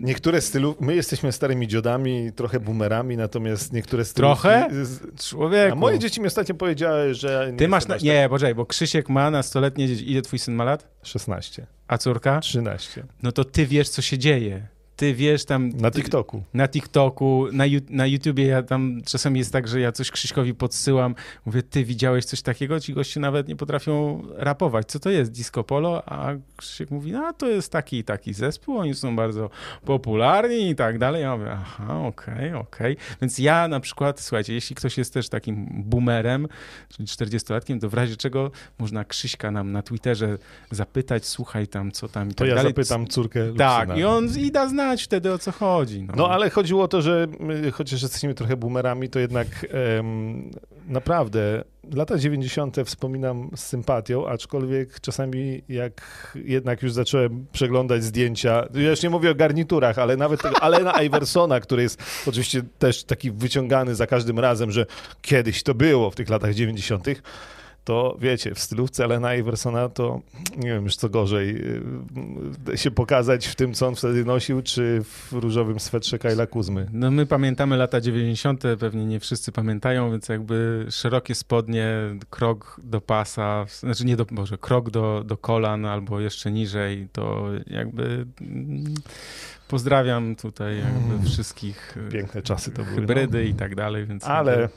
Niektóre 0.00 0.40
stylów, 0.40 0.80
my 0.80 0.94
jesteśmy 0.94 1.32
starymi 1.32 1.68
dziodami, 1.68 2.32
trochę 2.36 2.60
boomerami, 2.60 3.16
natomiast 3.16 3.72
niektóre 3.72 4.04
stylówki... 4.04 4.42
Trochę? 4.42 4.68
Człowieku. 5.20 5.72
A 5.72 5.74
moje 5.74 5.98
dzieci 5.98 6.20
mi 6.20 6.26
ostatnio 6.26 6.54
powiedziały, 6.54 7.14
że... 7.14 7.48
Nie 7.52 7.58
Ty 7.58 7.68
masz... 7.68 7.86
Na... 7.86 7.96
Nie, 7.96 8.26
poczekaj, 8.30 8.54
bo 8.54 8.66
Krzysiek 8.66 9.08
ma 9.08 9.30
na 9.30 9.42
stoletnie 9.42 9.88
dzieci. 9.88 10.12
Ile 10.12 10.22
twój 10.22 10.38
syn 10.38 10.54
ma 10.54 10.64
lat? 10.64 10.88
16. 11.02 11.66
A 11.88 11.98
córka? 11.98 12.40
13. 12.40 13.04
No 13.22 13.32
to 13.32 13.44
ty 13.44 13.66
wiesz, 13.66 13.88
co 13.88 14.02
się 14.02 14.18
dzieje 14.18 14.75
ty 14.96 15.14
wiesz 15.14 15.44
tam... 15.44 15.68
Na 15.68 15.90
TikToku. 15.90 16.42
Na 16.54 16.68
TikToku, 16.68 17.46
na, 17.52 17.64
na 17.90 18.06
YouTubie 18.06 18.46
ja 18.46 18.62
tam 18.62 19.00
czasem 19.06 19.36
jest 19.36 19.52
tak, 19.52 19.68
że 19.68 19.80
ja 19.80 19.92
coś 19.92 20.10
Krzyśkowi 20.10 20.54
podsyłam, 20.54 21.14
mówię, 21.46 21.62
ty 21.62 21.84
widziałeś 21.84 22.24
coś 22.24 22.42
takiego? 22.42 22.80
Ci 22.80 22.94
goście 22.94 23.20
nawet 23.20 23.48
nie 23.48 23.56
potrafią 23.56 24.22
rapować. 24.36 24.86
Co 24.86 25.00
to 25.00 25.10
jest? 25.10 25.32
Disco 25.32 25.64
Polo? 25.64 26.02
A 26.06 26.32
Krzysiek 26.56 26.90
mówi, 26.90 27.12
no 27.12 27.32
to 27.32 27.48
jest 27.48 27.72
taki 27.72 27.98
i 27.98 28.04
taki 28.04 28.34
zespół, 28.34 28.78
oni 28.78 28.94
są 28.94 29.16
bardzo 29.16 29.50
popularni 29.84 30.70
i 30.70 30.74
tak 30.74 30.98
dalej. 30.98 31.22
Ja 31.22 31.36
mówię, 31.36 31.50
aha, 31.52 31.98
okej, 31.98 32.34
okay, 32.34 32.58
okej. 32.58 32.92
Okay. 32.92 33.16
Więc 33.20 33.38
ja 33.38 33.68
na 33.68 33.80
przykład, 33.80 34.20
słuchajcie, 34.20 34.54
jeśli 34.54 34.76
ktoś 34.76 34.98
jest 34.98 35.14
też 35.14 35.28
takim 35.28 35.82
boomerem, 35.84 36.48
czyli 36.88 37.08
40-latkiem, 37.08 37.80
to 37.80 37.88
w 37.90 37.94
razie 37.94 38.16
czego 38.16 38.50
można 38.78 39.04
Krzyśka 39.04 39.50
nam 39.50 39.72
na 39.72 39.82
Twitterze 39.82 40.38
zapytać, 40.70 41.26
słuchaj 41.26 41.68
tam, 41.68 41.92
co 41.92 42.08
tam 42.08 42.28
i 42.28 42.34
to 42.34 42.38
tak 42.38 42.48
ja 42.48 42.54
dalej. 42.54 42.72
zapytam 42.72 43.06
córkę 43.06 43.54
Tak, 43.58 43.98
i 43.98 44.04
on 44.04 44.28
i 44.38 44.50
da 44.50 44.68
znać 44.68 44.85
znać 44.86 45.02
wtedy 45.02 45.32
o 45.32 45.38
co 45.38 45.52
chodzi. 45.52 46.02
No, 46.02 46.14
no 46.16 46.28
ale 46.28 46.50
chodziło 46.50 46.84
o 46.84 46.88
to, 46.88 47.02
że 47.02 47.26
my, 47.40 47.70
chociaż 47.70 48.02
jesteśmy 48.02 48.34
trochę 48.34 48.56
boomerami, 48.56 49.08
to 49.08 49.18
jednak 49.18 49.46
um, 49.96 50.50
naprawdę 50.88 51.64
lata 51.94 52.18
90. 52.18 52.76
wspominam 52.84 53.50
z 53.56 53.60
sympatią, 53.60 54.28
aczkolwiek 54.28 55.00
czasami 55.00 55.62
jak 55.68 56.02
jednak 56.44 56.82
już 56.82 56.92
zacząłem 56.92 57.46
przeglądać 57.52 58.04
zdjęcia, 58.04 58.66
ja 58.74 58.90
już 58.90 59.02
nie 59.02 59.10
mówię 59.10 59.30
o 59.30 59.34
garniturach, 59.34 59.98
ale 59.98 60.16
nawet 60.16 60.42
tego 60.42 60.62
Alena 60.62 61.02
Iversona, 61.02 61.60
który 61.60 61.82
jest 61.82 62.02
oczywiście 62.26 62.62
też 62.78 63.04
taki 63.04 63.30
wyciągany 63.30 63.94
za 63.94 64.06
każdym 64.06 64.38
razem, 64.38 64.70
że 64.70 64.86
kiedyś 65.22 65.62
to 65.62 65.74
było 65.74 66.10
w 66.10 66.14
tych 66.14 66.28
latach 66.28 66.54
90., 66.54 67.06
to 67.86 68.16
wiecie, 68.20 68.54
w 68.54 68.60
stylówce 68.60 69.04
Elena 69.04 69.34
Iversona 69.34 69.88
to 69.88 70.20
nie 70.56 70.68
wiem 70.68 70.84
już 70.84 70.96
co 70.96 71.08
gorzej, 71.08 71.56
y, 72.68 72.78
się 72.78 72.90
pokazać 72.90 73.46
w 73.46 73.54
tym, 73.54 73.74
co 73.74 73.86
on 73.86 73.94
wtedy 73.94 74.24
nosił, 74.24 74.62
czy 74.62 75.02
w 75.04 75.32
różowym 75.32 75.80
swetrze 75.80 76.18
Kajla 76.18 76.46
Kuzmy. 76.46 76.86
No 76.92 77.10
my 77.10 77.26
pamiętamy 77.26 77.76
lata 77.76 78.00
90., 78.00 78.62
pewnie 78.80 79.06
nie 79.06 79.20
wszyscy 79.20 79.52
pamiętają, 79.52 80.10
więc 80.10 80.28
jakby 80.28 80.86
szerokie 80.90 81.34
spodnie, 81.34 81.88
krok 82.30 82.80
do 82.84 83.00
pasa, 83.00 83.66
znaczy 83.68 84.04
nie 84.04 84.16
do, 84.16 84.26
może 84.30 84.58
krok 84.58 84.90
do, 84.90 85.22
do 85.26 85.36
kolan 85.36 85.84
albo 85.84 86.20
jeszcze 86.20 86.52
niżej, 86.52 87.08
to 87.12 87.46
jakby 87.66 88.26
mm, 88.40 88.94
pozdrawiam 89.68 90.36
tutaj 90.36 90.78
jakby 90.78 91.14
mm. 91.14 91.24
wszystkich 91.26 91.96
Piękne 92.12 92.42
czasy 92.42 92.70
to 92.70 92.84
były. 92.84 92.96
Hybrydy 92.96 93.38
no. 93.38 93.50
i 93.50 93.54
tak 93.54 93.74
dalej, 93.74 94.06
więc... 94.06 94.24
Ale... 94.24 94.68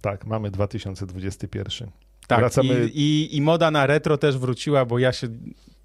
Tak, 0.00 0.26
mamy 0.26 0.50
2021. 0.50 2.03
Tak, 2.26 2.38
Wracamy... 2.38 2.88
i, 2.94 3.00
i, 3.00 3.36
i 3.36 3.40
moda 3.40 3.70
na 3.70 3.86
retro 3.86 4.18
też 4.18 4.38
wróciła, 4.38 4.84
bo 4.84 4.98
ja 4.98 5.12
się 5.12 5.28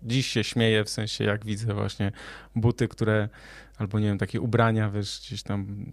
dziś 0.03 0.27
się 0.27 0.43
śmieję, 0.43 0.83
w 0.83 0.89
sensie 0.89 1.23
jak 1.23 1.45
widzę 1.45 1.73
właśnie 1.73 2.11
buty, 2.55 2.87
które, 2.87 3.29
albo 3.77 3.99
nie 3.99 4.07
wiem, 4.07 4.17
takie 4.17 4.41
ubrania, 4.41 4.89
wiesz, 4.89 5.21
gdzieś 5.25 5.43
tam 5.43 5.85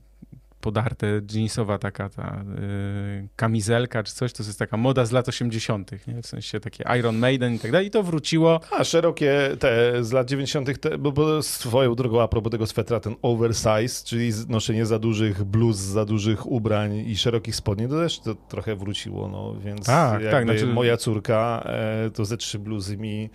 podarte, 0.66 1.20
jeansowa 1.34 1.78
taka 1.78 2.08
ta 2.08 2.44
y, 2.58 3.28
kamizelka 3.36 4.02
czy 4.02 4.14
coś, 4.14 4.32
to 4.32 4.42
jest 4.42 4.58
taka 4.58 4.76
moda 4.76 5.04
z 5.04 5.12
lat 5.12 5.28
80., 5.28 5.90
nie? 6.06 6.22
w 6.22 6.26
sensie 6.26 6.60
takie 6.60 6.84
Iron 6.98 7.18
Maiden 7.18 7.54
i 7.54 7.58
tak 7.58 7.72
dalej 7.72 7.86
i 7.86 7.90
to 7.90 8.02
wróciło. 8.02 8.60
A, 8.70 8.84
szerokie 8.84 9.56
te 9.58 10.04
z 10.04 10.12
lat 10.12 10.28
90., 10.28 10.80
te, 10.80 10.98
bo, 10.98 11.12
bo 11.12 11.42
swoją 11.42 11.94
drogą 11.94 12.22
a 12.22 12.28
propos 12.28 12.50
tego 12.52 12.66
swetra, 12.66 13.00
ten 13.00 13.14
oversize, 13.22 14.04
czyli 14.04 14.32
noszenie 14.48 14.86
za 14.86 14.98
dużych 14.98 15.44
bluz, 15.44 15.76
za 15.76 16.04
dużych 16.04 16.46
ubrań 16.46 16.96
i 16.96 17.16
szerokich 17.16 17.56
spodni, 17.56 17.88
to 17.88 17.94
też 17.94 18.18
to 18.18 18.34
trochę 18.34 18.76
wróciło, 18.76 19.28
no 19.28 19.54
więc 19.64 19.86
tak, 19.86 20.22
tak, 20.30 20.44
znaczy... 20.44 20.66
moja 20.66 20.96
córka 20.96 21.62
e, 21.66 22.10
to 22.10 22.24
ze 22.24 22.36
trzy 22.36 22.58
bluzy 22.58 22.96
mi 22.96 23.30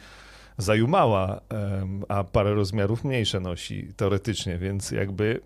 zajumała, 0.57 1.41
a 2.07 2.23
parę 2.23 2.53
rozmiarów 2.53 3.03
mniejsze 3.03 3.39
nosi 3.39 3.87
teoretycznie, 3.97 4.57
więc 4.57 4.91
jakby 4.91 5.41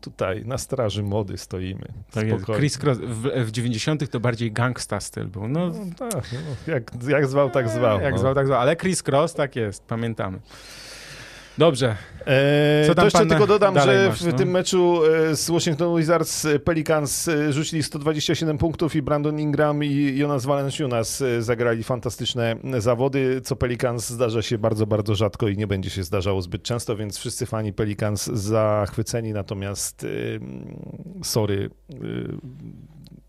tutaj 0.00 0.44
na 0.44 0.58
straży 0.58 1.02
mody 1.02 1.38
stoimy. 1.38 1.88
Tak 2.12 2.28
jest. 2.28 2.44
Chris 2.44 2.78
Cross 2.78 2.98
w, 2.98 3.46
w 3.46 3.50
90. 3.50 4.10
to 4.10 4.20
bardziej 4.20 4.52
gangsta 4.52 5.00
styl 5.00 5.26
był. 5.26 5.48
No, 5.48 5.68
no 5.68 5.74
tak, 5.98 6.24
no, 6.32 6.72
jak, 6.72 6.90
jak 7.08 7.26
zwał, 7.26 7.50
tak 7.50 7.68
zwał. 7.68 8.00
Jak 8.00 8.12
no. 8.12 8.18
zwał, 8.18 8.34
tak 8.34 8.46
zwał, 8.46 8.60
ale 8.60 8.76
Chris 8.76 9.02
Cross 9.02 9.34
tak 9.34 9.56
jest, 9.56 9.84
pamiętamy. 9.84 10.38
Dobrze. 11.58 11.96
Eee, 12.26 12.94
to 12.94 13.04
jeszcze 13.04 13.26
tylko 13.26 13.46
dodam, 13.46 13.80
że 13.80 14.08
masz, 14.08 14.22
w 14.22 14.26
no? 14.26 14.32
tym 14.32 14.50
meczu 14.50 15.00
e, 15.04 15.36
z 15.36 15.50
Washington 15.50 15.96
Wizards 15.96 16.44
e, 16.44 16.58
Pelicans 16.58 17.28
e, 17.28 17.52
rzucili 17.52 17.82
127 17.82 18.58
punktów 18.58 18.96
i 18.96 19.02
Brandon 19.02 19.40
Ingram 19.40 19.84
i 19.84 20.12
Jonas 20.16 20.46
Valanciunas 20.46 21.22
zagrali 21.38 21.82
fantastyczne 21.84 22.56
zawody, 22.78 23.40
co 23.40 23.56
Pelicans 23.56 24.08
zdarza 24.08 24.42
się 24.42 24.58
bardzo, 24.58 24.86
bardzo 24.86 25.14
rzadko 25.14 25.48
i 25.48 25.56
nie 25.56 25.66
będzie 25.66 25.90
się 25.90 26.02
zdarzało 26.04 26.42
zbyt 26.42 26.62
często, 26.62 26.96
więc 26.96 27.18
wszyscy 27.18 27.46
fani 27.46 27.72
Pelicans 27.72 28.26
zachwyceni, 28.26 29.32
natomiast 29.32 30.06
sorry, 31.22 31.70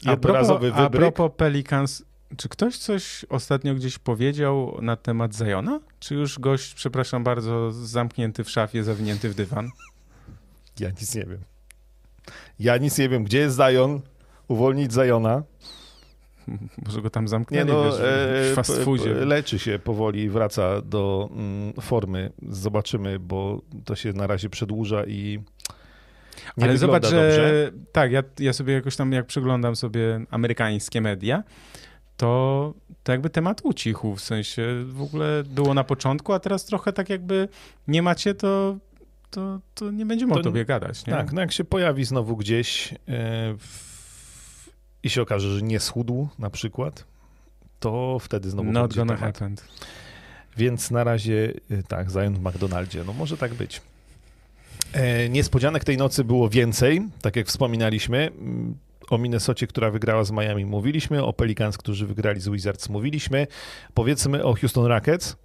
jednorazowy 0.06 0.68
a 0.68 0.72
propos, 0.72 0.82
wybryk. 0.82 1.04
A 1.08 1.12
propos 1.12 1.32
Pelicans, 1.38 2.04
czy 2.38 2.50
ktoś 2.50 2.78
coś 2.78 3.26
ostatnio 3.30 3.76
gdzieś 3.76 3.98
powiedział 3.98 4.78
na 4.82 4.96
temat 4.96 5.36
Zajona? 5.36 5.80
Czy 6.00 6.16
już 6.16 6.40
gość, 6.40 6.74
przepraszam 6.74 7.24
bardzo, 7.24 7.72
zamknięty 7.72 8.44
w 8.44 8.50
szafie, 8.50 8.84
zawinięty 8.84 9.30
w 9.30 9.36
dywan? 9.36 9.70
Ja 10.80 10.90
nic 10.90 11.16
nie 11.16 11.24
wiem. 11.24 11.40
Ja 12.60 12.78
nic 12.78 12.98
nie 12.98 13.10
wiem. 13.10 13.24
Gdzie 13.24 13.40
jest 13.40 13.56
Zajon? 13.56 14.02
Uwolnić 14.48 14.94
Zajona. 14.94 15.44
Może 16.86 17.02
go 17.02 17.10
tam 17.10 17.28
zamknęli, 17.28 17.66
nie, 17.66 17.74
no, 17.74 17.84
wiesz, 17.84 17.96
w 18.00 18.52
e, 18.52 18.56
fast 18.56 18.78
foodzie. 18.78 19.14
Leczy 19.14 19.60
się 19.60 19.80
powoli, 19.80 20.30
wraca 20.30 20.82
do 20.82 21.30
mm, 21.32 21.74
formy. 21.82 22.32
Zobaczymy, 22.50 23.20
bo 23.20 23.62
to 23.86 23.96
się 23.96 24.14
na 24.14 24.28
razie 24.28 24.50
przedłuża 24.50 25.06
i 25.06 25.40
nie 26.58 26.64
Ale 26.64 26.78
zobacz, 26.78 27.06
że 27.06 27.28
dobrze. 27.28 27.72
tak, 27.92 28.12
ja, 28.12 28.24
ja 28.40 28.54
sobie 28.54 28.74
jakoś 28.74 28.96
tam, 28.96 29.12
jak 29.12 29.26
przeglądam 29.26 29.76
sobie 29.76 30.26
amerykańskie 30.30 31.02
media, 31.02 31.44
to, 32.18 32.74
to 33.04 33.12
jakby 33.12 33.30
temat 33.30 33.62
ucichł, 33.64 34.16
w 34.16 34.22
sensie 34.22 34.84
w 34.88 35.02
ogóle 35.02 35.44
było 35.44 35.74
na 35.74 35.84
początku, 35.84 36.34
a 36.34 36.40
teraz 36.40 36.66
trochę 36.66 36.94
tak 36.94 37.10
jakby 37.10 37.48
nie 37.88 38.02
macie, 38.02 38.36
to, 38.36 38.78
to, 39.30 39.60
to 39.74 39.92
nie 39.92 40.06
będziemy 40.06 40.34
to, 40.34 40.40
o 40.40 40.44
tobie 40.44 40.66
gadać. 40.66 41.06
Nie? 41.06 41.14
Tak, 41.14 41.34
no 41.34 41.42
jak 41.42 41.52
się 41.52 41.64
pojawi 41.64 42.06
znowu 42.06 42.38
gdzieś 42.38 42.92
yy, 42.92 42.98
w, 43.58 44.70
i 45.04 45.10
się 45.10 45.22
okaże, 45.22 45.56
że 45.56 45.62
nie 45.62 45.80
schudł 45.80 46.28
na 46.40 46.50
przykład, 46.50 47.06
to 47.80 48.18
wtedy 48.20 48.50
znowu 48.50 48.72
Not 48.72 48.84
będzie 48.84 49.00
gonna 49.00 49.16
temat. 49.16 49.38
happen. 49.38 49.56
Więc 50.58 50.92
na 50.92 51.04
razie 51.04 51.54
yy, 51.70 51.84
tak, 51.88 52.12
zajął 52.12 52.34
w 52.34 52.40
McDonaldzie. 52.40 53.04
No 53.04 53.14
może 53.14 53.38
tak 53.38 53.54
być. 53.54 53.82
E, 54.94 55.30
niespodzianek 55.30 55.84
tej 55.84 55.98
nocy 55.98 56.24
było 56.24 56.50
więcej, 56.50 57.02
tak 57.22 57.36
jak 57.36 57.48
wspominaliśmy 57.48 58.32
o 59.10 59.18
Minnesocie, 59.18 59.68
która 59.68 59.92
wygrała 59.92 60.24
z 60.24 60.32
Miami 60.32 60.66
mówiliśmy, 60.66 61.24
o 61.24 61.34
Pelicans, 61.34 61.78
którzy 61.78 62.08
wygrali 62.08 62.42
z 62.42 62.50
Wizards 62.50 62.90
mówiliśmy. 62.90 63.48
Powiedzmy 63.94 64.44
o 64.44 64.56
Houston 64.56 64.86
Rockets, 64.86 65.36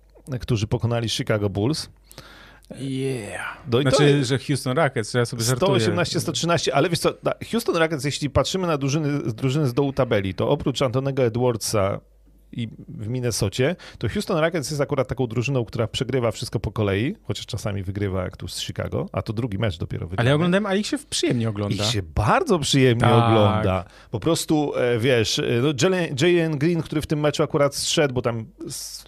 którzy 0.40 0.66
pokonali 0.66 1.08
Chicago 1.08 1.50
Bulls. 1.50 1.88
Yeah. 2.78 3.62
No 3.70 3.82
znaczy, 3.82 4.24
że 4.24 4.38
Houston 4.38 4.76
Rockets, 4.76 5.14
ja 5.14 5.24
sobie 5.24 5.42
118-113, 5.42 6.70
ale 6.74 6.88
wiesz 6.88 6.98
co, 6.98 7.14
Houston 7.50 7.76
Rockets, 7.76 8.04
jeśli 8.04 8.30
patrzymy 8.30 8.66
na 8.66 8.78
drużyny, 8.78 9.32
drużyny 9.32 9.66
z 9.66 9.74
dołu 9.74 9.92
tabeli, 9.92 10.34
to 10.34 10.48
oprócz 10.48 10.82
Antonego 10.82 11.22
Edwardsa, 11.22 12.00
i 12.52 12.68
w 12.88 13.08
Minnesocie, 13.08 13.76
to 13.98 14.08
Houston 14.08 14.38
Rockets 14.38 14.70
jest 14.70 14.80
akurat 14.80 15.08
taką 15.08 15.26
drużyną, 15.26 15.64
która 15.64 15.86
przegrywa 15.86 16.30
wszystko 16.30 16.60
po 16.60 16.72
kolei, 16.72 17.16
chociaż 17.22 17.46
czasami 17.46 17.82
wygrywa 17.82 18.22
jak 18.24 18.36
tu 18.36 18.48
z 18.48 18.60
Chicago, 18.60 19.08
a 19.12 19.22
to 19.22 19.32
drugi 19.32 19.58
mecz 19.58 19.78
dopiero 19.78 20.06
wygrywa. 20.06 20.20
Ale 20.20 20.30
ja 20.30 20.34
oglądam, 20.34 20.66
a 20.66 20.74
ich 20.74 20.86
się 20.86 20.98
przyjemnie 21.10 21.48
ogląda. 21.48 21.84
Ich 21.84 21.90
się 21.90 22.02
bardzo 22.02 22.58
przyjemnie 22.58 23.00
tak. 23.00 23.24
ogląda. 23.24 23.84
Po 24.10 24.20
prostu, 24.20 24.72
e, 24.76 24.98
wiesz, 24.98 25.38
e, 25.38 25.44
no 25.62 25.68
Jalen 26.22 26.58
Green, 26.58 26.82
który 26.82 27.00
w 27.00 27.06
tym 27.06 27.20
meczu 27.20 27.42
akurat 27.42 27.74
zszedł, 27.74 28.14
bo 28.14 28.22
tam 28.22 28.44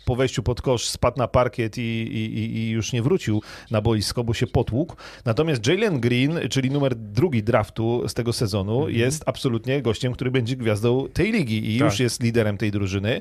po 0.05 0.17
wejściu 0.17 0.43
pod 0.43 0.63
kosz 0.63 0.89
spadł 0.89 1.19
na 1.19 1.29
parkiet 1.29 1.79
i, 1.79 1.81
i, 1.81 2.57
i 2.57 2.71
już 2.71 2.93
nie 2.93 3.03
wrócił 3.03 3.43
na 3.71 3.81
boisko, 3.81 4.25
bo 4.25 4.35
się 4.35 4.47
potłukł. 4.47 4.97
Natomiast 5.25 5.67
Jalen 5.67 6.01
Green, 6.01 6.41
czyli 6.51 6.71
numer 6.71 6.95
drugi 6.95 7.43
draftu 7.43 8.09
z 8.09 8.15
tego 8.15 8.33
sezonu, 8.33 8.77
mhm. 8.77 8.99
jest 8.99 9.23
absolutnie 9.27 9.83
gościem, 9.83 10.13
który 10.13 10.31
będzie 10.31 10.57
gwiazdą 10.57 11.09
tej 11.13 11.33
ligi 11.33 11.75
i 11.75 11.79
tak. 11.79 11.91
już 11.91 12.01
jest 12.01 12.23
liderem 12.23 12.59
tej 12.59 12.71
drużyny. 12.71 13.21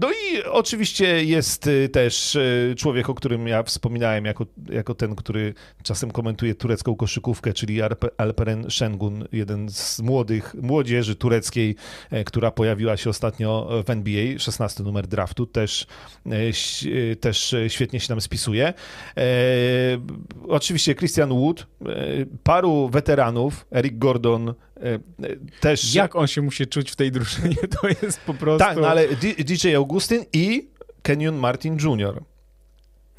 no 0.00 0.10
i 0.10 0.42
oczywiście 0.44 1.24
jest 1.24 1.66
y, 1.66 1.88
też 1.88 2.36
y, 2.36 2.74
człowiek, 2.78 3.10
o 3.10 3.14
którym 3.14 3.48
ja 3.48 3.62
wspominałem, 3.62 4.24
jako, 4.24 4.46
jako 4.70 4.94
ten, 4.94 5.14
który 5.14 5.54
czasem 5.82 6.10
komentuje 6.10 6.54
turecką 6.54 6.96
koszykówkę, 6.96 7.52
czyli 7.52 7.80
Alperen 8.16 8.66
Şengün, 8.70 9.24
jeden 9.32 9.68
z 9.70 10.00
młodych, 10.00 10.54
młodzieży 10.54 11.16
tureckiej, 11.16 11.76
e, 12.10 12.24
która 12.24 12.50
pojawiła 12.50 12.96
się 12.96 13.10
ostatnio 13.10 13.82
w 13.86 13.90
NBA, 13.90 14.38
16 14.38 14.82
numer 14.82 15.06
draftu, 15.06 15.46
też, 15.46 15.86
e, 16.26 17.16
też 17.16 17.54
świetnie 17.68 18.00
się 18.00 18.12
nam 18.12 18.20
spisuje. 18.20 18.74
Oczywiście 20.48 20.94
Christian 20.94 21.30
Wood, 21.30 21.66
paru 22.42 22.88
weteranów, 22.88 23.66
Eric 23.72 23.98
Gordon, 23.98 24.54
też... 25.60 25.94
Jak 25.94 26.16
on 26.16 26.26
się 26.26 26.42
musi 26.42 26.66
czuć 26.66 26.90
w 26.90 26.96
tej 26.96 27.12
drużynie, 27.12 27.56
to 27.80 27.88
jest 27.88 28.20
po 28.20 28.34
prostu... 28.34 28.58
Tak, 28.58 28.76
no 28.76 28.88
ale 28.88 29.06
DJ 29.44 29.74
Augustyn 29.74 30.24
i 30.32 30.68
Kenyon 31.02 31.36
Martin 31.36 31.76
Jr. 31.76 32.22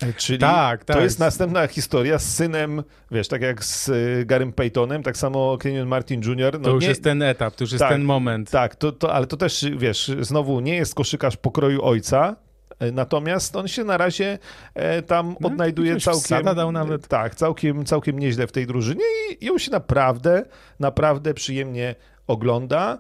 E, 0.02 0.14
czyli 0.14 0.40
tak, 0.40 0.86
tak. 0.86 0.98
to 0.98 1.04
jest 1.04 1.20
następna 1.20 1.68
historia 1.68 2.20
z 2.20 2.36
synem, 2.36 2.84
wiesz, 3.12 3.28
tak 3.28 3.42
jak 3.42 3.66
z 3.66 3.90
e, 3.90 4.26
Garym 4.26 4.54
Paytonem, 4.54 5.04
tak 5.04 5.18
samo 5.18 5.58
Kenyon 5.58 5.88
Martin 5.88 6.22
Jr. 6.22 6.54
No 6.54 6.60
to 6.60 6.70
już 6.70 6.84
nie, 6.84 6.90
jest 6.90 7.04
ten 7.04 7.22
etap, 7.22 7.56
to 7.56 7.64
już 7.64 7.72
jest 7.72 7.80
tak, 7.82 7.92
ten 7.92 8.04
moment. 8.04 8.52
Tak, 8.52 8.76
to, 8.76 8.92
to, 8.92 9.14
ale 9.14 9.28
to 9.28 9.38
też, 9.38 9.66
wiesz, 9.78 10.12
znowu 10.22 10.60
nie 10.60 10.76
jest 10.76 10.96
koszykarz 10.96 11.38
pokroju 11.38 11.86
ojca, 11.86 12.36
e, 12.80 12.92
Natomiast 12.92 13.56
on 13.56 13.68
się 13.68 13.84
na 13.84 13.98
razie 13.98 14.38
tam 15.08 15.36
no, 15.40 15.48
odnajduje 15.48 16.00
całkiem. 16.00 16.56
Dał 16.56 16.72
nawet. 16.72 17.08
Tak, 17.08 17.36
całkiem, 17.36 17.86
całkiem 17.86 18.20
nieźle 18.20 18.48
w 18.48 18.52
tej 18.52 18.68
drużynie 18.68 19.06
i 19.40 19.46
ją 19.46 19.58
się 19.58 19.72
naprawdę, 19.72 20.46
naprawdę 20.80 21.34
przyjemnie 21.34 21.96
ogląda. 22.28 22.98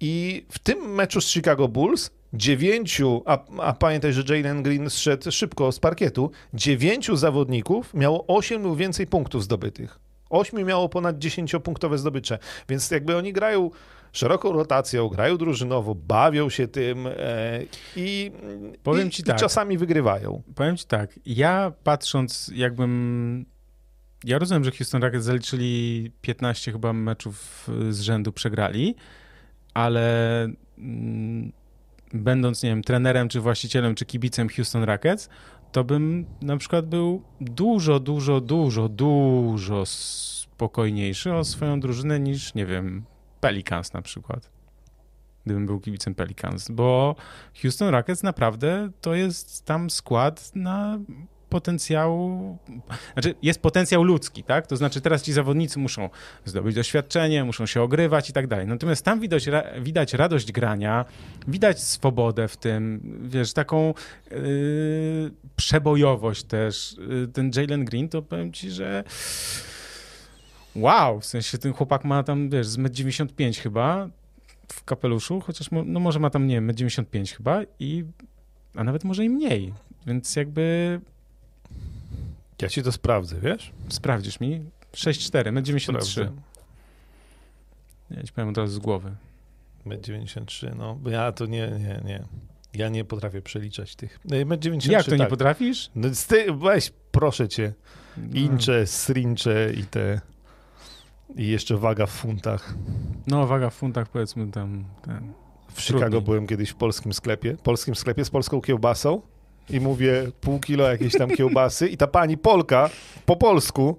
I 0.00 0.44
w 0.50 0.58
tym 0.58 0.94
meczu 0.94 1.20
z 1.20 1.28
Chicago 1.28 1.68
Bulls 1.68 2.10
dziewięciu, 2.32 3.22
a, 3.26 3.38
a 3.58 3.72
pamiętaj, 3.72 4.12
że 4.12 4.22
Jalen 4.28 4.62
Green 4.62 4.90
zszedł 4.90 5.30
szybko 5.30 5.72
z 5.72 5.78
parkietu, 5.78 6.30
dziewięciu 6.54 7.16
zawodników 7.16 7.94
miało 7.94 8.26
osiem 8.26 8.62
lub 8.62 8.78
więcej 8.78 9.06
punktów 9.06 9.44
zdobytych. 9.44 9.98
Ośmiu 10.30 10.66
miało 10.66 10.88
ponad 10.88 11.18
dziesięciopunktowe 11.18 11.98
zdobycze, 11.98 12.38
więc 12.68 12.90
jakby 12.90 13.16
oni 13.16 13.32
grają 13.32 13.70
szeroką 14.12 14.52
rotacją, 14.52 15.08
grają 15.08 15.36
drużynowo, 15.36 15.94
bawią 15.94 16.48
się 16.50 16.68
tym 16.68 17.06
e, 17.06 17.12
i, 17.96 18.32
Powiem 18.82 19.08
i, 19.08 19.10
ci 19.10 19.22
tak, 19.22 19.36
i 19.36 19.40
czasami 19.40 19.78
wygrywają. 19.78 20.42
Powiem 20.54 20.76
ci 20.76 20.86
tak, 20.86 21.20
ja 21.26 21.72
patrząc 21.84 22.50
jakbym 22.54 23.46
ja 24.26 24.38
rozumiem, 24.38 24.64
że 24.64 24.70
Houston 24.70 25.02
Rockets 25.02 25.24
zaliczyli 25.24 26.10
15 26.22 26.72
chyba 26.72 26.92
meczów 26.92 27.68
z 27.90 28.00
rzędu, 28.00 28.32
przegrali, 28.32 28.94
ale 29.74 30.42
mm, 30.78 31.52
będąc, 32.12 32.62
nie 32.62 32.70
wiem, 32.70 32.82
trenerem, 32.82 33.28
czy 33.28 33.40
właścicielem, 33.40 33.94
czy 33.94 34.06
kibicem 34.06 34.48
Houston 34.48 34.82
Rockets, 34.82 35.28
to 35.72 35.84
bym 35.84 36.26
na 36.42 36.56
przykład 36.56 36.86
był 36.86 37.22
dużo, 37.40 38.00
dużo, 38.00 38.40
dużo, 38.40 38.88
dużo 38.88 39.86
spokojniejszy 39.86 41.34
o 41.34 41.44
swoją 41.44 41.80
drużynę 41.80 42.20
niż, 42.20 42.54
nie 42.54 42.66
wiem, 42.66 43.04
Pelicans 43.40 43.92
na 43.92 44.02
przykład. 44.02 44.50
Gdybym 45.44 45.66
był 45.66 45.80
kibicem 45.80 46.14
Pelicans, 46.14 46.70
bo 46.70 47.16
Houston 47.62 47.88
Rockets 47.88 48.22
naprawdę 48.22 48.90
to 49.00 49.14
jest 49.14 49.64
tam 49.64 49.90
skład 49.90 50.56
na 50.56 50.98
potencjału, 51.56 52.58
znaczy 53.12 53.34
jest 53.42 53.62
potencjał 53.62 54.02
ludzki, 54.02 54.42
tak? 54.42 54.66
To 54.66 54.76
znaczy 54.76 55.00
teraz 55.00 55.22
ci 55.22 55.32
zawodnicy 55.32 55.78
muszą 55.78 56.10
zdobyć 56.44 56.74
doświadczenie, 56.74 57.44
muszą 57.44 57.66
się 57.66 57.82
ogrywać 57.82 58.30
i 58.30 58.32
tak 58.32 58.46
dalej. 58.46 58.66
Natomiast 58.66 59.04
tam 59.04 59.20
widać, 59.20 59.48
widać 59.80 60.14
radość 60.14 60.52
grania, 60.52 61.04
widać 61.48 61.82
swobodę 61.82 62.48
w 62.48 62.56
tym, 62.56 63.00
wiesz, 63.22 63.52
taką 63.52 63.94
yy, 64.30 64.38
przebojowość 65.56 66.44
też. 66.44 66.96
Yy, 67.08 67.28
ten 67.28 67.50
Jalen 67.56 67.84
Green, 67.84 68.08
to 68.08 68.22
powiem 68.22 68.52
ci, 68.52 68.70
że 68.70 69.04
wow, 70.74 71.20
w 71.20 71.26
sensie 71.26 71.58
ten 71.58 71.72
chłopak 71.72 72.04
ma 72.04 72.22
tam, 72.22 72.50
wiesz, 72.50 72.66
z 72.66 72.78
1,95 72.78 73.46
m 73.46 73.52
chyba 73.52 74.08
w 74.72 74.84
kapeluszu, 74.84 75.40
chociaż 75.40 75.68
no 75.70 76.00
może 76.00 76.18
ma 76.18 76.30
tam, 76.30 76.46
nie 76.46 76.54
wiem, 76.54 76.68
1,95 76.68 77.18
m 77.18 77.26
chyba 77.26 77.62
i 77.78 78.04
a 78.74 78.84
nawet 78.84 79.04
może 79.04 79.24
i 79.24 79.30
mniej. 79.30 79.74
Więc 80.06 80.36
jakby 80.36 81.00
ja 82.62 82.68
ci 82.68 82.82
to 82.82 82.92
sprawdzę, 82.92 83.36
wiesz? 83.40 83.72
Sprawdzisz 83.88 84.40
mi? 84.40 84.64
6,4, 84.94 85.52
1,93 85.52 86.30
Ja 88.10 88.22
ci 88.22 88.32
powiem 88.32 88.48
od 88.48 88.58
razu 88.58 88.72
z 88.72 88.78
głowy. 88.78 89.12
1,93 89.86 90.76
no 90.76 90.98
ja 91.10 91.32
to 91.32 91.46
nie, 91.46 91.68
nie, 91.68 92.00
nie. 92.04 92.24
Ja 92.74 92.88
nie 92.88 93.04
potrafię 93.04 93.42
przeliczać 93.42 93.96
tych. 93.96 94.20
1,93 94.26 94.90
Jak 94.90 95.04
to 95.04 95.10
tak. 95.10 95.20
nie 95.20 95.26
potrafisz? 95.26 95.90
No, 95.94 96.08
ty, 96.28 96.46
weź, 96.52 96.92
proszę 97.10 97.48
cię. 97.48 97.72
No. 98.16 98.34
Incze, 98.34 98.86
srincze 98.86 99.72
i 99.72 99.84
te... 99.84 100.20
I 101.36 101.48
jeszcze 101.48 101.76
waga 101.76 102.06
w 102.06 102.10
funtach. 102.10 102.74
No, 103.26 103.46
waga 103.46 103.70
w 103.70 103.74
funtach 103.74 104.08
powiedzmy 104.08 104.50
tam... 104.50 104.84
Ten, 105.02 105.32
w 105.74 105.82
Chicago 105.82 106.20
byłem 106.20 106.46
kiedyś 106.46 106.70
w 106.70 106.74
polskim 106.74 107.12
sklepie. 107.12 107.56
Polskim 107.62 107.94
sklepie 107.94 108.24
z 108.24 108.30
polską 108.30 108.60
kiełbasą 108.60 109.22
i 109.70 109.80
mówię 109.80 110.26
pół 110.40 110.60
kilo 110.60 110.88
jakiejś 110.88 111.12
tam 111.12 111.30
kiełbasy 111.30 111.88
i 111.88 111.96
ta 111.96 112.06
pani 112.06 112.38
Polka 112.38 112.90
po 113.26 113.36
polsku 113.36 113.98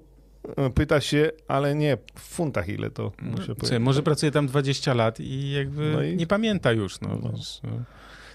e, 0.58 0.70
pyta 0.70 1.02
się, 1.02 1.32
ale 1.48 1.76
nie, 1.76 1.98
w 2.16 2.20
funtach 2.20 2.70
ile 2.70 2.90
to 2.90 3.12
muszę 3.22 3.56
powiedzieć. 3.56 3.80
Może 3.80 4.04
pracuje 4.04 4.32
tam 4.32 4.48
20 4.48 4.94
lat 4.94 5.20
i 5.20 5.52
jakby 5.52 5.92
no 5.94 6.04
i... 6.04 6.16
nie 6.16 6.28
pamięta 6.28 6.72
już. 6.72 7.02
No, 7.02 7.20
no. 7.24 7.32
Wiesz, 7.32 7.60
no. 7.64 7.70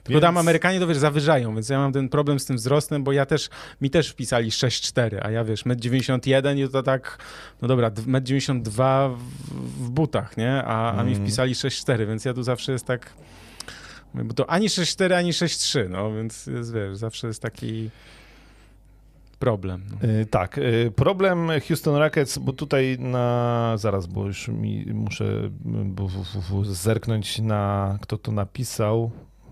Tylko 0.03 0.21
więc... 0.21 0.23
tam 0.23 0.37
Amerykanie 0.37 0.81
to 0.81 0.87
wiesz, 0.87 0.99
zawyżają, 0.99 1.55
więc 1.55 1.69
ja 1.69 1.79
mam 1.79 1.93
ten 1.93 2.09
problem 2.09 2.41
z 2.41 2.47
tym 2.47 2.57
wzrostem, 2.57 3.05
bo 3.05 3.13
ja 3.13 3.27
też, 3.27 3.49
mi 3.81 3.91
też 3.91 4.09
wpisali 4.09 4.51
6,4, 4.51 5.19
a 5.23 5.31
ja 5.31 5.45
wiesz, 5.45 5.65
1,91 5.65 6.49
m 6.49 6.59
i 6.59 6.69
to 6.69 6.83
tak, 6.83 7.19
no 7.63 7.69
dobra, 7.69 7.91
1,92 7.91 9.07
m 9.07 9.17
w, 9.17 9.23
w 9.85 9.91
butach, 9.91 10.37
nie? 10.37 10.65
A, 10.65 10.97
a 10.97 11.05
mi 11.05 11.13
mm. 11.13 11.25
wpisali 11.25 11.55
6,4, 11.55 12.07
więc 12.07 12.25
ja 12.25 12.35
tu 12.35 12.43
zawsze 12.43 12.73
jest 12.73 12.87
tak 12.87 13.13
bo 14.15 14.35
to 14.35 14.51
ani 14.51 14.69
6-4, 14.69 15.13
ani 15.13 15.33
6-3, 15.33 15.91
no 15.91 16.15
więc 16.15 16.47
jest, 16.47 16.75
wiesz, 16.75 16.97
zawsze 16.97 17.27
jest 17.27 17.43
taki 17.43 17.91
problem. 19.39 19.83
No. 19.91 20.09
Yy, 20.09 20.27
tak, 20.27 20.57
yy, 20.57 20.91
problem 20.97 21.51
Houston 21.69 21.97
Rockets, 21.97 22.39
bo 22.39 22.53
tutaj 22.53 22.97
na, 22.99 23.75
zaraz, 23.77 24.07
bo 24.07 24.27
już 24.27 24.49
mi 24.49 24.87
muszę 24.95 25.51
w, 26.51 26.67
zerknąć 26.67 27.39
na, 27.39 27.99
kto 28.01 28.19
to 28.19 28.33
napisał, 28.33 29.11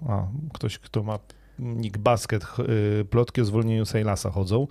a, 0.08 0.26
ktoś, 0.52 0.78
kto 0.78 1.02
ma 1.02 1.18
Nick 1.58 1.98
Basket, 1.98 2.44
plotki 3.10 3.40
o 3.40 3.44
zwolnieniu 3.44 3.86
Sailasa 3.86 4.30
chodzą. 4.30 4.66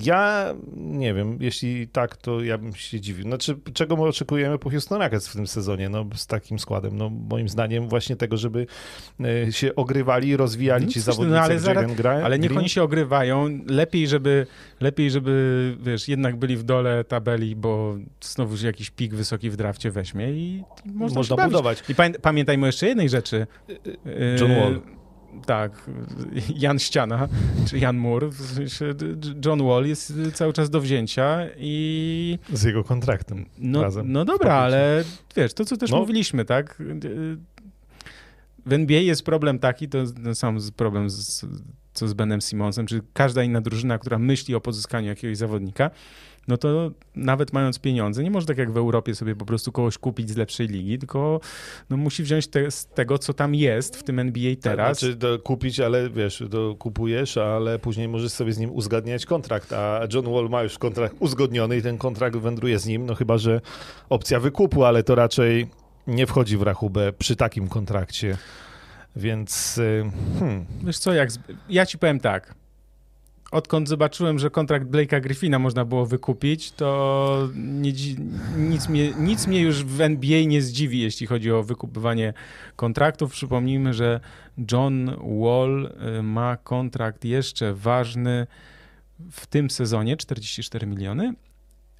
Ja 0.00 0.54
nie 0.76 1.14
wiem, 1.14 1.38
jeśli 1.40 1.88
tak, 1.88 2.16
to 2.16 2.44
ja 2.44 2.58
bym 2.58 2.74
się 2.74 3.00
dziwił. 3.00 3.24
Znaczy, 3.24 3.58
czego 3.74 3.96
my 3.96 4.02
oczekujemy 4.02 4.58
po 4.58 4.70
Houston 4.70 5.02
Rockets 5.02 5.28
w 5.28 5.32
tym 5.32 5.46
sezonie, 5.46 5.88
no 5.88 6.06
z 6.14 6.26
takim 6.26 6.58
składem? 6.58 6.96
No 6.96 7.10
moim 7.10 7.48
zdaniem 7.48 7.88
właśnie 7.88 8.16
tego, 8.16 8.36
żeby 8.36 8.66
e, 9.20 9.52
się 9.52 9.74
ogrywali, 9.74 10.36
rozwijali 10.36 10.86
no, 10.86 10.92
ci 10.92 11.00
zawodnicy, 11.00 11.34
no, 11.34 11.40
ale, 11.40 11.58
zaraz, 11.58 11.94
gra, 11.94 12.10
ale 12.10 12.38
niech 12.38 12.56
oni 12.56 12.68
się 12.68 12.82
ogrywają. 12.82 13.60
Lepiej, 13.66 14.08
żeby 14.08 14.46
lepiej, 14.80 15.10
żeby, 15.10 15.76
wiesz, 15.80 16.08
jednak 16.08 16.36
byli 16.36 16.56
w 16.56 16.62
dole 16.62 17.04
tabeli, 17.04 17.56
bo 17.56 17.96
znowu 18.20 18.56
się 18.56 18.66
jakiś 18.66 18.90
pik 18.90 19.14
wysoki 19.14 19.50
w 19.50 19.56
drafcie 19.56 19.90
weźmie 19.90 20.30
i 20.30 20.62
można, 20.84 21.18
można 21.18 21.36
budować. 21.36 21.82
I 21.88 21.94
pamiętajmy 22.22 22.64
o 22.64 22.66
jeszcze 22.66 22.86
jednej 22.86 23.08
rzeczy. 23.08 23.46
John 24.40 24.54
Wall. 24.54 24.95
Tak, 25.46 25.90
Jan 26.56 26.78
Ściana, 26.78 27.28
czy 27.68 27.78
Jan 27.78 27.96
Moore, 27.96 28.30
John 29.44 29.66
Wall 29.66 29.86
jest 29.86 30.12
cały 30.34 30.52
czas 30.52 30.70
do 30.70 30.80
wzięcia 30.80 31.46
i... 31.56 32.38
Z 32.52 32.62
jego 32.62 32.84
kontraktem 32.84 33.46
no, 33.58 33.82
razem. 33.82 34.12
No 34.12 34.24
dobra, 34.24 34.54
ale 34.54 35.04
wiesz, 35.36 35.54
to 35.54 35.64
co 35.64 35.76
też 35.76 35.90
no. 35.90 35.98
mówiliśmy, 35.98 36.44
tak? 36.44 36.82
W 38.66 38.72
NBA 38.72 39.00
jest 39.00 39.24
problem 39.24 39.58
taki, 39.58 39.88
to 39.88 39.98
ten 40.24 40.34
sam 40.34 40.58
problem 40.76 41.10
z, 41.10 41.46
co 41.92 42.08
z 42.08 42.14
Benem 42.14 42.40
Simonsem, 42.40 42.86
czy 42.86 43.00
każda 43.12 43.42
inna 43.42 43.60
drużyna, 43.60 43.98
która 43.98 44.18
myśli 44.18 44.54
o 44.54 44.60
pozyskaniu 44.60 45.08
jakiegoś 45.08 45.36
zawodnika, 45.36 45.90
no 46.48 46.56
to 46.56 46.90
nawet 47.14 47.52
mając 47.52 47.78
pieniądze, 47.78 48.22
nie 48.22 48.30
może 48.30 48.46
tak 48.46 48.58
jak 48.58 48.72
w 48.72 48.76
Europie 48.76 49.14
sobie 49.14 49.36
po 49.36 49.44
prostu 49.44 49.72
kogoś 49.72 49.98
kupić 49.98 50.30
z 50.30 50.36
lepszej 50.36 50.68
ligi, 50.68 50.98
tylko 50.98 51.40
no, 51.90 51.96
musi 51.96 52.22
wziąć 52.22 52.46
te, 52.46 52.70
z 52.70 52.86
tego, 52.86 53.18
co 53.18 53.34
tam 53.34 53.54
jest 53.54 53.96
w 53.96 54.02
tym 54.02 54.18
NBA 54.18 54.54
tak, 54.54 54.62
teraz. 54.62 54.98
Znaczy 54.98 55.16
to 55.16 55.38
kupić, 55.38 55.80
ale 55.80 56.10
wiesz, 56.10 56.44
to 56.50 56.74
kupujesz, 56.74 57.36
ale 57.36 57.78
później 57.78 58.08
możesz 58.08 58.32
sobie 58.32 58.52
z 58.52 58.58
nim 58.58 58.70
uzgadniać 58.70 59.26
kontrakt, 59.26 59.72
a 59.72 60.00
John 60.14 60.32
Wall 60.32 60.48
ma 60.48 60.62
już 60.62 60.78
kontrakt 60.78 61.16
uzgodniony 61.18 61.76
i 61.76 61.82
ten 61.82 61.98
kontrakt 61.98 62.36
wędruje 62.36 62.78
z 62.78 62.86
nim, 62.86 63.06
no 63.06 63.14
chyba, 63.14 63.38
że 63.38 63.60
opcja 64.08 64.40
wykupu, 64.40 64.84
ale 64.84 65.02
to 65.02 65.14
raczej 65.14 65.66
nie 66.06 66.26
wchodzi 66.26 66.56
w 66.56 66.62
rachubę 66.62 67.12
przy 67.12 67.36
takim 67.36 67.68
kontrakcie. 67.68 68.36
Więc. 69.16 69.78
Y, 69.78 70.04
hmm. 70.38 70.66
Wiesz 70.84 70.98
co, 70.98 71.12
jak. 71.12 71.30
Ja 71.68 71.86
ci 71.86 71.98
powiem 71.98 72.20
tak 72.20 72.54
odkąd 73.56 73.88
zobaczyłem, 73.88 74.38
że 74.38 74.50
kontrakt 74.50 74.86
Blake'a 74.86 75.20
Griffina 75.20 75.58
można 75.58 75.84
było 75.84 76.06
wykupić, 76.06 76.72
to 76.72 77.48
nie, 77.54 77.92
nic, 78.56 78.88
mnie, 78.88 79.12
nic 79.18 79.46
mnie 79.46 79.60
już 79.60 79.84
w 79.84 80.00
NBA 80.00 80.44
nie 80.46 80.62
zdziwi, 80.62 81.00
jeśli 81.00 81.26
chodzi 81.26 81.52
o 81.52 81.62
wykupywanie 81.62 82.32
kontraktów. 82.76 83.32
Przypomnijmy, 83.32 83.94
że 83.94 84.20
John 84.72 85.16
Wall 85.40 85.92
y, 86.18 86.22
ma 86.22 86.56
kontrakt 86.56 87.24
jeszcze 87.24 87.74
ważny 87.74 88.46
w 89.30 89.46
tym 89.46 89.70
sezonie 89.70 90.16
44 90.16 90.86
miliony, 90.86 91.34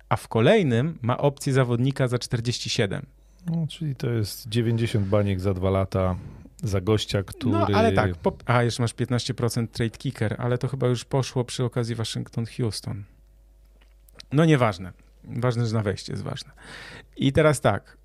a 0.08 0.16
w 0.16 0.28
kolejnym 0.28 0.98
ma 1.02 1.18
opcję 1.18 1.52
zawodnika 1.52 2.08
za 2.08 2.18
47. 2.18 3.06
No, 3.46 3.66
czyli 3.66 3.96
to 3.96 4.10
jest 4.10 4.48
90 4.48 5.06
baniek 5.06 5.40
za 5.40 5.54
dwa 5.54 5.70
lata 5.70 6.16
za 6.62 6.80
gościa, 6.80 7.22
który... 7.22 7.52
No, 7.52 7.66
ale 7.74 7.92
tak. 7.92 8.16
Po... 8.16 8.36
A, 8.46 8.62
jeszcze 8.62 8.82
masz 8.82 8.94
15% 8.94 9.68
trade 9.68 9.90
kicker, 9.90 10.36
ale 10.38 10.58
to 10.58 10.68
chyba 10.68 10.86
już 10.86 11.04
poszło 11.04 11.44
przy 11.44 11.64
okazji 11.64 11.96
Waszyngton-Houston. 11.96 13.02
No 14.32 14.44
nieważne. 14.44 14.92
Ważne, 15.24 15.66
że 15.66 15.74
na 15.74 15.82
wejście 15.82 16.12
jest 16.12 16.22
ważne. 16.22 16.52
I 17.16 17.32
teraz 17.32 17.60
tak. 17.60 17.96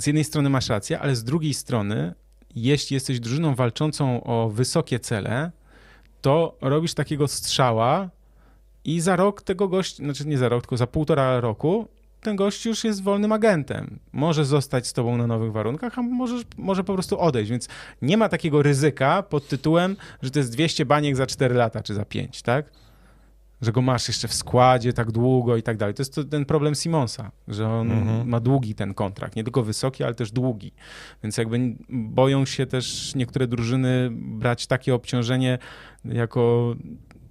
Z 0.00 0.06
jednej 0.06 0.24
strony 0.24 0.50
masz 0.50 0.68
rację, 0.68 1.00
ale 1.00 1.16
z 1.16 1.24
drugiej 1.24 1.54
strony, 1.54 2.14
jeśli 2.54 2.94
jesteś 2.94 3.20
drużyną 3.20 3.54
walczącą 3.54 4.24
o 4.24 4.50
wysokie 4.50 5.00
cele, 5.00 5.50
to 6.20 6.56
robisz 6.60 6.94
takiego 6.94 7.28
strzała 7.28 8.10
i 8.84 9.00
za 9.00 9.16
rok 9.16 9.42
tego 9.42 9.68
gościa, 9.68 10.04
znaczy 10.04 10.26
nie 10.26 10.38
za 10.38 10.48
rok, 10.48 10.62
tylko 10.62 10.76
za 10.76 10.86
półtora 10.86 11.40
roku 11.40 11.88
ten 12.24 12.36
gość 12.36 12.66
już 12.66 12.84
jest 12.84 13.02
wolnym 13.02 13.32
agentem. 13.32 13.98
Może 14.12 14.44
zostać 14.44 14.86
z 14.86 14.92
tobą 14.92 15.16
na 15.16 15.26
nowych 15.26 15.52
warunkach, 15.52 15.98
a 15.98 16.02
może, 16.02 16.36
może 16.56 16.84
po 16.84 16.94
prostu 16.94 17.18
odejść. 17.18 17.50
Więc 17.50 17.68
nie 18.02 18.16
ma 18.16 18.28
takiego 18.28 18.62
ryzyka 18.62 19.22
pod 19.22 19.48
tytułem, 19.48 19.96
że 20.22 20.30
to 20.30 20.38
jest 20.38 20.52
200 20.52 20.86
baniek 20.86 21.16
za 21.16 21.26
4 21.26 21.54
lata 21.54 21.82
czy 21.82 21.94
za 21.94 22.04
5, 22.04 22.42
tak? 22.42 22.70
Że 23.60 23.72
go 23.72 23.82
masz 23.82 24.08
jeszcze 24.08 24.28
w 24.28 24.34
składzie 24.34 24.92
tak 24.92 25.12
długo 25.12 25.56
i 25.56 25.62
tak 25.62 25.76
dalej. 25.76 25.94
To 25.94 26.00
jest 26.00 26.14
to, 26.14 26.24
ten 26.24 26.44
problem 26.44 26.74
Simonsa, 26.74 27.30
że 27.48 27.68
on 27.68 27.90
mhm. 27.90 28.28
ma 28.28 28.40
długi 28.40 28.74
ten 28.74 28.94
kontrakt. 28.94 29.36
Nie 29.36 29.44
tylko 29.44 29.62
wysoki, 29.62 30.04
ale 30.04 30.14
też 30.14 30.32
długi. 30.32 30.72
Więc 31.22 31.36
jakby 31.36 31.76
boją 31.88 32.46
się 32.46 32.66
też 32.66 33.14
niektóre 33.14 33.46
drużyny 33.46 34.08
brać 34.12 34.66
takie 34.66 34.94
obciążenie 34.94 35.58
jako 36.04 36.74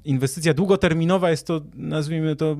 inwestycja 0.06 0.54
długoterminowa 0.54 1.30
jest 1.30 1.48
to, 1.48 1.62
nazwijmy 1.76 2.36
to, 2.36 2.58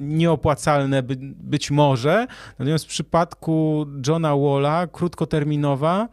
nieopłacalne 0.00 1.02
by, 1.02 1.16
być 1.20 1.70
może, 1.70 2.26
natomiast 2.58 2.84
w 2.84 2.88
przypadku 2.88 3.86
Johna 4.06 4.36
Walla 4.36 4.86
krótkoterminowa, 4.86 6.08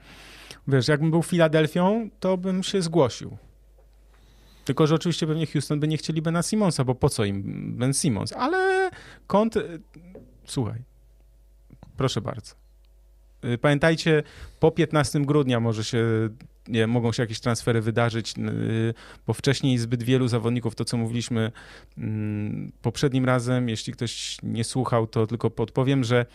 wiesz, 0.68 0.88
jakbym 0.88 1.12
był 1.12 1.24
Filadelfią, 1.24 2.10
to 2.20 2.38
bym 2.38 2.64
się 2.64 2.82
zgłosił. 2.82 3.38
Tylko, 4.66 4.88
że 4.88 4.96
oczywiście 4.96 5.28
pewnie 5.28 5.48
Houston 5.48 5.80
by 5.80 5.88
nie 5.88 5.98
chcieli 5.98 6.22
Bena 6.22 6.42
Simonsa, 6.42 6.84
bo 6.84 6.96
po 6.96 7.10
co 7.10 7.26
im 7.26 7.44
Ben 7.78 7.94
Simons? 7.94 8.34
Ale 8.34 8.90
kąt... 9.28 9.56
Słuchaj, 10.46 10.84
proszę 11.98 12.22
bardzo. 12.22 12.56
y, 13.46 13.58
pamiętajcie, 13.58 14.24
po 14.60 14.72
15 14.72 15.20
grudnia 15.20 15.60
może 15.60 15.84
się 15.84 16.30
nie, 16.72 16.88
mogą 16.88 17.12
się 17.12 17.24
jakieś 17.24 17.40
transfery 17.40 17.82
wydarzyć, 17.82 18.34
y, 18.38 18.94
bo 19.28 19.34
wcześniej 19.34 19.78
zbyt 19.78 20.04
wielu 20.04 20.28
zawodników, 20.28 20.76
to 20.76 20.86
co 20.86 20.98
mówiliśmy 20.98 21.52
mm, 21.98 22.72
poprzednim 22.82 23.26
razem, 23.26 23.70
jeśli 23.70 23.94
ktoś 23.94 24.38
nie 24.44 24.64
słuchał, 24.64 25.08
to 25.08 25.28
tylko 25.28 25.50
podpowiem, 25.50 26.04
że 26.04 26.26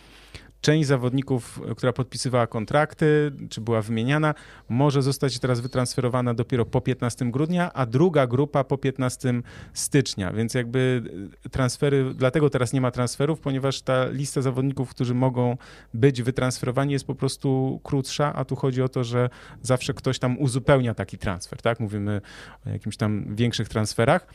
część 0.61 0.87
zawodników, 0.87 1.61
która 1.77 1.93
podpisywała 1.93 2.47
kontrakty, 2.47 3.31
czy 3.49 3.61
była 3.61 3.81
wymieniana, 3.81 4.33
może 4.69 5.01
zostać 5.01 5.39
teraz 5.39 5.59
wytransferowana 5.59 6.33
dopiero 6.33 6.65
po 6.65 6.81
15 6.81 7.31
grudnia, 7.31 7.73
a 7.73 7.85
druga 7.85 8.27
grupa 8.27 8.63
po 8.63 8.77
15 8.77 9.41
stycznia. 9.73 10.33
Więc 10.33 10.53
jakby 10.53 11.03
transfery, 11.51 12.13
dlatego 12.15 12.49
teraz 12.49 12.73
nie 12.73 12.81
ma 12.81 12.91
transferów, 12.91 13.39
ponieważ 13.39 13.81
ta 13.81 14.05
lista 14.09 14.41
zawodników, 14.41 14.89
którzy 14.89 15.13
mogą 15.13 15.57
być 15.93 16.21
wytransferowani, 16.21 16.93
jest 16.93 17.07
po 17.07 17.15
prostu 17.15 17.79
krótsza, 17.83 18.33
a 18.33 18.45
tu 18.45 18.55
chodzi 18.55 18.81
o 18.81 18.89
to, 18.89 19.03
że 19.03 19.29
zawsze 19.61 19.93
ktoś 19.93 20.19
tam 20.19 20.26
uzupełnia 20.39 20.93
taki 20.93 21.17
transfer, 21.17 21.61
tak? 21.61 21.79
Mówimy 21.79 22.21
o 22.67 22.69
jakimś 22.69 22.97
tam 22.97 23.35
większych 23.35 23.69
transferach. 23.69 24.27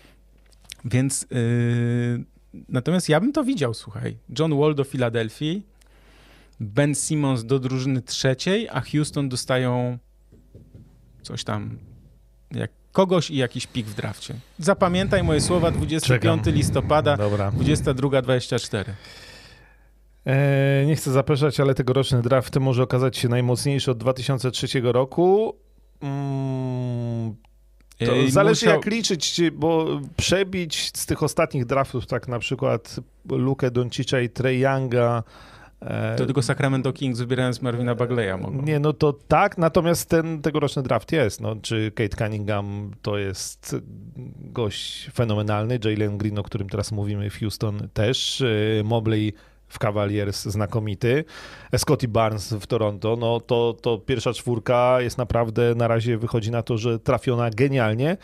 Więc 0.84 1.26
yy, 1.30 2.24
natomiast 2.68 3.08
ja 3.08 3.20
bym 3.20 3.32
to 3.32 3.44
widział, 3.44 3.74
słuchaj. 3.74 4.16
John 4.38 4.58
Wall 4.58 4.74
do 4.74 4.84
Filadelfii, 4.84 5.66
Ben 6.60 6.94
Simmons 6.94 7.44
do 7.44 7.58
drużyny 7.58 8.02
trzeciej, 8.02 8.68
a 8.68 8.80
Houston 8.80 9.28
dostają 9.28 9.98
coś 11.22 11.44
tam, 11.44 11.78
jak 12.50 12.70
kogoś 12.92 13.30
i 13.30 13.36
jakiś 13.36 13.66
pik 13.66 13.86
w 13.86 13.94
drafcie. 13.94 14.34
Zapamiętaj 14.58 15.22
moje 15.22 15.40
słowa, 15.40 15.70
25 15.70 16.22
Czekam. 16.22 16.54
listopada, 16.54 17.16
22-24. 17.16 18.84
E, 20.26 20.84
nie 20.86 20.96
chcę 20.96 21.12
zapeszać, 21.12 21.60
ale 21.60 21.74
tegoroczny 21.74 22.22
draft 22.22 22.56
może 22.56 22.82
okazać 22.82 23.16
się 23.16 23.28
najmocniejszy 23.28 23.90
od 23.90 23.98
2003 23.98 24.80
roku. 24.82 25.56
Mm, 26.02 27.34
to 27.98 28.12
zależy 28.28 28.66
musiał... 28.66 28.76
jak 28.80 28.86
liczyć, 28.86 29.40
bo 29.52 30.00
przebić 30.16 30.90
z 30.96 31.06
tych 31.06 31.22
ostatnich 31.22 31.66
draftów, 31.66 32.06
tak 32.06 32.28
na 32.28 32.38
przykład 32.38 32.96
Lukę 33.28 33.70
Doncicza 33.70 34.20
i 34.20 34.28
Trey 34.28 34.58
Younga, 34.60 35.22
E, 35.86 36.16
to 36.16 36.26
tylko 36.26 36.42
Sacramento 36.42 36.92
Kings 36.92 37.18
wybierając 37.18 37.62
Marvina 37.62 37.94
Bagleya 37.94 38.38
mogą. 38.40 38.62
Nie, 38.62 38.78
no 38.78 38.92
to 38.92 39.12
tak, 39.12 39.58
natomiast 39.58 40.08
ten 40.08 40.42
tegoroczny 40.42 40.82
draft 40.82 41.12
jest. 41.12 41.40
No, 41.40 41.56
czy 41.62 41.92
Kate 41.94 42.16
Cunningham 42.16 42.90
to 43.02 43.18
jest 43.18 43.76
gość 44.40 45.10
fenomenalny, 45.14 45.78
Jalen 45.84 46.18
Green, 46.18 46.38
o 46.38 46.42
którym 46.42 46.68
teraz 46.68 46.92
mówimy 46.92 47.30
w 47.30 47.38
Houston 47.38 47.88
też, 47.94 48.40
e, 48.40 48.82
Mobley 48.84 49.32
w 49.72 49.78
Cavaliers 49.78 50.44
znakomity, 50.44 51.24
Scotty 51.76 52.08
Barnes 52.08 52.52
w 52.52 52.66
Toronto, 52.66 53.16
no 53.16 53.40
to, 53.40 53.76
to 53.82 53.98
pierwsza 53.98 54.32
czwórka 54.32 55.00
jest 55.00 55.18
naprawdę, 55.18 55.74
na 55.74 55.88
razie 55.88 56.18
wychodzi 56.18 56.50
na 56.50 56.62
to, 56.62 56.78
że 56.78 56.98
trafiona 56.98 57.50
genialnie. 57.50 58.16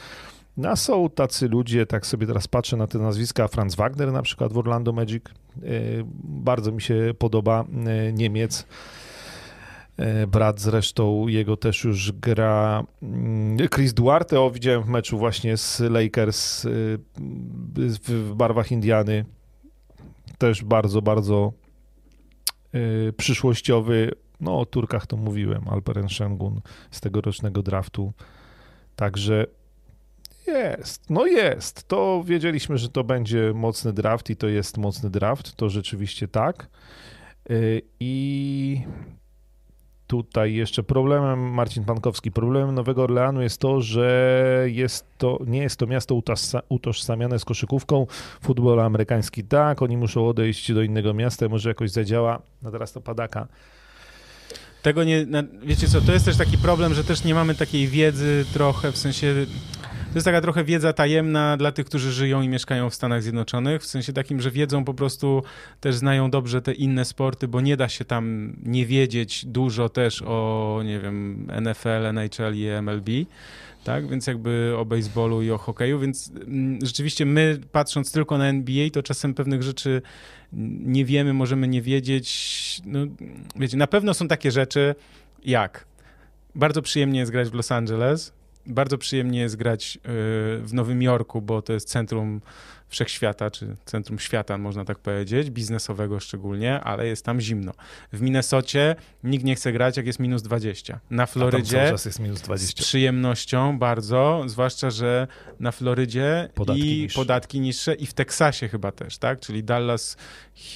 No, 0.56 0.76
są 0.76 1.10
tacy 1.10 1.48
ludzie, 1.48 1.86
tak 1.86 2.06
sobie 2.06 2.26
teraz 2.26 2.48
patrzę 2.48 2.76
na 2.76 2.86
te 2.86 2.98
nazwiska, 2.98 3.48
Franz 3.48 3.74
Wagner 3.74 4.12
na 4.12 4.22
przykład 4.22 4.52
w 4.52 4.58
Orlando 4.58 4.92
Magic, 4.92 5.24
e, 5.26 5.30
bardzo 6.24 6.72
mi 6.72 6.82
się 6.82 7.14
podoba 7.18 7.64
e, 7.86 8.12
Niemiec. 8.12 8.66
E, 9.96 10.26
brat 10.26 10.60
zresztą, 10.60 11.28
jego 11.28 11.56
też 11.56 11.84
już 11.84 12.12
gra 12.12 12.84
mm, 13.02 13.68
Chris 13.68 13.92
Duarte, 13.92 14.40
o 14.40 14.50
widziałem 14.50 14.82
w 14.82 14.88
meczu 14.88 15.18
właśnie 15.18 15.56
z 15.56 15.80
Lakers 15.80 16.66
w 18.08 18.32
barwach 18.34 18.72
Indiany. 18.72 19.24
Też 20.38 20.64
bardzo, 20.64 21.02
bardzo 21.02 21.52
przyszłościowy. 23.16 24.12
No 24.40 24.60
o 24.60 24.66
Turkach 24.66 25.06
to 25.06 25.16
mówiłem, 25.16 25.68
Alperen 25.68 26.08
Şengün 26.08 26.60
z 26.90 27.00
tegorocznego 27.00 27.62
draftu. 27.62 28.12
Także 28.96 29.46
jest, 30.46 31.10
no 31.10 31.26
jest. 31.26 31.88
To 31.88 32.22
wiedzieliśmy, 32.24 32.78
że 32.78 32.88
to 32.88 33.04
będzie 33.04 33.52
mocny 33.54 33.92
draft 33.92 34.30
i 34.30 34.36
to 34.36 34.48
jest 34.48 34.78
mocny 34.78 35.10
draft. 35.10 35.56
To 35.56 35.68
rzeczywiście 35.68 36.28
tak. 36.28 36.68
Y, 37.50 37.82
I 38.00 38.80
tutaj 40.08 40.54
jeszcze 40.54 40.82
problemem, 40.82 41.54
Marcin 41.54 41.84
Pankowski, 41.84 42.32
problemem 42.32 42.74
Nowego 42.74 43.02
Orleanu 43.02 43.42
jest 43.42 43.60
to, 43.60 43.80
że 43.80 44.64
jest 44.66 45.06
to, 45.18 45.38
nie 45.46 45.58
jest 45.58 45.76
to 45.76 45.86
miasto 45.86 46.22
utożsamiane 46.68 47.38
z 47.38 47.44
koszykówką. 47.44 48.06
Futbol 48.40 48.80
amerykański 48.80 49.44
tak, 49.44 49.82
oni 49.82 49.96
muszą 49.96 50.28
odejść 50.28 50.72
do 50.72 50.82
innego 50.82 51.14
miasta, 51.14 51.48
może 51.48 51.68
jakoś 51.68 51.90
zadziała. 51.90 52.42
No 52.62 52.70
teraz 52.70 52.92
to 52.92 53.00
padaka. 53.00 53.48
Tego 54.82 55.04
nie, 55.04 55.26
wiecie 55.62 55.88
co, 55.88 56.00
to 56.00 56.12
jest 56.12 56.24
też 56.24 56.36
taki 56.36 56.58
problem, 56.58 56.94
że 56.94 57.04
też 57.04 57.24
nie 57.24 57.34
mamy 57.34 57.54
takiej 57.54 57.88
wiedzy 57.88 58.44
trochę, 58.52 58.92
w 58.92 58.98
sensie 58.98 59.34
to 60.08 60.14
jest 60.14 60.24
taka 60.24 60.40
trochę 60.40 60.64
wiedza 60.64 60.92
tajemna 60.92 61.56
dla 61.56 61.72
tych, 61.72 61.86
którzy 61.86 62.12
żyją 62.12 62.42
i 62.42 62.48
mieszkają 62.48 62.90
w 62.90 62.94
Stanach 62.94 63.22
Zjednoczonych, 63.22 63.82
w 63.82 63.86
sensie 63.86 64.12
takim, 64.12 64.40
że 64.40 64.50
wiedzą 64.50 64.84
po 64.84 64.94
prostu, 64.94 65.42
też 65.80 65.94
znają 65.94 66.30
dobrze 66.30 66.62
te 66.62 66.72
inne 66.72 67.04
sporty, 67.04 67.48
bo 67.48 67.60
nie 67.60 67.76
da 67.76 67.88
się 67.88 68.04
tam 68.04 68.56
nie 68.62 68.86
wiedzieć 68.86 69.46
dużo 69.46 69.88
też 69.88 70.22
o, 70.22 70.80
nie 70.84 71.00
wiem, 71.00 71.46
NFL, 71.60 72.06
NHL 72.06 72.54
i 72.54 72.66
MLB 72.82 73.10
tak? 73.84 74.08
Więc 74.08 74.26
jakby 74.26 74.74
o 74.78 74.84
baseballu 74.84 75.42
i 75.42 75.50
o 75.50 75.58
hokeju, 75.58 75.98
więc 75.98 76.30
mm, 76.46 76.78
rzeczywiście 76.82 77.26
my 77.26 77.60
patrząc 77.72 78.12
tylko 78.12 78.38
na 78.38 78.46
NBA, 78.46 78.90
to 78.90 79.02
czasem 79.02 79.34
pewnych 79.34 79.62
rzeczy 79.62 80.02
nie 80.82 81.04
wiemy, 81.04 81.32
możemy 81.32 81.68
nie 81.68 81.82
wiedzieć. 81.82 82.80
No, 82.84 82.98
wiecie, 83.56 83.76
na 83.76 83.86
pewno 83.86 84.14
są 84.14 84.28
takie 84.28 84.50
rzeczy 84.50 84.94
jak 85.44 85.84
bardzo 86.54 86.82
przyjemnie 86.82 87.20
jest 87.20 87.32
grać 87.32 87.48
w 87.48 87.54
Los 87.54 87.72
Angeles, 87.72 88.32
bardzo 88.68 88.98
przyjemnie 88.98 89.40
jest 89.40 89.56
grać 89.56 89.96
y, 89.96 90.00
w 90.62 90.70
Nowym 90.72 91.02
Jorku, 91.02 91.42
bo 91.42 91.62
to 91.62 91.72
jest 91.72 91.88
centrum 91.88 92.40
wszechświata, 92.88 93.50
czy 93.50 93.76
centrum 93.84 94.18
świata, 94.18 94.58
można 94.58 94.84
tak 94.84 94.98
powiedzieć, 94.98 95.50
biznesowego 95.50 96.20
szczególnie, 96.20 96.80
ale 96.80 97.06
jest 97.06 97.24
tam 97.24 97.40
zimno. 97.40 97.72
W 98.12 98.20
Minnesocie 98.20 98.96
nikt 99.24 99.44
nie 99.44 99.54
chce 99.54 99.72
grać, 99.72 99.96
jak 99.96 100.06
jest 100.06 100.18
minus 100.18 100.42
20. 100.42 101.00
Na 101.10 101.26
Florydzie 101.26 101.94
jest 102.04 102.20
minus 102.20 102.40
20. 102.40 102.82
z 102.82 102.86
przyjemnością 102.86 103.78
bardzo, 103.78 104.42
zwłaszcza, 104.46 104.90
że 104.90 105.26
na 105.60 105.72
Florydzie 105.72 106.48
podatki 106.54 106.98
i 106.98 107.02
niższe. 107.02 107.16
podatki 107.20 107.60
niższe 107.60 107.94
i 107.94 108.06
w 108.06 108.14
Teksasie 108.14 108.68
chyba 108.68 108.92
też, 108.92 109.18
tak? 109.18 109.40
Czyli 109.40 109.64
Dallas, 109.64 110.16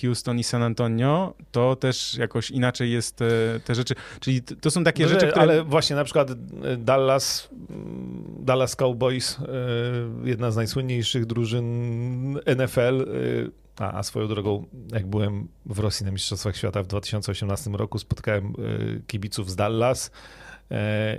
Houston 0.00 0.38
i 0.38 0.44
San 0.44 0.62
Antonio, 0.62 1.34
to 1.52 1.76
też 1.76 2.14
jakoś 2.14 2.50
inaczej 2.50 2.92
jest 2.92 3.16
te, 3.16 3.60
te 3.64 3.74
rzeczy. 3.74 3.94
Czyli 4.20 4.42
to 4.42 4.70
są 4.70 4.84
takie 4.84 5.02
no, 5.02 5.08
rzeczy, 5.08 5.26
które... 5.26 5.42
Ale 5.42 5.64
właśnie 5.64 5.96
na 5.96 6.04
przykład 6.04 6.30
e, 6.30 6.36
Dallas, 6.76 7.48
mm, 7.70 8.24
Dallas 8.38 8.76
Cowboys, 8.76 9.38
e, 10.24 10.28
jedna 10.28 10.50
z 10.50 10.56
najsłynniejszych 10.56 11.26
drużyn 11.26 12.01
NFL, 12.46 13.00
y, 13.00 13.50
a, 13.78 13.98
a, 13.98 14.02
swoją 14.02 14.28
drogą, 14.28 14.66
jak 14.92 15.06
byłem 15.06 15.48
w 15.66 15.78
Rosji 15.78 16.06
na 16.06 16.12
Mistrzostwach 16.12 16.56
Świata 16.56 16.82
w 16.82 16.86
2018 16.86 17.70
roku, 17.70 17.98
spotkałem 17.98 18.46
y, 18.46 19.02
kibiców 19.06 19.50
z 19.50 19.56
Dallas 19.56 20.06
y, 20.06 20.74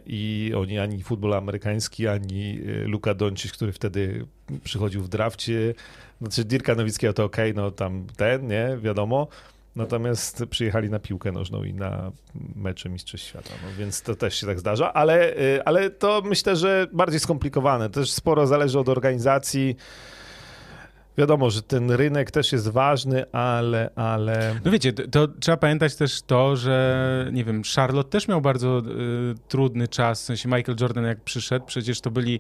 i 0.05 0.51
oni 0.57 0.79
ani 0.79 1.03
futbol 1.03 1.33
amerykański, 1.33 2.07
ani 2.07 2.59
Luka 2.85 3.13
Doncic, 3.13 3.51
który 3.51 3.71
wtedy 3.71 4.25
przychodził 4.63 5.03
w 5.03 5.09
drafcie, 5.09 5.73
znaczy 6.21 6.43
Dirka 6.45 6.75
Nowickiego 6.75 7.13
to 7.13 7.23
ok, 7.23 7.37
no 7.55 7.71
tam 7.71 8.07
ten, 8.17 8.47
nie, 8.47 8.77
wiadomo, 8.81 9.27
Natomiast 9.75 10.43
przyjechali 10.49 10.89
na 10.89 10.99
piłkę 10.99 11.31
nożną 11.31 11.63
i 11.63 11.73
na 11.73 12.11
mecze 12.55 12.89
Mistrzostw 12.89 13.27
Świata, 13.27 13.49
no 13.63 13.69
więc 13.79 14.01
to 14.01 14.15
też 14.15 14.35
się 14.35 14.47
tak 14.47 14.59
zdarza, 14.59 14.93
ale, 14.93 15.33
ale 15.65 15.89
to 15.89 16.21
myślę, 16.25 16.55
że 16.55 16.87
bardziej 16.91 17.19
skomplikowane. 17.19 17.89
Też 17.89 18.11
sporo 18.11 18.47
zależy 18.47 18.79
od 18.79 18.89
organizacji. 18.89 19.75
Wiadomo, 21.17 21.49
że 21.49 21.61
ten 21.61 21.91
rynek 21.91 22.31
też 22.31 22.51
jest 22.51 22.69
ważny, 22.69 23.31
ale, 23.31 23.89
ale... 23.95 24.55
No 24.65 24.71
wiecie, 24.71 24.93
to, 24.93 25.27
trzeba 25.27 25.57
pamiętać 25.57 25.95
też 25.95 26.21
to, 26.21 26.55
że 26.55 27.29
nie 27.33 27.43
wiem, 27.43 27.61
Charlotte 27.75 28.09
też 28.09 28.27
miał 28.27 28.41
bardzo 28.41 28.79
y, 28.79 28.83
trudny 29.47 29.87
czas, 29.87 30.21
w 30.21 30.25
sensie 30.25 30.49
Michael 30.49 30.77
Jordan 30.81 31.03
jak 31.03 31.21
przyszedł, 31.21 31.65
przecież 31.65 32.01
to 32.01 32.11
byli, 32.11 32.39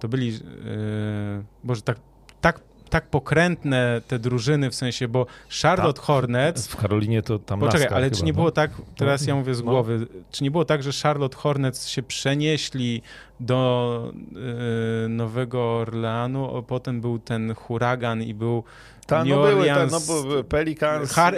to 0.00 0.08
byli, 0.08 0.28
y, 0.28 1.44
Boże, 1.64 1.82
tak, 1.82 1.98
tak 2.40 2.60
tak 2.90 3.06
pokrętne 3.06 4.00
te 4.08 4.18
drużyny, 4.18 4.70
w 4.70 4.74
sensie, 4.74 5.08
bo 5.08 5.26
Charlotte 5.62 6.00
tak. 6.00 6.06
Hornets... 6.06 6.66
W 6.66 6.76
Karolinie 6.76 7.22
to 7.22 7.38
tam 7.38 7.60
Poczekaj, 7.60 7.88
ale 7.90 8.04
chyba, 8.04 8.16
czy 8.16 8.24
nie 8.24 8.32
było 8.32 8.46
no. 8.46 8.50
tak, 8.50 8.70
teraz 8.96 9.26
ja 9.26 9.34
mówię 9.34 9.54
z 9.54 9.64
no. 9.64 9.70
głowy, 9.70 9.98
no. 10.00 10.06
czy 10.30 10.44
nie 10.44 10.50
było 10.50 10.64
tak, 10.64 10.82
że 10.82 10.90
Charlotte 11.02 11.36
Hornets 11.36 11.88
się 11.88 12.02
przenieśli 12.02 13.02
do 13.40 14.12
y, 15.04 15.08
Nowego 15.08 15.78
Orleanu, 15.78 16.56
a 16.56 16.62
potem 16.62 17.00
był 17.00 17.18
ten 17.18 17.54
huragan 17.54 18.22
i 18.22 18.34
był 18.34 18.64
ta, 19.06 19.24
New 19.24 19.36
no 19.36 19.42
Orleans... 19.42 20.06
Były, 20.06 20.16
ta, 20.16 20.16
no 20.16 20.22
były 20.22 20.44
Pelicans 20.44 21.12
Har, 21.12 21.34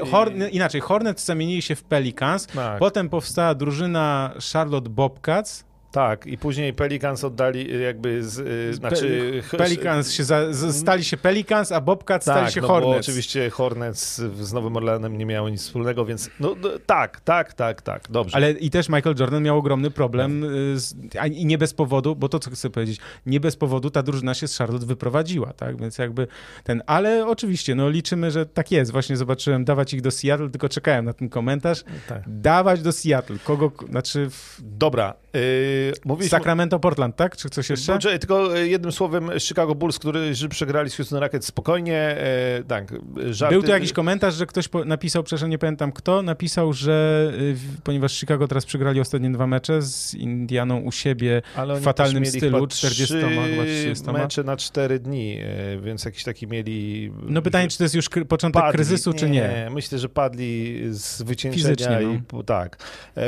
i... 0.51 0.57
Inaczej, 0.57 0.81
Hornets 0.81 1.25
zamienili 1.25 1.63
się 1.63 1.75
w 1.75 1.85
Pelicans, 1.85 2.47
tak. 2.47 2.79
potem 2.79 3.09
powstała 3.09 3.55
drużyna 3.55 4.33
Charlotte 4.53 4.91
Bobcats, 4.91 5.65
Tak, 5.91 6.27
i 6.27 6.39
później 6.39 6.73
Pelicans 6.73 7.25
oddali 7.25 7.75
y, 7.75 7.81
jakby, 7.81 8.23
z, 8.23 8.39
y, 8.39 8.75
znaczy... 8.75 9.43
Pelicans 9.59 10.13
się 10.13 10.25
za, 10.25 10.55
stali 10.73 11.05
się 11.05 11.17
Pelicans, 11.17 11.73
a 11.73 11.81
Bobcat 11.81 12.25
tak, 12.25 12.35
stali 12.35 12.53
się 12.53 12.61
no 12.61 12.67
Hornets. 12.67 12.93
Bo 12.93 13.01
oczywiście 13.01 13.51
Hornets 13.51 14.17
z 14.41 14.53
Nowym 14.53 14.77
Orleanem 14.77 15.19
nie 15.19 15.27
miało 15.27 15.49
nic 15.49 15.63
wspólnego, 15.63 16.05
więc 16.05 16.31
no, 16.41 16.57
tak, 16.87 17.21
tak, 17.21 17.53
tak, 17.53 17.83
tak, 17.83 18.03
dobrze. 18.11 18.37
Ale 18.37 18.53
i 18.53 18.71
też 18.71 18.89
Michael 18.89 19.17
Jordan 19.19 19.43
miał 19.43 19.59
ogromny 19.59 19.91
problem 19.91 20.43
tak. 20.43 20.51
z, 20.81 20.95
a, 21.19 21.27
i 21.27 21.47
nie 21.47 21.59
bez 21.59 21.75
powodu, 21.75 22.17
bo 22.17 22.29
to 22.29 22.39
co 22.39 22.51
chcę 22.51 22.71
powiedzieć, 22.71 23.01
nie 23.27 23.41
bez 23.41 23.57
powodu 23.57 23.91
ta 23.91 24.03
drużyna 24.03 24.35
się 24.35 24.49
z 24.49 24.59
Charlotte 24.59 24.87
wyprowadziła, 24.87 25.53
tak, 25.53 25.81
więc 25.81 25.99
jakby 25.99 26.27
ten, 26.65 26.83
ale 26.87 27.27
oczywiście, 27.27 27.75
no 27.75 27.91
liczymy, 27.91 28.31
że 28.31 28.47
tak 28.47 28.73
jest, 28.73 28.93
właśnie 28.93 29.17
zobaczyłem 29.17 29.65
dawać 29.65 29.95
ich 29.95 30.03
do 30.03 30.11
Seattle, 30.11 30.51
tylko 30.51 30.69
czekałem 30.69 31.05
na 31.05 31.13
ten 31.13 31.29
komentarz, 31.29 31.85
tak. 32.09 32.23
dawać 32.27 32.83
do 32.83 32.93
Seattle, 32.93 33.37
kogo, 33.45 33.73
znaczy... 33.89 34.31
W... 34.31 34.59
Dobra, 34.63 35.15
Yy, 35.35 35.93
mówisz... 36.05 36.31
Sacramento, 36.31 36.79
Portland, 36.79 37.17
tak? 37.17 37.37
Czy 37.37 37.51
coś 37.51 37.71
jeszcze? 37.71 37.95
Boże, 37.95 38.19
tylko 38.19 38.59
e, 38.59 38.67
jednym 38.67 38.93
słowem 38.93 39.31
Chicago 39.39 39.75
Bulls, 39.75 39.99
który 39.99 40.33
przegrali 40.51 40.91
z 40.91 40.97
Houston 40.97 41.19
Rockets 41.19 41.47
spokojnie. 41.47 41.99
E, 41.99 42.63
tak, 42.69 42.95
żarty... 43.31 43.55
Był 43.55 43.63
tu 43.63 43.71
jakiś 43.71 43.93
komentarz, 43.93 44.35
że 44.35 44.47
ktoś 44.47 44.69
napisał, 44.85 45.23
przepraszam, 45.23 45.51
nie 45.51 45.59
pamiętam 45.59 45.93
kto, 45.93 46.23
napisał, 46.23 46.73
że 46.73 47.33
e, 47.55 47.81
ponieważ 47.85 48.13
Chicago 48.13 48.49
teraz 48.49 48.67
przegrali 48.67 49.01
ostatnie 49.01 49.31
dwa 49.31 49.47
mecze 49.47 49.83
z 49.83 50.15
Indianą 50.15 50.81
u 50.81 50.93
siebie 50.93 51.43
w 51.81 51.83
fatalnym 51.83 52.27
stylu, 52.27 52.67
40 52.67 53.15
chyba 53.15 53.65
30 53.65 54.13
mecze 54.13 54.45
na 54.45 54.57
4 54.57 54.99
dni, 54.99 55.39
e, 55.41 55.81
więc 55.81 56.05
jakiś 56.05 56.25
taki 56.25 56.47
mieli... 56.47 57.13
No 57.23 57.43
pytanie, 57.43 57.69
czy 57.69 57.79
to 57.79 57.85
jest 57.85 57.95
już 57.95 58.09
początek 58.29 58.63
padli, 58.63 58.75
kryzysu, 58.75 59.13
czy 59.13 59.31
nie? 59.31 59.41
Nie, 59.41 59.69
myślę, 59.71 59.99
że 59.99 60.09
padli 60.09 60.81
z 60.91 61.23
wycieńczenia 61.23 61.65
Fizycznie, 61.65 61.99
no. 62.33 62.41
i 62.41 62.45
tak. 62.45 62.77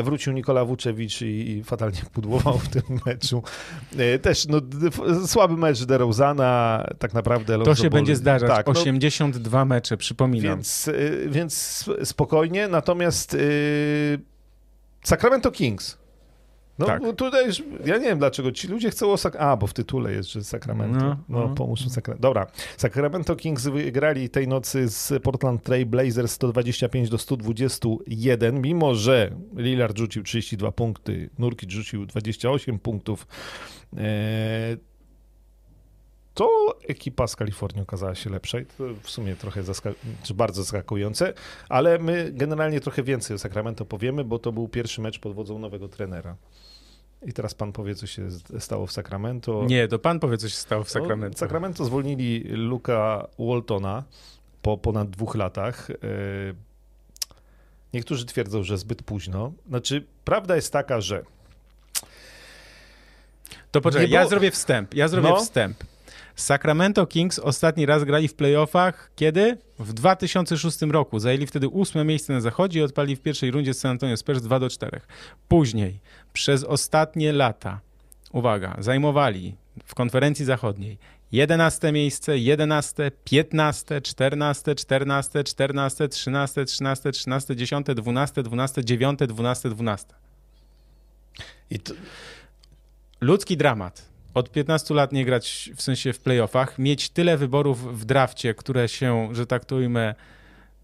Wrócił 0.05 0.33
Nikola 0.33 0.65
Vucevic 0.65 1.23
i, 1.23 1.51
i 1.51 1.65
fatalnie 1.65 2.00
pudłował 2.05 2.59
w 2.59 2.69
tym 2.69 2.83
meczu. 3.07 3.43
E, 3.99 4.19
też 4.19 4.47
no, 4.49 4.61
słaby 5.27 5.57
mecz 5.57 5.85
DeRozana, 5.85 6.85
tak 6.99 7.15
naprawdę. 7.15 7.59
To 7.65 7.75
się 7.75 7.83
Ball, 7.83 7.91
będzie 7.91 8.17
zdarzać. 8.17 8.51
Tak, 8.51 8.69
82 8.69 9.59
no, 9.59 9.65
mecze, 9.65 9.97
przypominam. 9.97 10.57
Więc, 10.57 10.89
e, 10.89 11.29
więc 11.29 11.85
spokojnie, 12.05 12.69
natomiast 12.69 13.33
yy, 13.33 13.41
Sacramento 15.05 15.51
Kings 15.51 16.00
no 16.81 16.87
tak. 16.87 17.03
tutaj 17.17 17.47
już, 17.47 17.63
ja 17.85 17.99
nie 17.99 18.05
wiem 18.07 18.19
dlaczego 18.19 18.53
ci 18.53 18.69
ludzie 18.69 18.91
chcą 18.91 19.13
o 19.13 19.17
Sak 19.17 19.37
A, 19.37 19.57
bo 19.57 19.67
w 19.67 19.75
tytule 19.75 20.13
jest, 20.13 20.33
że 20.33 20.45
Sacramento. 20.45 20.99
No, 20.99 21.17
no, 21.29 21.49
no. 21.49 21.55
pomóż 21.55 21.89
Sacramento. 21.89 22.23
Dobra, 22.23 22.47
Sacramento 22.77 23.37
Kings 23.37 23.67
wygrali 23.67 24.31
tej 24.31 24.49
nocy 24.49 24.89
z 24.89 25.23
Portland 25.23 25.63
Trail 25.63 25.87
Blazers 25.87 26.33
125 26.33 27.09
do 27.09 27.19
121, 27.19 28.63
mimo 28.63 28.95
że 28.95 29.31
Lillard 29.57 29.99
rzucił 29.99 30.23
32 30.23 30.73
punkty, 30.73 31.31
Nurkic 31.39 31.71
rzucił 31.71 32.07
28 32.07 32.79
punktów. 32.79 33.27
E, 33.97 34.77
to 36.35 36.79
ekipa 36.89 37.27
z 37.27 37.37
Kalifornii 37.37 37.83
okazała 37.83 38.15
się 38.15 38.31
lepsza 38.31 38.61
i 38.61 38.67
to 38.67 38.85
w 39.03 39.11
sumie 39.11 39.37
trochę 39.37 39.63
zaska- 39.63 39.95
czy 40.23 40.35
bardzo 40.35 40.63
zaskakujące, 40.63 41.33
ale 41.69 41.99
my 41.99 42.31
generalnie 42.33 42.81
trochę 42.81 43.03
więcej 43.03 43.35
o 43.35 43.39
Sacramento 43.39 43.85
powiemy, 43.85 44.25
bo 44.25 44.39
to 44.39 44.53
był 44.53 44.69
pierwszy 44.69 45.01
mecz 45.01 45.19
pod 45.19 45.35
wodzą 45.35 45.59
nowego 45.59 45.89
trenera. 45.89 46.37
I 47.27 47.33
teraz 47.33 47.55
pan 47.55 47.73
powie, 47.73 47.95
co 47.95 48.07
się 48.07 48.29
stało 48.59 48.87
w 48.87 48.93
Sacramento. 48.93 49.65
Nie, 49.67 49.89
to 49.89 49.99
pan 49.99 50.21
powie, 50.21 50.39
co 50.39 50.49
się 50.49 50.55
stało 50.55 50.85
w 50.85 50.91
Sacramento. 50.91 51.35
No, 51.35 51.39
Sacramento 51.39 51.85
zwolnili 51.85 52.45
Luka 52.49 53.29
Waltona 53.39 54.05
po 54.63 54.79
ponad 54.79 55.11
dwóch 55.11 55.35
latach. 55.35 55.91
E, 55.91 55.95
niektórzy 57.95 58.27
twierdzą, 58.27 58.63
że 58.63 58.79
zbyt 58.79 59.03
późno. 59.03 59.53
Znaczy, 59.69 60.05
prawda 60.25 60.57
jest 60.57 60.73
taka, 60.73 61.01
że. 61.01 61.25
To 63.71 63.81
poczekaj, 63.81 64.09
było... 64.09 64.21
ja 64.21 64.29
zrobię 64.29 64.51
wstęp. 64.51 64.95
Ja 64.95 65.09
zrobię 65.09 65.29
no. 65.29 65.37
wstęp. 65.37 65.85
Sacramento 66.41 67.07
Kings 67.07 67.39
ostatni 67.39 67.87
raz 67.87 68.05
grali 68.05 68.29
w 68.29 68.35
playoffach 68.35 69.11
kiedy? 69.17 69.59
W 69.79 69.93
2006 69.93 70.83
roku. 70.83 71.19
Zajęli 71.19 71.47
wtedy 71.47 71.69
ósme 71.69 72.05
miejsce 72.05 72.33
na 72.33 72.41
zachodzie 72.41 72.81
i 72.81 72.83
odpali 72.83 73.17
w 73.17 73.21
pierwszej 73.21 73.51
rundzie 73.51 73.75
z 73.75 73.79
San 73.79 73.91
Antonio 73.91 74.17
Spurs 74.17 74.43
2 74.43 74.59
do 74.59 74.71
4. 74.71 75.01
Później, 75.49 76.01
przez 76.33 76.65
ostatnie 76.65 77.33
lata, 77.33 77.81
uwaga, 78.33 78.77
zajmowali 78.79 79.55
w 79.85 79.95
konferencji 79.95 80.45
zachodniej 80.45 80.99
11 81.33 81.93
miejsce, 81.93 82.39
11, 82.39 83.11
15, 83.25 84.01
14, 84.01 84.75
14, 84.75 85.45
14, 85.45 86.09
13, 86.09 86.65
13, 86.65 87.13
13, 87.13 87.57
10, 87.57 87.87
12, 87.87 88.43
12, 88.43 88.85
9, 88.85 89.19
12, 89.29 89.71
12. 89.71 90.15
I 91.71 91.79
to... 91.79 91.95
Ludzki 93.21 93.57
dramat 93.57 94.10
od 94.35 94.51
15 94.51 94.95
lat 94.95 95.13
nie 95.13 95.25
grać 95.25 95.71
w 95.77 95.83
sensie 95.83 96.13
w 96.13 96.21
playoffach, 96.21 96.79
mieć 96.79 97.11
tyle 97.11 97.37
wyborów 97.37 98.01
w 98.01 98.05
drafcie, 98.05 98.55
które 98.55 98.89
się, 98.89 99.29
że 99.33 99.47
tak 99.47 99.65
to 99.65 99.77
ujmę, 99.77 100.15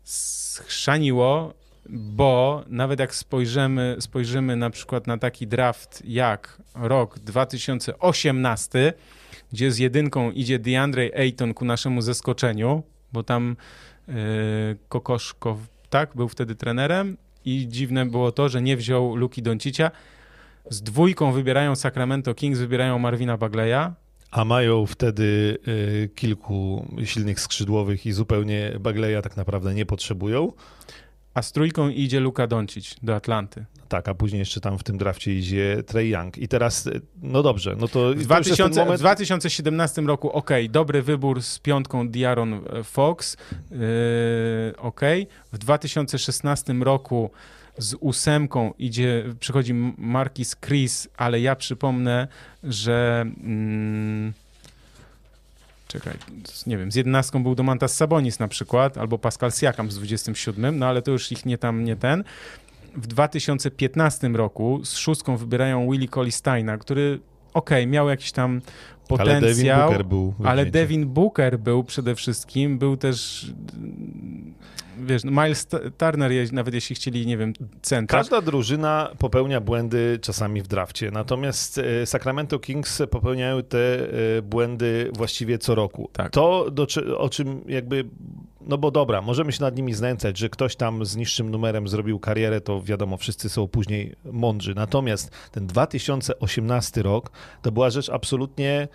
schrzaniło, 0.05 1.55
bo 1.89 2.65
nawet 2.69 3.01
jak 3.01 3.15
spojrzymy, 3.15 3.97
spojrzymy 4.01 4.57
na 4.57 4.71
przykład 4.71 5.07
na 5.07 5.19
taki 5.19 5.47
draft 5.47 6.03
jak 6.05 6.63
rok 6.75 7.19
2018, 7.19 8.93
gdzie 9.53 9.73
z 9.73 9.79
jedynką 9.79 10.31
idzie 10.31 10.59
DeAndre 10.59 11.11
Ayton 11.19 11.55
ku 11.55 11.65
naszemu 11.65 12.03
zaskoczeniu, 12.03 12.83
bo 13.13 13.23
tam 13.23 13.57
yy, 14.09 14.15
Kokoszko, 14.89 15.59
tak, 15.91 16.15
był 16.15 16.29
wtedy 16.29 16.55
trenerem 16.55 17.17
i 17.45 17.69
dziwne 17.69 18.07
było 18.07 18.33
to, 18.33 18.49
że 18.49 18.63
nie 18.63 18.77
wziął 18.77 19.17
Luki 19.17 19.43
Doncicia, 19.43 19.91
z 20.71 20.83
dwójką 20.83 21.33
wybierają 21.33 21.77
Sacramento 21.77 22.35
Kings, 22.35 22.59
wybierają 22.59 22.99
Marvina 22.99 23.37
Bagleya. 23.37 23.93
A 24.31 24.45
mają 24.45 24.87
wtedy 24.87 25.59
y, 25.69 26.11
kilku 26.15 26.87
silnych 27.05 27.41
skrzydłowych 27.41 28.07
i 28.07 28.13
zupełnie 28.13 28.73
Bagleya 28.81 29.23
tak 29.23 29.37
naprawdę 29.37 29.75
nie 29.75 29.87
potrzebują. 29.87 30.53
A 31.35 31.43
z 31.43 31.53
trójką 31.53 31.89
idzie 31.89 32.21
Luka 32.21 32.47
Doncic 32.47 32.97
do 33.03 33.17
Atlanty. 33.17 33.65
Tak, 33.89 34.09
a 34.09 34.15
później 34.15 34.39
jeszcze 34.39 34.61
tam 34.61 34.79
w 34.79 34.83
tym 34.83 34.99
drafcie 34.99 35.35
idzie 35.35 35.83
Trey 35.87 36.09
Young. 36.09 36.39
I 36.39 36.49
teraz, 36.49 36.87
y, 36.87 37.01
no 37.23 37.43
dobrze, 37.43 37.77
no 37.79 37.89
to... 37.89 38.15
W, 38.15 38.23
2000, 38.23 38.81
moment... 38.81 39.01
w 39.01 39.03
2017 39.03 40.03
roku, 40.03 40.31
ok, 40.31 40.51
dobry 40.71 41.03
wybór 41.03 41.43
z 41.43 41.59
piątką 41.59 42.09
Diaron 42.09 42.55
e, 42.55 42.85
Fox, 42.85 43.37
yy, 43.71 43.79
ok. 44.79 45.01
W 45.53 45.59
2016 45.59 46.73
roku 46.73 47.31
z 47.79 47.95
ósemką 48.01 48.73
idzie, 48.79 49.25
przychodzi 49.41 49.75
Marquis 49.99 50.57
Chris, 50.67 51.09
ale 51.17 51.41
ja 51.41 51.57
przypomnę, 51.57 52.29
że 52.63 53.27
mm, 53.45 54.33
czekaj, 55.89 56.15
nie 56.67 56.79
wiem, 56.79 56.93
z 56.93 56.95
jedenastką 56.95 57.43
był 57.43 57.55
Domantas 57.55 57.97
Sabonis 57.97 58.39
na 58.39 58.49
przykład, 58.49 58.99
albo 58.99 59.19
Pascal 59.19 59.53
Siakam 59.53 59.91
z 59.91 59.95
27, 59.95 60.79
no 60.79 60.87
ale 60.87 61.03
to 61.03 61.11
już 61.11 61.33
ich 61.33 61.47
nie 61.47 61.59
tam, 61.59 61.85
nie 61.85 61.97
ten. 61.97 62.25
W 62.97 63.07
2015 63.07 64.29
roku 64.29 64.81
z 64.85 64.97
szóstką 64.97 65.37
wybierają 65.37 65.91
Willie 65.91 66.09
Collisteina, 66.09 66.79
który 66.79 67.21
okej, 67.55 67.83
okay, 67.83 67.87
miał 67.87 68.09
jakiś 68.09 68.33
tam 68.33 68.61
potencjał, 69.09 69.39
ale 69.39 69.55
Devin 69.55 69.67
Booker 69.77 70.07
był, 70.07 70.35
ale 70.45 70.67
Devin 70.67 71.07
Booker 71.07 71.59
był 71.59 71.85
przede 71.85 72.15
wszystkim, 72.15 72.79
był 72.79 72.97
też 72.97 73.51
wiesz, 74.99 75.25
no 75.25 75.43
Miles 75.43 75.67
Turner, 75.99 76.53
nawet 76.53 76.75
jeśli 76.75 76.97
chcieli, 76.97 77.27
nie 77.27 77.37
wiem, 77.37 77.53
centra. 77.83 78.19
Każda 78.19 78.41
drużyna 78.41 79.11
popełnia 79.19 79.61
błędy 79.61 80.19
czasami 80.23 80.63
w 80.63 80.69
drafcie, 80.69 81.11
natomiast 81.11 81.79
e, 81.79 82.07
Sacramento 82.07 82.59
Kings 82.59 83.03
popełniają 83.11 83.63
te 83.63 83.79
e, 83.79 84.43
błędy 84.43 85.11
właściwie 85.15 85.59
co 85.59 85.75
roku. 85.75 86.11
Tak. 86.13 86.33
To, 86.33 86.71
do, 86.71 86.87
o 87.19 87.29
czym 87.29 87.61
jakby 87.69 88.05
no 88.67 88.79
bo 88.79 88.91
dobra, 88.91 89.23
możemy 89.23 89.53
się 89.53 89.63
nad 89.63 89.77
nimi 89.77 89.95
znęcać, 89.95 90.39
że 90.39 90.49
ktoś 90.49 90.77
tam 90.77 91.05
z 91.05 91.17
niższym 91.17 91.51
numerem 91.51 91.89
zrobił 91.89 92.19
karierę, 92.19 92.61
to 92.61 92.83
wiadomo, 92.83 93.17
wszyscy 93.17 93.49
są 93.49 93.69
później 93.69 94.17
mądrzy. 94.25 94.75
Natomiast 94.75 95.31
ten 95.53 95.67
2018 95.67 97.03
rok 97.03 97.31
to 97.63 97.73
była 97.73 97.91
rzecz 97.91 98.09
absolutnie 98.09 98.89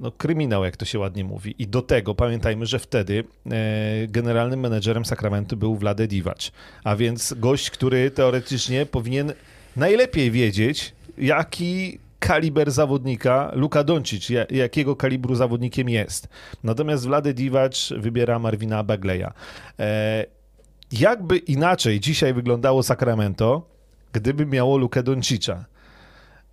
no, 0.00 0.10
kryminał, 0.10 0.64
jak 0.64 0.76
to 0.76 0.84
się 0.84 0.98
ładnie 0.98 1.24
mówi. 1.24 1.54
I 1.58 1.66
do 1.66 1.82
tego 1.82 2.14
pamiętajmy, 2.14 2.66
że 2.66 2.78
wtedy 2.78 3.24
e, 3.50 4.06
generalnym 4.08 4.60
menedżerem 4.60 5.04
Sakramentu 5.04 5.56
był 5.56 5.76
Vlade 5.76 6.06
Divac, 6.06 6.52
a 6.84 6.96
więc 6.96 7.34
gość, 7.34 7.70
który 7.70 8.10
teoretycznie 8.10 8.86
powinien 8.86 9.32
najlepiej 9.76 10.30
wiedzieć, 10.30 10.94
jaki 11.18 11.98
kaliber 12.18 12.70
zawodnika 12.70 13.50
Luka 13.54 13.84
Doncic, 13.84 14.28
jakiego 14.50 14.96
kalibru 14.96 15.34
zawodnikiem 15.34 15.88
jest. 15.88 16.28
Natomiast 16.64 17.06
Vlade 17.06 17.34
Divac 17.34 17.92
wybiera 17.96 18.38
Marvina 18.38 18.82
Bagleya. 18.82 19.26
E, 19.78 20.24
jakby 20.92 21.36
inaczej 21.36 22.00
dzisiaj 22.00 22.34
wyglądało 22.34 22.82
Sacramento, 22.82 23.68
gdyby 24.12 24.46
miało 24.46 24.76
Lukę 24.76 25.02
Doncicza? 25.02 25.64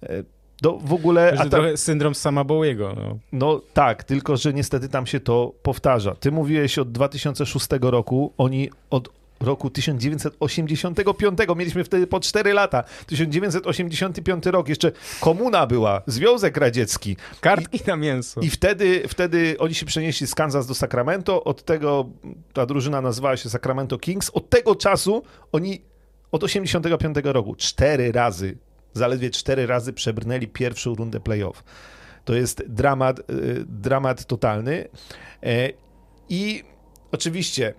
E, 0.04 0.24
no 0.64 0.80
w 0.84 0.94
ogóle... 0.94 1.38
To 1.38 1.50
trochę 1.50 1.78
syndrom 1.78 2.16
sama 2.16 2.44
Bowiego. 2.44 2.94
No. 2.96 3.18
no 3.32 3.62
tak, 3.74 4.04
tylko 4.04 4.38
że 4.38 4.54
niestety 4.54 4.90
tam 4.90 5.08
się 5.08 5.20
to 5.20 5.54
powtarza. 5.64 6.16
Ty 6.16 6.32
mówiłeś 6.32 6.78
od 6.78 6.92
2006 6.92 7.68
roku, 7.82 8.34
oni 8.38 8.70
od 8.90 9.10
roku 9.40 9.70
1985. 9.70 11.40
Mieliśmy 11.56 11.84
wtedy 11.84 12.08
po 12.08 12.20
4 12.20 12.54
lata. 12.54 12.84
1985 13.06 14.46
rok, 14.46 14.70
jeszcze 14.70 14.92
komuna 15.20 15.68
była, 15.68 16.02
Związek 16.08 16.58
Radziecki. 16.58 17.18
Kartki 17.42 17.78
I, 17.78 17.88
na 17.88 17.96
mięso. 17.96 18.42
I 18.42 18.50
wtedy, 18.50 19.04
wtedy 19.08 19.56
oni 19.60 19.74
się 19.74 19.86
przenieśli 19.86 20.28
z 20.28 20.36
Kansas 20.36 20.68
do 20.68 20.76
Sacramento. 20.76 21.44
Od 21.44 21.64
tego 21.64 22.06
ta 22.54 22.66
drużyna 22.66 23.02
nazywała 23.02 23.38
się 23.38 23.50
Sacramento 23.50 23.98
Kings. 23.98 24.30
Od 24.30 24.50
tego 24.50 24.76
czasu 24.76 25.24
oni 25.52 25.82
od 26.32 26.44
85 26.44 27.18
roku 27.24 27.56
cztery 27.56 28.12
razy, 28.12 28.58
zaledwie 28.94 29.30
cztery 29.30 29.68
razy 29.68 29.94
przebrnęli 29.94 30.48
pierwszą 30.48 30.96
rundę 30.96 31.20
playoff. 31.20 31.64
To 32.26 32.34
jest 32.34 32.64
dramat, 32.68 33.20
y, 33.20 33.24
dramat 33.68 34.26
totalny. 34.26 34.88
E, 35.44 35.70
I 36.30 36.64
oczywiście 37.12 37.74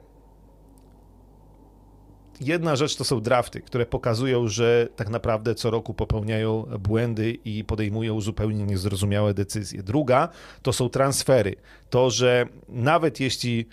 jedna 2.41 2.77
rzecz 2.77 2.97
to 2.97 3.05
są 3.05 3.21
drafty, 3.21 3.61
które 3.61 3.87
pokazują, 3.87 4.49
że 4.49 4.89
tak 4.97 5.09
naprawdę 5.09 5.55
co 5.55 5.71
roku 5.71 5.95
popełniają 5.95 6.63
błędy 6.63 7.39
i 7.45 7.65
podejmują 7.65 8.21
zupełnie 8.21 8.65
niezrozumiałe 8.65 9.35
decyzje. 9.35 9.83
Druga 9.83 10.29
to 10.63 10.73
są 10.73 10.89
transfery. 10.89 11.57
To, 11.91 12.11
że 12.11 12.47
nawet 12.69 13.21
jeśli 13.21 13.69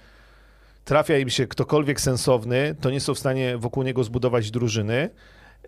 trafia 0.85 1.17
im 1.17 1.29
się 1.29 1.47
ktokolwiek 1.47 2.01
sensowny, 2.01 2.75
to 2.81 2.91
nie 2.91 2.99
są 2.99 3.13
w 3.13 3.19
stanie 3.19 3.57
wokół 3.57 3.83
niego 3.83 4.03
zbudować 4.03 4.51
drużyny. 4.51 5.09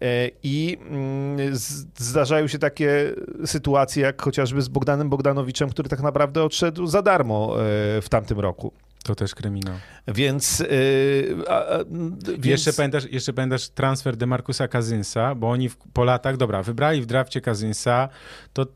E, 0.02 0.30
I 0.44 0.78
mm, 0.90 1.56
zdarzają 1.98 2.48
się 2.48 2.60
takie 2.60 3.16
sytuacje, 3.46 4.04
jak 4.04 4.22
chociażby 4.22 4.62
z 4.62 4.68
Bogdanem 4.68 5.10
Bogdanowiczem, 5.10 5.70
który 5.70 5.90
tak 5.90 6.02
naprawdę 6.02 6.44
odszedł 6.44 6.88
za 6.88 7.02
darmo 7.02 7.56
e, 7.56 8.02
w 8.02 8.10
tamtym 8.10 8.40
roku. 8.40 8.74
To 9.04 9.16
też 9.16 9.36
kryminał. 9.36 9.76
Więc, 10.08 10.60
yy, 10.60 11.44
a, 11.50 11.66
a, 11.66 11.78
więc... 12.24 12.46
Jeszcze, 12.46 12.74
pamiętasz, 12.74 13.12
jeszcze 13.12 13.34
pamiętasz 13.34 13.70
transfer 13.70 14.18
Demarcusa 14.18 14.68
Kazinsa, 14.68 15.36
bo 15.36 15.50
oni 15.50 15.70
w, 15.70 15.78
po 15.78 16.04
latach, 16.04 16.38
dobra, 16.38 16.64
wybrali 16.64 17.02
w 17.02 17.06
drafcie 17.06 17.42
Kazinsa, 17.42 18.10
to 18.54 18.68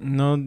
no 0.00 0.38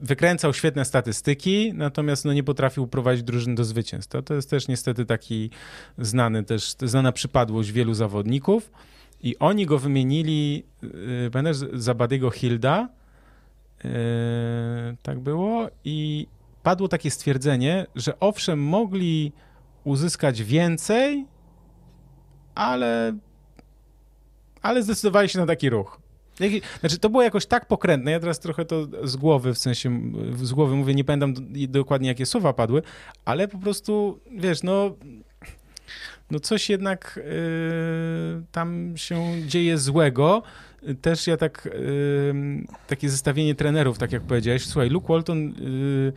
wykręcał 0.00 0.54
świetne 0.54 0.84
statystyki, 0.84 1.72
natomiast 1.74 2.24
no, 2.24 2.32
nie 2.32 2.44
potrafił 2.44 2.86
prowadzić 2.86 3.22
drużyny 3.22 3.54
do 3.54 3.64
zwycięstwa. 3.64 4.22
To 4.22 4.34
jest 4.34 4.50
też 4.50 4.68
niestety 4.68 5.06
taki 5.06 5.50
znany, 5.98 6.44
też 6.44 6.74
znana 6.82 7.12
przypadłość 7.12 7.72
wielu 7.72 7.94
zawodników. 7.94 8.70
I 9.22 9.38
oni 9.38 9.66
go 9.66 9.78
wymienili, 9.78 10.64
yy, 10.82 11.30
pamiętasz, 11.32 11.56
za 11.72 11.94
Badiego 11.94 12.30
Hilda, 12.30 12.88
yy, 13.84 13.90
tak 15.02 15.20
było, 15.20 15.68
i 15.84 16.26
padło 16.62 16.88
takie 16.88 17.10
stwierdzenie, 17.10 17.86
że 17.94 18.20
owszem, 18.20 18.62
mogli 18.62 19.32
uzyskać 19.84 20.42
więcej, 20.42 21.26
ale, 22.54 23.16
ale 24.62 24.82
zdecydowali 24.82 25.28
się 25.28 25.38
na 25.38 25.46
taki 25.46 25.70
ruch. 25.70 26.00
Znaczy, 26.80 26.98
to 26.98 27.10
było 27.10 27.22
jakoś 27.22 27.46
tak 27.46 27.66
pokrętne, 27.66 28.10
ja 28.10 28.20
teraz 28.20 28.40
trochę 28.40 28.64
to 28.64 28.86
z 29.08 29.16
głowy, 29.16 29.54
w 29.54 29.58
sensie 29.58 30.00
z 30.42 30.52
głowy 30.52 30.76
mówię, 30.76 30.94
nie 30.94 31.04
pamiętam 31.04 31.34
dokładnie 31.68 32.08
jakie 32.08 32.26
słowa 32.26 32.52
padły, 32.52 32.82
ale 33.24 33.48
po 33.48 33.58
prostu, 33.58 34.20
wiesz, 34.30 34.62
no 34.62 34.94
no 36.30 36.40
coś 36.40 36.70
jednak 36.70 37.20
yy, 37.24 38.42
tam 38.52 38.92
się 38.96 39.32
dzieje 39.46 39.78
złego. 39.78 40.42
Też 41.00 41.26
ja 41.26 41.36
tak, 41.36 41.68
yy, 41.72 42.66
takie 42.86 43.10
zestawienie 43.10 43.54
trenerów, 43.54 43.98
tak 43.98 44.12
jak 44.12 44.22
powiedziałeś, 44.22 44.66
słuchaj, 44.66 44.90
Luke 44.90 45.08
Walton, 45.08 45.48
yy, 45.48 46.12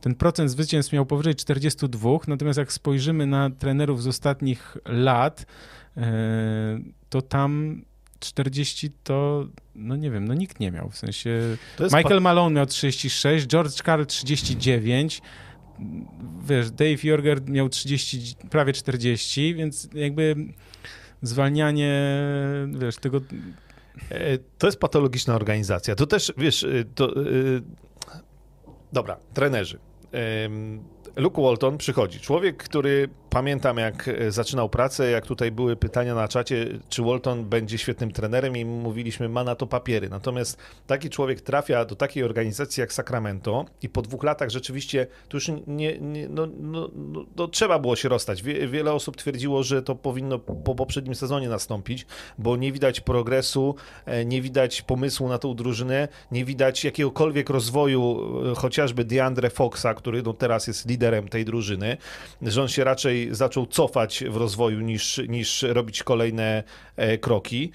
ten 0.00 0.14
procent 0.14 0.50
zwycięstw 0.50 0.92
miał 0.92 1.06
powyżej 1.06 1.34
42, 1.34 2.10
natomiast 2.28 2.58
jak 2.58 2.72
spojrzymy 2.72 3.26
na 3.26 3.50
trenerów 3.50 4.02
z 4.02 4.06
ostatnich 4.06 4.76
lat, 4.86 5.46
yy, 5.96 6.02
to 7.08 7.22
tam 7.22 7.82
40 8.24 8.90
to, 9.04 9.46
no 9.74 9.96
nie 9.96 10.10
wiem, 10.10 10.28
no 10.28 10.34
nikt 10.34 10.60
nie 10.60 10.70
miał. 10.70 10.90
W 10.90 10.96
sensie 10.96 11.56
Michael 11.80 12.20
Malone 12.20 12.54
miał 12.54 12.66
36, 12.66 13.46
George 13.46 13.82
Carl 13.82 14.04
39, 14.04 15.22
wiesz, 16.46 16.70
Dave 16.70 17.04
Jorger 17.04 17.48
miał 17.48 17.68
30, 17.68 18.34
prawie 18.50 18.72
40, 18.72 19.54
więc 19.54 19.88
jakby 19.94 20.36
zwalnianie, 21.22 22.02
wiesz, 22.68 22.96
tego... 22.96 23.20
E, 24.10 24.38
to 24.58 24.66
jest 24.66 24.80
patologiczna 24.80 25.34
organizacja. 25.34 25.94
To 25.94 26.06
też, 26.06 26.32
wiesz, 26.36 26.64
e, 26.64 26.84
to... 26.94 27.20
Yy... 27.20 27.62
Dobra, 28.92 29.16
trenerzy. 29.34 29.78
Luke 31.16 31.42
Walton 31.42 31.78
przychodzi. 31.78 32.20
Człowiek, 32.20 32.56
który 32.56 33.08
pamiętam 33.34 33.76
jak 33.76 34.08
e, 34.08 34.30
zaczynał 34.30 34.68
pracę, 34.68 35.10
jak 35.10 35.26
tutaj 35.26 35.52
były 35.52 35.76
pytania 35.76 36.14
na 36.14 36.28
czacie, 36.28 36.66
czy 36.88 37.02
Walton 37.02 37.44
będzie 37.44 37.78
świetnym 37.78 38.12
trenerem 38.12 38.56
i 38.56 38.64
mówiliśmy, 38.64 39.28
ma 39.28 39.44
na 39.44 39.54
to 39.54 39.66
papiery. 39.66 40.08
Natomiast 40.08 40.58
taki 40.86 41.10
człowiek 41.10 41.40
trafia 41.40 41.84
do 41.84 41.96
takiej 41.96 42.22
organizacji 42.22 42.80
jak 42.80 42.92
Sacramento 42.92 43.64
i 43.82 43.88
po 43.88 44.02
dwóch 44.02 44.22
latach 44.22 44.50
rzeczywiście 44.50 45.06
to 45.28 45.36
już 45.36 45.50
nie, 45.66 45.98
nie 45.98 46.28
no, 46.28 46.48
no, 46.60 46.90
no, 46.94 47.24
no, 47.36 47.48
trzeba 47.48 47.78
było 47.78 47.96
się 47.96 48.08
rozstać. 48.08 48.42
Wie, 48.42 48.68
wiele 48.68 48.92
osób 48.92 49.16
twierdziło, 49.16 49.62
że 49.62 49.82
to 49.82 49.94
powinno 49.94 50.38
po 50.38 50.74
poprzednim 50.74 51.14
sezonie 51.14 51.48
nastąpić, 51.48 52.06
bo 52.38 52.56
nie 52.56 52.72
widać 52.72 53.00
progresu, 53.00 53.74
e, 54.06 54.24
nie 54.24 54.42
widać 54.42 54.82
pomysłu 54.82 55.28
na 55.28 55.38
tą 55.38 55.54
drużynę, 55.54 56.08
nie 56.32 56.44
widać 56.44 56.84
jakiegokolwiek 56.84 57.50
rozwoju 57.50 58.30
e, 58.52 58.54
chociażby 58.54 59.04
DeAndre 59.04 59.50
Foxa, 59.50 59.94
który 59.96 60.22
no, 60.22 60.32
teraz 60.32 60.66
jest 60.66 60.88
liderem 60.88 61.28
tej 61.28 61.44
drużyny, 61.44 61.96
że 62.42 62.62
on 62.62 62.68
się 62.68 62.84
raczej 62.84 63.23
zaczął 63.30 63.66
cofać 63.66 64.24
w 64.30 64.36
rozwoju 64.36 64.80
niż, 64.80 65.20
niż 65.28 65.62
robić 65.62 66.02
kolejne 66.02 66.62
e, 66.96 67.18
kroki. 67.18 67.70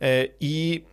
E, 0.00 0.24
I 0.40 0.84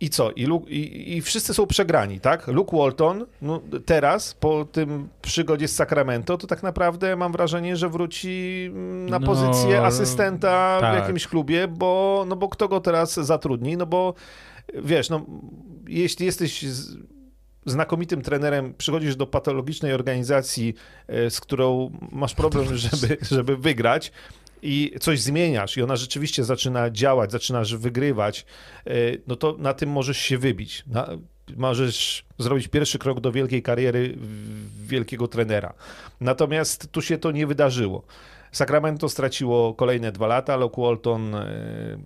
i 0.00 0.10
co? 0.10 0.30
I, 0.30 0.44
Luke, 0.44 0.70
i, 0.70 1.16
I, 1.16 1.22
wszyscy 1.22 1.54
są 1.54 1.66
przegrani, 1.66 2.20
tak? 2.20 2.48
Luke 2.48 2.76
Walton 2.76 3.26
no, 3.42 3.60
teraz, 3.86 4.34
po 4.34 4.64
tym 4.64 5.08
przygodzie 5.22 5.68
z 5.68 5.74
Sacramento, 5.74 6.36
to 6.36 6.46
tak 6.46 6.62
naprawdę 6.62 7.16
mam 7.16 7.32
wrażenie, 7.32 7.76
że 7.76 7.88
wróci 7.88 8.64
mm, 8.66 9.08
na 9.08 9.18
no, 9.18 9.26
pozycję 9.26 9.82
asystenta 9.82 10.78
tak. 10.80 10.94
w 10.94 10.98
jakimś 10.98 11.26
klubie, 11.26 11.68
bo, 11.68 12.24
no 12.28 12.36
bo 12.36 12.48
kto 12.48 12.68
go 12.68 12.80
teraz 12.80 13.14
zatrudni? 13.14 13.76
No 13.76 13.86
bo 13.86 14.14
wiesz, 14.74 15.10
no, 15.10 15.26
jeśli 15.88 16.26
jesteś 16.26 16.64
znakomitym 17.66 18.22
trenerem 18.22 18.74
przychodzisz 18.74 19.16
do 19.16 19.26
patologicznej 19.26 19.92
organizacji, 19.92 20.74
e, 21.08 21.30
z 21.30 21.40
którą 21.40 21.90
masz 22.12 22.34
problem, 22.34 22.76
żeby, 22.76 23.18
żeby 23.22 23.56
wygrać, 23.56 24.12
i 24.62 24.94
coś 25.00 25.20
zmieniasz 25.20 25.76
i 25.76 25.82
ona 25.82 25.96
rzeczywiście 25.96 26.44
zaczyna 26.44 26.90
działać, 26.90 27.32
zaczynasz 27.32 27.76
wygrywać, 27.76 28.46
e, 28.86 28.92
no 29.26 29.36
to 29.36 29.56
na 29.58 29.74
tym 29.74 29.90
możesz 29.90 30.18
się 30.18 30.38
wybić. 30.38 30.84
Na, 30.86 31.08
możesz 31.56 32.24
zrobić 32.38 32.68
pierwszy 32.68 32.98
krok 32.98 33.20
do 33.20 33.32
wielkiej 33.32 33.62
kariery 33.62 34.16
wielkiego 34.86 35.28
trenera. 35.28 35.74
Natomiast 36.20 36.92
tu 36.92 37.02
się 37.02 37.18
to 37.18 37.30
nie 37.30 37.46
wydarzyło. 37.46 38.02
Sacramento 38.52 39.08
straciło 39.08 39.74
kolejne 39.74 40.12
dwa 40.12 40.26
lata, 40.26 40.56
Luke 40.56 40.82
Walton 40.82 41.34
e, 41.34 41.98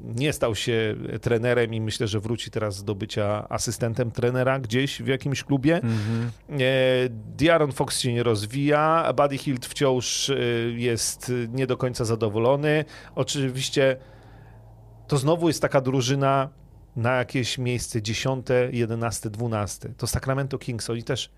nie 0.00 0.32
stał 0.32 0.54
się 0.54 0.94
trenerem 1.20 1.74
i 1.74 1.80
myślę, 1.80 2.06
że 2.06 2.20
wróci 2.20 2.50
teraz 2.50 2.84
do 2.84 2.94
bycia 2.94 3.48
asystentem 3.48 4.10
trenera 4.10 4.58
gdzieś 4.58 5.02
w 5.02 5.06
jakimś 5.06 5.44
klubie. 5.44 5.80
Mm-hmm. 5.80 7.08
Diaron 7.36 7.72
Fox 7.72 8.00
się 8.00 8.12
nie 8.12 8.22
rozwija, 8.22 9.12
Buddy 9.16 9.38
Hilt 9.38 9.66
wciąż 9.66 10.30
e, 10.30 10.34
jest 10.76 11.32
nie 11.48 11.66
do 11.66 11.76
końca 11.76 12.04
zadowolony. 12.04 12.84
Oczywiście 13.14 13.96
to 15.08 15.16
znowu 15.16 15.48
jest 15.48 15.62
taka 15.62 15.80
drużyna 15.80 16.48
na 16.96 17.16
jakieś 17.16 17.58
miejsce 17.58 18.02
10, 18.02 18.46
11, 18.72 19.30
12. 19.30 19.88
To 19.96 20.06
Sacramento 20.06 20.58
Kings, 20.58 20.90
oni 20.90 21.02
też 21.02 21.30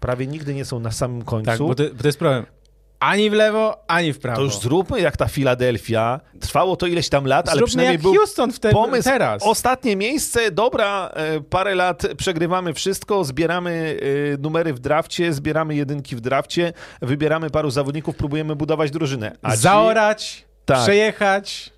prawie 0.00 0.26
nigdy 0.26 0.54
nie 0.54 0.64
są 0.64 0.80
na 0.80 0.90
samym 0.90 1.22
końcu. 1.22 1.46
Tak, 1.46 1.58
bo 1.58 1.74
to, 1.74 1.84
bo 1.94 2.02
to 2.02 2.08
jest 2.08 2.18
problem 2.18 2.57
ani 3.00 3.30
w 3.30 3.32
lewo, 3.32 3.84
ani 3.88 4.12
w 4.12 4.18
prawo. 4.18 4.36
To 4.36 4.42
już 4.42 4.58
zróbmy 4.58 5.00
jak 5.00 5.16
ta 5.16 5.28
Filadelfia. 5.28 6.20
Trwało 6.40 6.76
to 6.76 6.86
ileś 6.86 7.08
tam 7.08 7.26
lat, 7.26 7.46
zróbmy 7.46 7.60
ale 7.60 7.66
przynajmniej 7.66 7.92
jak 7.92 8.02
był 8.02 8.14
Houston 8.14 8.52
wtedy, 8.52 8.74
pomysł. 8.74 9.08
Teraz. 9.08 9.42
Ostatnie 9.42 9.96
miejsce, 9.96 10.50
dobra, 10.50 11.10
e, 11.14 11.40
parę 11.40 11.74
lat 11.74 12.02
przegrywamy 12.16 12.74
wszystko, 12.74 13.24
zbieramy 13.24 13.98
e, 14.34 14.38
numery 14.38 14.74
w 14.74 14.78
drafcie, 14.78 15.32
zbieramy 15.32 15.74
jedynki 15.74 16.16
w 16.16 16.20
drafcie, 16.20 16.72
wybieramy 17.02 17.50
paru 17.50 17.70
zawodników, 17.70 18.16
próbujemy 18.16 18.56
budować 18.56 18.90
drużynę. 18.90 19.36
A 19.42 19.56
Zaorać, 19.56 20.44
tak. 20.64 20.82
przejechać, 20.82 21.72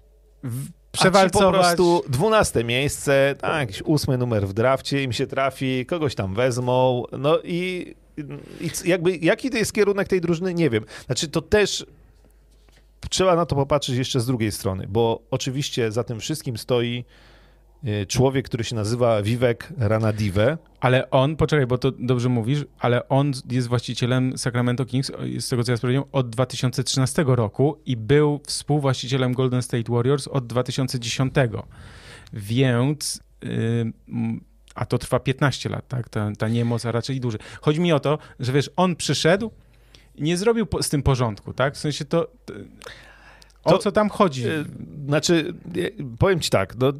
przewalcować. 0.93 1.55
Po 1.55 1.61
prostu 1.63 2.05
dwunaste 2.09 2.65
miejsce, 2.65 3.35
tak, 3.41 3.61
jakiś 3.61 3.83
ósmy 3.83 4.19
numer 4.19 4.49
w 4.49 4.53
drafcie, 4.53 5.03
im 5.03 5.13
się 5.13 5.27
trafi, 5.27 5.87
kogoś 5.87 6.15
tam 6.15 6.35
wezmą, 6.35 7.05
no 7.13 7.39
i 7.45 7.95
jakby, 8.85 9.17
jaki 9.17 9.51
to 9.51 9.57
jest 9.57 9.73
kierunek 9.73 10.09
tej 10.09 10.21
drużyny, 10.21 10.55
nie 10.55 10.71
wiem. 10.71 10.85
Znaczy, 11.07 11.29
to 11.29 11.43
też 11.43 11.87
trzeba 13.09 13.37
na 13.37 13.47
to 13.47 13.57
popatrzeć 13.57 13.97
jeszcze 13.97 14.21
z 14.21 14.27
drugiej 14.27 14.53
strony, 14.53 14.87
bo 14.89 15.23
oczywiście 15.31 15.93
za 15.93 16.05
tym 16.05 16.21
wszystkim 16.21 16.59
stoi 16.59 17.05
e, 17.85 18.07
człowiek, 18.07 18.47
który 18.47 18.65
się 18.65 18.77
nazywa 18.77 19.23
Vivek 19.23 19.73
Ranadive. 19.79 20.59
Ale 20.81 21.11
on, 21.11 21.37
poczekaj, 21.37 21.67
bo 21.67 21.79
to 21.79 21.91
dobrze 21.91 22.29
mówisz, 22.29 22.65
ale 22.79 23.09
on 23.09 23.33
jest 23.51 23.69
właścicielem 23.69 24.39
Sacramento 24.39 24.85
Kings, 24.85 25.13
z 25.39 25.49
tego 25.49 25.65
co 25.65 25.73
ja 25.73 25.77
sprawdziłem, 25.77 26.05
od 26.13 26.31
2013 26.31 27.25
roku 27.27 27.81
i 27.87 27.97
był 27.97 28.41
współwłaścicielem 28.47 29.33
Golden 29.33 29.63
State 29.63 29.93
Warriors 29.93 30.29
od 30.29 30.47
2010. 30.47 31.35
Więc... 32.33 33.21
Yy, 34.77 34.83
a 34.83 34.87
to 34.87 34.99
trwa 34.99 35.21
15 35.21 35.69
lat, 35.69 35.89
tak? 35.89 36.09
Ta, 36.09 36.31
ta 36.39 36.49
niemoc, 36.49 36.87
a 36.87 36.93
raczej 36.93 37.21
dłużej. 37.21 37.41
Chodzi 37.61 37.81
mi 37.81 37.93
o 37.93 38.01
to, 38.01 38.19
że 38.41 38.53
wiesz, 38.53 38.71
on 38.77 38.97
przyszedł, 38.97 39.51
nie 40.19 40.37
zrobił 40.37 40.67
z 40.81 40.89
tym 40.89 41.03
porządku, 41.03 41.53
tak? 41.53 41.75
W 41.75 41.79
sensie 41.79 42.05
to... 42.05 42.31
O 43.65 43.71
to, 43.71 43.79
co 43.79 43.93
tam 43.93 44.09
chodzi? 44.09 44.49
E, 44.49 44.65
znaczy, 45.07 45.55
powiem 46.19 46.41
ci 46.41 46.51
tak, 46.51 46.77
no, 46.79 46.93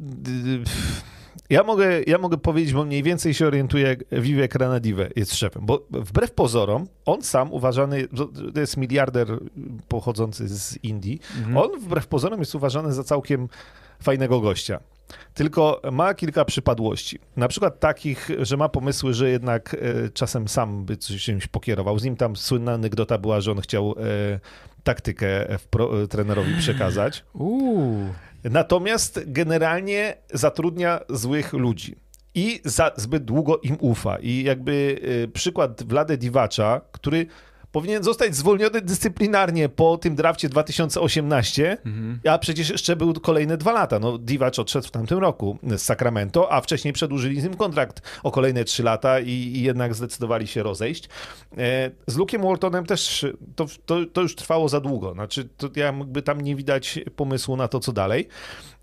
ja 1.49 1.63
mogę, 1.63 2.03
ja 2.07 2.17
mogę 2.17 2.37
powiedzieć, 2.37 2.73
bo 2.73 2.85
mniej 2.85 3.03
więcej 3.03 3.33
się 3.33 3.47
orientuję, 3.47 3.87
jak 3.87 4.21
Vivek 4.21 4.55
Ranadive 4.55 5.09
jest 5.15 5.35
szefem, 5.35 5.65
bo 5.65 5.87
wbrew 5.91 6.31
pozorom, 6.31 6.87
on 7.05 7.21
sam 7.21 7.53
uważany, 7.53 8.07
to 8.53 8.59
jest 8.59 8.77
miliarder 8.77 9.39
pochodzący 9.87 10.47
z 10.47 10.83
Indii, 10.83 11.19
mhm. 11.37 11.57
on 11.57 11.79
wbrew 11.79 12.07
pozorom 12.07 12.39
jest 12.39 12.55
uważany 12.55 12.93
za 12.93 13.03
całkiem 13.03 13.49
fajnego 14.03 14.41
gościa. 14.41 14.79
Tylko 15.33 15.81
ma 15.91 16.13
kilka 16.13 16.45
przypadłości. 16.45 17.19
Na 17.35 17.47
przykład 17.47 17.79
takich, 17.79 18.29
że 18.39 18.57
ma 18.57 18.69
pomysły, 18.69 19.13
że 19.13 19.29
jednak 19.29 19.73
e, 19.73 20.09
czasem 20.09 20.47
sam 20.47 20.85
by 20.85 20.97
czymś 20.97 21.47
pokierował. 21.47 21.99
Z 21.99 22.03
nim 22.03 22.15
tam 22.15 22.35
słynna 22.35 22.73
anegdota 22.73 23.17
była, 23.17 23.41
że 23.41 23.51
on 23.51 23.61
chciał 23.61 23.95
e, 23.97 24.39
taktykę 24.83 25.57
pro, 25.69 26.07
trenerowi 26.07 26.57
przekazać. 26.57 27.23
Uuu. 27.33 28.13
Natomiast 28.43 29.19
generalnie 29.25 30.17
zatrudnia 30.33 30.99
złych 31.09 31.53
ludzi 31.53 31.95
i 32.35 32.61
za 32.65 32.91
zbyt 32.95 33.25
długo 33.25 33.57
im 33.57 33.77
ufa. 33.79 34.17
I 34.19 34.43
jakby 34.43 34.99
e, 35.23 35.27
przykład 35.27 35.83
Wlade 35.83 36.17
Diwacza, 36.17 36.81
który 36.91 37.25
powinien 37.71 38.03
zostać 38.03 38.35
zwolniony 38.35 38.81
dyscyplinarnie 38.81 39.69
po 39.69 39.97
tym 39.97 40.15
drafcie 40.15 40.49
2018, 40.49 41.77
mhm. 41.85 42.19
a 42.29 42.37
przecież 42.37 42.69
jeszcze 42.69 42.95
były 42.95 43.13
kolejne 43.13 43.57
dwa 43.57 43.71
lata. 43.71 43.99
No, 43.99 44.17
Divac 44.17 44.59
odszedł 44.59 44.87
w 44.87 44.91
tamtym 44.91 45.19
roku 45.19 45.57
z 45.63 45.81
Sacramento, 45.81 46.51
a 46.53 46.61
wcześniej 46.61 46.93
przedłużyli 46.93 47.41
z 47.41 47.43
nim 47.43 47.53
kontrakt 47.53 48.01
o 48.23 48.31
kolejne 48.31 48.63
trzy 48.63 48.83
lata 48.83 49.19
i, 49.19 49.29
i 49.29 49.61
jednak 49.61 49.95
zdecydowali 49.95 50.47
się 50.47 50.63
rozejść. 50.63 51.09
E, 51.57 51.91
z 52.07 52.17
Luke'em 52.17 52.43
Waltonem 52.43 52.85
też 52.85 53.25
to, 53.55 53.65
to, 53.85 54.05
to, 54.13 54.21
już 54.21 54.35
trwało 54.35 54.69
za 54.69 54.79
długo. 54.79 55.13
Znaczy, 55.13 55.49
to 55.57 55.69
jakby 55.75 56.21
tam 56.21 56.41
nie 56.41 56.55
widać 56.55 56.99
pomysłu 57.15 57.57
na 57.57 57.67
to, 57.67 57.79
co 57.79 57.91
dalej. 57.91 58.27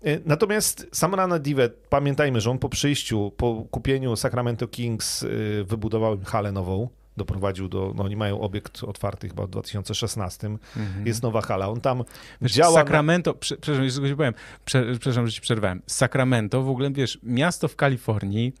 E, 0.03 0.19
natomiast 0.25 0.87
sam 0.91 1.15
Rana 1.15 1.39
Divet, 1.39 1.87
pamiętajmy, 1.89 2.41
że 2.41 2.51
on 2.51 2.59
po 2.59 2.69
przyjściu, 2.69 3.31
po 3.37 3.65
kupieniu 3.71 4.15
Sacramento 4.15 4.67
Kings 4.67 5.23
e, 5.23 5.27
wybudował 5.63 6.17
halę 6.25 6.51
nową, 6.51 6.89
doprowadził 7.19 7.69
do, 7.69 7.93
no 7.95 8.03
oni 8.03 8.15
mają 8.15 8.41
obiekt 8.41 8.83
otwarty 8.83 9.29
chyba 9.29 9.45
w 9.45 9.49
2016, 9.49 10.47
mhm. 10.47 11.07
jest 11.07 11.23
nowa 11.23 11.41
hala, 11.41 11.69
on 11.69 11.81
tam 11.81 12.03
wiesz, 12.41 12.51
działa... 12.51 12.73
Sacramento, 12.73 13.31
na... 13.31 13.37
przepraszam, 13.37 13.83
jeszcze 13.83 14.15
powiem, 14.15 14.33
prze, 14.65 14.91
przepraszam, 14.91 15.27
że 15.27 15.33
ci 15.33 15.41
przerwałem, 15.41 15.81
Sacramento 15.87 16.61
w 16.61 16.69
ogóle, 16.69 16.91
wiesz, 16.91 17.19
miasto 17.23 17.67
w 17.67 17.75
Kalifornii, 17.75 18.53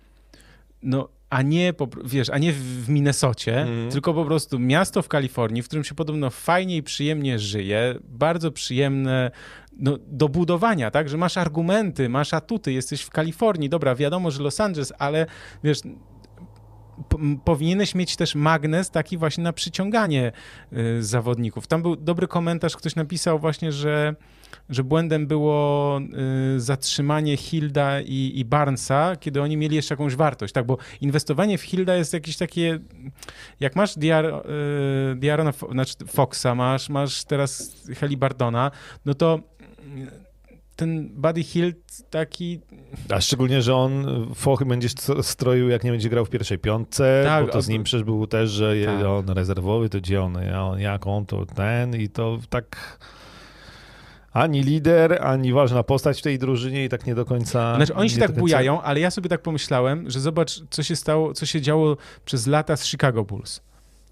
no 0.83 1.09
a 1.29 1.41
nie, 1.41 1.73
wiesz, 2.05 2.29
a 2.29 2.37
nie 2.37 2.53
w 2.53 2.89
Minnesocie, 2.89 3.61
mm. 3.61 3.91
tylko 3.91 4.13
po 4.13 4.25
prostu 4.25 4.59
miasto 4.59 5.01
w 5.01 5.07
Kalifornii, 5.07 5.61
w 5.61 5.65
którym 5.65 5.83
się 5.83 5.95
podobno 5.95 6.29
fajnie 6.29 6.77
i 6.77 6.83
przyjemnie 6.83 7.39
żyje, 7.39 7.95
bardzo 8.03 8.51
przyjemne 8.51 9.31
no, 9.77 9.97
do 10.07 10.29
budowania, 10.29 10.91
tak, 10.91 11.09
że 11.09 11.17
masz 11.17 11.37
argumenty, 11.37 12.09
masz 12.09 12.33
atuty, 12.33 12.73
jesteś 12.73 13.01
w 13.01 13.09
Kalifornii, 13.09 13.69
dobra, 13.69 13.95
wiadomo, 13.95 14.31
że 14.31 14.43
Los 14.43 14.59
Angeles, 14.59 14.93
ale 14.99 15.25
wiesz, 15.63 15.79
powinieneś 17.45 17.95
mieć 17.95 18.15
też 18.15 18.35
magnes 18.35 18.91
taki 18.91 19.17
właśnie 19.17 19.43
na 19.43 19.53
przyciąganie 19.53 20.31
y, 20.73 21.03
zawodników. 21.03 21.67
Tam 21.67 21.81
był 21.81 21.95
dobry 21.95 22.27
komentarz, 22.27 22.75
ktoś 22.75 22.95
napisał 22.95 23.39
właśnie, 23.39 23.71
że 23.71 24.15
że 24.69 24.83
błędem 24.83 25.27
było 25.27 25.99
y, 26.55 26.59
zatrzymanie 26.59 27.37
Hilda 27.37 28.01
i, 28.01 28.31
i, 28.35 28.45
Barnesa, 28.45 29.15
kiedy 29.15 29.41
oni 29.41 29.57
mieli 29.57 29.75
jeszcze 29.75 29.93
jakąś 29.93 30.15
wartość, 30.15 30.53
tak, 30.53 30.65
bo 30.65 30.77
inwestowanie 31.01 31.57
w 31.57 31.61
Hilda 31.61 31.95
jest 31.95 32.13
jakieś 32.13 32.37
takie, 32.37 32.79
jak 33.59 33.75
masz 33.75 33.95
Diar, 33.97 34.25
y, 34.25 35.15
Diarona, 35.15 35.53
znaczy 35.71 35.93
Foxa, 36.07 36.55
masz, 36.55 36.89
masz 36.89 37.23
teraz 37.23 37.81
Helibardona, 37.99 38.71
no 39.05 39.13
to 39.13 39.39
ten 40.79 41.09
Buddy 41.09 41.43
Hill 41.43 41.73
taki... 42.09 42.59
A 43.09 43.21
szczególnie, 43.21 43.61
że 43.61 43.75
on 43.75 44.05
fochy 44.35 44.65
będzie 44.65 44.89
stroił, 45.21 45.69
jak 45.69 45.83
nie 45.83 45.91
będzie 45.91 46.09
grał 46.09 46.25
w 46.25 46.29
pierwszej 46.29 46.59
piątce, 46.59 47.21
tak, 47.25 47.45
bo 47.45 47.51
to 47.51 47.61
z 47.61 47.67
nim 47.67 47.83
przecież 47.83 48.03
był 48.03 48.27
też, 48.27 48.49
że 48.49 48.75
tak. 48.85 49.05
on 49.05 49.29
rezerwowy, 49.29 49.89
to 49.89 49.97
gdzie 49.97 50.21
on, 50.21 50.37
jak 50.77 51.07
on, 51.07 51.25
to 51.25 51.45
ten 51.45 51.95
i 51.95 52.09
to 52.09 52.37
tak 52.49 52.97
ani 54.31 54.63
lider, 54.63 55.25
ani 55.25 55.53
ważna 55.53 55.83
postać 55.83 56.19
w 56.19 56.21
tej 56.21 56.39
drużynie 56.39 56.85
i 56.85 56.89
tak 56.89 57.05
nie 57.05 57.15
do 57.15 57.25
końca... 57.25 57.75
Znaczy 57.75 57.95
oni 57.95 58.09
się 58.09 58.19
tak 58.19 58.27
końca... 58.27 58.39
bujają, 58.39 58.81
ale 58.81 58.99
ja 58.99 59.11
sobie 59.11 59.29
tak 59.29 59.41
pomyślałem, 59.41 60.09
że 60.09 60.19
zobacz, 60.19 60.61
co 60.69 60.83
się 60.83 60.95
stało, 60.95 61.33
co 61.33 61.45
się 61.45 61.61
działo 61.61 61.97
przez 62.25 62.47
lata 62.47 62.77
z 62.77 62.85
Chicago 62.85 63.23
Bulls. 63.23 63.61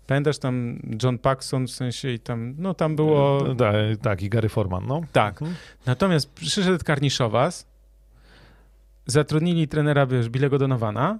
Pamiętasz 0.07 0.37
tam 0.37 0.79
John 1.03 1.17
Paxson 1.17 1.67
w 1.67 1.71
sensie 1.71 2.09
i 2.09 2.19
tam, 2.19 2.55
no 2.57 2.73
tam 2.73 2.95
było... 2.95 3.43
No, 3.47 3.55
tak, 3.55 3.75
tak, 4.01 4.21
i 4.21 4.29
Gary 4.29 4.49
Forman, 4.49 4.87
no. 4.87 5.01
Tak. 5.11 5.41
Mhm. 5.41 5.57
Natomiast 5.85 6.33
przyszedł 6.33 6.83
Karniszowas, 6.85 7.67
zatrudnili 9.05 9.67
trenera, 9.67 10.05
wiesz, 10.05 10.29
Billego 10.29 10.57
Donowana, 10.57 11.19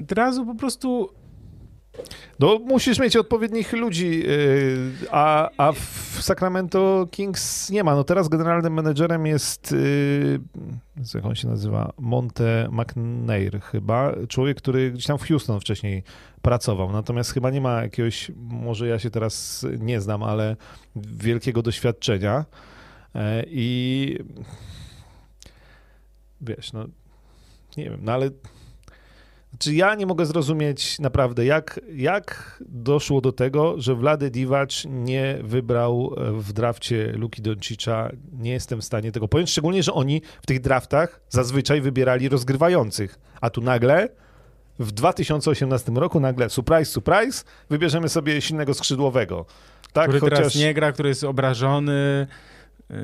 od 0.00 0.12
razu 0.12 0.46
po 0.46 0.54
prostu 0.54 1.08
no, 2.38 2.58
musisz 2.58 2.98
mieć 2.98 3.16
odpowiednich 3.16 3.72
ludzi, 3.72 4.22
y, 4.26 4.90
a, 5.10 5.50
a 5.56 5.72
w 5.72 6.18
Sacramento 6.20 7.08
Kings 7.10 7.70
nie 7.70 7.84
ma. 7.84 7.94
No 7.94 8.04
teraz 8.04 8.28
generalnym 8.28 8.74
menedżerem 8.74 9.26
jest, 9.26 9.72
y, 9.72 10.40
jak 11.14 11.24
on 11.24 11.34
się 11.34 11.48
nazywa, 11.48 11.92
Monte 11.98 12.68
McNair 12.70 13.60
chyba, 13.60 14.14
człowiek, 14.28 14.56
który 14.56 14.90
gdzieś 14.90 15.06
tam 15.06 15.18
w 15.18 15.28
Houston 15.28 15.60
wcześniej 15.60 16.02
pracował, 16.42 16.92
natomiast 16.92 17.32
chyba 17.32 17.50
nie 17.50 17.60
ma 17.60 17.82
jakiegoś, 17.82 18.30
może 18.36 18.88
ja 18.88 18.98
się 18.98 19.10
teraz 19.10 19.66
nie 19.78 20.00
znam, 20.00 20.22
ale 20.22 20.56
wielkiego 20.96 21.62
doświadczenia. 21.62 22.44
E, 23.14 23.44
i 23.46 24.18
wiesz, 26.40 26.72
no 26.72 26.86
nie 27.76 27.84
wiem, 27.84 28.00
no 28.02 28.12
ale 28.12 28.30
czy 29.58 29.74
ja 29.74 29.94
nie 29.94 30.06
mogę 30.06 30.26
zrozumieć 30.26 30.98
naprawdę, 30.98 31.44
jak, 31.44 31.80
jak 31.94 32.58
doszło 32.68 33.20
do 33.20 33.32
tego, 33.32 33.74
że 33.80 33.94
Wlady 33.94 34.30
Divac 34.30 34.84
nie 34.88 35.38
wybrał 35.42 36.14
e, 36.16 36.32
w 36.32 36.52
drafcie 36.52 37.12
Luki 37.16 37.42
Doncicza. 37.42 38.10
Nie 38.32 38.50
jestem 38.50 38.80
w 38.80 38.84
stanie 38.84 39.12
tego 39.12 39.28
pojąć, 39.28 39.50
szczególnie, 39.50 39.82
że 39.82 39.92
oni 39.92 40.22
w 40.42 40.46
tych 40.46 40.60
draftach 40.60 41.20
zazwyczaj 41.28 41.80
wybierali 41.80 42.28
rozgrywających, 42.28 43.18
a 43.40 43.50
tu 43.50 43.60
nagle 43.60 44.08
w 44.78 44.92
2018 44.92 45.92
roku 45.92 46.20
nagle, 46.20 46.50
surprise, 46.50 46.84
surprise, 46.84 47.44
wybierzemy 47.70 48.08
sobie 48.08 48.40
silnego 48.40 48.74
skrzydłowego. 48.74 49.46
Tak, 49.92 50.08
który 50.08 50.20
chociaż... 50.20 50.38
teraz 50.38 50.54
nie 50.54 50.74
gra, 50.74 50.92
który 50.92 51.08
jest 51.08 51.24
obrażony. 51.24 52.26
Yy, 52.90 52.96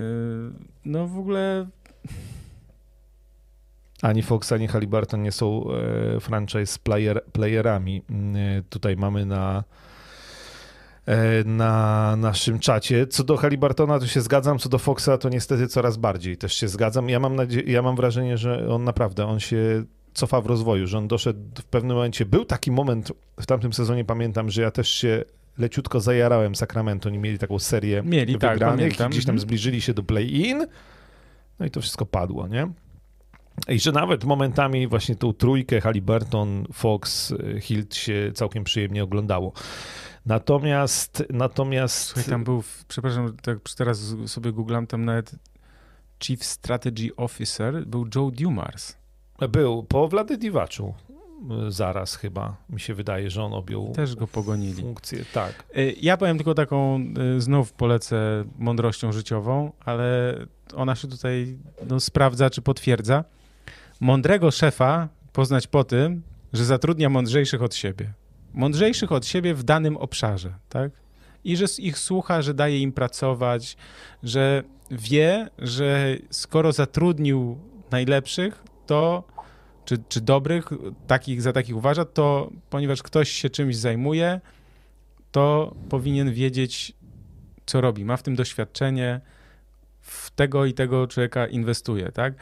no 0.85 1.07
w 1.07 1.19
ogóle 1.19 1.67
ani 4.03 4.23
Fox, 4.23 4.53
ani 4.53 4.69
Halliburton 4.69 5.23
nie 5.23 5.33
są 5.33 5.65
e, 6.17 6.21
franchise 6.21 6.79
player, 6.83 7.25
playerami. 7.33 8.03
E, 8.35 8.63
tutaj 8.63 8.97
mamy 8.97 9.27
na 9.27 9.65
e, 11.07 11.45
na 11.45 12.17
naszym 12.17 12.59
czacie. 12.59 13.07
Co 13.07 13.25
do 13.25 13.37
Halliburtona 13.37 13.99
to 13.99 14.07
się 14.07 14.21
zgadzam, 14.21 14.59
co 14.59 14.69
do 14.69 14.79
Foxa 14.79 15.19
to 15.21 15.29
niestety 15.29 15.67
coraz 15.69 15.97
bardziej 15.97 16.37
też 16.37 16.55
się 16.55 16.69
zgadzam. 16.69 17.09
Ja 17.09 17.21
mam, 17.21 17.37
ja 17.67 17.83
mam 17.83 17.97
wrażenie, 17.97 18.39
że 18.39 18.69
on 18.69 18.85
naprawdę, 18.85 19.27
on 19.27 19.41
się 19.41 19.85
cofa 20.13 20.41
w 20.41 20.47
rozwoju, 20.47 20.87
że 20.87 20.99
on 20.99 21.09
doszedł 21.09 21.41
w 21.59 21.65
pewnym 21.65 21.97
momencie, 21.97 22.27
był 22.27 22.45
taki 22.45 22.71
moment 22.71 23.13
w 23.41 23.47
tamtym 23.47 23.73
sezonie, 23.73 24.05
pamiętam, 24.05 24.51
że 24.51 24.63
ja 24.63 24.71
też 24.71 24.89
się 24.89 25.25
leciutko 25.59 26.01
zajarałem 26.01 26.55
Sacramento, 26.55 27.09
oni 27.09 27.19
mieli 27.19 27.39
taką 27.39 27.59
serię 27.59 28.03
mieli, 28.03 28.39
tak, 28.39 28.53
wygranych, 28.53 28.97
tak, 28.97 29.11
gdzieś 29.11 29.25
tam 29.25 29.35
mhm. 29.35 29.41
zbliżyli 29.41 29.81
się 29.81 29.95
do 29.95 30.03
play-in, 30.03 30.67
no 31.59 31.67
i 31.67 31.71
to 31.71 31.81
wszystko 31.81 32.07
padło, 32.07 32.49
nie? 32.49 32.69
I 33.69 33.81
że 33.81 33.93
nawet 33.93 34.25
momentami 34.25 34.87
właśnie 34.87 35.17
tą 35.17 35.33
trójkę 35.33 35.81
Halliburton, 35.81 36.67
Fox, 36.73 37.35
Hilt 37.61 37.95
się 37.95 38.33
całkiem 38.35 38.65
przyjemnie 38.65 39.05
oglądało. 39.05 39.53
Natomiast, 40.27 41.25
natomiast... 41.31 41.99
Słuchaj, 41.99 42.25
tam 42.25 42.45
był, 42.45 42.63
przepraszam, 42.89 43.37
tak 43.43 43.59
teraz 43.77 44.15
sobie 44.27 44.53
googlam, 44.53 44.87
tam 44.87 45.05
nawet 45.05 45.35
Chief 46.23 46.45
Strategy 46.45 47.17
Officer 47.17 47.87
był 47.87 48.07
Joe 48.15 48.31
Dumars. 48.31 48.97
Był, 49.49 49.83
po 49.83 50.09
Wlady 50.09 50.39
Diwaczu 50.39 50.95
zaraz 51.69 52.15
chyba, 52.17 52.57
mi 52.71 52.81
się 52.81 52.95
wydaje, 52.95 53.31
że 53.31 53.43
on 53.43 53.53
objął 53.53 53.93
Też 53.93 54.15
go 54.15 54.27
pogonili. 54.27 54.83
funkcję, 54.83 55.25
tak. 55.33 55.65
Y, 55.77 55.95
ja 56.01 56.17
powiem 56.17 56.37
tylko 56.37 56.55
taką, 56.55 57.01
y, 57.37 57.41
znów 57.41 57.73
polecę 57.73 58.45
mądrością 58.59 59.13
życiową, 59.13 59.73
ale 59.85 60.37
ona 60.75 60.95
się 60.95 61.09
tutaj 61.09 61.59
no, 61.89 62.01
sprawdza 62.01 62.51
czy 62.51 62.63
potwierdza 62.63 63.25
mądrego 64.01 64.51
szefa 64.51 65.09
poznać 65.33 65.67
po 65.67 65.85
tym, 65.85 66.23
że 66.53 66.65
zatrudnia 66.65 67.09
mądrzejszych 67.09 67.63
od 67.63 67.75
siebie. 67.75 68.13
Mądrzejszych 68.55 69.13
od 69.13 69.27
siebie 69.27 69.55
w 69.55 69.63
danym 69.63 69.97
obszarze, 69.97 70.55
tak? 70.69 70.93
I 71.45 71.57
że 71.57 71.65
ich 71.79 71.99
słucha, 71.99 72.43
że 72.43 72.55
daje 72.55 72.81
im 72.81 72.93
pracować, 72.93 73.77
że 74.23 74.63
wie, 74.91 75.49
że 75.59 76.17
skoro 76.31 76.73
zatrudnił 76.73 77.59
najlepszych, 77.91 78.65
to 78.87 79.25
czy, 79.85 79.99
czy 80.09 80.21
dobrych, 80.21 80.69
takich 81.07 81.43
za 81.43 81.53
takich 81.53 81.77
uważa, 81.77 82.05
to 82.05 82.51
ponieważ 82.71 83.03
ktoś 83.03 83.31
się 83.31 83.51
czymś 83.51 83.77
zajmuje, 83.77 84.41
to 85.33 85.75
powinien 85.89 86.33
wiedzieć, 86.33 86.93
co 87.67 87.81
robi. 87.81 88.05
Ma 88.05 88.17
w 88.17 88.23
tym 88.23 88.37
doświadczenie, 88.37 89.21
w 90.01 90.31
tego 90.31 90.67
i 90.67 90.75
tego 90.75 91.07
człowieka 91.07 91.47
inwestuje, 91.47 92.13
tak? 92.13 92.35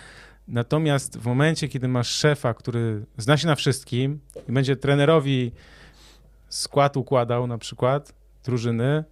Natomiast 0.48 1.18
w 1.18 1.26
momencie, 1.26 1.68
kiedy 1.68 1.88
masz 1.88 2.08
szefa, 2.08 2.54
który 2.54 3.06
zna 3.16 3.36
się 3.36 3.46
na 3.46 3.54
wszystkim 3.54 4.20
i 4.48 4.52
będzie 4.52 4.76
trenerowi 4.76 5.52
skład 6.48 6.96
układał 6.96 7.46
na 7.46 7.58
przykład 7.58 8.14
drużyny, 8.44 9.04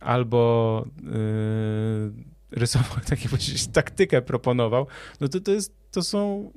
albo 0.00 0.84
yy, 1.02 2.12
rysował, 2.50 3.04
takie 3.10 3.28
taktykę 3.72 4.22
proponował, 4.22 4.86
no 5.20 5.28
to 5.28 5.40
to 5.40 5.52
jest, 5.52 5.74
to 5.90 6.02
są... 6.02 6.50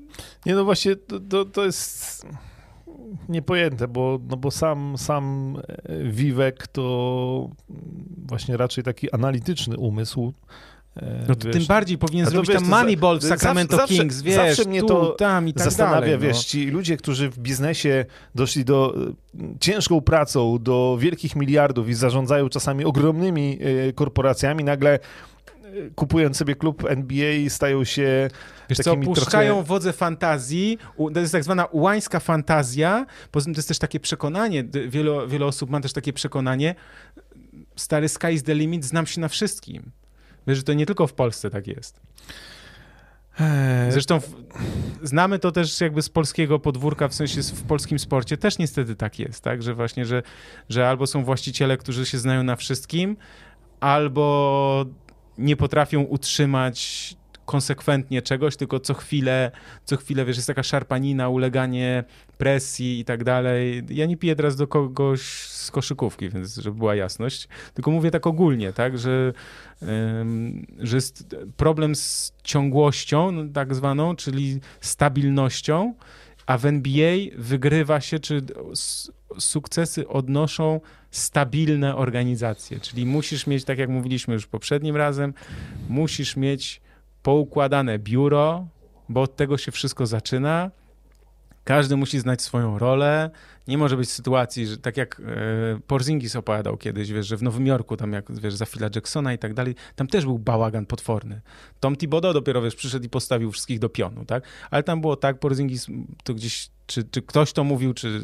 Nie, 0.45 0.56
no 0.56 0.65
właśnie, 0.65 0.95
to, 0.95 1.20
to, 1.20 1.45
to 1.45 1.65
jest 1.65 2.26
niepojęte, 3.30 3.88
bo, 3.88 4.20
no 4.30 4.38
bo 4.38 4.52
sam, 4.52 4.98
sam 4.98 5.57
Wiwek 6.03 6.68
to 6.68 7.49
właśnie 8.28 8.57
raczej 8.57 8.84
taki 8.84 9.11
analityczny 9.11 9.78
umysł, 9.78 10.34
E, 10.34 10.72
no 11.28 11.36
to 11.36 11.48
wiesz, 11.48 11.57
tym 11.57 11.65
bardziej 11.65 11.98
powinien 11.98 12.26
zrobić 12.26 12.49
wiesz, 12.49 12.60
tam 12.60 12.70
Moneyball 12.70 13.20
w 13.20 13.24
Sacramento 13.24 13.78
zawsze, 13.78 13.95
Kings, 13.95 14.22
wiesz, 14.22 14.36
zawsze 14.36 14.70
mnie 14.70 14.82
tu, 14.82 14.88
to 14.88 15.10
tam 15.11 15.48
i 15.48 15.53
tak 15.53 15.64
zastanawia, 15.64 16.02
dalej, 16.02 16.18
wiesz, 16.20 16.38
no. 16.38 16.44
ci 16.44 16.65
ludzie, 16.65 16.98
którzy 16.98 17.30
w 17.30 17.40
biznesie 17.40 18.06
doszli 18.36 18.65
do 18.65 18.95
e, 19.40 19.60
ciężką 19.60 20.02
pracą, 20.02 20.57
do 20.61 20.98
wielkich 20.99 21.36
miliardów 21.36 21.90
i 21.90 21.94
zarządzają 21.94 22.49
czasami 22.49 22.86
ogromnymi 22.86 23.60
e, 23.90 23.94
korporacjami, 23.94 24.64
nagle 24.64 24.99
kupując 25.95 26.38
sobie 26.38 26.56
klub 26.56 26.86
NBA 26.86 27.49
stają 27.49 27.84
się 27.84 28.30
Wiesz 28.70 28.78
co, 28.78 28.98
puszczają 28.98 29.53
trochę... 29.53 29.68
wodze 29.68 29.94
fantazji, 29.94 30.78
to 31.14 31.20
jest 31.20 31.32
tak 31.32 31.44
zwana 31.44 31.68
łańska 31.72 32.20
fantazja, 32.20 33.06
poza 33.32 33.44
tym 33.44 33.53
to 33.53 33.57
jest 33.57 33.68
też 33.68 33.80
takie 33.80 33.99
przekonanie, 33.99 34.64
wiele, 34.88 35.28
wiele 35.28 35.45
osób 35.45 35.70
ma 35.70 35.82
też 35.82 35.94
takie 35.94 36.14
przekonanie, 36.14 36.76
stary 37.76 38.10
sky 38.10 38.32
is 38.32 38.44
the 38.44 38.56
limit, 38.56 38.86
znam 38.86 39.06
się 39.06 39.22
na 39.22 39.28
wszystkim. 39.28 39.91
Wiesz, 40.48 40.57
że 40.57 40.64
to 40.64 40.74
nie 40.74 40.86
tylko 40.86 41.07
w 41.07 41.14
Polsce 41.14 41.49
tak 41.49 41.68
jest. 41.68 42.02
Eee. 43.40 43.91
Zresztą 43.91 44.20
w, 44.20 44.28
znamy 45.03 45.40
to 45.40 45.52
też 45.52 45.82
jakby 45.82 46.02
z 46.02 46.10
polskiego 46.10 46.60
podwórka, 46.60 47.07
w 47.07 47.14
sensie 47.14 47.41
w 47.41 47.64
polskim 47.64 47.99
sporcie 47.99 48.38
też 48.38 48.57
niestety 48.57 48.95
tak 48.95 49.20
jest, 49.20 49.44
tak? 49.44 49.64
Że 49.64 49.74
właśnie, 49.74 50.06
że, 50.06 50.24
że 50.70 50.90
albo 50.90 51.07
są 51.07 51.24
właściciele, 51.24 51.78
którzy 51.78 52.06
się 52.06 52.18
znają 52.18 52.44
na 52.44 52.56
wszystkim, 52.56 53.18
albo 53.80 54.86
nie 55.38 55.56
potrafią 55.56 56.02
utrzymać 56.02 57.10
konsekwentnie 57.45 58.22
czegoś, 58.22 58.56
tylko 58.56 58.80
co 58.80 58.94
chwilę, 58.94 59.52
co 59.86 59.98
chwilę, 59.98 60.26
wiesz, 60.26 60.36
jest 60.36 60.48
taka 60.48 60.64
szarpanina, 60.64 61.30
uleganie 61.30 62.03
presji 62.38 62.99
i 62.99 63.06
tak 63.06 63.24
dalej. 63.24 63.84
Ja 63.90 64.06
nie 64.06 64.18
piję 64.18 64.36
teraz 64.36 64.56
do 64.56 64.68
kogoś 64.68 65.22
z 65.48 65.72
koszykówki, 65.72 66.30
więc 66.30 66.56
żeby 66.56 66.78
była 66.78 66.95
jasność, 66.95 67.48
tylko 67.74 67.91
mówię 67.91 68.11
tak 68.11 68.28
ogólnie, 68.28 68.74
tak, 68.74 68.98
że, 68.98 69.34
że 70.80 70.98
jest 70.98 71.36
problem 71.57 71.95
z 71.95 72.34
ciągłością, 72.44 73.32
no, 73.32 73.44
tak 73.53 73.76
zwaną, 73.76 74.15
czyli 74.15 74.60
stabilnością, 74.82 75.94
a 76.45 76.57
w 76.57 76.65
NBA 76.65 77.18
wygrywa 77.38 78.02
się, 78.02 78.20
czy 78.20 78.41
sukcesy 79.40 80.07
odnoszą 80.07 80.82
stabilne 81.11 81.95
organizacje, 81.95 82.80
czyli 82.80 83.06
musisz 83.06 83.48
mieć, 83.48 83.64
tak 83.64 83.78
jak 83.78 83.90
mówiliśmy 83.90 84.34
już 84.34 84.48
poprzednim 84.48 84.95
razem, 84.95 85.34
musisz 85.90 86.36
mieć 86.36 86.82
poukładane 87.23 87.99
biuro, 87.99 88.67
bo 89.09 89.21
od 89.21 89.35
tego 89.35 89.57
się 89.57 89.71
wszystko 89.71 90.05
zaczyna. 90.05 90.71
Każdy 91.63 91.95
musi 91.97 92.19
znać 92.19 92.41
swoją 92.41 92.79
rolę. 92.79 93.29
Nie 93.67 93.77
może 93.77 93.97
być 93.97 94.09
sytuacji, 94.09 94.67
że 94.67 94.77
tak 94.77 94.97
jak 94.97 95.19
e, 95.19 95.23
Porzingis 95.87 96.35
opowiadał 96.35 96.77
kiedyś, 96.77 97.11
wiesz, 97.11 97.27
że 97.27 97.37
w 97.37 97.43
Nowym 97.43 97.67
Jorku, 97.67 97.97
tam 97.97 98.13
jak 98.13 98.39
wiesz, 98.41 98.55
za 98.55 98.65
Phila 98.65 98.89
Jacksona 98.95 99.33
i 99.33 99.37
tak 99.37 99.53
dalej, 99.53 99.75
tam 99.95 100.07
też 100.07 100.25
był 100.25 100.39
bałagan 100.39 100.85
potworny. 100.85 101.41
Tom 101.79 101.95
Thibodeau 101.95 102.33
dopiero, 102.33 102.61
wiesz, 102.61 102.75
przyszedł 102.75 103.05
i 103.05 103.09
postawił 103.09 103.51
wszystkich 103.51 103.79
do 103.79 103.89
pionu, 103.89 104.25
tak? 104.25 104.43
Ale 104.71 104.83
tam 104.83 105.01
było 105.01 105.15
tak, 105.15 105.39
Porzingis 105.39 105.87
to 106.23 106.33
gdzieś, 106.33 106.69
czy, 106.85 107.03
czy 107.03 107.21
ktoś 107.21 107.53
to 107.53 107.63
mówił, 107.63 107.93
czy, 107.93 108.21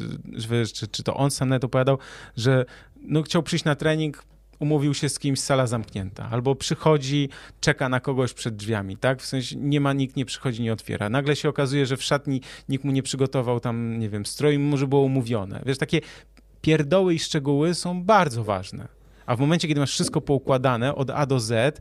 wiesz, 0.50 0.72
czy, 0.72 0.88
czy 0.88 1.02
to 1.02 1.14
on 1.14 1.30
sam 1.30 1.48
nawet 1.48 1.64
opowiadał, 1.64 1.98
że 2.36 2.64
no, 3.02 3.22
chciał 3.22 3.42
przyjść 3.42 3.64
na 3.64 3.74
trening, 3.74 4.24
umówił 4.60 4.94
się 4.94 5.08
z 5.08 5.18
kimś, 5.18 5.40
sala 5.40 5.66
zamknięta, 5.66 6.28
albo 6.30 6.54
przychodzi, 6.54 7.28
czeka 7.60 7.88
na 7.88 8.00
kogoś 8.00 8.32
przed 8.32 8.56
drzwiami, 8.56 8.96
tak? 8.96 9.22
W 9.22 9.26
sensie 9.26 9.56
nie 9.56 9.80
ma, 9.80 9.92
nikt 9.92 10.16
nie 10.16 10.24
przychodzi, 10.24 10.62
nie 10.62 10.72
otwiera. 10.72 11.08
Nagle 11.08 11.36
się 11.36 11.48
okazuje, 11.48 11.86
że 11.86 11.96
w 11.96 12.02
szatni 12.02 12.40
nikt 12.68 12.84
mu 12.84 12.92
nie 12.92 13.02
przygotował 13.02 13.60
tam, 13.60 13.98
nie 13.98 14.08
wiem, 14.08 14.26
stroju, 14.26 14.60
może 14.60 14.86
było 14.86 15.02
umówione. 15.02 15.62
Wiesz, 15.66 15.78
takie 15.78 16.00
pierdoły 16.60 17.14
i 17.14 17.18
szczegóły 17.18 17.74
są 17.74 18.02
bardzo 18.02 18.44
ważne. 18.44 18.88
A 19.26 19.36
w 19.36 19.40
momencie, 19.40 19.68
kiedy 19.68 19.80
masz 19.80 19.92
wszystko 19.92 20.20
poukładane 20.20 20.94
od 20.94 21.10
A 21.10 21.26
do 21.26 21.40
Z, 21.40 21.80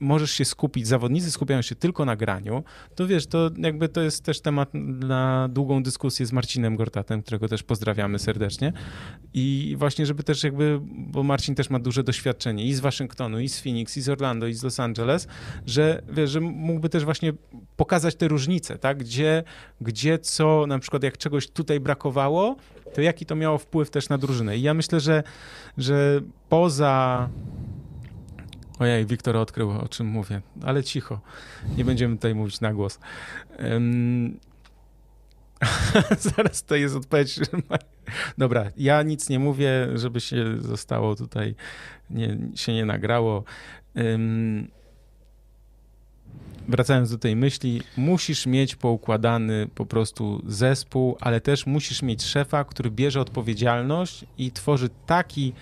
możesz 0.00 0.30
się 0.30 0.44
skupić, 0.44 0.86
zawodnicy 0.86 1.30
skupiają 1.30 1.62
się 1.62 1.74
tylko 1.74 2.04
na 2.04 2.16
graniu, 2.16 2.64
to 2.94 3.06
wiesz, 3.06 3.26
to 3.26 3.50
jakby 3.58 3.88
to 3.88 4.00
jest 4.00 4.24
też 4.24 4.40
temat 4.40 4.68
na 4.74 5.48
długą 5.48 5.82
dyskusję 5.82 6.26
z 6.26 6.32
Marcinem 6.32 6.76
Gortatem, 6.76 7.22
którego 7.22 7.48
też 7.48 7.62
pozdrawiamy 7.62 8.18
serdecznie. 8.18 8.72
I 9.34 9.74
właśnie, 9.78 10.06
żeby 10.06 10.22
też 10.22 10.44
jakby, 10.44 10.80
bo 10.82 11.22
Marcin 11.22 11.54
też 11.54 11.70
ma 11.70 11.78
duże 11.78 12.04
doświadczenie 12.04 12.66
i 12.66 12.74
z 12.74 12.80
Waszyngtonu, 12.80 13.40
i 13.40 13.48
z 13.48 13.60
Phoenix, 13.60 13.96
i 13.96 14.00
z 14.00 14.08
Orlando, 14.08 14.46
i 14.46 14.54
z 14.54 14.62
Los 14.62 14.80
Angeles, 14.80 15.28
że 15.66 16.02
wiesz, 16.12 16.30
że 16.30 16.40
mógłby 16.40 16.88
też 16.88 17.04
właśnie 17.04 17.32
pokazać 17.76 18.14
te 18.14 18.28
różnice, 18.28 18.78
tak? 18.78 18.98
Gdzie, 18.98 19.44
gdzie 19.80 20.18
co, 20.18 20.64
na 20.66 20.78
przykład 20.78 21.02
jak 21.02 21.18
czegoś 21.18 21.48
tutaj 21.48 21.80
brakowało, 21.80 22.56
to 22.94 23.00
jaki 23.00 23.26
to 23.26 23.36
miało 23.36 23.58
wpływ 23.58 23.90
też 23.90 24.08
na 24.08 24.18
drużynę. 24.18 24.58
I 24.58 24.62
ja 24.62 24.74
myślę, 24.74 25.00
że, 25.00 25.22
że 25.78 26.20
poza 26.48 27.28
Ojej, 28.78 29.06
Wiktor 29.06 29.36
odkrył, 29.36 29.70
o 29.70 29.88
czym 29.88 30.06
mówię, 30.06 30.40
ale 30.62 30.84
cicho. 30.84 31.20
Nie 31.76 31.84
będziemy 31.84 32.16
tutaj 32.16 32.34
mówić 32.34 32.60
na 32.60 32.74
głos. 32.74 32.98
Um... 33.58 34.38
Zaraz 36.36 36.64
to 36.64 36.74
jest 36.74 36.96
odpowiedź. 36.96 37.40
Dobra, 38.38 38.70
ja 38.76 39.02
nic 39.02 39.28
nie 39.28 39.38
mówię, 39.38 39.88
żeby 39.94 40.20
się 40.20 40.60
zostało 40.60 41.16
tutaj, 41.16 41.54
nie, 42.10 42.38
się 42.54 42.72
nie 42.72 42.84
nagrało. 42.84 43.44
Um... 43.94 44.68
Wracając 46.68 47.10
do 47.10 47.18
tej 47.18 47.36
myśli, 47.36 47.82
musisz 47.96 48.46
mieć 48.46 48.76
poukładany 48.76 49.68
po 49.74 49.86
prostu 49.86 50.42
zespół, 50.46 51.16
ale 51.20 51.40
też 51.40 51.66
musisz 51.66 52.02
mieć 52.02 52.24
szefa, 52.24 52.64
który 52.64 52.90
bierze 52.90 53.20
odpowiedzialność 53.20 54.24
i 54.38 54.52
tworzy 54.52 54.88
taki 55.06 55.52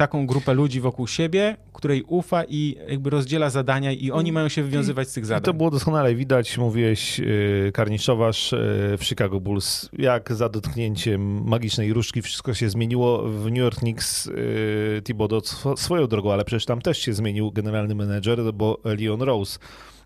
taką 0.00 0.26
grupę 0.26 0.54
ludzi 0.54 0.80
wokół 0.80 1.06
siebie, 1.06 1.56
której 1.72 2.02
ufa 2.02 2.44
i 2.48 2.76
jakby 2.88 3.10
rozdziela 3.10 3.50
zadania 3.50 3.92
i 3.92 4.10
oni 4.10 4.32
mają 4.32 4.48
się 4.48 4.62
wywiązywać 4.62 5.08
z 5.08 5.12
tych 5.12 5.26
zadań. 5.26 5.42
I 5.42 5.44
to 5.44 5.54
było 5.54 5.70
doskonale 5.70 6.14
widać, 6.14 6.58
mówiłeś 6.58 7.18
yy, 7.18 7.70
Karniszowasz 7.74 8.52
yy, 8.52 8.58
w 8.98 9.00
Chicago 9.02 9.40
Bulls, 9.40 9.88
jak 9.92 10.32
za 10.32 10.48
dotknięciem 10.48 11.44
magicznej 11.48 11.92
różdżki 11.92 12.22
wszystko 12.22 12.54
się 12.54 12.70
zmieniło. 12.70 13.22
W 13.22 13.44
New 13.44 13.58
York 13.58 13.78
Knicks 13.78 14.26
yy, 14.26 15.02
Thibodeau 15.04 15.42
swoją 15.76 16.06
drogą, 16.06 16.32
ale 16.32 16.44
przecież 16.44 16.64
tam 16.64 16.82
też 16.82 16.98
się 16.98 17.12
zmienił 17.12 17.52
generalny 17.52 17.94
menedżer, 17.94 18.54
bo 18.54 18.80
Leon 18.84 19.22
Rose. 19.22 19.58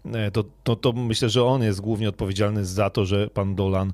Yy, 0.04 0.30
to, 0.30 0.44
to, 0.64 0.76
to 0.76 0.92
myślę, 0.92 1.28
że 1.28 1.44
on 1.44 1.62
jest 1.62 1.80
głównie 1.80 2.08
odpowiedzialny 2.08 2.64
za 2.64 2.90
to, 2.90 3.04
że 3.04 3.30
pan 3.30 3.54
Dolan 3.54 3.92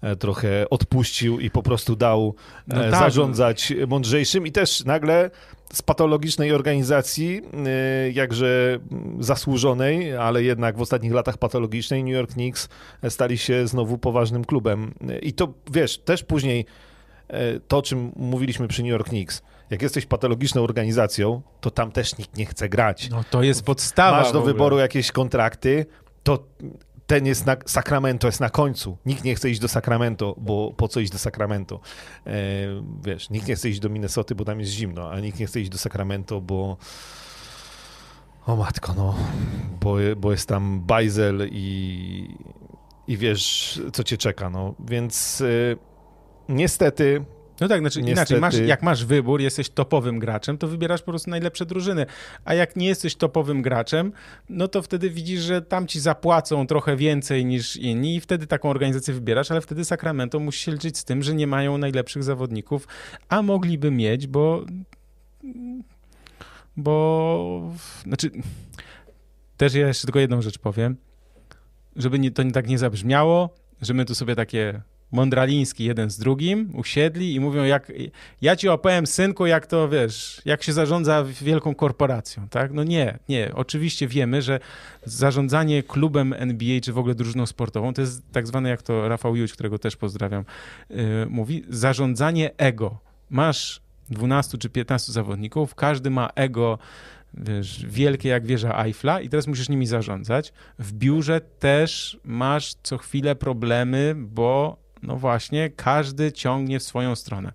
E, 0.00 0.16
trochę 0.16 0.70
odpuścił 0.70 1.40
i 1.40 1.50
po 1.50 1.62
prostu 1.62 1.96
dał 1.96 2.34
no 2.68 2.86
e, 2.86 2.90
tak. 2.90 3.00
zarządzać 3.00 3.72
mądrzejszym 3.88 4.46
i 4.46 4.52
też 4.52 4.84
nagle 4.84 5.30
z 5.72 5.82
patologicznej 5.82 6.52
organizacji, 6.52 7.42
e, 7.66 8.10
jakże 8.10 8.78
zasłużonej, 9.20 10.16
ale 10.16 10.42
jednak 10.42 10.76
w 10.76 10.80
ostatnich 10.80 11.12
latach 11.12 11.38
patologicznej, 11.38 12.04
New 12.04 12.14
York 12.14 12.32
Knicks 12.32 12.68
stali 13.08 13.38
się 13.38 13.66
znowu 13.66 13.98
poważnym 13.98 14.44
klubem. 14.44 14.94
I 15.22 15.32
to, 15.32 15.52
wiesz, 15.72 15.98
też 15.98 16.24
później 16.24 16.66
to, 17.68 17.78
o 17.78 17.82
czym 17.82 18.12
mówiliśmy 18.16 18.68
przy 18.68 18.82
New 18.82 18.90
York 18.90 19.08
Knicks, 19.08 19.42
jak 19.70 19.82
jesteś 19.82 20.06
patologiczną 20.06 20.62
organizacją, 20.62 21.42
to 21.60 21.70
tam 21.70 21.92
też 21.92 22.18
nikt 22.18 22.36
nie 22.36 22.46
chce 22.46 22.68
grać. 22.68 23.10
No 23.10 23.24
to 23.30 23.42
jest 23.42 23.62
podstawa. 23.62 24.20
Masz 24.20 24.32
do 24.32 24.42
wyboru 24.42 24.78
jakieś 24.78 25.12
kontrakty, 25.12 25.86
to 26.22 26.44
ten 27.06 27.26
jest 27.26 27.46
na 27.46 27.56
Sacramento, 27.66 28.28
jest 28.28 28.40
na 28.40 28.50
końcu. 28.50 28.98
Nikt 29.06 29.24
nie 29.24 29.34
chce 29.34 29.50
iść 29.50 29.60
do 29.60 29.68
Sacramento, 29.68 30.34
bo 30.38 30.72
po 30.76 30.88
co 30.88 31.00
iść 31.00 31.12
do 31.12 31.18
Sacramento? 31.18 31.80
E, 32.26 32.32
wiesz, 33.04 33.30
nikt 33.30 33.48
nie 33.48 33.56
chce 33.56 33.68
iść 33.68 33.80
do 33.80 33.88
Minnesoty, 33.88 34.34
bo 34.34 34.44
tam 34.44 34.60
jest 34.60 34.72
zimno, 34.72 35.10
a 35.10 35.20
nikt 35.20 35.38
nie 35.38 35.46
chce 35.46 35.60
iść 35.60 35.70
do 35.70 35.78
Sacramento, 35.78 36.40
bo 36.40 36.76
o 38.46 38.56
matko, 38.56 38.94
no, 38.94 39.14
bo, 39.80 39.96
bo 40.16 40.32
jest 40.32 40.48
tam 40.48 40.80
Bajzel 40.80 41.48
i 41.50 42.28
i 43.06 43.16
wiesz, 43.16 43.80
co 43.92 44.04
cię 44.04 44.16
czeka. 44.16 44.50
No. 44.50 44.74
Więc 44.78 45.40
y, 45.40 45.76
niestety 46.48 47.24
no 47.60 47.68
tak, 47.68 47.80
znaczy 47.80 48.02
Niestety... 48.02 48.34
inaczej, 48.34 48.40
masz, 48.40 48.68
jak 48.68 48.82
masz 48.82 49.04
wybór, 49.04 49.40
jesteś 49.40 49.68
topowym 49.68 50.18
graczem, 50.18 50.58
to 50.58 50.68
wybierasz 50.68 51.02
po 51.02 51.12
prostu 51.12 51.30
najlepsze 51.30 51.66
drużyny. 51.66 52.06
A 52.44 52.54
jak 52.54 52.76
nie 52.76 52.86
jesteś 52.86 53.16
topowym 53.16 53.62
graczem, 53.62 54.12
no 54.48 54.68
to 54.68 54.82
wtedy 54.82 55.10
widzisz, 55.10 55.40
że 55.40 55.62
tam 55.62 55.86
ci 55.86 56.00
zapłacą 56.00 56.66
trochę 56.66 56.96
więcej 56.96 57.44
niż 57.44 57.76
inni 57.76 58.16
i 58.16 58.20
wtedy 58.20 58.46
taką 58.46 58.70
organizację 58.70 59.14
wybierasz, 59.14 59.50
ale 59.50 59.60
wtedy 59.60 59.84
Sacramento 59.84 60.40
musi 60.40 60.64
się 60.64 60.72
liczyć 60.72 60.98
z 60.98 61.04
tym, 61.04 61.22
że 61.22 61.34
nie 61.34 61.46
mają 61.46 61.78
najlepszych 61.78 62.22
zawodników, 62.22 62.88
a 63.28 63.42
mogliby 63.42 63.90
mieć, 63.90 64.26
bo 64.26 64.64
bo 66.76 67.72
znaczy 68.04 68.30
też 69.56 69.74
ja 69.74 69.86
jeszcze 69.86 70.06
tylko 70.06 70.18
jedną 70.18 70.42
rzecz 70.42 70.58
powiem, 70.58 70.96
żeby 71.96 72.18
nie, 72.18 72.30
to 72.30 72.42
nie 72.42 72.52
tak 72.52 72.68
nie 72.68 72.78
zabrzmiało, 72.78 73.54
że 73.82 73.94
my 73.94 74.04
tu 74.04 74.14
sobie 74.14 74.34
takie 74.34 74.82
mądraliński 75.12 75.84
jeden 75.84 76.10
z 76.10 76.18
drugim 76.18 76.70
usiedli 76.74 77.34
i 77.34 77.40
mówią, 77.40 77.64
jak 77.64 77.92
ja 78.42 78.56
ci 78.56 78.68
opowiem, 78.68 79.06
synku, 79.06 79.46
jak 79.46 79.66
to, 79.66 79.88
wiesz, 79.88 80.42
jak 80.44 80.62
się 80.62 80.72
zarządza 80.72 81.24
wielką 81.24 81.74
korporacją, 81.74 82.48
tak? 82.48 82.72
No 82.72 82.84
nie, 82.84 83.18
nie. 83.28 83.50
Oczywiście 83.54 84.08
wiemy, 84.08 84.42
że 84.42 84.60
zarządzanie 85.04 85.82
klubem 85.82 86.32
NBA, 86.32 86.80
czy 86.80 86.92
w 86.92 86.98
ogóle 86.98 87.14
drużyną 87.14 87.46
sportową, 87.46 87.94
to 87.94 88.00
jest 88.00 88.22
tak 88.32 88.46
zwane, 88.46 88.68
jak 88.68 88.82
to 88.82 89.08
Rafał 89.08 89.36
Juć, 89.36 89.52
którego 89.52 89.78
też 89.78 89.96
pozdrawiam, 89.96 90.44
yy, 90.90 91.26
mówi, 91.30 91.64
zarządzanie 91.68 92.50
ego. 92.58 92.98
Masz 93.30 93.80
12 94.10 94.58
czy 94.58 94.68
15 94.70 95.12
zawodników, 95.12 95.74
każdy 95.74 96.10
ma 96.10 96.30
ego 96.34 96.78
wiesz, 97.34 97.86
wielkie 97.86 98.28
jak 98.28 98.46
wieża 98.46 98.84
Eiffla 98.84 99.20
i 99.20 99.28
teraz 99.28 99.46
musisz 99.46 99.68
nimi 99.68 99.86
zarządzać. 99.86 100.52
W 100.78 100.92
biurze 100.92 101.40
też 101.40 102.18
masz 102.24 102.74
co 102.82 102.98
chwilę 102.98 103.36
problemy, 103.36 104.14
bo 104.16 104.76
no 105.02 105.16
właśnie, 105.16 105.70
każdy 105.70 106.32
ciągnie 106.32 106.78
w 106.78 106.82
swoją 106.82 107.16
stronę. 107.16 107.52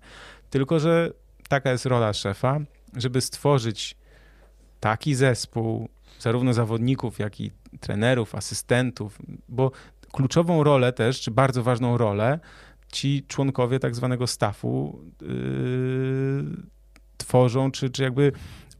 Tylko, 0.50 0.80
że 0.80 1.10
taka 1.48 1.72
jest 1.72 1.86
rola 1.86 2.12
szefa, 2.12 2.60
żeby 2.96 3.20
stworzyć 3.20 3.96
taki 4.80 5.14
zespół, 5.14 5.88
zarówno 6.18 6.52
zawodników, 6.52 7.18
jak 7.18 7.40
i 7.40 7.50
trenerów, 7.80 8.34
asystentów, 8.34 9.18
bo 9.48 9.70
kluczową 10.12 10.64
rolę 10.64 10.92
też, 10.92 11.20
czy 11.20 11.30
bardzo 11.30 11.62
ważną 11.62 11.98
rolę, 11.98 12.38
ci 12.92 13.24
członkowie 13.28 13.78
tak 13.78 13.94
zwanego 13.94 14.26
staffu 14.26 15.04
yy, 15.20 15.28
tworzą, 17.16 17.70
czy, 17.70 17.90
czy 17.90 18.02
jakby 18.02 18.32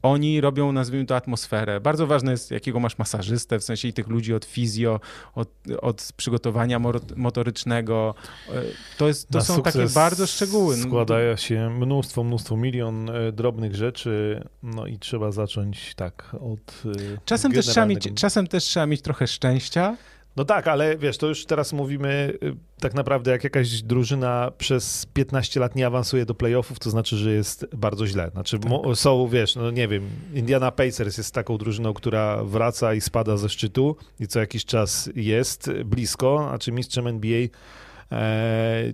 oni 0.03 0.41
robią, 0.41 0.73
nazwijmy 0.73 1.07
to, 1.07 1.17
atmosferę. 1.17 1.81
Bardzo 1.81 2.07
ważne 2.07 2.31
jest, 2.31 2.51
jakiego 2.51 2.81
masz 2.81 2.99
masażystę, 2.99 3.59
w 3.59 3.65
sensie 3.65 3.89
i 3.89 3.93
tych 3.93 4.09
ludzi 4.09 4.35
od 4.35 4.45
fizjo, 4.45 5.01
od, 5.35 5.49
od 5.83 6.13
przygotowania 6.17 6.81
motorycznego. 7.17 8.15
E, 8.49 8.63
to, 8.99 9.09
jest, 9.09 9.29
to 9.29 9.41
są 9.41 9.63
takie 9.63 9.87
bardzo 9.95 10.27
szczegóły. 10.27 10.77
No, 10.77 10.85
składa 10.85 11.37
się 11.37 11.71
mnóstwo, 11.71 12.25
mnóstwo, 12.25 12.57
milion 12.57 13.11
e, 13.11 13.33
drobnych 13.33 13.75
rzeczy, 13.75 14.45
no 14.63 14.87
i 14.87 14.99
trzeba 14.99 15.33
zacząć 15.33 15.95
tak 15.95 16.37
od 16.41 16.83
e, 16.87 17.19
Czasem 17.25 17.53
też, 17.53 17.67
trzeba 17.67 17.87
mieć, 17.87 18.09
czasem 18.15 18.47
też 18.47 18.65
trzeba 18.65 18.87
mieć 18.87 19.03
trochę 19.03 19.27
szczęścia, 19.27 19.97
no 20.37 20.45
tak, 20.45 20.69
ale 20.69 20.99
wiesz, 20.99 21.19
to 21.19 21.27
już 21.27 21.47
teraz 21.47 21.73
mówimy 21.73 22.33
y, 22.43 22.57
tak 22.81 22.95
naprawdę, 22.95 23.31
jak 23.31 23.45
jakaś 23.45 23.83
drużyna 23.83 24.53
przez 24.59 25.07
15 25.15 25.61
lat 25.61 25.77
nie 25.77 25.87
awansuje 25.87 26.27
do 26.27 26.35
playoffów, 26.35 26.79
to 26.79 26.91
znaczy, 26.91 27.17
że 27.17 27.33
jest 27.33 27.67
bardzo 27.77 28.07
źle. 28.07 28.31
Znaczy, 28.33 28.59
tak. 28.59 28.73
są, 28.95 29.29
wiesz, 29.29 29.57
no 29.57 29.71
nie 29.71 29.89
wiem, 29.89 30.11
Indiana 30.35 30.71
Pacers 30.71 31.19
jest 31.19 31.35
taką 31.35 31.59
drużyną, 31.59 31.95
która 31.95 32.45
wraca 32.45 32.95
i 32.95 33.01
spada 33.01 33.37
ze 33.37 33.49
szczytu 33.49 33.97
i 34.21 34.27
co 34.27 34.41
jakiś 34.41 34.65
czas 34.65 35.11
jest 35.15 35.71
blisko, 35.85 36.51
a 36.53 36.59
czy 36.59 36.73
mistrzem 36.73 37.07
NBA 37.07 37.49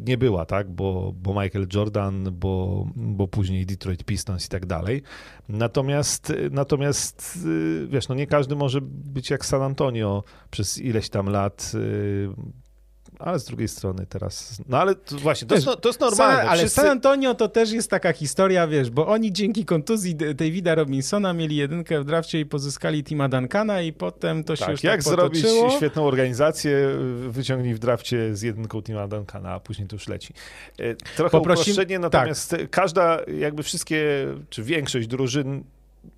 nie 0.06 0.18
była, 0.18 0.46
tak, 0.46 0.70
bo, 0.70 1.12
bo 1.16 1.42
Michael 1.42 1.66
Jordan, 1.74 2.28
bo, 2.32 2.86
bo 2.96 3.28
później 3.28 3.66
Detroit 3.66 4.04
Pistons 4.04 4.46
i 4.46 4.48
tak 4.48 4.66
dalej. 4.66 5.02
Natomiast, 5.48 6.32
natomiast 6.50 7.38
y, 7.46 7.86
wiesz, 7.90 8.08
no 8.08 8.14
nie 8.14 8.26
każdy 8.26 8.56
może 8.56 8.80
być 8.82 9.30
jak 9.30 9.46
San 9.46 9.62
Antonio 9.62 10.24
przez 10.50 10.78
ileś 10.78 11.08
tam 11.08 11.28
lat 11.28 11.72
y, 11.74 12.28
ale 13.18 13.38
z 13.38 13.44
drugiej 13.44 13.68
strony 13.68 14.06
teraz. 14.06 14.62
No 14.68 14.78
ale 14.78 14.94
to 14.94 15.16
właśnie, 15.16 15.48
to, 15.48 15.54
wiesz, 15.54 15.66
jest, 15.66 15.80
to 15.80 15.88
jest 15.88 16.00
normalne. 16.00 16.36
San, 16.36 16.48
ale 16.48 16.58
Wszyscy... 16.58 16.80
San 16.80 16.90
Antonio 16.90 17.34
to 17.34 17.48
też 17.48 17.72
jest 17.72 17.90
taka 17.90 18.12
historia, 18.12 18.66
wiesz, 18.66 18.90
bo 18.90 19.06
oni 19.06 19.32
dzięki 19.32 19.64
kontuzji 19.64 20.16
Davida 20.16 20.74
Robinsona 20.74 21.32
mieli 21.32 21.56
jedynkę 21.56 22.00
w 22.00 22.04
drafcie 22.04 22.40
i 22.40 22.46
pozyskali 22.46 23.04
Tima 23.04 23.28
Duncana 23.28 23.82
i 23.82 23.92
potem 23.92 24.44
to 24.44 24.56
tak, 24.56 24.66
się 24.66 24.72
już 24.72 24.84
jak 24.84 24.92
tak 24.92 25.02
zrobić 25.02 25.46
świetną 25.76 26.06
organizację, 26.06 26.88
wyciągnij 27.28 27.74
w 27.74 27.78
drafcie 27.78 28.36
z 28.36 28.42
jedynką 28.42 28.82
Tima 28.82 29.08
Duncana, 29.08 29.52
a 29.52 29.60
później 29.60 29.88
to 29.88 29.96
już 29.96 30.08
leci. 30.08 30.34
E, 30.78 30.94
trochę 30.94 31.30
Poprosim... 31.30 31.62
uproszczenie, 31.62 31.98
natomiast 31.98 32.50
tak. 32.50 32.70
każda, 32.70 33.18
jakby 33.38 33.62
wszystkie, 33.62 34.26
czy 34.50 34.62
większość 34.62 35.08
drużyn 35.08 35.64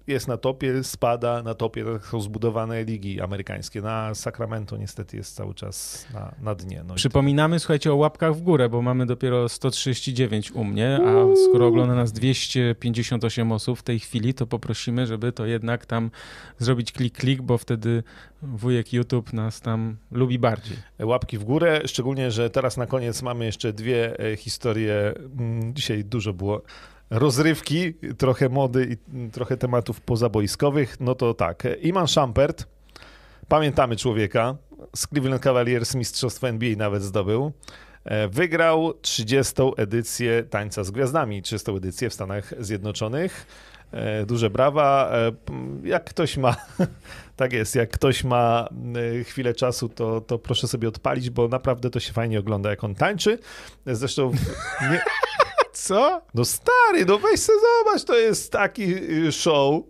jest 0.07 0.29
na 0.29 0.37
topie, 0.37 0.85
spada 0.85 1.43
na 1.43 1.55
topie, 1.55 1.85
tak 1.85 2.07
są 2.07 2.21
zbudowane 2.21 2.85
ligi 2.85 3.21
amerykańskie. 3.21 3.83
Na 3.83 4.15
Sacramento 4.15 4.77
niestety 4.77 5.17
jest 5.17 5.35
cały 5.35 5.55
czas 5.55 6.07
na, 6.15 6.35
na 6.43 6.55
dnie. 6.55 6.85
No 6.87 6.95
Przypominamy, 6.95 7.59
słuchajcie, 7.59 7.93
o 7.93 7.97
łapkach 7.97 8.37
w 8.37 8.43
górę, 8.43 8.69
bo 8.69 8.83
mamy 8.83 9.07
dopiero 9.07 9.49
139 9.49 10.53
u 10.53 10.65
mnie, 10.65 11.01
a 11.07 11.37
skoro 11.49 11.67
ogląda 11.67 11.95
nas 11.95 12.13
258 12.13 13.53
osób 13.53 13.79
w 13.79 13.83
tej 13.83 14.01
chwili, 14.01 14.35
to 14.35 14.47
poprosimy, 14.47 15.07
żeby 15.07 15.33
to 15.33 15.47
jednak 15.47 15.87
tam 15.87 16.11
zrobić 16.59 16.93
klik, 16.93 17.19
klik, 17.19 17.43
bo 17.43 17.59
wtedy 17.59 18.03
wujek 18.43 18.93
YouTube 18.93 19.33
nas 19.33 19.61
tam 19.61 19.97
lubi 20.11 20.39
bardziej. 20.39 20.77
Łapki 21.03 21.39
w 21.39 21.45
górę, 21.45 21.81
szczególnie, 21.87 22.31
że 22.31 22.51
teraz 22.51 22.77
na 22.77 22.87
koniec 22.87 23.23
mamy 23.23 23.45
jeszcze 23.45 23.73
dwie 23.73 24.19
e, 24.19 24.37
historie. 24.37 25.15
Mm, 25.39 25.75
dzisiaj 25.75 26.05
dużo 26.05 26.33
było 26.33 26.63
rozrywki, 27.11 27.95
trochę 28.19 28.49
mody 28.49 28.89
i 28.91 29.31
trochę 29.31 29.57
tematów 29.57 30.01
pozaboiskowych, 30.01 31.01
no 31.01 31.15
to 31.15 31.35
tak, 31.35 31.63
Iman 31.83 32.09
Shumpert, 32.09 32.67
pamiętamy 33.49 33.97
człowieka, 33.97 34.57
z 34.97 35.07
Cleveland 35.07 35.43
Cavaliers 35.43 35.95
mistrzostwo 35.95 36.49
NBA 36.49 36.77
nawet 36.77 37.03
zdobył. 37.03 37.53
E, 38.05 38.29
wygrał 38.29 38.95
30. 39.03 39.55
edycję 39.77 40.43
Tańca 40.43 40.85
z 40.85 40.91
Gwiazdami, 40.91 41.43
30. 41.43 41.71
edycję 41.71 42.11
w 42.11 42.15
Stanach 42.15 42.55
Zjednoczonych. 42.59 43.47
E, 43.93 44.27
duże 44.27 44.51
brawa. 44.51 45.11
E, 45.13 45.33
jak 45.89 46.05
ktoś 46.05 46.37
ma, 46.37 46.57
tak 47.37 47.53
jest, 47.53 47.75
jak 47.75 47.91
ktoś 47.91 48.25
ma 48.25 48.69
chwilę 49.25 49.55
czasu, 49.55 49.89
to, 49.89 50.21
to 50.21 50.39
proszę 50.39 50.69
sobie 50.69 50.89
odpalić, 50.89 51.31
bo 51.31 51.49
naprawdę 51.49 51.91
to 51.91 52.01
się 52.01 52.13
fajnie 52.13 52.39
ogląda, 52.39 52.71
jak 52.71 52.85
on 52.85 52.95
tańczy. 52.95 53.39
Zresztą 53.87 54.33
nie, 54.91 55.01
co? 55.73 56.23
No 56.35 56.45
stary, 56.45 57.07
no 57.07 57.19
weź 57.19 57.41
se 57.41 57.53
zobacz, 57.61 58.05
to 58.05 58.19
jest 58.19 58.53
taki 58.53 58.83
y, 59.29 59.33
show. 59.33 59.85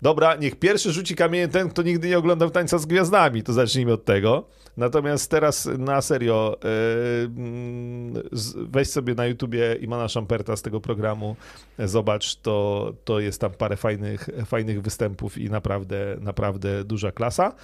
E, 0.00 0.02
dobra, 0.02 0.36
niech 0.36 0.56
pierwszy 0.56 0.92
rzuci 0.92 1.16
kamień 1.16 1.48
ten, 1.48 1.68
kto 1.68 1.82
nigdy 1.82 2.08
nie 2.08 2.18
oglądał 2.18 2.50
Tańca 2.50 2.78
z 2.78 2.86
Gwiazdami, 2.86 3.42
to 3.42 3.52
zacznijmy 3.52 3.92
od 3.92 4.04
tego. 4.04 4.44
Natomiast 4.76 5.30
teraz 5.30 5.68
na 5.78 6.02
serio, 6.02 6.56
e, 6.64 7.24
mm, 7.24 8.22
weź 8.56 8.88
sobie 8.88 9.14
na 9.14 9.26
YouTubie 9.26 9.74
Imana 9.80 10.08
Szamperta 10.08 10.56
z 10.56 10.62
tego 10.62 10.80
programu, 10.80 11.36
zobacz, 11.78 12.36
to, 12.36 12.92
to 13.04 13.20
jest 13.20 13.40
tam 13.40 13.50
parę 13.50 13.76
fajnych, 13.76 14.28
fajnych 14.46 14.82
występów 14.82 15.38
i 15.38 15.50
naprawdę, 15.50 16.16
naprawdę 16.20 16.84
duża 16.84 17.12
klasa. 17.12 17.54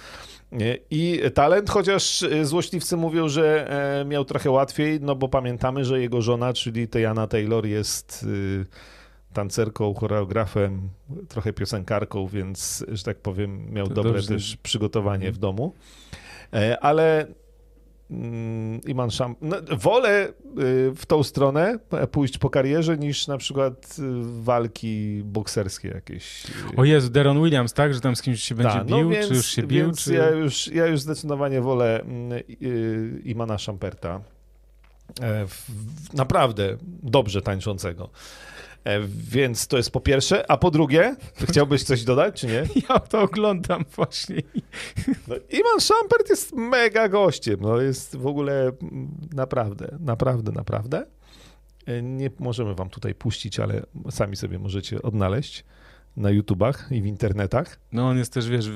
I 0.89 1.21
talent, 1.33 1.69
chociaż 1.69 2.25
złośliwcy 2.43 2.97
mówią, 2.97 3.29
że 3.29 3.71
e, 4.01 4.05
miał 4.05 4.25
trochę 4.25 4.51
łatwiej, 4.51 4.99
no 5.01 5.15
bo 5.15 5.29
pamiętamy, 5.29 5.85
że 5.85 6.01
jego 6.01 6.21
żona, 6.21 6.53
czyli 6.53 6.87
Tejana 6.87 7.27
Taylor 7.27 7.65
jest 7.65 8.23
y, 8.23 8.65
tancerką, 9.37 9.93
choreografem, 9.93 10.89
trochę 11.27 11.53
piosenkarką, 11.53 12.27
więc, 12.27 12.85
że 12.87 13.03
tak 13.03 13.17
powiem, 13.17 13.73
miał 13.73 13.87
to 13.87 13.93
dobre 13.93 14.11
dobrze. 14.11 14.27
też 14.27 14.57
przygotowanie 14.63 15.31
w 15.31 15.37
domu. 15.37 15.73
E, 16.53 16.79
ale 16.79 17.27
mm, 18.11 18.81
Iman 18.81 19.11
Szam... 19.11 19.35
No, 19.41 19.57
wolę 19.77 20.27
y, 20.27 20.31
w 20.95 21.05
tą 21.07 21.23
stronę 21.23 21.79
pójść 22.11 22.37
po 22.37 22.49
karierze 22.49 22.97
niż 22.97 23.27
na 23.27 23.37
przykład 23.37 23.95
y, 23.99 24.03
walki 24.43 25.21
bokserskie 25.23 25.87
jakieś. 25.87 26.43
O 26.77 26.83
Jezu, 26.83 27.09
Deron 27.09 27.43
Williams, 27.43 27.73
tak? 27.73 27.93
Że 27.93 28.01
tam 28.01 28.15
z 28.15 28.21
kimś 28.21 28.43
się 28.43 28.55
będzie 28.55 28.77
Ta, 28.77 28.83
no 28.83 28.97
bił, 28.97 29.09
więc, 29.09 29.27
czy 29.27 29.33
już 29.33 29.45
się 29.45 29.63
bił? 29.63 29.91
Czy... 29.91 30.13
Ja, 30.13 30.29
już, 30.29 30.67
ja 30.67 30.87
już 30.87 31.01
zdecydowanie 31.01 31.61
wolę 31.61 32.01
mm, 32.01 32.39
y, 32.61 33.21
Imana 33.23 33.57
Szamperta. 33.57 34.21
E, 35.21 35.45
naprawdę 36.13 36.77
dobrze 37.03 37.41
tańczącego. 37.41 38.09
E, 38.83 38.99
więc 39.07 39.67
to 39.67 39.77
jest 39.77 39.91
po 39.91 39.99
pierwsze. 39.99 40.51
A 40.51 40.57
po 40.57 40.71
drugie, 40.71 41.15
chciałbyś 41.49 41.83
coś 41.83 42.03
dodać, 42.03 42.41
czy 42.41 42.47
nie? 42.47 42.63
Ja 42.89 42.99
to 42.99 43.21
oglądam 43.21 43.85
właśnie. 43.95 44.41
No, 45.27 45.35
Iwan 45.49 45.79
Szampert 45.79 46.29
jest 46.29 46.53
mega 46.53 47.09
gościem. 47.09 47.59
No, 47.61 47.81
jest 47.81 48.15
w 48.15 48.27
ogóle 48.27 48.71
naprawdę, 49.33 49.97
naprawdę, 49.99 50.51
naprawdę. 50.51 51.05
E, 51.85 52.01
nie 52.01 52.31
możemy 52.39 52.75
wam 52.75 52.89
tutaj 52.89 53.15
puścić, 53.15 53.59
ale 53.59 53.85
sami 54.09 54.35
sobie 54.35 54.59
możecie 54.59 55.01
odnaleźć 55.01 55.65
na 56.17 56.29
YouTubach 56.29 56.87
i 56.91 57.01
w 57.01 57.05
internetach. 57.05 57.79
No 57.91 58.07
on 58.07 58.17
jest 58.17 58.33
też, 58.33 58.49
wiesz, 58.49 58.69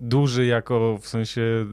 duży 0.00 0.46
jako 0.46 0.98
w 0.98 1.08
sensie 1.08 1.66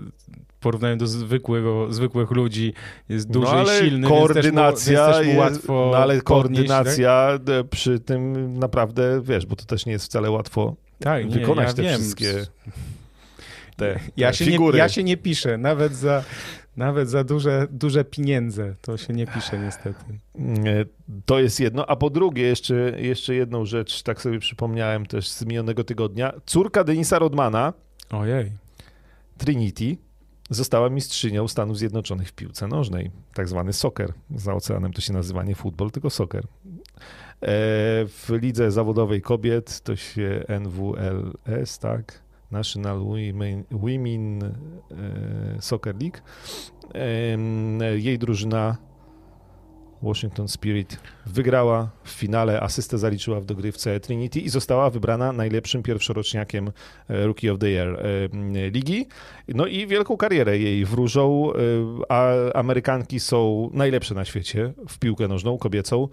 porównaniu 0.59 0.97
do 0.97 1.07
zwykłego, 1.07 1.93
zwykłych 1.93 2.31
ludzi 2.31 2.73
jest 3.09 3.31
duży 3.31 3.51
no, 3.53 3.59
ale 3.59 3.79
i 3.79 3.83
silny, 3.83 4.07
koordynacja 4.07 5.05
więc 5.05 5.17
też 5.17 5.27
mu, 5.27 5.33
więc 5.33 5.57
też 5.57 5.57
łatwo 5.57 5.89
no, 5.91 5.97
ale 5.97 6.13
podnieść, 6.13 6.23
koordynacja 6.23 7.39
tak? 7.45 7.67
przy 7.69 7.99
tym 7.99 8.53
naprawdę, 8.59 9.21
wiesz, 9.23 9.45
bo 9.45 9.55
to 9.55 9.65
też 9.65 9.85
nie 9.85 9.91
jest 9.91 10.05
wcale 10.05 10.31
łatwo 10.31 10.75
tak, 10.99 11.25
nie, 11.25 11.39
wykonać 11.39 11.67
ja 11.67 11.73
te 11.73 11.81
wiem. 11.81 11.99
wszystkie 11.99 12.33
te, 13.77 13.99
ja 14.17 14.31
te 14.31 14.37
się 14.37 14.45
figury. 14.45 14.75
Nie, 14.75 14.79
ja 14.79 14.89
się 14.89 15.03
nie 15.03 15.17
piszę, 15.17 15.57
nawet 15.57 15.95
za 15.95 16.23
nawet 16.77 17.09
za 17.09 17.23
duże, 17.23 17.67
duże 17.71 18.05
pieniądze 18.05 18.75
to 18.81 18.97
się 18.97 19.13
nie 19.13 19.27
pisze 19.27 19.59
niestety. 19.59 20.19
To 21.25 21.39
jest 21.39 21.59
jedno. 21.59 21.85
A 21.89 21.95
po 21.95 22.09
drugie, 22.09 22.43
jeszcze, 22.43 22.73
jeszcze 23.01 23.35
jedną 23.35 23.65
rzecz, 23.65 24.03
tak 24.03 24.21
sobie 24.21 24.39
przypomniałem 24.39 25.05
też 25.05 25.29
z 25.29 25.45
minionego 25.45 25.83
tygodnia. 25.83 26.33
Córka 26.45 26.83
Denisa 26.83 27.19
Rodmana, 27.19 27.73
Ojej. 28.09 28.51
Trinity, 29.37 29.97
została 30.49 30.89
mistrzynią 30.89 31.47
Stanów 31.47 31.77
Zjednoczonych 31.77 32.29
w 32.29 32.33
piłce 32.33 32.67
nożnej. 32.67 33.11
Tak 33.33 33.49
zwany 33.49 33.73
soccer. 33.73 34.13
Za 34.35 34.53
oceanem 34.53 34.93
to 34.93 35.01
się 35.01 35.13
nazywa 35.13 35.43
nie 35.43 35.55
futbol, 35.55 35.91
tylko 35.91 36.09
soccer. 36.09 36.43
E, 36.43 36.47
w 38.05 38.29
lidze 38.29 38.71
zawodowej 38.71 39.21
kobiet 39.21 39.81
to 39.81 39.95
się 39.95 40.45
NWLS, 40.47 41.79
tak? 41.79 42.23
National 42.53 42.99
Women, 42.99 43.63
Women 43.71 44.43
e, 44.43 44.51
Soccer 45.61 45.95
League. 46.01 46.21
Jej 47.97 48.19
drużyna 48.19 48.77
Washington 50.03 50.47
Spirit 50.47 50.97
wygrała 51.25 51.89
w 52.03 52.09
finale, 52.09 52.61
asystę 52.61 52.97
zaliczyła 52.97 53.39
w 53.39 53.45
dogrywce 53.45 53.99
Trinity 53.99 54.39
i 54.39 54.49
została 54.49 54.89
wybrana 54.89 55.31
najlepszym 55.31 55.83
pierwszoroczniakiem 55.83 56.71
e, 57.09 57.25
Rookie 57.25 57.53
of 57.53 57.59
the 57.59 57.69
Year 57.69 57.87
e, 57.87 58.69
ligi. 58.69 59.07
No 59.47 59.65
i 59.65 59.87
wielką 59.87 60.17
karierę 60.17 60.59
jej 60.59 60.85
wróżą, 60.85 61.51
a 62.09 62.31
Amerykanki 62.53 63.19
są 63.19 63.69
najlepsze 63.73 64.15
na 64.15 64.25
świecie 64.25 64.73
w 64.89 64.99
piłkę 64.99 65.27
nożną 65.27 65.57
kobiecą. 65.57 66.07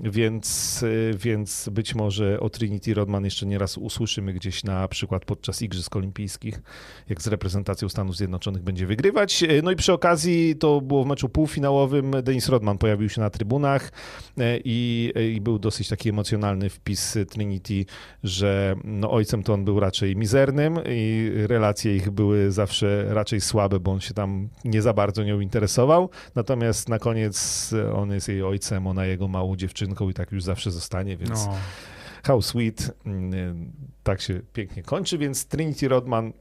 Więc, 0.00 0.82
y, 0.82 1.14
więc 1.18 1.68
być 1.72 1.94
może 1.94 2.40
o 2.40 2.50
Trinity 2.50 2.94
Rodman 2.94 3.24
jeszcze 3.24 3.46
nieraz 3.46 3.78
usłyszymy 3.78 4.32
gdzieś 4.32 4.64
na 4.64 4.88
przykład 4.88 5.24
podczas 5.24 5.62
Igrzysk 5.62 5.96
Olimpijskich, 5.96 6.62
jak 7.08 7.22
z 7.22 7.26
reprezentacją 7.26 7.88
Stanów 7.88 8.16
Zjednoczonych 8.16 8.62
będzie 8.62 8.86
wygrywać. 8.86 9.42
Y, 9.42 9.60
no 9.62 9.70
i 9.70 9.76
przy 9.76 9.92
okazji 9.92 10.56
to 10.56 10.80
było 10.80 11.04
w 11.04 11.06
meczu 11.06 11.28
półfinałowym. 11.28 12.10
Denis 12.22 12.48
Rodman 12.48 12.78
pojawił 12.78 13.08
się 13.08 13.20
na 13.20 13.30
trybunach 13.30 13.92
y, 14.38 14.42
i, 14.64 15.12
i 15.36 15.40
był 15.40 15.58
dosyć 15.58 15.88
taki 15.88 16.08
emocjonalny 16.08 16.70
wpis 16.70 17.18
Trinity, 17.30 17.84
że 18.24 18.74
no 18.84 19.10
ojcem 19.10 19.42
to 19.42 19.52
on 19.52 19.64
był 19.64 19.80
raczej 19.80 20.16
mizernym 20.16 20.78
i 20.86 21.30
relacje 21.34 21.96
ich 21.96 22.10
były 22.10 22.52
zawsze 22.52 23.14
raczej 23.14 23.40
słabe, 23.40 23.80
bo 23.80 23.92
on 23.92 24.00
się 24.00 24.14
tam 24.14 24.48
nie 24.64 24.82
za 24.82 24.92
bardzo 24.92 25.24
nią 25.24 25.40
interesował. 25.40 26.10
Natomiast 26.34 26.88
na 26.88 26.98
koniec 26.98 27.70
on 27.94 28.10
jest 28.10 28.28
jej 28.28 28.42
ojcem, 28.42 28.86
ona 28.86 29.06
jego 29.06 29.28
małą 29.28 29.56
dziewczynę 29.56 29.87
dziewczynką 29.88 30.10
i 30.10 30.14
tak 30.14 30.32
już 30.32 30.42
zawsze 30.42 30.70
zostanie, 30.70 31.16
więc 31.16 31.46
no. 31.46 31.56
how 32.24 32.42
sweet, 32.42 32.90
mm, 33.06 33.72
tak 34.02 34.20
się 34.20 34.40
pięknie 34.52 34.82
kończy, 34.82 35.18
więc 35.18 35.46
Trinity 35.46 35.88
Rodman, 35.88 36.32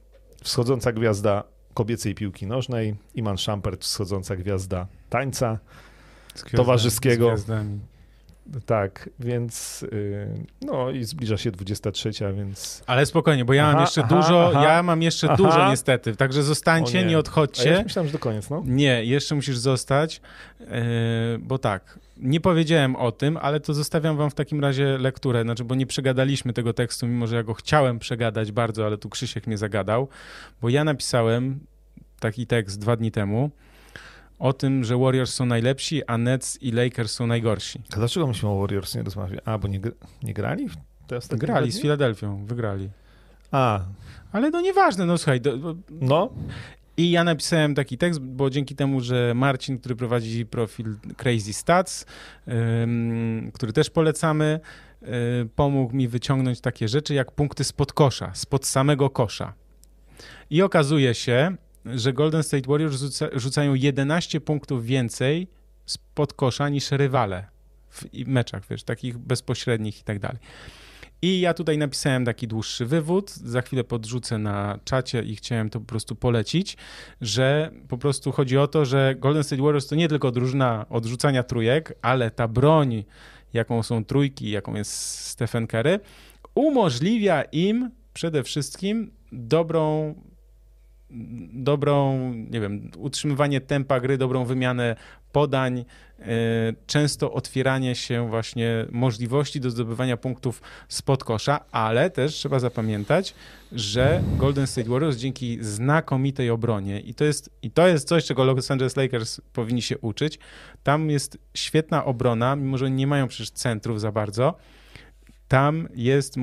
wschodząca 0.43 0.91
gwiazda 0.91 1.43
kobiecej 1.73 2.15
piłki 2.15 2.47
nożnej, 2.47 2.95
Iman 3.15 3.37
Schampert, 3.37 3.83
wschodząca 3.83 4.35
gwiazda 4.35 4.87
tańca 5.09 5.59
gwiazdami, 6.33 6.57
towarzyskiego. 6.57 7.35
Tak, 8.65 9.09
więc 9.19 9.81
yy, 9.91 10.45
no 10.61 10.89
i 10.89 11.03
zbliża 11.03 11.37
się 11.37 11.51
23, 11.51 12.11
więc... 12.35 12.83
Ale 12.87 13.05
spokojnie, 13.05 13.45
bo 13.45 13.53
ja 13.53 13.63
aha, 13.63 13.73
mam 13.73 13.81
jeszcze 13.81 14.01
aha, 14.03 14.15
dużo, 14.15 14.49
aha, 14.49 14.63
ja 14.63 14.83
mam 14.83 15.01
jeszcze 15.01 15.35
dużo 15.35 15.69
niestety, 15.69 16.15
także 16.15 16.43
zostańcie, 16.43 17.01
nie. 17.01 17.05
nie. 17.05 17.17
odchodźcie. 17.17 17.71
A 17.71 17.77
ja 17.77 17.83
myślałem, 17.83 18.07
że 18.07 18.13
do 18.13 18.19
koniec, 18.19 18.49
no. 18.49 18.63
Nie, 18.65 19.05
jeszcze 19.05 19.35
musisz 19.35 19.57
zostać, 19.57 20.21
yy, 20.59 20.67
bo 21.39 21.57
tak, 21.57 21.99
nie 22.19 22.39
powiedziałem 22.41 22.95
o 22.95 23.11
tym, 23.11 23.37
ale 23.37 23.59
to 23.59 23.73
zostawiam 23.73 24.17
wam 24.17 24.29
w 24.29 24.35
takim 24.35 24.61
razie 24.61 24.97
lekturę, 24.97 25.43
znaczy, 25.43 25.63
bo 25.63 25.75
nie 25.75 25.85
przegadaliśmy 25.85 26.53
tego 26.53 26.73
tekstu, 26.73 27.07
mimo 27.07 27.27
że 27.27 27.35
ja 27.35 27.43
go 27.43 27.53
chciałem 27.53 27.99
przegadać 27.99 28.51
bardzo, 28.51 28.85
ale 28.85 28.97
tu 28.97 29.09
Krzysiek 29.09 29.47
mnie 29.47 29.57
zagadał, 29.57 30.07
bo 30.61 30.69
ja 30.69 30.83
napisałem 30.83 31.59
taki 32.19 32.47
tekst 32.47 32.79
dwa 32.79 32.95
dni 32.95 33.11
temu, 33.11 33.51
o 34.39 34.53
tym, 34.53 34.83
że 34.83 34.97
Warriors 34.97 35.33
są 35.33 35.45
najlepsi, 35.45 36.05
a 36.05 36.17
Nets 36.17 36.61
i 36.61 36.71
Lakers 36.71 37.11
są 37.11 37.27
najgorsi. 37.27 37.81
A 37.93 37.95
dlaczego 37.95 38.27
myśmy 38.27 38.49
o 38.49 38.59
Warriors 38.59 38.95
nie 38.95 39.03
rozmawiali? 39.03 39.39
A, 39.45 39.57
bo 39.57 39.67
nie, 39.67 39.79
nie 40.23 40.33
grali? 40.33 40.69
Grali 41.31 41.71
z 41.71 41.81
Filadelfią, 41.81 42.45
wygrali. 42.45 42.89
A. 43.51 43.79
Ale 44.31 44.49
no 44.49 44.61
nieważne, 44.61 45.05
no 45.05 45.17
słuchaj. 45.17 45.41
Do, 45.41 45.75
no. 45.89 46.29
I 46.97 47.11
ja 47.11 47.23
napisałem 47.23 47.75
taki 47.75 47.97
tekst, 47.97 48.19
bo 48.19 48.49
dzięki 48.49 48.75
temu, 48.75 49.01
że 49.01 49.33
Marcin, 49.35 49.79
który 49.79 49.95
prowadzi 49.95 50.45
profil 50.45 50.95
Crazy 51.17 51.53
Stats, 51.53 52.05
który 53.53 53.73
też 53.73 53.89
polecamy, 53.89 54.59
yy, 55.01 55.09
pomógł 55.55 55.95
mi 55.95 56.07
wyciągnąć 56.07 56.61
takie 56.61 56.87
rzeczy 56.87 57.13
jak 57.13 57.31
punkty 57.31 57.63
spod 57.63 57.93
kosza, 57.93 58.31
spod 58.35 58.65
samego 58.65 59.09
kosza. 59.09 59.53
I 60.49 60.61
okazuje 60.61 61.13
się, 61.13 61.55
że 61.85 62.13
Golden 62.13 62.43
State 62.43 62.69
Warriors 62.69 62.99
rzuca, 62.99 63.27
rzucają 63.33 63.73
11 63.73 64.41
punktów 64.41 64.85
więcej 64.85 65.47
spod 65.85 66.33
kosza 66.33 66.69
niż 66.69 66.91
rywale 66.91 67.47
w 67.91 68.27
meczach, 68.27 68.63
wiesz, 68.69 68.83
takich 68.83 69.17
bezpośrednich 69.17 69.99
i 69.99 70.03
tak 70.03 70.19
dalej. 70.19 70.37
I 71.21 71.39
ja 71.39 71.53
tutaj 71.53 71.77
napisałem 71.77 72.25
taki 72.25 72.47
dłuższy 72.47 72.85
wywód, 72.85 73.31
za 73.31 73.61
chwilę 73.61 73.83
podrzucę 73.83 74.37
na 74.37 74.79
czacie 74.83 75.23
i 75.23 75.35
chciałem 75.35 75.69
to 75.69 75.79
po 75.79 75.85
prostu 75.85 76.15
polecić, 76.15 76.77
że 77.21 77.71
po 77.87 77.97
prostu 77.97 78.31
chodzi 78.31 78.57
o 78.57 78.67
to, 78.67 78.85
że 78.85 79.15
Golden 79.19 79.43
State 79.43 79.61
Warriors 79.61 79.87
to 79.87 79.95
nie 79.95 80.07
tylko 80.07 80.31
drużyna 80.31 80.85
odrzucania 80.89 81.43
trójek, 81.43 81.93
ale 82.01 82.31
ta 82.31 82.47
broń, 82.47 83.03
jaką 83.53 83.83
są 83.83 84.05
trójki, 84.05 84.49
jaką 84.49 84.75
jest 84.75 85.19
Stephen 85.25 85.67
Curry, 85.67 85.99
umożliwia 86.55 87.43
im 87.43 87.91
przede 88.13 88.43
wszystkim 88.43 89.11
dobrą 89.31 90.15
dobrą, 91.53 92.29
nie 92.33 92.61
wiem, 92.61 92.91
utrzymywanie 92.97 93.61
tempa 93.61 93.99
gry, 93.99 94.17
dobrą 94.17 94.45
wymianę 94.45 94.95
podań, 95.31 95.85
e, 96.19 96.25
często 96.87 97.33
otwieranie 97.33 97.95
się 97.95 98.29
właśnie 98.29 98.85
możliwości 98.91 99.59
do 99.59 99.69
zdobywania 99.69 100.17
punktów 100.17 100.61
spod 100.87 101.23
kosza, 101.23 101.59
ale 101.71 102.09
też 102.09 102.33
trzeba 102.33 102.59
zapamiętać, 102.59 103.33
że 103.71 104.23
Golden 104.37 104.67
State 104.67 104.89
Warriors 104.89 105.17
dzięki 105.17 105.57
znakomitej 105.61 106.49
obronie 106.49 106.99
i 106.99 107.13
to 107.13 107.23
jest, 107.23 107.49
i 107.61 107.71
to 107.71 107.87
jest 107.87 108.07
coś, 108.07 108.25
czego 108.25 108.43
Los 108.43 108.71
Angeles 108.71 108.95
Lakers 108.95 109.41
powinni 109.53 109.81
się 109.81 109.97
uczyć, 109.97 110.39
tam 110.83 111.09
jest 111.09 111.37
świetna 111.53 112.05
obrona, 112.05 112.55
mimo 112.55 112.77
że 112.77 112.91
nie 112.91 113.07
mają 113.07 113.27
przecież 113.27 113.51
centrów 113.51 114.01
za 114.01 114.11
bardzo, 114.11 114.57
tam 115.47 115.87
jest, 115.95 116.35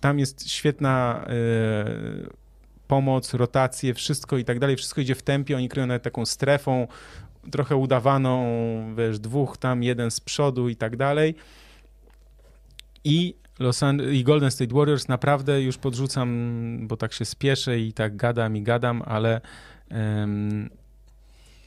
tam 0.00 0.18
jest 0.18 0.50
świetna 0.50 1.24
yy, 1.28 2.43
pomoc, 2.88 3.34
rotacje, 3.34 3.94
wszystko 3.94 4.38
i 4.38 4.44
tak 4.44 4.58
dalej, 4.58 4.76
wszystko 4.76 5.00
idzie 5.00 5.14
w 5.14 5.22
tempie, 5.22 5.56
oni 5.56 5.68
kryją 5.68 5.86
nawet 5.86 6.02
taką 6.02 6.26
strefą, 6.26 6.88
trochę 7.50 7.76
udawaną, 7.76 8.44
wiesz, 8.96 9.18
dwóch 9.18 9.56
tam, 9.56 9.82
jeden 9.82 10.10
z 10.10 10.20
przodu 10.20 10.68
i 10.68 10.76
tak 10.76 10.96
dalej. 10.96 11.34
I, 13.04 13.34
Los 13.58 13.80
i 14.12 14.24
Golden 14.24 14.50
State 14.50 14.74
Warriors 14.74 15.08
naprawdę 15.08 15.62
już 15.62 15.78
podrzucam, 15.78 16.78
bo 16.82 16.96
tak 16.96 17.12
się 17.12 17.24
spieszę 17.24 17.78
i 17.78 17.92
tak 17.92 18.16
gadam 18.16 18.56
i 18.56 18.62
gadam, 18.62 19.02
ale 19.06 19.40
um, 19.90 20.70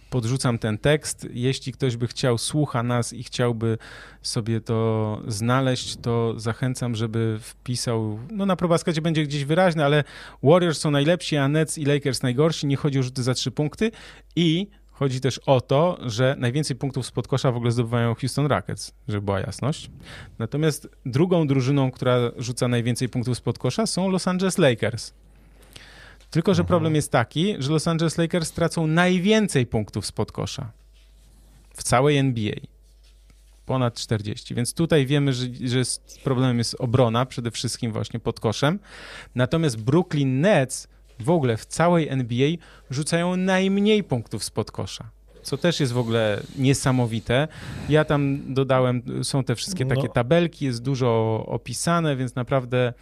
podrzucam 0.10 0.60
ten 0.60 0.78
tekst. 0.78 1.28
Jeśli 1.34 1.74
ktoś 1.74 1.98
by 1.98 2.08
chciał, 2.08 2.38
słucha 2.38 2.84
nas 2.84 3.14
i 3.14 3.24
chciałby 3.24 3.78
sobie 4.22 4.62
to 4.62 5.22
znaleźć, 5.28 5.96
to 5.96 6.34
zachęcam, 6.40 6.96
żeby 6.96 7.38
wpisał, 7.42 8.20
no 8.32 8.46
na 8.46 8.56
probaskacie 8.56 9.02
będzie 9.02 9.24
gdzieś 9.24 9.46
wyraźne, 9.46 9.86
ale 9.86 10.04
Warriors 10.44 10.80
są 10.80 10.92
najlepsi, 10.92 11.38
a 11.38 11.48
Nets 11.48 11.78
i 11.78 11.86
Lakers 11.86 12.22
najgorsi. 12.22 12.68
Nie 12.68 12.78
chodzi 12.78 13.00
o 13.00 13.04
rzuty 13.04 13.24
za 13.24 13.34
trzy 13.34 13.52
punkty 13.52 13.92
i 14.36 14.68
Chodzi 15.00 15.22
też 15.22 15.40
o 15.46 15.62
to, 15.62 15.98
że 16.02 16.36
najwięcej 16.40 16.76
punktów 16.76 17.06
z 17.06 17.12
podkosza 17.12 17.52
w 17.52 17.56
ogóle 17.56 17.72
zdobywają 17.72 18.16
Houston 18.16 18.46
Rockets, 18.46 18.94
żeby 19.08 19.22
była 19.22 19.40
jasność. 19.40 19.90
Natomiast 20.40 20.90
drugą 21.06 21.48
drużyną, 21.48 21.92
która 21.92 22.18
rzuca 22.38 22.68
najwięcej 22.68 23.10
punktów 23.10 23.38
z 23.38 23.42
podkosza 23.42 23.86
są 23.86 24.10
Los 24.10 24.28
Angeles 24.28 24.58
Lakers. 24.58 25.14
Tylko, 26.32 26.54
że 26.54 26.62
mhm. 26.62 26.68
problem 26.68 26.96
jest 26.96 27.12
taki, 27.12 27.56
że 27.60 27.72
Los 27.72 27.88
Angeles 27.88 28.18
Lakers 28.18 28.52
tracą 28.52 28.88
najwięcej 28.88 29.66
punktów 29.66 30.06
spod 30.06 30.32
kosza 30.32 30.72
w 31.74 31.84
całej 31.84 32.18
NBA. 32.18 32.56
Ponad 33.66 33.96
40. 33.96 34.56
Więc 34.56 34.74
tutaj 34.74 35.06
wiemy, 35.06 35.34
że, 35.34 35.46
że 35.66 35.82
problemem 36.24 36.58
jest 36.58 36.76
obrona, 36.80 37.26
przede 37.26 37.52
wszystkim 37.52 37.92
właśnie 37.92 38.20
pod 38.20 38.40
koszem. 38.40 38.80
Natomiast 39.36 39.82
Brooklyn 39.82 40.42
Nets 40.42 40.88
w 41.20 41.30
ogóle 41.30 41.58
w 41.58 41.66
całej 41.66 42.10
NBA 42.10 42.50
rzucają 42.90 43.36
najmniej 43.36 44.04
punktów 44.04 44.44
spod 44.44 44.72
kosza 44.72 45.10
co 45.48 45.58
też 45.58 45.80
jest 45.80 45.94
w 45.94 45.98
ogóle 45.98 46.42
niesamowite. 46.58 47.48
Ja 47.90 48.06
tam 48.06 48.54
dodałem, 48.54 49.02
są 49.24 49.44
te 49.44 49.56
wszystkie 49.56 49.86
no. 49.86 49.96
takie 49.96 50.10
tabelki, 50.10 50.66
jest 50.66 50.84
dużo 50.84 51.44
opisane, 51.48 52.16
więc 52.16 52.36
naprawdę 52.36 52.94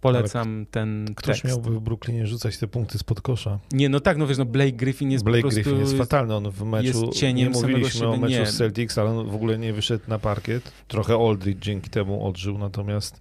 Polecam 0.00 0.66
ten 0.70 1.14
Ktoś 1.16 1.40
tekst. 1.40 1.44
miałby 1.56 1.70
w 1.78 1.80
Brooklynie 1.80 2.26
rzucać 2.26 2.58
te 2.58 2.66
punkty 2.66 2.98
spod 2.98 3.20
kosza. 3.20 3.58
Nie, 3.72 3.88
no 3.88 4.00
tak, 4.00 4.16
no 4.16 4.26
wiesz, 4.26 4.38
no 4.38 4.44
Blake 4.44 4.72
Griffin 4.72 5.10
jest 5.10 5.24
Blake 5.24 5.38
po 5.38 5.42
prostu... 5.48 5.60
Griffin 5.62 5.80
jest 5.80 5.98
fatalny, 5.98 6.34
on 6.34 6.50
w 6.50 6.62
meczu, 6.64 6.86
jest 7.06 7.18
cieniem 7.20 7.52
nie 7.52 7.60
mówiliśmy 7.60 8.08
o 8.08 8.16
meczu 8.16 8.32
nie. 8.40 8.46
z 8.46 8.56
Celtics, 8.56 8.98
ale 8.98 9.10
on 9.10 9.30
w 9.30 9.34
ogóle 9.34 9.58
nie 9.58 9.72
wyszedł 9.72 10.04
na 10.08 10.18
parkiet. 10.18 10.72
Trochę 10.88 11.14
Aldridge 11.14 11.58
dzięki 11.58 11.90
temu 11.90 12.26
odżył, 12.26 12.58
natomiast 12.58 13.20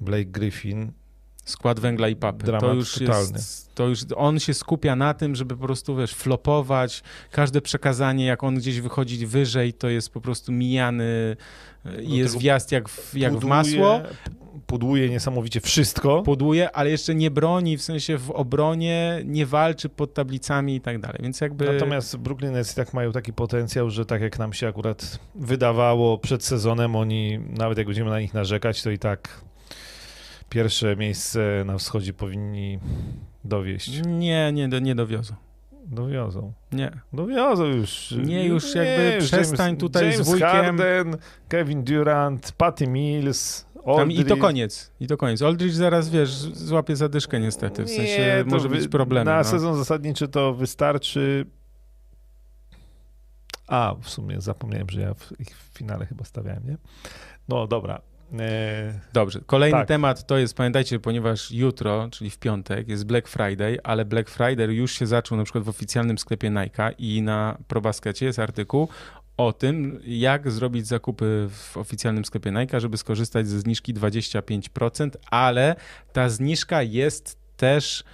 Blake 0.00 0.24
Griffin 0.24 0.92
Skład 1.44 1.80
węgla 1.80 2.08
i 2.08 2.16
papy. 2.16 2.44
Dramat 2.44 2.70
to 2.70 2.74
już 2.74 2.94
totalny. 2.94 3.32
jest, 3.32 3.74
to 3.74 3.88
już 3.88 4.00
on 4.16 4.38
się 4.38 4.54
skupia 4.54 4.96
na 4.96 5.14
tym, 5.14 5.36
żeby 5.36 5.56
po 5.56 5.64
prostu, 5.66 5.96
wiesz, 5.96 6.14
flopować. 6.14 7.02
Każde 7.30 7.60
przekazanie, 7.60 8.24
jak 8.24 8.44
on 8.44 8.54
gdzieś 8.54 8.80
wychodzi 8.80 9.26
wyżej, 9.26 9.72
to 9.72 9.88
jest 9.88 10.10
po 10.10 10.20
prostu 10.20 10.52
mijany 10.52 11.36
i 12.02 12.16
jest 12.16 12.32
tego 12.34 12.40
wjazd 12.40 12.72
jak 12.72 12.88
w, 12.88 13.14
jak 13.16 13.32
w 13.32 13.36
pudłuje- 13.36 13.48
masło. 13.48 14.00
Pudłuje 14.70 15.08
niesamowicie 15.08 15.60
wszystko. 15.60 16.22
Pudłuje, 16.22 16.70
ale 16.72 16.90
jeszcze 16.90 17.14
nie 17.14 17.30
broni, 17.30 17.76
w 17.76 17.82
sensie 17.82 18.18
w 18.18 18.30
obronie, 18.30 19.22
nie 19.24 19.46
walczy 19.46 19.88
pod 19.88 20.14
tablicami 20.14 20.76
i 20.76 20.80
tak 20.80 21.00
dalej. 21.00 21.18
Więc 21.22 21.40
jakby... 21.40 21.72
Natomiast 21.72 22.16
Brooklyn 22.16 22.52
Nets 22.52 22.72
i 22.72 22.76
tak 22.76 22.94
mają 22.94 23.12
taki 23.12 23.32
potencjał, 23.32 23.90
że 23.90 24.06
tak 24.06 24.22
jak 24.22 24.38
nam 24.38 24.52
się 24.52 24.68
akurat 24.68 25.18
wydawało 25.34 26.18
przed 26.18 26.44
sezonem, 26.44 26.96
oni, 26.96 27.38
nawet 27.58 27.78
jak 27.78 27.86
będziemy 27.86 28.10
na 28.10 28.20
nich 28.20 28.34
narzekać, 28.34 28.82
to 28.82 28.90
i 28.90 28.98
tak 28.98 29.40
pierwsze 30.48 30.96
miejsce 30.96 31.62
na 31.66 31.78
wschodzie 31.78 32.12
powinni 32.12 32.78
dowieść. 33.44 34.00
Nie, 34.06 34.52
nie, 34.52 34.68
nie 34.68 34.94
dowiozą. 34.94 35.34
Dowiozą. 35.86 36.52
Nie. 36.72 36.90
Dowiozą 37.12 37.64
już. 37.64 38.14
Nie, 38.24 38.46
już 38.46 38.74
jakby 38.74 39.14
już 39.14 39.24
przestań 39.24 39.76
tutaj 39.76 40.02
James 40.02 40.26
z 40.26 40.28
wujkiem. 40.28 40.48
Harden, 40.48 41.16
Kevin 41.48 41.84
Durant, 41.84 42.52
Patty 42.52 42.86
Mills, 42.86 43.66
I 44.08 44.24
to 44.24 44.36
koniec. 44.36 44.92
I 45.00 45.06
to 45.06 45.16
koniec. 45.16 45.42
Aldridge 45.42 45.72
zaraz, 45.72 46.08
wiesz, 46.08 46.30
złapie 46.30 46.96
zadyszkę 46.96 47.40
niestety. 47.40 47.84
W 47.84 47.88
sensie 47.90 48.18
Nie, 48.18 48.44
może 48.46 48.68
wy- 48.68 48.76
być 48.76 48.88
problem. 48.88 49.24
Na 49.24 49.36
no. 49.38 49.44
sezon 49.44 49.76
zasadniczy 49.76 50.28
to 50.28 50.54
wystarczy. 50.54 51.46
A, 53.66 53.94
w 54.02 54.08
sumie 54.08 54.40
zapomniałem, 54.40 54.90
że 54.90 55.00
ja 55.00 55.14
w 55.14 55.40
ich 55.40 55.56
finale 55.74 56.06
chyba 56.06 56.24
stawiałem, 56.24 56.66
nie? 56.66 56.76
No 57.48 57.66
dobra. 57.66 58.00
E, 58.38 59.00
Dobrze, 59.12 59.40
kolejny 59.46 59.78
Tak. 59.78 59.88
temat 59.88 60.26
to 60.26 60.38
jest, 60.38 60.54
pamiętajcie, 60.56 61.00
ponieważ 61.00 61.50
jutro, 61.52 62.08
czyli 62.10 62.30
w 62.30 62.38
piątek, 62.38 62.88
jest 62.88 63.06
Black 63.06 63.28
Friday, 63.28 63.78
ale 63.84 64.04
Black 64.04 64.30
Friday 64.30 64.74
już 64.74 64.92
się 64.92 65.06
zaczął 65.06 65.38
na 65.38 65.44
przykład 65.44 65.64
w 65.64 65.68
oficjalnym 65.68 66.18
sklepie 66.18 66.50
Nike 66.50 66.92
i 66.98 67.22
na 67.22 67.58
ProBaskecie 67.68 68.26
jest 68.26 68.38
artykuł 68.38 68.88
o 69.46 69.52
tym, 69.52 70.00
jak 70.06 70.50
zrobić 70.50 70.86
zakupy 70.86 71.48
w 71.50 71.76
oficjalnym 71.76 72.24
sklepie 72.24 72.50
Nike, 72.50 72.80
żeby 72.80 72.96
skorzystać 72.96 73.48
ze 73.48 73.60
zniżki 73.60 73.94
25%, 73.94 75.10
ale 75.30 75.76
ta 76.12 76.28
zniżka 76.28 76.82
jest 76.82 77.38
też 77.56 78.04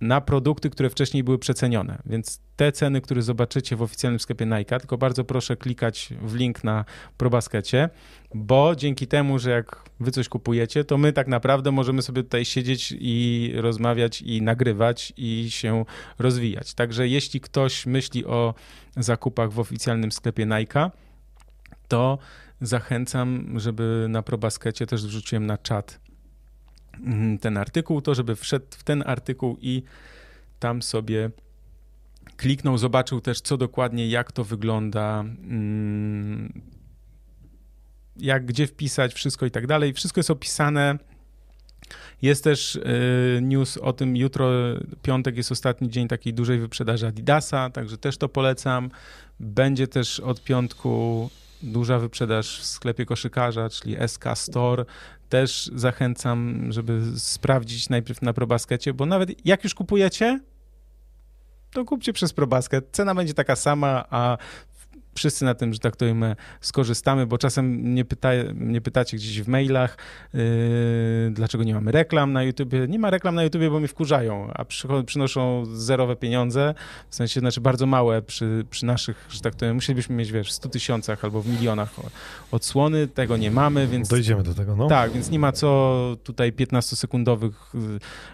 na 0.00 0.20
produkty, 0.20 0.70
które 0.70 0.90
wcześniej 0.90 1.24
były 1.24 1.38
przecenione. 1.38 1.98
Więc 2.06 2.40
te 2.56 2.72
ceny, 2.72 3.00
które 3.00 3.22
zobaczycie 3.22 3.76
w 3.76 3.82
oficjalnym 3.82 4.20
sklepie 4.20 4.46
Nike, 4.46 4.78
tylko 4.78 4.98
bardzo 4.98 5.24
proszę 5.24 5.56
klikać 5.56 6.08
w 6.22 6.34
link 6.34 6.64
na 6.64 6.84
ProBaskecie, 7.16 7.88
bo 8.34 8.76
dzięki 8.76 9.06
temu, 9.06 9.38
że 9.38 9.50
jak 9.50 9.84
wy 10.00 10.10
coś 10.10 10.28
kupujecie, 10.28 10.84
to 10.84 10.98
my 10.98 11.12
tak 11.12 11.28
naprawdę 11.28 11.72
możemy 11.72 12.02
sobie 12.02 12.22
tutaj 12.22 12.44
siedzieć 12.44 12.94
i 12.98 13.52
rozmawiać 13.56 14.22
i 14.22 14.42
nagrywać 14.42 15.12
i 15.16 15.50
się 15.50 15.84
rozwijać. 16.18 16.74
Także 16.74 17.08
jeśli 17.08 17.40
ktoś 17.40 17.86
myśli 17.86 18.24
o 18.26 18.54
zakupach 18.96 19.52
w 19.52 19.58
oficjalnym 19.58 20.12
sklepie 20.12 20.46
Nike, 20.46 20.90
to 21.88 22.18
zachęcam, 22.60 23.54
żeby 23.60 24.06
na 24.08 24.22
ProBaskecie 24.22 24.86
też 24.86 25.06
wrzuciłem 25.06 25.46
na 25.46 25.58
czat 25.58 26.00
mm, 27.04 27.38
ten 27.38 27.56
artykuł, 27.56 28.00
to 28.00 28.14
żeby 28.14 28.36
wszedł 28.36 28.66
w 28.70 28.84
ten 28.84 29.02
artykuł 29.06 29.56
i 29.60 29.82
tam 30.58 30.82
sobie 30.82 31.30
kliknął, 32.36 32.78
zobaczył 32.78 33.20
też 33.20 33.40
co 33.40 33.56
dokładnie, 33.56 34.08
jak 34.08 34.32
to 34.32 34.44
wygląda, 34.44 35.20
mm, 35.20 36.62
jak 38.16 38.46
gdzie 38.46 38.66
wpisać, 38.66 39.14
wszystko 39.14 39.46
i 39.46 39.50
tak 39.50 39.66
dalej. 39.66 39.92
Wszystko 39.92 40.18
jest 40.18 40.30
opisane. 40.30 40.98
Jest 42.22 42.44
też 42.44 42.76
y, 42.76 43.38
news 43.42 43.76
o 43.76 43.92
tym, 43.92 44.16
jutro, 44.16 44.50
piątek 45.02 45.36
jest 45.36 45.52
ostatni 45.52 45.90
dzień 45.90 46.08
takiej 46.08 46.34
dużej 46.34 46.58
wyprzedaży 46.58 47.06
Adidasa, 47.06 47.70
także 47.70 47.98
też 47.98 48.16
to 48.16 48.28
polecam. 48.28 48.90
Będzie 49.40 49.88
też 49.88 50.20
od 50.20 50.44
piątku 50.44 51.30
duża 51.62 51.98
wyprzedaż 51.98 52.60
w 52.60 52.64
sklepie 52.64 53.06
koszykarza, 53.06 53.68
czyli 53.68 53.96
SK 54.08 54.24
Store. 54.34 54.84
Też 55.28 55.70
zachęcam, 55.74 56.66
żeby 56.72 57.00
sprawdzić 57.16 57.88
najpierw 57.88 58.22
na 58.22 58.32
ProBaskecie, 58.32 58.94
bo 58.94 59.06
nawet 59.06 59.46
jak 59.46 59.64
już 59.64 59.74
kupujecie, 59.74 60.40
to 61.72 61.84
kupcie 61.84 62.12
przez 62.12 62.32
ProBasket. 62.32 62.88
Cena 62.92 63.14
będzie 63.14 63.34
taka 63.34 63.56
sama, 63.56 64.04
a 64.10 64.38
wszyscy 65.14 65.44
na 65.44 65.54
tym, 65.54 65.72
że 65.72 65.78
tak 65.78 65.96
to 65.96 65.98
powiem, 65.98 66.24
skorzystamy, 66.60 67.26
bo 67.26 67.38
czasem 67.38 67.66
mnie, 67.66 68.04
pyta, 68.04 68.28
mnie 68.54 68.80
pytacie 68.80 69.16
gdzieś 69.16 69.42
w 69.42 69.48
mailach, 69.48 69.96
yy, 70.34 70.40
dlaczego 71.30 71.64
nie 71.64 71.74
mamy 71.74 71.92
reklam 71.92 72.32
na 72.32 72.42
YouTubie. 72.42 72.86
Nie 72.88 72.98
ma 72.98 73.10
reklam 73.10 73.34
na 73.34 73.42
YouTubie, 73.42 73.70
bo 73.70 73.78
mnie 73.78 73.88
wkurzają, 73.88 74.50
a 74.54 74.64
przynoszą 75.06 75.64
zerowe 75.74 76.16
pieniądze, 76.16 76.74
w 77.10 77.14
sensie, 77.14 77.40
znaczy 77.40 77.60
bardzo 77.60 77.86
małe 77.86 78.22
przy, 78.22 78.64
przy 78.70 78.86
naszych, 78.86 79.26
że 79.30 79.40
tak 79.40 79.54
to 79.54 79.60
powiem, 79.60 79.74
musielibyśmy 79.74 80.16
mieć, 80.16 80.32
wiesz, 80.32 80.48
w 80.48 80.52
100 80.52 80.68
tysiącach 80.68 81.24
albo 81.24 81.42
w 81.42 81.48
milionach 81.48 81.90
odsłony, 82.50 83.08
tego 83.08 83.36
nie 83.36 83.50
mamy, 83.50 83.86
więc... 83.86 84.08
Dojdziemy 84.08 84.42
do 84.42 84.54
tego, 84.54 84.76
no. 84.76 84.88
Tak, 84.88 85.12
więc 85.12 85.30
nie 85.30 85.38
ma 85.38 85.52
co 85.52 85.92
tutaj 86.24 86.52
15-sekundowych 86.52 87.52
y, 87.74 87.78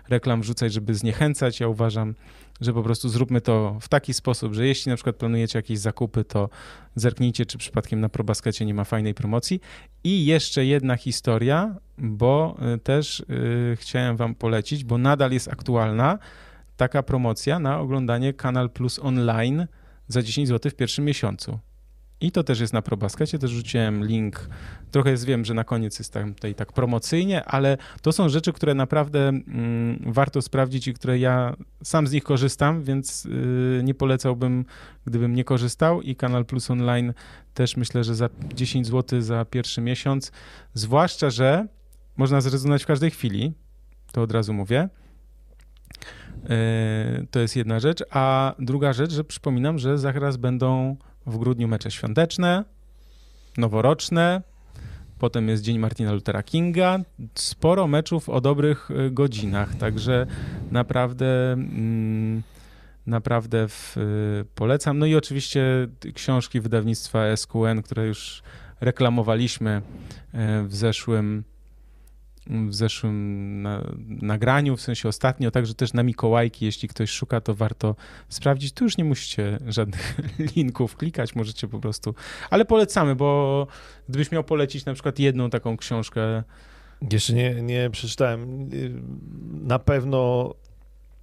reklam 0.08 0.40
wrzucać, 0.40 0.72
żeby 0.72 0.94
zniechęcać. 0.94 1.60
Ja 1.60 1.68
uważam, 1.68 2.14
że 2.60 2.72
po 2.72 2.82
prostu 2.82 3.08
zróbmy 3.08 3.40
to 3.40 3.76
w 3.80 3.88
taki 3.88 4.14
sposób, 4.14 4.54
że 4.54 4.66
jeśli 4.66 4.90
na 4.90 4.96
przykład 4.96 5.16
planujecie 5.16 5.58
jakieś 5.58 5.78
zakupy, 5.78 6.24
to 6.24 6.48
zerknijcie, 6.94 7.46
czy 7.46 7.58
przypadkiem 7.58 8.00
na 8.00 8.08
ProBaskecie 8.08 8.66
nie 8.66 8.74
ma 8.74 8.84
fajnej 8.84 9.14
promocji. 9.14 9.60
I 10.04 10.26
jeszcze 10.26 10.64
jedna 10.64 10.96
historia, 10.96 11.76
bo 11.98 12.56
y, 12.74 12.78
też 12.78 13.20
y, 13.20 13.76
chciałem 13.80 14.16
wam 14.16 14.34
polecić, 14.34 14.84
bo 14.84 14.98
nadal 14.98 15.32
jest 15.32 15.48
aktualna 15.48 16.18
taka 16.76 17.02
promocja 17.02 17.58
na 17.58 17.80
oglądanie 17.80 18.32
Kanal 18.32 18.70
Plus 18.70 18.98
Online 18.98 19.66
za 20.08 20.22
10 20.22 20.48
zł 20.48 20.70
w 20.70 20.74
pierwszym 20.74 21.04
miesiącu. 21.04 21.58
I 22.20 22.32
to 22.32 22.44
też 22.44 22.60
jest 22.60 22.72
na 22.72 22.82
ProBaskecie, 22.82 23.38
też 23.38 23.50
rzuciłem 23.50 24.04
link. 24.04 24.48
Trochę 24.90 25.10
jest, 25.10 25.24
wiem, 25.24 25.44
że 25.44 25.54
na 25.54 25.64
koniec 25.64 25.98
jest 25.98 26.12
tam 26.12 26.34
tutaj 26.34 26.54
tak 26.54 26.72
promocyjnie, 26.72 27.44
ale 27.44 27.78
to 28.02 28.12
są 28.12 28.28
rzeczy, 28.28 28.52
które 28.52 28.74
naprawdę 28.74 29.28
mm, 29.28 30.02
warto 30.06 30.42
sprawdzić 30.42 30.88
i 30.88 30.94
które 30.94 31.18
ja 31.18 31.56
sam 31.82 32.06
z 32.06 32.12
nich 32.12 32.24
korzystam, 32.24 32.84
więc 32.84 33.26
y, 33.26 33.80
nie 33.84 33.94
polecałbym, 33.94 34.64
gdybym 35.06 35.34
nie 35.34 35.44
korzystał. 35.44 36.02
I 36.02 36.16
Kanal 36.16 36.44
Plus 36.44 36.70
Online 36.70 37.12
też 37.54 37.76
myślę, 37.76 38.04
że 38.04 38.14
za 38.14 38.28
10 38.54 38.86
zł 38.86 39.20
za 39.20 39.44
pierwszy 39.44 39.80
miesiąc, 39.80 40.32
zwłaszcza, 40.74 41.30
że 41.30 41.66
można 42.16 42.40
zrezygnować 42.40 42.82
w 42.82 42.86
każdej 42.86 43.10
chwili, 43.10 43.52
to 44.12 44.22
od 44.22 44.32
razu 44.32 44.54
mówię. 44.54 44.88
Y, 46.44 47.26
To 47.30 47.40
jest 47.40 47.56
jedna 47.56 47.80
rzecz. 47.80 48.04
A 48.10 48.54
druga 48.58 48.92
rzecz, 48.92 49.12
że 49.12 49.24
przypominam, 49.24 49.78
że 49.78 49.98
zaraz 49.98 50.36
będą 50.36 50.96
w 51.28 51.38
grudniu 51.38 51.68
mecze 51.68 51.90
świąteczne, 51.90 52.64
noworoczne, 53.56 54.42
potem 55.18 55.48
jest 55.48 55.62
Dzień 55.62 55.78
Martina 55.78 56.12
Luthera 56.12 56.42
Kinga, 56.42 56.98
sporo 57.34 57.86
meczów 57.86 58.28
o 58.28 58.40
dobrych 58.40 58.90
y, 58.90 59.10
godzinach, 59.10 59.74
także 59.74 60.26
naprawdę 60.70 61.52
mm, 61.52 62.42
naprawdę 63.06 63.68
w, 63.68 63.96
y, 63.96 64.44
polecam. 64.54 64.98
No 64.98 65.06
i 65.06 65.14
oczywiście 65.14 65.88
książki 66.14 66.60
wydawnictwa 66.60 67.36
SQN, 67.36 67.82
które 67.82 68.06
już 68.06 68.42
reklamowaliśmy 68.80 69.82
y, 70.34 70.68
w 70.68 70.74
zeszłym 70.74 71.44
w 72.48 72.74
zeszłym 72.74 73.62
na, 73.62 73.84
nagraniu, 74.08 74.76
w 74.76 74.80
sensie 74.80 75.08
ostatnio, 75.08 75.50
także 75.50 75.74
też 75.74 75.92
na 75.92 76.02
Mikołajki, 76.02 76.64
jeśli 76.64 76.88
ktoś 76.88 77.10
szuka, 77.10 77.40
to 77.40 77.54
warto 77.54 77.96
sprawdzić. 78.28 78.72
Tu 78.72 78.84
już 78.84 78.96
nie 78.96 79.04
musicie 79.04 79.58
żadnych 79.66 80.16
linków 80.56 80.96
klikać, 80.96 81.34
możecie 81.34 81.68
po 81.68 81.80
prostu, 81.80 82.14
ale 82.50 82.64
polecamy, 82.64 83.14
bo 83.14 83.66
gdybyś 84.08 84.30
miał 84.32 84.44
polecić 84.44 84.84
na 84.84 84.94
przykład 84.94 85.18
jedną 85.18 85.50
taką 85.50 85.76
książkę, 85.76 86.42
Jeszcze 87.12 87.32
nie, 87.32 87.62
nie 87.62 87.90
przeczytałem. 87.90 88.70
Na 89.52 89.78
pewno 89.78 90.54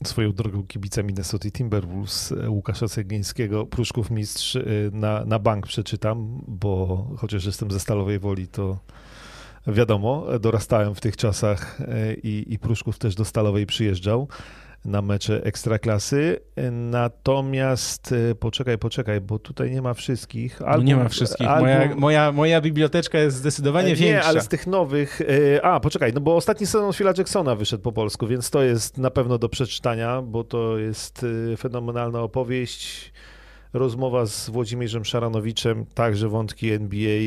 swoją 0.04 0.32
drogą 0.34 0.64
kibica 0.64 1.04
Minnesota 1.04 1.52
Timberwolves 1.52 2.32
e, 2.32 2.50
Łukasza 2.50 2.88
Ceglińskiego, 2.88 3.66
Pruszków 3.66 4.12
Mistrz, 4.12 4.56
e, 4.56 4.62
na, 4.92 5.26
na 5.26 5.40
bank 5.40 5.68
przeczytam, 5.68 6.42
bo 6.48 7.08
chociaż 7.18 7.46
jestem 7.46 7.72
ze 7.72 7.80
Stalowej 7.80 8.20
Woli, 8.20 8.48
to 8.48 8.80
wiadomo, 9.68 10.26
dorastałem 10.40 10.96
w 10.96 11.02
tych 11.02 11.18
czasach 11.18 11.82
e, 11.82 12.14
i, 12.14 12.54
i 12.54 12.60
Pruszków 12.60 13.00
też 13.00 13.16
do 13.16 13.26
Stalowej 13.26 13.66
przyjeżdżał. 13.66 14.28
na 14.86 15.02
mecze 15.02 15.44
ekstraklasy. 15.44 16.40
Natomiast 16.72 18.12
e, 18.32 18.36
poczekaj, 18.36 18.78
poczekaj, 18.78 19.22
bo 19.22 19.40
tutaj 19.40 19.72
nie 19.72 19.82
ma 19.82 19.94
wszystkich. 19.94 20.62
Album, 20.62 20.78
no 20.78 20.84
nie 20.84 20.96
ma 20.96 21.10
wszystkich. 21.10 21.48
Album... 21.48 21.68
Moja, 21.68 21.96
moja, 21.96 22.32
moja 22.32 22.62
biblioteczka 22.62 23.20
jest 23.20 23.38
zdecydowanie 23.38 23.90
nie, 23.90 23.96
większa. 23.96 24.22
Nie, 24.22 24.24
ale 24.24 24.42
z 24.42 24.48
tych 24.48 24.68
nowych. 24.68 25.22
A, 25.64 25.80
poczekaj, 25.80 26.14
no 26.14 26.22
bo 26.22 26.36
ostatni 26.36 26.68
sezon 26.68 26.94
Phila 26.94 27.14
Jacksona 27.18 27.56
wyszedł 27.56 27.84
po 27.84 27.92
polsku, 27.92 28.28
więc 28.28 28.50
to 28.50 28.64
jest 28.64 28.98
na 28.98 29.12
pewno 29.12 29.38
do 29.38 29.50
przeczytania, 29.50 30.22
bo 30.22 30.44
to 30.44 30.78
jest 30.78 31.26
fenomenalna 31.58 32.22
opowieść 32.22 33.14
rozmowa 33.74 34.26
z 34.26 34.50
Włodzimierzem 34.50 35.06
Szaranowiczem, 35.06 35.86
także 35.86 36.30
wątki 36.30 36.72
NBA. 36.72 37.20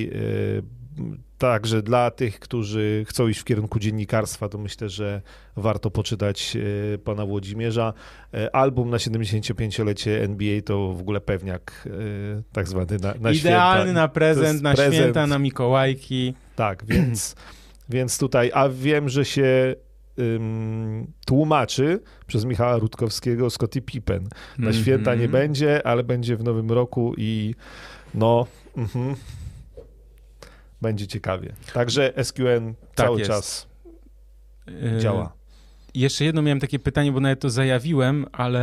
Także 1.39 1.83
dla 1.83 2.11
tych, 2.11 2.41
którzy 2.41 3.05
chcą 3.09 3.29
iść 3.29 3.41
w 3.41 3.45
kierunku 3.45 3.79
dziennikarstwa, 3.79 4.49
to 4.49 4.59
myślę, 4.59 4.89
że 4.89 5.23
warto 5.57 5.91
poczytać 5.91 6.57
e, 6.95 6.99
pana 6.99 7.27
Włodzimierza. 7.27 7.93
E, 8.35 8.57
album 8.57 8.91
na 8.91 8.97
75-lecie 8.97 10.23
NBA 10.23 10.63
to 10.63 10.93
w 10.93 11.01
ogóle 11.01 11.21
pewniak 11.21 11.89
e, 12.39 12.43
tak 12.53 12.69
zwany 12.69 12.99
na, 13.03 13.15
na 13.21 13.31
Idealny 13.31 13.83
święta. 13.83 14.01
na 14.01 14.09
prezent, 14.09 14.63
na 14.63 14.75
prezent. 14.75 14.95
święta, 14.95 15.27
na 15.27 15.39
Mikołajki. 15.39 16.35
Tak, 16.57 16.85
więc, 16.87 17.35
więc 17.89 18.19
tutaj, 18.19 18.51
a 18.55 18.69
wiem, 18.69 19.09
że 19.09 19.25
się 19.25 19.75
tłumaczy 21.27 22.01
przez 22.27 22.45
Michała 22.45 22.79
Rutkowskiego 22.79 23.51
Scottie 23.51 23.83
Pippen. 23.83 24.29
Na 24.59 24.73
święta 24.73 25.15
nie 25.15 25.25
mhm. 25.25 25.31
będzie, 25.31 25.87
ale 25.87 26.05
będzie 26.05 26.37
w 26.37 26.45
nowym 26.45 26.71
roku 26.73 27.15
i 27.17 27.55
no... 28.15 28.47
Mm-hmm, 28.77 29.15
będzie 30.83 31.07
ciekawie. 31.07 31.53
Także 31.73 32.13
SQN 32.23 32.75
tak 32.95 33.07
cały 33.07 33.19
jest. 33.19 33.31
czas 33.31 33.67
yy, 34.67 35.01
działa. 35.01 35.33
Jeszcze 35.95 36.25
jedno 36.25 36.43
miałem 36.43 36.61
takie 36.61 36.79
pytanie, 36.79 37.13
bo 37.13 37.21
nawet 37.21 37.41
to 37.41 37.51
zajawiłem, 37.51 38.27
ale 38.33 38.63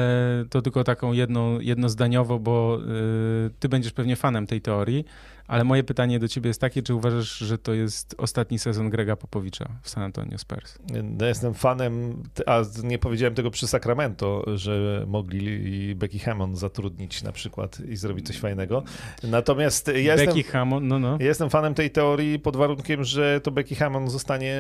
to 0.49 0.61
tylko 0.61 0.83
taką 0.83 1.13
jedną, 1.13 1.59
jednozdaniowo, 1.59 2.39
bo 2.39 2.79
yy, 2.79 3.49
ty 3.59 3.69
będziesz 3.69 3.93
pewnie 3.93 4.15
fanem 4.15 4.47
tej 4.47 4.61
teorii. 4.61 5.05
Ale 5.47 5.63
moje 5.63 5.83
pytanie 5.83 6.19
do 6.19 6.27
ciebie 6.27 6.47
jest 6.47 6.61
takie, 6.61 6.83
czy 6.83 6.95
uważasz, 6.95 7.37
że 7.37 7.57
to 7.57 7.73
jest 7.73 8.15
ostatni 8.17 8.59
sezon 8.59 8.89
Grega 8.89 9.15
Popowicza 9.15 9.69
w 9.81 9.89
San 9.89 10.03
Antonio 10.03 10.37
Spurs? 10.37 10.77
No 11.03 11.25
jestem 11.25 11.53
fanem, 11.53 12.23
a 12.45 12.61
nie 12.83 12.99
powiedziałem 12.99 13.35
tego 13.35 13.51
przy 13.51 13.67
Sacramento, 13.67 14.43
że 14.55 15.03
mogli 15.07 15.95
Becky 15.95 16.19
Hammond 16.19 16.57
zatrudnić 16.57 17.23
na 17.23 17.31
przykład 17.31 17.79
i 17.79 17.95
zrobić 17.95 18.27
coś 18.27 18.39
fajnego. 18.39 18.83
Natomiast 19.23 19.87
ja 19.87 20.15
Becky 20.15 20.37
jestem, 20.37 20.51
Hammond, 20.53 20.85
no, 20.85 20.99
no. 20.99 21.17
jestem 21.19 21.49
fanem 21.49 21.73
tej 21.73 21.91
teorii 21.91 22.39
pod 22.39 22.55
warunkiem, 22.55 23.03
że 23.03 23.41
to 23.41 23.51
Becky 23.51 23.75
Hammond 23.75 24.11
zostanie 24.11 24.59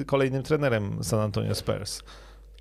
y, 0.00 0.04
kolejnym 0.04 0.42
trenerem 0.42 1.04
San 1.04 1.20
Antonio 1.20 1.54
Spurs. 1.54 2.02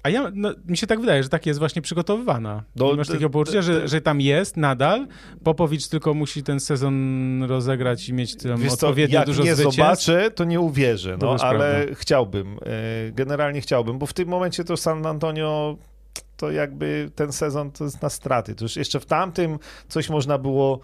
A 0.03 0.09
ja, 0.09 0.31
no, 0.33 0.53
mi 0.67 0.77
się 0.77 0.87
tak 0.87 0.99
wydaje, 0.99 1.23
że 1.23 1.29
tak 1.29 1.45
jest 1.45 1.59
właśnie 1.59 1.81
przygotowywana. 1.81 2.63
Do, 2.75 2.95
Masz 2.95 3.07
takiego 3.07 3.29
poczucia, 3.29 3.61
że, 3.61 3.87
że 3.87 4.01
tam 4.01 4.21
jest 4.21 4.57
nadal. 4.57 5.07
Popowicz 5.43 5.87
tylko 5.87 6.13
musi 6.13 6.43
ten 6.43 6.59
sezon 6.59 7.43
rozegrać 7.43 8.09
i 8.09 8.13
mieć 8.13 8.35
tam 8.35 8.61
Wiesz 8.61 8.73
odpowiednio 8.73 9.13
co, 9.13 9.19
jak 9.19 9.25
dużo 9.25 9.43
nie 9.43 9.55
zwycięstw. 9.55 9.77
zobaczę, 9.77 10.31
to 10.31 10.43
nie 10.43 10.59
uwierzę, 10.59 11.17
no, 11.21 11.35
ale 11.39 11.59
prawda. 11.59 11.95
chciałbym. 11.95 12.57
E, 12.65 13.11
generalnie 13.11 13.61
chciałbym, 13.61 13.99
bo 13.99 14.05
w 14.05 14.13
tym 14.13 14.29
momencie 14.29 14.63
to 14.63 14.77
San 14.77 15.05
Antonio 15.05 15.77
to 16.37 16.51
jakby 16.51 17.11
ten 17.15 17.31
sezon 17.31 17.71
to 17.71 17.83
jest 17.83 18.01
na 18.01 18.09
straty. 18.09 18.55
To 18.55 18.65
już 18.65 18.75
jeszcze 18.75 18.99
w 18.99 19.05
tamtym 19.05 19.59
coś 19.87 20.09
można 20.09 20.37
było 20.37 20.79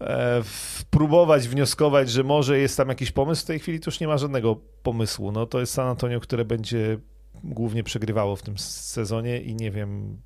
e, 0.00 0.42
próbować 0.90 1.48
wnioskować, 1.48 2.10
że 2.10 2.24
może 2.24 2.58
jest 2.58 2.76
tam 2.76 2.88
jakiś 2.88 3.12
pomysł, 3.12 3.42
w 3.42 3.46
tej 3.46 3.58
chwili 3.58 3.80
to 3.80 3.90
już 3.90 4.00
nie 4.00 4.08
ma 4.08 4.18
żadnego 4.18 4.56
pomysłu. 4.82 5.32
No 5.32 5.46
to 5.46 5.60
jest 5.60 5.72
San 5.72 5.86
Antonio, 5.86 6.20
które 6.20 6.44
będzie 6.44 6.98
głównie 7.44 7.84
przegrywało 7.84 8.36
w 8.36 8.42
tym 8.42 8.58
sezonie 8.58 9.40
i 9.40 9.54
nie 9.54 9.70
wiem 9.70 10.20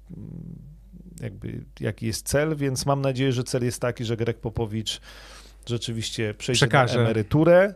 jakby 1.21 1.65
jaki 1.81 2.07
jest 2.07 2.29
cel, 2.29 2.57
więc 2.57 2.87
mam 2.87 3.01
nadzieję, 3.01 3.33
że 3.33 3.45
cel 3.45 3.65
jest 3.65 3.81
taki, 3.81 4.05
że 4.05 4.17
Greg 4.17 4.41
Popowicz 4.41 5.01
rzeczywiście 5.67 6.35
przejdzie 6.35 6.59
Przekaże. 6.59 6.99
na 6.99 7.05
emeryturę 7.05 7.75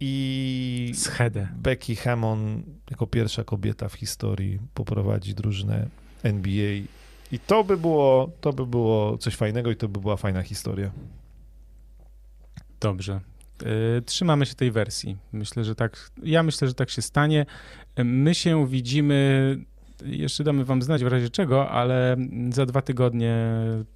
i 0.00 0.92
Schedę. 0.94 1.48
Becky 1.56 1.96
Hammond 1.96 2.66
jako 2.90 3.06
pierwsza 3.06 3.44
kobieta 3.44 3.88
w 3.88 3.94
historii 3.94 4.58
poprowadzi 4.74 5.34
drużynę 5.34 5.88
NBA 6.22 6.72
i 7.32 7.38
to 7.38 7.64
by 7.64 7.76
było, 7.76 8.30
to 8.40 8.52
by 8.52 8.66
było 8.66 9.18
coś 9.18 9.36
fajnego 9.36 9.70
i 9.70 9.76
to 9.76 9.88
by 9.88 10.00
była 10.00 10.16
fajna 10.16 10.42
historia. 10.42 10.90
Dobrze. 12.80 13.20
E, 13.62 14.02
trzymamy 14.02 14.46
się 14.46 14.54
tej 14.54 14.70
wersji. 14.70 15.16
Myślę, 15.32 15.64
że 15.64 15.74
tak. 15.74 16.10
Ja 16.22 16.42
myślę, 16.42 16.68
że 16.68 16.74
tak 16.74 16.90
się 16.90 17.02
stanie. 17.02 17.46
My 18.04 18.34
się 18.34 18.66
widzimy. 18.66 19.58
Jeszcze 20.04 20.44
damy 20.44 20.64
wam 20.64 20.82
znać 20.82 21.04
w 21.04 21.06
razie 21.06 21.30
czego, 21.30 21.70
ale 21.70 22.16
za 22.50 22.66
dwa 22.66 22.82
tygodnie, 22.82 23.46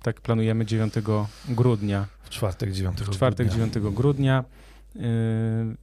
tak 0.03 0.21
planujemy, 0.21 0.67
9 0.67 0.95
grudnia. 1.49 2.07
W 2.23 2.31
czwartek 2.31 2.73
9 2.73 2.97
grudnia. 2.97 3.13
W 3.13 3.17
czwartek 3.17 3.49
9 3.49 3.75
grudnia. 3.79 4.45
E, 4.97 5.75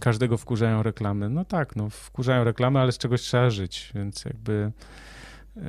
każdego 0.00 0.38
wkurzają 0.38 0.82
reklamy. 0.82 1.28
No 1.28 1.44
tak, 1.44 1.76
no 1.76 1.90
wkurzają 1.90 2.44
reklamy, 2.44 2.78
ale 2.78 2.92
z 2.92 2.98
czegoś 2.98 3.20
trzeba 3.20 3.50
żyć, 3.50 3.92
więc 3.94 4.24
jakby 4.24 4.72
e, 5.56 5.60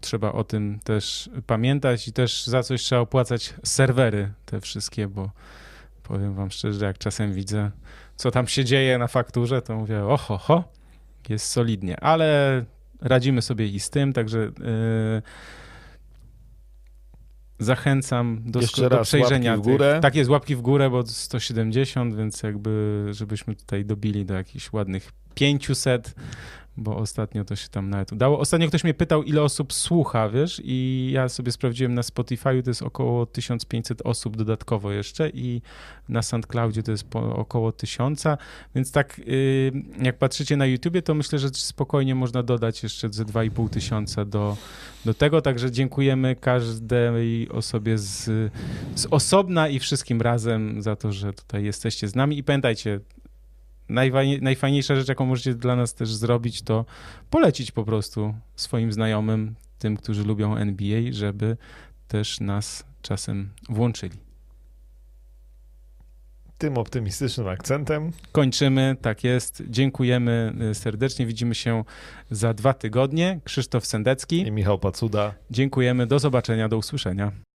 trzeba 0.00 0.32
o 0.32 0.44
tym 0.44 0.78
też 0.84 1.30
pamiętać 1.46 2.08
i 2.08 2.12
też 2.12 2.46
za 2.46 2.62
coś 2.62 2.82
trzeba 2.82 3.00
opłacać 3.00 3.54
serwery 3.64 4.32
te 4.44 4.60
wszystkie, 4.60 5.08
bo 5.08 5.30
powiem 6.02 6.34
wam 6.34 6.50
szczerze, 6.50 6.86
jak 6.86 6.98
czasem 6.98 7.32
widzę, 7.32 7.70
co 8.16 8.30
tam 8.30 8.46
się 8.46 8.64
dzieje 8.64 8.98
na 8.98 9.08
fakturze, 9.08 9.62
to 9.62 9.76
mówię, 9.76 10.04
oho, 10.04 10.38
ho, 10.38 10.64
jest 11.28 11.46
solidnie, 11.46 12.00
ale 12.00 12.64
radzimy 13.00 13.42
sobie 13.42 13.66
i 13.66 13.80
z 13.80 13.90
tym, 13.90 14.12
także 14.12 14.38
yy, 14.38 15.22
zachęcam 17.58 18.42
do, 18.46 18.60
Jeszcze 18.60 18.88
do 18.88 19.02
przejrzenia. 19.02 19.56
w 19.56 19.60
górę. 19.60 19.92
Tych, 19.92 20.02
tak 20.02 20.14
jest, 20.14 20.30
łapki 20.30 20.56
w 20.56 20.60
górę, 20.60 20.90
bo 20.90 21.06
170, 21.06 22.16
więc 22.16 22.42
jakby, 22.42 23.06
żebyśmy 23.10 23.54
tutaj 23.56 23.84
dobili 23.84 24.24
do 24.24 24.34
jakichś 24.34 24.72
ładnych 24.72 25.12
500, 25.34 26.14
bo 26.78 26.96
ostatnio 26.96 27.44
to 27.44 27.56
się 27.56 27.68
tam 27.68 27.90
nawet 27.90 28.12
udało. 28.12 28.38
Ostatnio 28.38 28.68
ktoś 28.68 28.84
mnie 28.84 28.94
pytał, 28.94 29.22
ile 29.22 29.42
osób 29.42 29.72
słucha, 29.72 30.28
wiesz, 30.28 30.62
i 30.64 31.10
ja 31.12 31.28
sobie 31.28 31.52
sprawdziłem 31.52 31.94
na 31.94 32.02
Spotify, 32.02 32.62
to 32.62 32.70
jest 32.70 32.82
około 32.82 33.26
1500 33.26 34.02
osób 34.02 34.36
dodatkowo 34.36 34.92
jeszcze 34.92 35.30
i 35.30 35.62
na 36.08 36.22
SoundCloudzie 36.22 36.82
to 36.82 36.90
jest 36.90 37.06
około 37.16 37.72
1000, 37.72 38.24
więc 38.74 38.92
tak 38.92 39.18
yy, 39.18 39.72
jak 40.02 40.18
patrzycie 40.18 40.56
na 40.56 40.66
YouTubie, 40.66 41.02
to 41.02 41.14
myślę, 41.14 41.38
że 41.38 41.48
spokojnie 41.48 42.14
można 42.14 42.42
dodać 42.42 42.82
jeszcze 42.82 43.08
ze 43.08 43.24
2,5 43.24 43.68
tysiąca 43.68 44.24
do, 44.24 44.56
do 45.04 45.14
tego, 45.14 45.42
także 45.42 45.70
dziękujemy 45.70 46.36
każdej 46.36 47.48
osobie 47.48 47.98
z, 47.98 48.24
z 48.94 49.06
osobna 49.10 49.68
i 49.68 49.78
wszystkim 49.78 50.22
razem 50.22 50.82
za 50.82 50.96
to, 50.96 51.12
że 51.12 51.32
tutaj 51.32 51.64
jesteście 51.64 52.08
z 52.08 52.14
nami 52.14 52.38
i 52.38 52.44
pamiętajcie, 52.44 53.00
najfajniejsza 54.40 54.96
rzecz, 54.96 55.08
jaką 55.08 55.26
możecie 55.26 55.54
dla 55.54 55.76
nas 55.76 55.94
też 55.94 56.12
zrobić, 56.12 56.62
to 56.62 56.84
polecić 57.30 57.70
po 57.70 57.84
prostu 57.84 58.34
swoim 58.56 58.92
znajomym, 58.92 59.54
tym, 59.78 59.96
którzy 59.96 60.24
lubią 60.24 60.56
NBA, 60.56 61.00
żeby 61.10 61.56
też 62.08 62.40
nas 62.40 62.84
czasem 63.02 63.50
włączyli. 63.68 64.16
Tym 66.58 66.78
optymistycznym 66.78 67.48
akcentem. 67.48 68.12
Kończymy, 68.32 68.96
tak 69.02 69.24
jest. 69.24 69.62
Dziękujemy 69.68 70.54
y, 70.70 70.74
serdecznie. 70.74 71.26
Widzimy 71.26 71.54
się 71.54 71.84
za 72.30 72.54
dwa 72.54 72.74
tygodnie. 72.74 73.40
Krzysztof 73.44 73.86
Sendecki 73.86 74.46
i 74.46 74.52
Michał 74.52 74.78
Pacuda. 74.78 75.34
Dziękujemy. 75.50 76.06
Do 76.06 76.18
zobaczenia, 76.18 76.68
do 76.68 76.78
usłyszenia. 76.78 77.47